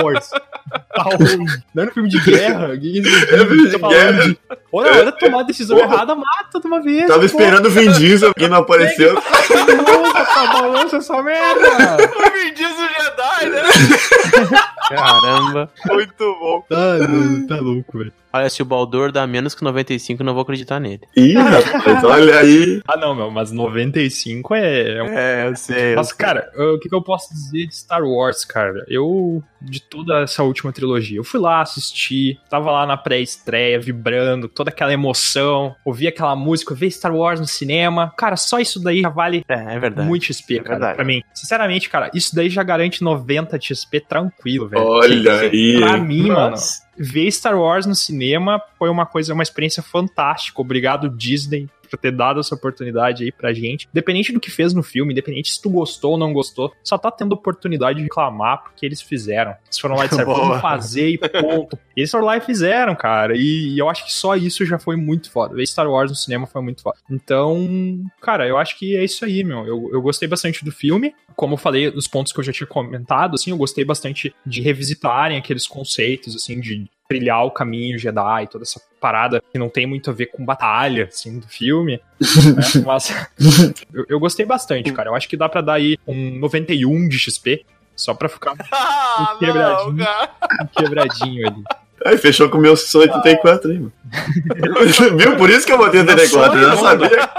o 0.00 0.04
Wars. 0.04 0.30
Tá 0.30 1.02
ruim. 1.02 1.46
Não 1.74 1.82
era 1.82 1.92
filme 1.92 2.08
de 2.08 2.20
guerra? 2.20 2.68
O 2.74 2.80
que 2.80 2.98
É 3.00 3.38
filme 3.38 3.68
de 3.70 3.78
tá 3.78 3.88
guerra. 3.88 4.22
de- 4.28 4.38
Olha, 4.72 4.90
olha, 4.92 5.12
tomar 5.12 5.40
a 5.40 5.42
decisão 5.44 5.78
Porra. 5.78 5.94
errada, 5.94 6.14
mata 6.14 6.60
de 6.60 6.66
uma 6.66 6.82
vez. 6.82 7.06
Tava 7.06 7.20
pô. 7.20 7.24
esperando 7.24 7.66
o 7.66 7.70
Vin 7.70 7.90
Diesel 7.92 8.32
e 8.36 8.48
não 8.48 8.58
apareceu. 8.58 9.14
Nossa, 9.14 10.24
tá 10.24 10.46
balança 10.52 10.96
essa 10.98 11.22
merda. 11.22 11.66
O 12.16 12.30
Vin 12.32 12.52
Diesel 12.54 12.88
Jedi, 12.88 13.48
né? 13.50 13.62
Caramba. 14.88 15.70
Muito 15.86 16.36
bom. 16.40 16.64
Tá, 16.68 16.76
tá 17.48 17.60
louco, 17.60 17.98
velho. 17.98 18.12
Olha, 18.36 18.48
se 18.50 18.62
o 18.62 18.64
Baldur 18.64 19.10
dá 19.12 19.26
menos 19.26 19.54
que 19.54 19.62
95, 19.64 20.22
eu 20.22 20.26
não 20.26 20.34
vou 20.34 20.42
acreditar 20.42 20.78
nele. 20.80 21.02
Ih, 21.16 21.34
rapaz, 21.34 22.04
olha 22.04 22.38
aí. 22.38 22.80
Ah, 22.86 22.96
não, 22.96 23.14
meu, 23.14 23.30
mas 23.30 23.50
95 23.50 24.54
é. 24.54 24.96
é 24.98 25.02
um- 25.02 25.06
É, 25.06 25.48
eu 25.48 25.56
sei. 25.56 25.94
Mas, 25.94 26.12
cara, 26.12 26.50
eu- 26.54 26.74
o 26.74 26.78
que, 26.80 26.88
que 26.88 26.94
eu 26.94 27.02
posso 27.02 27.32
dizer 27.32 27.66
de 27.66 27.74
Star 27.76 28.02
Wars, 28.04 28.44
cara? 28.44 28.84
Eu, 28.88 29.42
de 29.60 29.80
toda 29.80 30.22
essa 30.22 30.42
última 30.42 30.72
trilogia, 30.72 31.18
eu 31.18 31.24
fui 31.24 31.40
lá 31.40 31.60
assistir, 31.60 32.38
tava 32.50 32.70
lá 32.70 32.86
na 32.86 32.96
pré-estreia, 32.96 33.78
vibrando, 33.80 34.48
toda 34.48 34.70
aquela 34.70 34.92
emoção, 34.92 35.74
ouvi 35.84 36.06
aquela 36.06 36.34
música, 36.36 36.74
ver 36.74 36.90
Star 36.90 37.14
Wars 37.14 37.40
no 37.40 37.46
cinema. 37.46 38.12
Cara, 38.16 38.36
só 38.36 38.58
isso 38.58 38.82
daí 38.82 39.02
já 39.02 39.08
vale 39.08 39.44
É, 39.48 39.74
é 39.76 39.78
verdade. 39.78 40.06
muito 40.08 40.24
XP, 40.26 40.54
É 40.56 40.58
cara, 40.58 40.68
verdade. 40.70 40.96
pra 40.96 41.04
mim. 41.04 41.22
Sinceramente, 41.34 41.88
cara, 41.88 42.10
isso 42.14 42.34
daí 42.34 42.48
já 42.50 42.62
garante 42.62 43.02
90 43.02 43.58
de 43.58 43.66
XP 43.74 44.00
tranquilo, 44.00 44.68
velho. 44.68 44.82
Olha 44.84 45.40
aí. 45.40 45.80
Pra 45.80 45.96
mim, 45.98 46.28
mano. 46.28 46.56
Ver 46.98 47.30
Star 47.30 47.58
Wars 47.58 47.86
no 47.86 47.94
cinema 47.94 48.60
foi 48.78 48.88
uma 48.88 49.06
coisa, 49.06 49.34
uma 49.34 49.42
experiência 49.42 49.82
fantástica. 49.82 50.60
Obrigado, 50.60 51.10
Disney, 51.10 51.68
por 51.86 51.98
ter 51.98 52.12
dado 52.12 52.40
essa 52.40 52.54
oportunidade 52.54 53.24
aí 53.24 53.32
pra 53.32 53.52
gente. 53.52 53.88
Independente 53.90 54.32
do 54.32 54.40
que 54.40 54.50
fez 54.50 54.74
no 54.74 54.82
filme, 54.82 55.12
independente 55.12 55.50
se 55.50 55.60
tu 55.60 55.70
gostou 55.70 56.12
ou 56.12 56.18
não 56.18 56.32
gostou, 56.32 56.72
só 56.82 56.98
tá 56.98 57.10
tendo 57.10 57.32
oportunidade 57.32 57.98
de 57.98 58.04
reclamar 58.04 58.62
porque 58.62 58.84
eles 58.84 59.00
fizeram. 59.00 59.54
Eles 59.64 59.78
foram 59.78 59.96
lá 59.96 60.06
e 60.06 60.08
disseram, 60.08 60.34
vamos 60.34 60.60
fazer 60.60 61.08
e 61.08 61.18
ponto. 61.18 61.78
Eles 61.96 62.10
foram 62.10 62.26
lá 62.26 62.36
e 62.36 62.42
fizeram, 62.42 62.94
cara. 62.94 63.34
E, 63.34 63.74
e 63.74 63.78
eu 63.78 63.88
acho 63.88 64.04
que 64.04 64.12
só 64.12 64.36
isso 64.36 64.66
já 64.66 64.78
foi 64.78 64.96
muito 64.96 65.30
foda. 65.30 65.54
Ver 65.54 65.66
Star 65.66 65.90
Wars 65.90 66.10
no 66.10 66.16
cinema 66.16 66.46
foi 66.46 66.60
muito 66.60 66.82
foda. 66.82 66.98
Então, 67.10 68.04
cara, 68.20 68.46
eu 68.46 68.58
acho 68.58 68.78
que 68.78 68.94
é 68.94 69.02
isso 69.02 69.24
aí, 69.24 69.42
meu. 69.42 69.66
Eu, 69.66 69.90
eu 69.92 70.02
gostei 70.02 70.28
bastante 70.28 70.62
do 70.62 70.70
filme. 70.70 71.14
Como 71.34 71.54
eu 71.54 71.58
falei 71.58 71.90
nos 71.90 72.06
pontos 72.06 72.34
que 72.34 72.40
eu 72.40 72.44
já 72.44 72.52
tinha 72.52 72.66
comentado, 72.66 73.34
assim, 73.34 73.50
eu 73.50 73.56
gostei 73.56 73.82
bastante 73.82 74.34
de 74.44 74.60
revisitarem 74.60 75.38
aqueles 75.38 75.66
conceitos, 75.66 76.36
assim, 76.36 76.60
de 76.60 76.86
trilhar 77.08 77.44
o 77.44 77.50
caminho 77.50 77.98
Jedi, 77.98 78.46
toda 78.50 78.64
essa 78.64 78.80
parada 79.00 79.42
que 79.52 79.58
não 79.58 79.68
tem 79.68 79.86
muito 79.86 80.10
a 80.10 80.12
ver 80.12 80.26
com 80.26 80.44
batalha, 80.44 81.04
assim, 81.04 81.38
do 81.38 81.46
filme. 81.46 82.00
né? 82.20 82.20
Mas 82.84 83.14
eu, 83.92 84.04
eu 84.08 84.20
gostei 84.20 84.44
bastante, 84.46 84.92
cara. 84.92 85.10
Eu 85.10 85.14
acho 85.14 85.28
que 85.28 85.36
dá 85.36 85.48
pra 85.48 85.60
dar 85.60 85.74
aí 85.74 85.98
um 86.06 86.38
91 86.38 87.08
de 87.08 87.18
XP, 87.18 87.64
só 87.94 88.14
pra 88.14 88.28
ficar 88.28 88.54
Ah, 88.72 89.34
um 89.36 89.38
quebradinho, 89.38 89.92
não, 89.92 90.04
cara. 90.04 90.30
um 90.62 90.66
quebradinho 90.66 91.46
ali. 91.48 91.62
Aí 92.04 92.18
fechou 92.18 92.48
com 92.50 92.58
o 92.58 92.60
meu 92.60 92.72
84 92.74 93.70
aí, 93.70 93.78
mano. 93.78 93.92
Viu? 95.16 95.36
Por 95.36 95.48
isso 95.50 95.66
que 95.66 95.72
eu 95.72 95.78
botei 95.78 96.00
84. 96.00 96.58
Eu 96.58 96.70
já 96.70 96.76
sabia. 96.76 97.30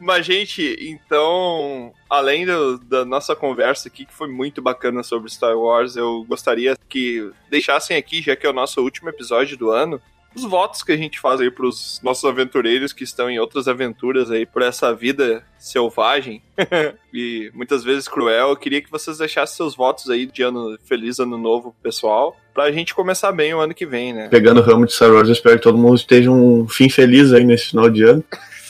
Mas, 0.00 0.26
gente, 0.26 0.76
então, 0.80 1.92
além 2.10 2.44
do- 2.44 2.78
da 2.78 3.04
nossa 3.04 3.34
conversa 3.34 3.88
aqui, 3.88 4.04
que 4.04 4.12
foi 4.14 4.28
muito 4.28 4.60
bacana 4.60 5.02
sobre 5.02 5.30
Star 5.30 5.56
Wars, 5.56 5.96
eu 5.96 6.24
gostaria 6.28 6.76
que 6.88 7.30
deixassem 7.50 7.96
aqui, 7.96 8.20
já 8.20 8.36
que 8.36 8.46
é 8.46 8.50
o 8.50 8.54
nosso 8.54 8.82
último 8.82 9.08
episódio 9.08 9.56
do 9.56 9.70
ano, 9.70 10.00
os 10.34 10.42
votos 10.42 10.82
que 10.82 10.90
a 10.90 10.96
gente 10.96 11.20
faz 11.20 11.40
aí 11.40 11.48
pros 11.48 12.00
nossos 12.02 12.24
aventureiros 12.24 12.92
que 12.92 13.04
estão 13.04 13.30
em 13.30 13.38
outras 13.38 13.68
aventuras 13.68 14.32
aí 14.32 14.44
por 14.44 14.62
essa 14.62 14.92
vida 14.92 15.44
selvagem 15.56 16.42
e 17.14 17.52
muitas 17.54 17.84
vezes 17.84 18.08
cruel. 18.08 18.48
Eu 18.50 18.56
queria 18.56 18.82
que 18.82 18.90
vocês 18.90 19.18
deixassem 19.18 19.56
seus 19.56 19.76
votos 19.76 20.10
aí 20.10 20.26
de 20.26 20.42
ano 20.42 20.76
feliz 20.84 21.20
ano 21.20 21.38
novo, 21.38 21.72
pessoal, 21.80 22.36
pra 22.52 22.72
gente 22.72 22.92
começar 22.92 23.30
bem 23.30 23.54
o 23.54 23.60
ano 23.60 23.72
que 23.72 23.86
vem, 23.86 24.12
né? 24.12 24.28
Pegando 24.28 24.60
o 24.60 24.64
ramo 24.64 24.84
de 24.86 24.92
Star 24.92 25.12
Wars, 25.12 25.28
eu 25.28 25.34
espero 25.34 25.56
que 25.56 25.62
todo 25.62 25.78
mundo 25.78 25.94
esteja 25.94 26.28
um 26.32 26.66
fim 26.68 26.88
feliz 26.90 27.32
aí 27.32 27.44
nesse 27.44 27.68
final 27.68 27.88
de 27.88 28.02
ano. 28.02 28.24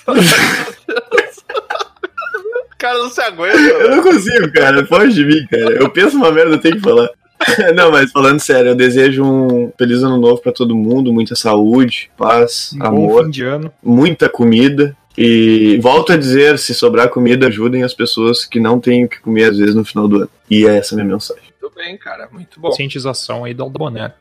O 0.88 2.76
cara 2.78 2.98
não 2.98 3.10
se 3.10 3.20
aguenta, 3.20 3.56
Eu 3.56 3.96
não 3.96 4.02
consigo, 4.02 4.52
cara. 4.52 4.84
Foge 4.86 5.12
de 5.14 5.24
mim, 5.24 5.46
cara. 5.50 5.74
Eu 5.74 5.88
penso 5.90 6.16
uma 6.16 6.30
merda, 6.30 6.52
eu 6.56 6.60
tenho 6.60 6.76
que 6.76 6.82
falar. 6.82 7.08
Não, 7.74 7.90
mas 7.90 8.10
falando 8.12 8.40
sério, 8.40 8.70
eu 8.70 8.74
desejo 8.74 9.22
um 9.22 9.70
feliz 9.76 10.02
ano 10.02 10.16
novo 10.18 10.40
pra 10.40 10.52
todo 10.52 10.74
mundo, 10.74 11.12
muita 11.12 11.34
saúde, 11.34 12.10
paz, 12.16 12.70
Um 12.80 12.86
amor, 12.86 13.24
fim 13.24 13.30
de 13.30 13.44
ano. 13.44 13.72
muita 13.82 14.28
comida. 14.30 14.96
E 15.18 15.78
volto 15.82 16.12
a 16.12 16.16
dizer, 16.16 16.58
se 16.58 16.72
sobrar 16.74 17.08
comida, 17.10 17.48
ajudem 17.48 17.82
as 17.82 17.92
pessoas 17.92 18.44
que 18.46 18.58
não 18.58 18.80
têm 18.80 19.04
o 19.04 19.08
que 19.08 19.20
comer 19.20 19.50
às 19.50 19.58
vezes 19.58 19.74
no 19.74 19.84
final 19.84 20.08
do 20.08 20.16
ano. 20.18 20.30
E 20.50 20.66
é 20.66 20.76
essa 20.76 20.94
a 20.94 20.96
minha 20.96 21.08
mensagem. 21.12 21.42
Muito 21.60 21.74
bem, 21.74 21.98
cara. 21.98 22.28
Muito 22.32 22.58
bom. 22.58 22.68
Conscientização 22.70 23.44
aí 23.44 23.52
do 23.52 23.68
Boné. 23.68 24.12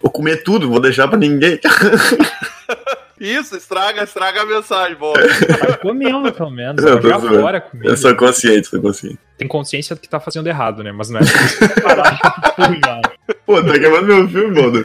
Vou 0.00 0.10
comer 0.10 0.44
tudo, 0.44 0.68
vou 0.68 0.80
deixar 0.80 1.08
pra 1.08 1.18
ninguém. 1.18 1.58
Isso, 3.18 3.56
estraga, 3.56 4.02
estraga 4.04 4.42
a 4.42 4.46
mensagem, 4.46 4.96
boa. 4.96 5.14
Tá 5.58 5.78
comendo, 5.78 6.32
pelo 6.32 6.50
menos. 6.50 6.84
Eu 6.84 7.00
tô 7.00 7.20
fora 7.20 7.60
comida. 7.60 7.88
Eu 7.88 7.96
sou 7.96 8.14
consciente, 8.14 8.68
sou 8.68 8.80
consciente. 8.80 9.18
Tem 9.38 9.48
consciência 9.48 9.96
que 9.96 10.08
tá 10.08 10.20
fazendo 10.20 10.46
errado, 10.46 10.82
né? 10.82 10.92
Mas 10.92 11.10
não 11.10 11.20
é 11.20 11.22
pra 11.24 11.82
parar. 11.82 12.18
Pô, 13.44 13.62
tá 13.62 13.72
queimando 13.78 14.06
meu 14.06 14.28
filme, 14.28 14.54
Baldo. 14.54 14.82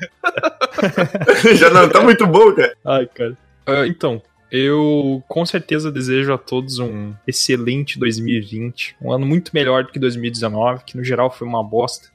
Já 1.55 1.69
não 1.69 1.89
tá 1.89 2.01
muito 2.01 2.25
bom, 2.27 2.53
cara. 2.53 2.75
Ai, 2.85 3.07
cara. 3.13 3.37
Ah, 3.65 3.87
então, 3.87 4.21
eu 4.51 5.23
com 5.27 5.45
certeza 5.45 5.91
desejo 5.91 6.33
a 6.33 6.37
todos 6.37 6.79
um 6.79 7.13
excelente 7.25 7.97
2020. 7.97 8.97
Um 9.01 9.11
ano 9.11 9.25
muito 9.25 9.51
melhor 9.53 9.83
do 9.85 9.91
que 9.91 9.99
2019, 9.99 10.83
que 10.85 10.97
no 10.97 11.03
geral 11.03 11.31
foi 11.31 11.47
uma 11.47 11.63
bosta. 11.63 12.09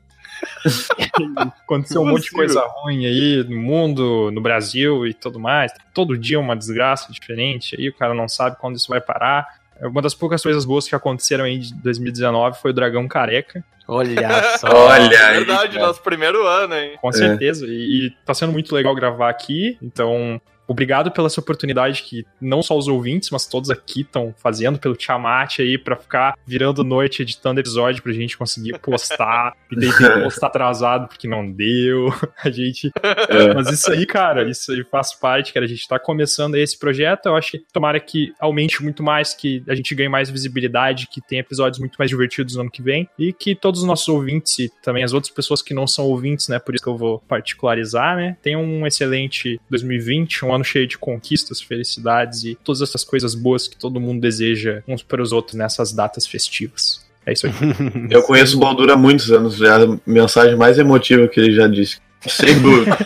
Aconteceu 1.64 2.02
um 2.02 2.06
monte 2.06 2.24
de 2.24 2.30
coisa 2.30 2.60
ruim 2.66 3.06
aí 3.06 3.44
no 3.48 3.56
mundo, 3.60 4.30
no 4.32 4.40
Brasil 4.40 5.06
e 5.06 5.14
tudo 5.14 5.38
mais. 5.38 5.72
Todo 5.94 6.16
dia 6.16 6.38
uma 6.38 6.56
desgraça 6.56 7.12
diferente. 7.12 7.76
Aí 7.78 7.88
o 7.88 7.94
cara 7.94 8.14
não 8.14 8.28
sabe 8.28 8.56
quando 8.60 8.76
isso 8.76 8.88
vai 8.88 9.00
parar. 9.00 9.46
Uma 9.82 10.00
das 10.00 10.14
poucas 10.14 10.42
coisas 10.42 10.64
boas 10.64 10.88
que 10.88 10.94
aconteceram 10.94 11.44
aí 11.44 11.58
de 11.58 11.74
2019 11.74 12.58
foi 12.60 12.70
o 12.70 12.74
Dragão 12.74 13.06
Careca. 13.06 13.62
Olha 13.86 14.42
só. 14.58 14.68
Olha 14.68 15.14
É 15.14 15.24
aí. 15.26 15.36
verdade, 15.44 15.74
cara. 15.74 15.86
nosso 15.88 16.02
primeiro 16.02 16.46
ano, 16.46 16.74
hein? 16.74 16.96
Com 17.00 17.12
certeza. 17.12 17.66
E, 17.66 18.06
e 18.06 18.10
tá 18.24 18.32
sendo 18.34 18.52
muito 18.52 18.74
legal 18.74 18.94
gravar 18.94 19.28
aqui. 19.28 19.76
Então, 19.82 20.40
obrigado 20.66 21.10
pela 21.10 21.26
essa 21.26 21.40
oportunidade 21.40 22.02
que 22.02 22.26
não 22.40 22.62
só 22.62 22.76
os 22.76 22.88
ouvintes, 22.88 23.30
mas 23.30 23.46
todos 23.46 23.70
aqui 23.70 24.00
estão 24.00 24.34
fazendo 24.36 24.78
pelo 24.78 24.96
Tiamat 24.96 25.60
aí 25.60 25.78
pra 25.78 25.96
ficar 25.96 26.36
virando 26.46 26.84
noite 26.84 27.22
editando 27.22 27.60
episódio 27.60 28.02
pra 28.02 28.12
gente 28.12 28.36
conseguir 28.36 28.78
postar. 28.78 29.56
e 29.70 29.76
daí 29.76 29.90
tem 29.96 30.08
que 30.08 30.22
postar 30.22 30.46
atrasado 30.48 31.08
porque 31.08 31.28
não 31.28 31.50
deu. 31.50 32.08
A 32.42 32.50
gente. 32.50 32.90
É. 33.02 33.54
Mas 33.54 33.70
isso 33.70 33.90
aí, 33.90 34.06
cara, 34.06 34.48
isso 34.48 34.72
aí 34.72 34.84
faz 34.84 35.14
parte, 35.14 35.52
cara. 35.52 35.64
A 35.64 35.68
gente 35.68 35.86
tá 35.86 35.98
começando 35.98 36.54
esse 36.56 36.78
projeto. 36.78 37.26
Eu 37.26 37.36
acho 37.36 37.52
que 37.52 37.64
tomara 37.72 37.98
que 37.98 38.32
aumente 38.38 38.82
muito 38.82 39.02
mais, 39.02 39.34
que 39.34 39.62
a 39.68 39.74
gente 39.74 39.94
ganhe 39.94 40.08
mais 40.08 40.30
visibilidade, 40.30 41.08
que 41.08 41.20
tenha 41.20 41.40
episódios 41.40 41.78
muito 41.78 41.96
mais 41.96 42.10
divertidos 42.10 42.54
no 42.54 42.62
ano 42.62 42.70
que 42.70 42.82
vem. 42.82 43.08
E 43.18 43.32
que 43.32 43.54
todos 43.54 43.80
os 43.80 43.86
nossos 43.86 44.08
ouvintes 44.08 44.58
e 44.58 44.72
também 44.82 45.02
as 45.02 45.12
outras 45.12 45.32
pessoas 45.32 45.62
que 45.62 45.74
não 45.74 45.86
são 45.86 46.04
ouvintes, 46.06 46.48
né? 46.48 46.58
Por 46.58 46.74
isso 46.74 46.84
que 46.84 46.90
eu 46.90 46.96
vou 46.96 47.18
particularizar, 47.20 48.16
né? 48.16 48.36
Tenham 48.42 48.62
um 48.62 48.86
excelente 48.86 49.60
2020, 49.70 50.44
um 50.44 50.55
ano 50.56 50.64
cheio 50.64 50.86
de 50.86 50.98
conquistas, 50.98 51.60
felicidades 51.60 52.44
e 52.44 52.58
todas 52.62 52.82
essas 52.82 53.04
coisas 53.04 53.34
boas 53.34 53.68
que 53.68 53.76
todo 53.76 54.00
mundo 54.00 54.20
deseja 54.20 54.82
uns 54.86 55.02
para 55.02 55.22
os 55.22 55.32
outros 55.32 55.54
nessas 55.54 55.92
datas 55.92 56.26
festivas. 56.26 57.04
É 57.24 57.32
isso 57.32 57.46
aí. 57.46 57.52
Eu 58.10 58.22
conheço 58.22 58.56
o 58.56 58.60
Baldur 58.60 58.90
há 58.90 58.96
muitos 58.96 59.30
anos, 59.30 59.60
é 59.60 59.70
a 59.70 59.98
mensagem 60.06 60.56
mais 60.56 60.78
emotiva 60.78 61.26
que 61.28 61.40
ele 61.40 61.52
já 61.52 61.66
disse. 61.66 61.98
Sem 62.26 62.58
dúvida. 62.60 62.96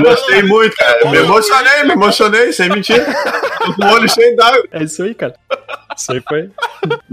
Gostei 0.00 0.42
muito, 0.42 0.76
cara. 0.76 1.10
Me 1.10 1.18
emocionei, 1.18 1.84
me 1.84 1.92
emocionei, 1.92 2.52
sem 2.52 2.68
mentir. 2.68 3.04
Tô 3.58 3.74
com 3.74 3.84
o 3.84 3.92
olho 3.92 4.08
cheio 4.08 4.36
d'água. 4.36 4.64
É 4.70 4.84
isso 4.84 5.02
aí, 5.02 5.14
cara. 5.14 5.34
Isso 5.96 6.12
aí 6.12 6.20
foi 6.20 6.50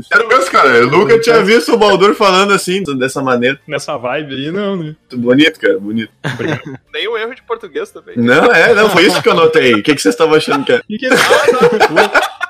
Sério 0.01 0.27
mesmo, 0.27 0.51
cara. 0.51 0.69
Eu 0.69 0.91
nunca 0.91 1.19
tinha 1.19 1.41
visto 1.43 1.73
o 1.73 1.77
Baldur 1.77 2.15
falando 2.15 2.53
assim, 2.53 2.83
dessa 2.97 3.21
maneira. 3.21 3.59
nessa 3.67 3.97
vibe 3.97 4.35
aí, 4.35 4.51
não, 4.51 4.75
né? 4.75 4.95
Bonito, 5.13 5.59
cara, 5.59 5.79
bonito. 5.79 6.11
Nem 6.93 7.07
o 7.07 7.17
erro 7.17 7.35
de 7.35 7.43
português 7.43 7.91
também. 7.91 8.17
Não, 8.17 8.45
é, 8.45 8.73
não, 8.73 8.89
foi 8.89 9.05
isso 9.05 9.21
que 9.21 9.29
eu 9.29 9.33
notei. 9.33 9.75
O 9.75 9.83
que, 9.83 9.95
que 9.95 10.01
vocês 10.01 10.13
estavam 10.13 10.35
achando 10.35 10.65
que 10.65 10.73
era? 10.73 10.83
Que 10.83 10.97
que 10.97 11.05
é 11.05 11.13
isso? 11.13 11.23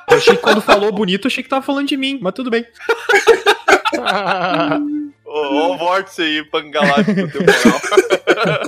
Eu 0.09 0.17
achei 0.17 0.35
que 0.35 0.41
quando 0.41 0.61
falou 0.61 0.91
bonito, 0.91 1.25
eu 1.25 1.29
achei 1.29 1.43
que 1.43 1.49
tava 1.49 1.65
falando 1.65 1.87
de 1.87 1.95
mim, 1.95 2.19
mas 2.21 2.33
tudo 2.33 2.49
bem. 2.49 2.65
Ô, 5.23 5.71
ô 5.71 5.77
vórtice 5.77 6.23
aí, 6.23 6.43
pangalático 6.43 7.15
temporal. 7.15 7.81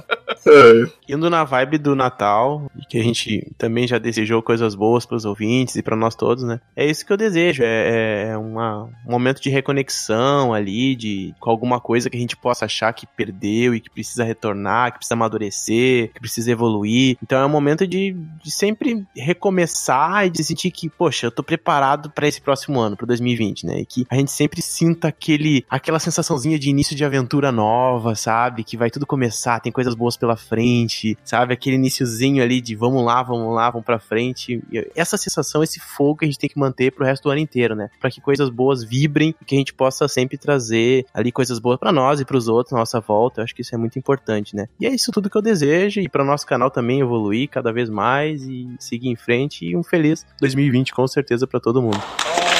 É, 0.46 0.86
Indo 1.08 1.30
na 1.30 1.44
vibe 1.44 1.78
do 1.78 1.96
Natal, 1.96 2.70
que 2.90 3.00
a 3.00 3.04
gente 3.04 3.52
também 3.58 3.88
já 3.88 3.98
desejou 3.98 4.42
coisas 4.42 4.76
boas 4.76 5.06
pros 5.06 5.26
ouvintes 5.26 5.76
e 5.76 5.84
pra 5.84 5.96
nós 5.96 6.16
todos, 6.16 6.44
né? 6.44 6.60
É 6.76 6.86
isso 6.86 7.06
que 7.06 7.12
eu 7.12 7.18
desejo, 7.18 7.64
é, 7.64 8.30
é 8.30 8.38
uma, 8.38 8.84
um 8.84 9.12
momento 9.12 9.42
de 9.42 9.50
reconexão 9.50 10.54
ali, 10.54 10.96
de 10.96 11.34
com 11.40 11.50
alguma 11.50 11.80
coisa 11.80 12.10
que 12.10 12.18
a 12.18 12.20
gente 12.20 12.38
possa 12.38 12.66
achar 12.66 12.94
que 12.94 13.06
perdeu 13.06 13.76
e 13.76 13.80
que 13.80 13.90
precisa 13.90 14.24
retornar, 14.24 14.92
que 14.92 15.00
precisa 15.00 15.16
amadurecer, 15.16 16.12
que 16.14 16.20
precisa 16.20 16.52
evoluir. 16.52 17.18
Então 17.22 17.40
é 17.40 17.46
um 17.46 17.50
momento 17.50 17.88
de, 17.88 18.16
de 18.44 18.52
sempre 18.52 19.06
recomeçar 19.16 20.26
e 20.26 20.30
de 20.30 20.44
sentir 20.44 20.72
que, 20.72 20.90
poxa, 20.90 21.28
eu 21.28 21.32
tô 21.32 21.44
preparado 21.44 22.10
pra 22.10 22.28
esse 22.28 22.42
próximo 22.42 22.80
ano, 22.80 22.96
pro 22.96 23.08
2020, 23.08 23.66
né? 23.66 23.80
E 23.80 23.86
que 23.86 24.06
a 24.10 24.16
gente 24.16 24.32
sempre 24.32 24.62
sinta 24.62 25.08
aquele, 25.08 25.66
aquela 25.70 26.00
sensaçãozinha 26.00 26.58
de 26.58 26.70
início 26.70 26.96
de 26.96 27.06
aventura 27.06 27.52
nova, 27.52 28.16
sabe? 28.16 28.64
Que 28.64 28.78
vai 28.78 28.90
tudo 28.90 29.06
começar, 29.06 29.60
tem 29.60 29.72
coisas 29.72 29.96
boas 29.96 30.18
pela 30.18 30.36
frente, 30.36 31.03
sabe? 31.24 31.54
Aquele 31.54 31.76
iniciozinho 31.76 32.44
ali 32.44 32.62
de 32.62 32.76
vamos 32.76 33.04
lá, 33.04 33.22
vamos 33.24 33.54
lá, 33.54 33.70
vamos 33.70 33.86
pra 33.86 34.00
frente. 34.00 34.62
E 34.72 34.92
essa 34.96 35.18
sensação, 35.18 35.64
esse 35.64 35.80
fogo 35.80 36.20
que 36.20 36.26
a 36.26 36.28
gente 36.28 36.40
tem 36.40 36.50
que 36.50 36.60
manter 36.60 36.92
pro 36.92 37.06
resto 37.06 37.24
do 37.24 37.32
ano 37.32 37.40
inteiro, 37.40 37.76
né? 37.76 37.90
Pra 38.00 38.10
que 38.10 38.22
coisas 38.22 38.50
boas 38.50 38.84
vibrem 38.84 39.36
e 39.42 39.46
que 39.46 39.56
a 39.56 39.58
gente 39.58 39.74
possa 39.74 40.08
sempre 40.08 40.38
trazer 40.38 41.06
ali 41.14 41.32
coisas 41.32 41.60
boas 41.60 41.80
pra 41.80 41.92
nós 41.92 42.20
e 42.20 42.26
pros 42.26 42.48
outros 42.48 42.74
na 42.74 42.80
nossa 42.80 43.00
volta. 43.00 43.42
Eu 43.42 43.44
acho 43.44 43.56
que 43.56 43.62
isso 43.62 43.76
é 43.76 43.78
muito 43.78 43.98
importante, 43.98 44.56
né? 44.56 44.68
E 44.80 44.86
é 44.86 44.90
isso 44.90 45.12
tudo 45.12 45.30
que 45.30 45.38
eu 45.38 45.42
desejo 45.42 46.00
e 46.00 46.10
para 46.10 46.24
nosso 46.24 46.46
canal 46.46 46.70
também 46.70 47.02
evoluir 47.02 47.50
cada 47.50 47.72
vez 47.72 47.90
mais 47.90 48.44
e 48.44 48.70
seguir 48.80 49.10
em 49.10 49.16
frente 49.16 49.66
e 49.66 49.76
um 49.76 49.84
feliz 49.84 50.26
2020 50.40 50.94
com 50.94 51.08
certeza 51.08 51.48
pra 51.48 51.60
todo 51.60 51.82
mundo. 51.82 52.02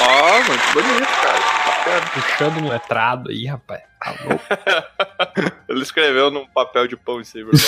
Ó, 0.00 0.34
muito 0.48 0.72
bonito, 0.72 1.06
cara. 1.22 1.44
Puxando 2.12 2.64
um 2.64 2.68
letrado 2.68 3.30
aí, 3.30 3.46
rapaz. 3.46 3.82
Tá 4.00 4.14
louco. 4.24 5.54
Ele 5.74 5.82
escreveu 5.82 6.30
num 6.30 6.46
papel 6.46 6.86
de 6.86 6.96
pão 6.96 7.20
em 7.20 7.24
cima. 7.24 7.50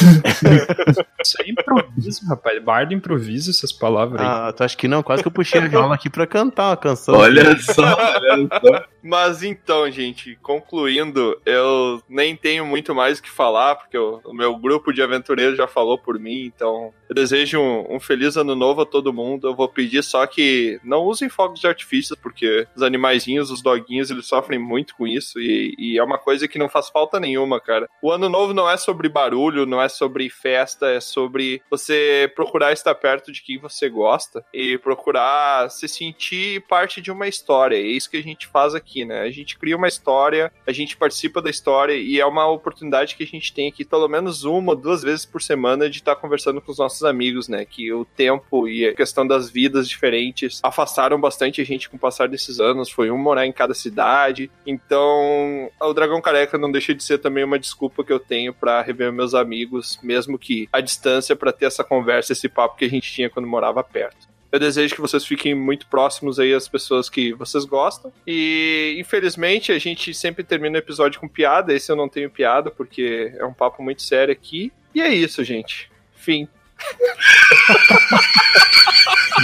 Isso 1.23 1.37
aí 1.41 1.49
é 1.49 1.51
improviso, 1.51 2.27
rapaz. 2.27 2.63
Bardo 2.63 2.95
improvisa 2.95 3.51
essas 3.51 3.73
palavras 3.73 4.21
aí. 4.21 4.27
Ah, 4.27 4.53
tu 4.53 4.63
acha 4.63 4.77
que 4.77 4.87
não? 4.87 5.03
Quase 5.03 5.23
que 5.23 5.29
eu 5.29 5.33
puxei 5.33 5.61
a 5.61 5.67
viola 5.67 5.95
aqui 5.95 6.09
pra 6.09 6.27
cantar 6.27 6.69
uma 6.69 6.77
canção. 6.77 7.17
Olha 7.17 7.57
só, 7.59 7.83
olha 8.31 8.49
só. 8.49 8.85
Mas 9.03 9.43
então, 9.43 9.89
gente, 9.91 10.37
concluindo, 10.43 11.41
eu 11.47 12.03
nem 12.09 12.35
tenho 12.37 12.67
muito 12.67 12.95
mais 12.95 13.19
o 13.19 13.23
que 13.23 13.31
falar, 13.31 13.77
porque 13.77 13.97
o, 13.97 14.21
o 14.25 14.35
meu 14.35 14.57
grupo 14.57 14.93
de 14.93 15.03
aventureiros 15.03 15.57
já 15.57 15.69
falou 15.69 15.97
por 15.97 16.19
mim, 16.19 16.45
então 16.45 16.93
eu 17.09 17.15
desejo 17.15 17.61
um, 17.61 17.97
um 17.97 18.01
feliz 18.01 18.37
ano 18.37 18.55
novo 18.55 18.83
a 18.83 18.87
todo 18.87 19.13
mundo. 19.13 19.49
Eu 19.49 19.55
vou 19.55 19.69
pedir 19.69 20.03
só 20.03 20.27
que 20.27 20.81
não 20.83 21.05
usem 21.05 21.29
fogos 21.29 21.61
de 21.61 21.67
artifício, 21.67 22.17
porque 22.17 22.67
os 22.75 22.83
animaizinhos, 22.83 23.51
os 23.51 23.63
doguinhos, 23.63 24.11
eles 24.11 24.27
sofrem 24.27 24.59
muito 24.59 24.95
com 24.97 25.07
isso, 25.07 25.39
e, 25.39 25.75
e 25.79 25.99
é 25.99 26.03
uma 26.03 26.19
coisa 26.19 26.49
que 26.49 26.59
não 26.59 26.69
faz 26.69 26.89
falta 26.89 27.21
nenhuma, 27.21 27.61
cara. 27.61 27.89
O 28.03 28.13
ano 28.13 28.29
novo 28.29 28.53
não 28.53 28.69
é 28.69 28.77
sobre 28.77 29.09
barulho, 29.09 29.67
não 29.67 29.81
é 29.81 29.89
sobre 29.89 30.29
festa, 30.29 30.87
é 30.87 31.01
sobre 31.01 31.63
você 31.71 32.31
procurar 32.35 32.73
estar 32.73 32.95
perto 32.95 33.33
de 33.33 33.43
quem 33.43 33.59
você 33.59 33.89
gosta 33.89 34.45
e 34.53 34.77
procurar 34.79 35.71
se 35.71 35.89
sentir 35.89 36.63
parte 36.69 37.01
de 37.01 37.11
uma 37.11 37.27
história. 37.27 37.77
É 37.77 37.81
isso 37.81 38.11
que 38.11 38.19
a 38.19 38.23
gente 38.23 38.47
faz 38.47 38.75
aqui, 38.75 39.05
né? 39.05 39.23
A 39.23 39.31
gente 39.31 39.59
cria 39.59 39.77
uma 39.77 39.89
história, 39.89 40.53
a 40.67 40.73
gente 40.73 40.97
participa 40.97 41.41
da 41.41 41.49
história 41.49 41.95
e 41.95 42.21
é 42.21 42.27
uma 42.27 42.47
oportunidade 42.47 43.17
que 43.17 43.25
a 43.25 43.27
gente 43.27 43.53
tem 43.53 43.69
aqui 43.69 43.85
pelo 43.85 44.09
menos 44.09 44.45
uma 44.45 44.77
duas 44.77 45.03
vezes 45.03 45.25
por 45.25 45.41
semana 45.41 45.89
de 45.89 45.99
estar 45.99 46.17
conversando 46.17 46.61
com 46.61 46.71
os 46.71 46.79
nossos 46.79 47.03
amigos, 47.03 47.49
né? 47.49 47.65
Que 47.65 47.93
o 47.93 48.05
tempo 48.05 48.69
e 48.69 48.87
a 48.87 48.95
questão 48.95 49.27
das 49.27 49.51
vidas 49.51 49.89
diferentes 49.89 50.61
afastaram 50.63 51.21
bastante 51.21 51.61
a 51.61 51.65
gente 51.65 51.89
com 51.89 51.97
o 51.97 52.01
passar 52.01 52.29
desses 52.29 52.61
anos. 52.61 52.91
Foi 52.91 53.11
um 53.11 53.19
morar 53.19 53.47
em 53.47 53.53
cada 53.53 53.75
cidade. 53.75 54.51
Então, 54.67 55.71
o 55.81 55.93
Dragão 55.95 56.21
Careca 56.21 56.59
não 56.59 56.71
deixa 56.71 56.95
de 56.95 57.03
ser 57.03 57.19
também 57.19 57.43
uma 57.43 57.59
desculpa 57.59 57.86
que 57.91 58.13
eu 58.13 58.21
tenho 58.21 58.53
para 58.53 58.83
rever 58.83 59.13
meus 59.13 59.35
amigos, 59.35 59.99
mesmo 60.03 60.39
que 60.39 60.69
à 60.73 60.81
distância, 60.81 61.37
para 61.37 61.53
ter 61.53 61.67
essa 61.67 61.85
conversa, 61.85 62.33
esse 62.33 62.49
papo 62.49 62.77
que 62.77 62.85
a 62.85 62.91
gente 62.91 63.13
tinha 63.13 63.31
quando 63.31 63.47
morava 63.49 63.83
perto. 63.83 64.29
Eu 64.51 64.61
desejo 64.61 64.95
que 64.95 65.01
vocês 65.01 65.25
fiquem 65.25 65.55
muito 65.55 65.87
próximos 65.87 66.39
aí 66.39 66.55
às 66.55 66.69
pessoas 66.69 67.11
que 67.11 67.33
vocês 67.35 67.65
gostam. 67.65 68.13
E, 68.27 68.97
infelizmente, 68.99 69.73
a 69.73 69.79
gente 69.79 70.15
sempre 70.15 70.45
termina 70.45 70.77
o 70.77 70.79
episódio 70.79 71.21
com 71.21 71.29
piada. 71.29 71.75
Esse 71.75 71.93
eu 71.93 71.97
não 71.97 72.09
tenho 72.09 72.31
piada, 72.31 72.71
porque 72.71 73.35
é 73.37 73.45
um 73.45 73.53
papo 73.53 73.83
muito 73.83 74.03
sério 74.03 74.33
aqui. 74.33 74.73
E 74.95 75.03
é 75.03 75.13
isso, 75.13 75.45
gente. 75.45 75.91
Fim. 76.15 76.49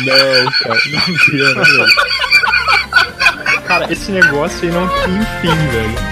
Não, 0.05 0.53
cara, 0.63 0.81
não 0.91 1.19
tinha, 1.19 1.55
velho. 1.55 1.87
Cara, 3.67 3.93
esse 3.93 4.11
negócio 4.11 4.67
aí 4.67 4.75
não 4.75 4.89
tem 4.89 5.23
fim, 5.41 5.69
velho. 5.71 6.12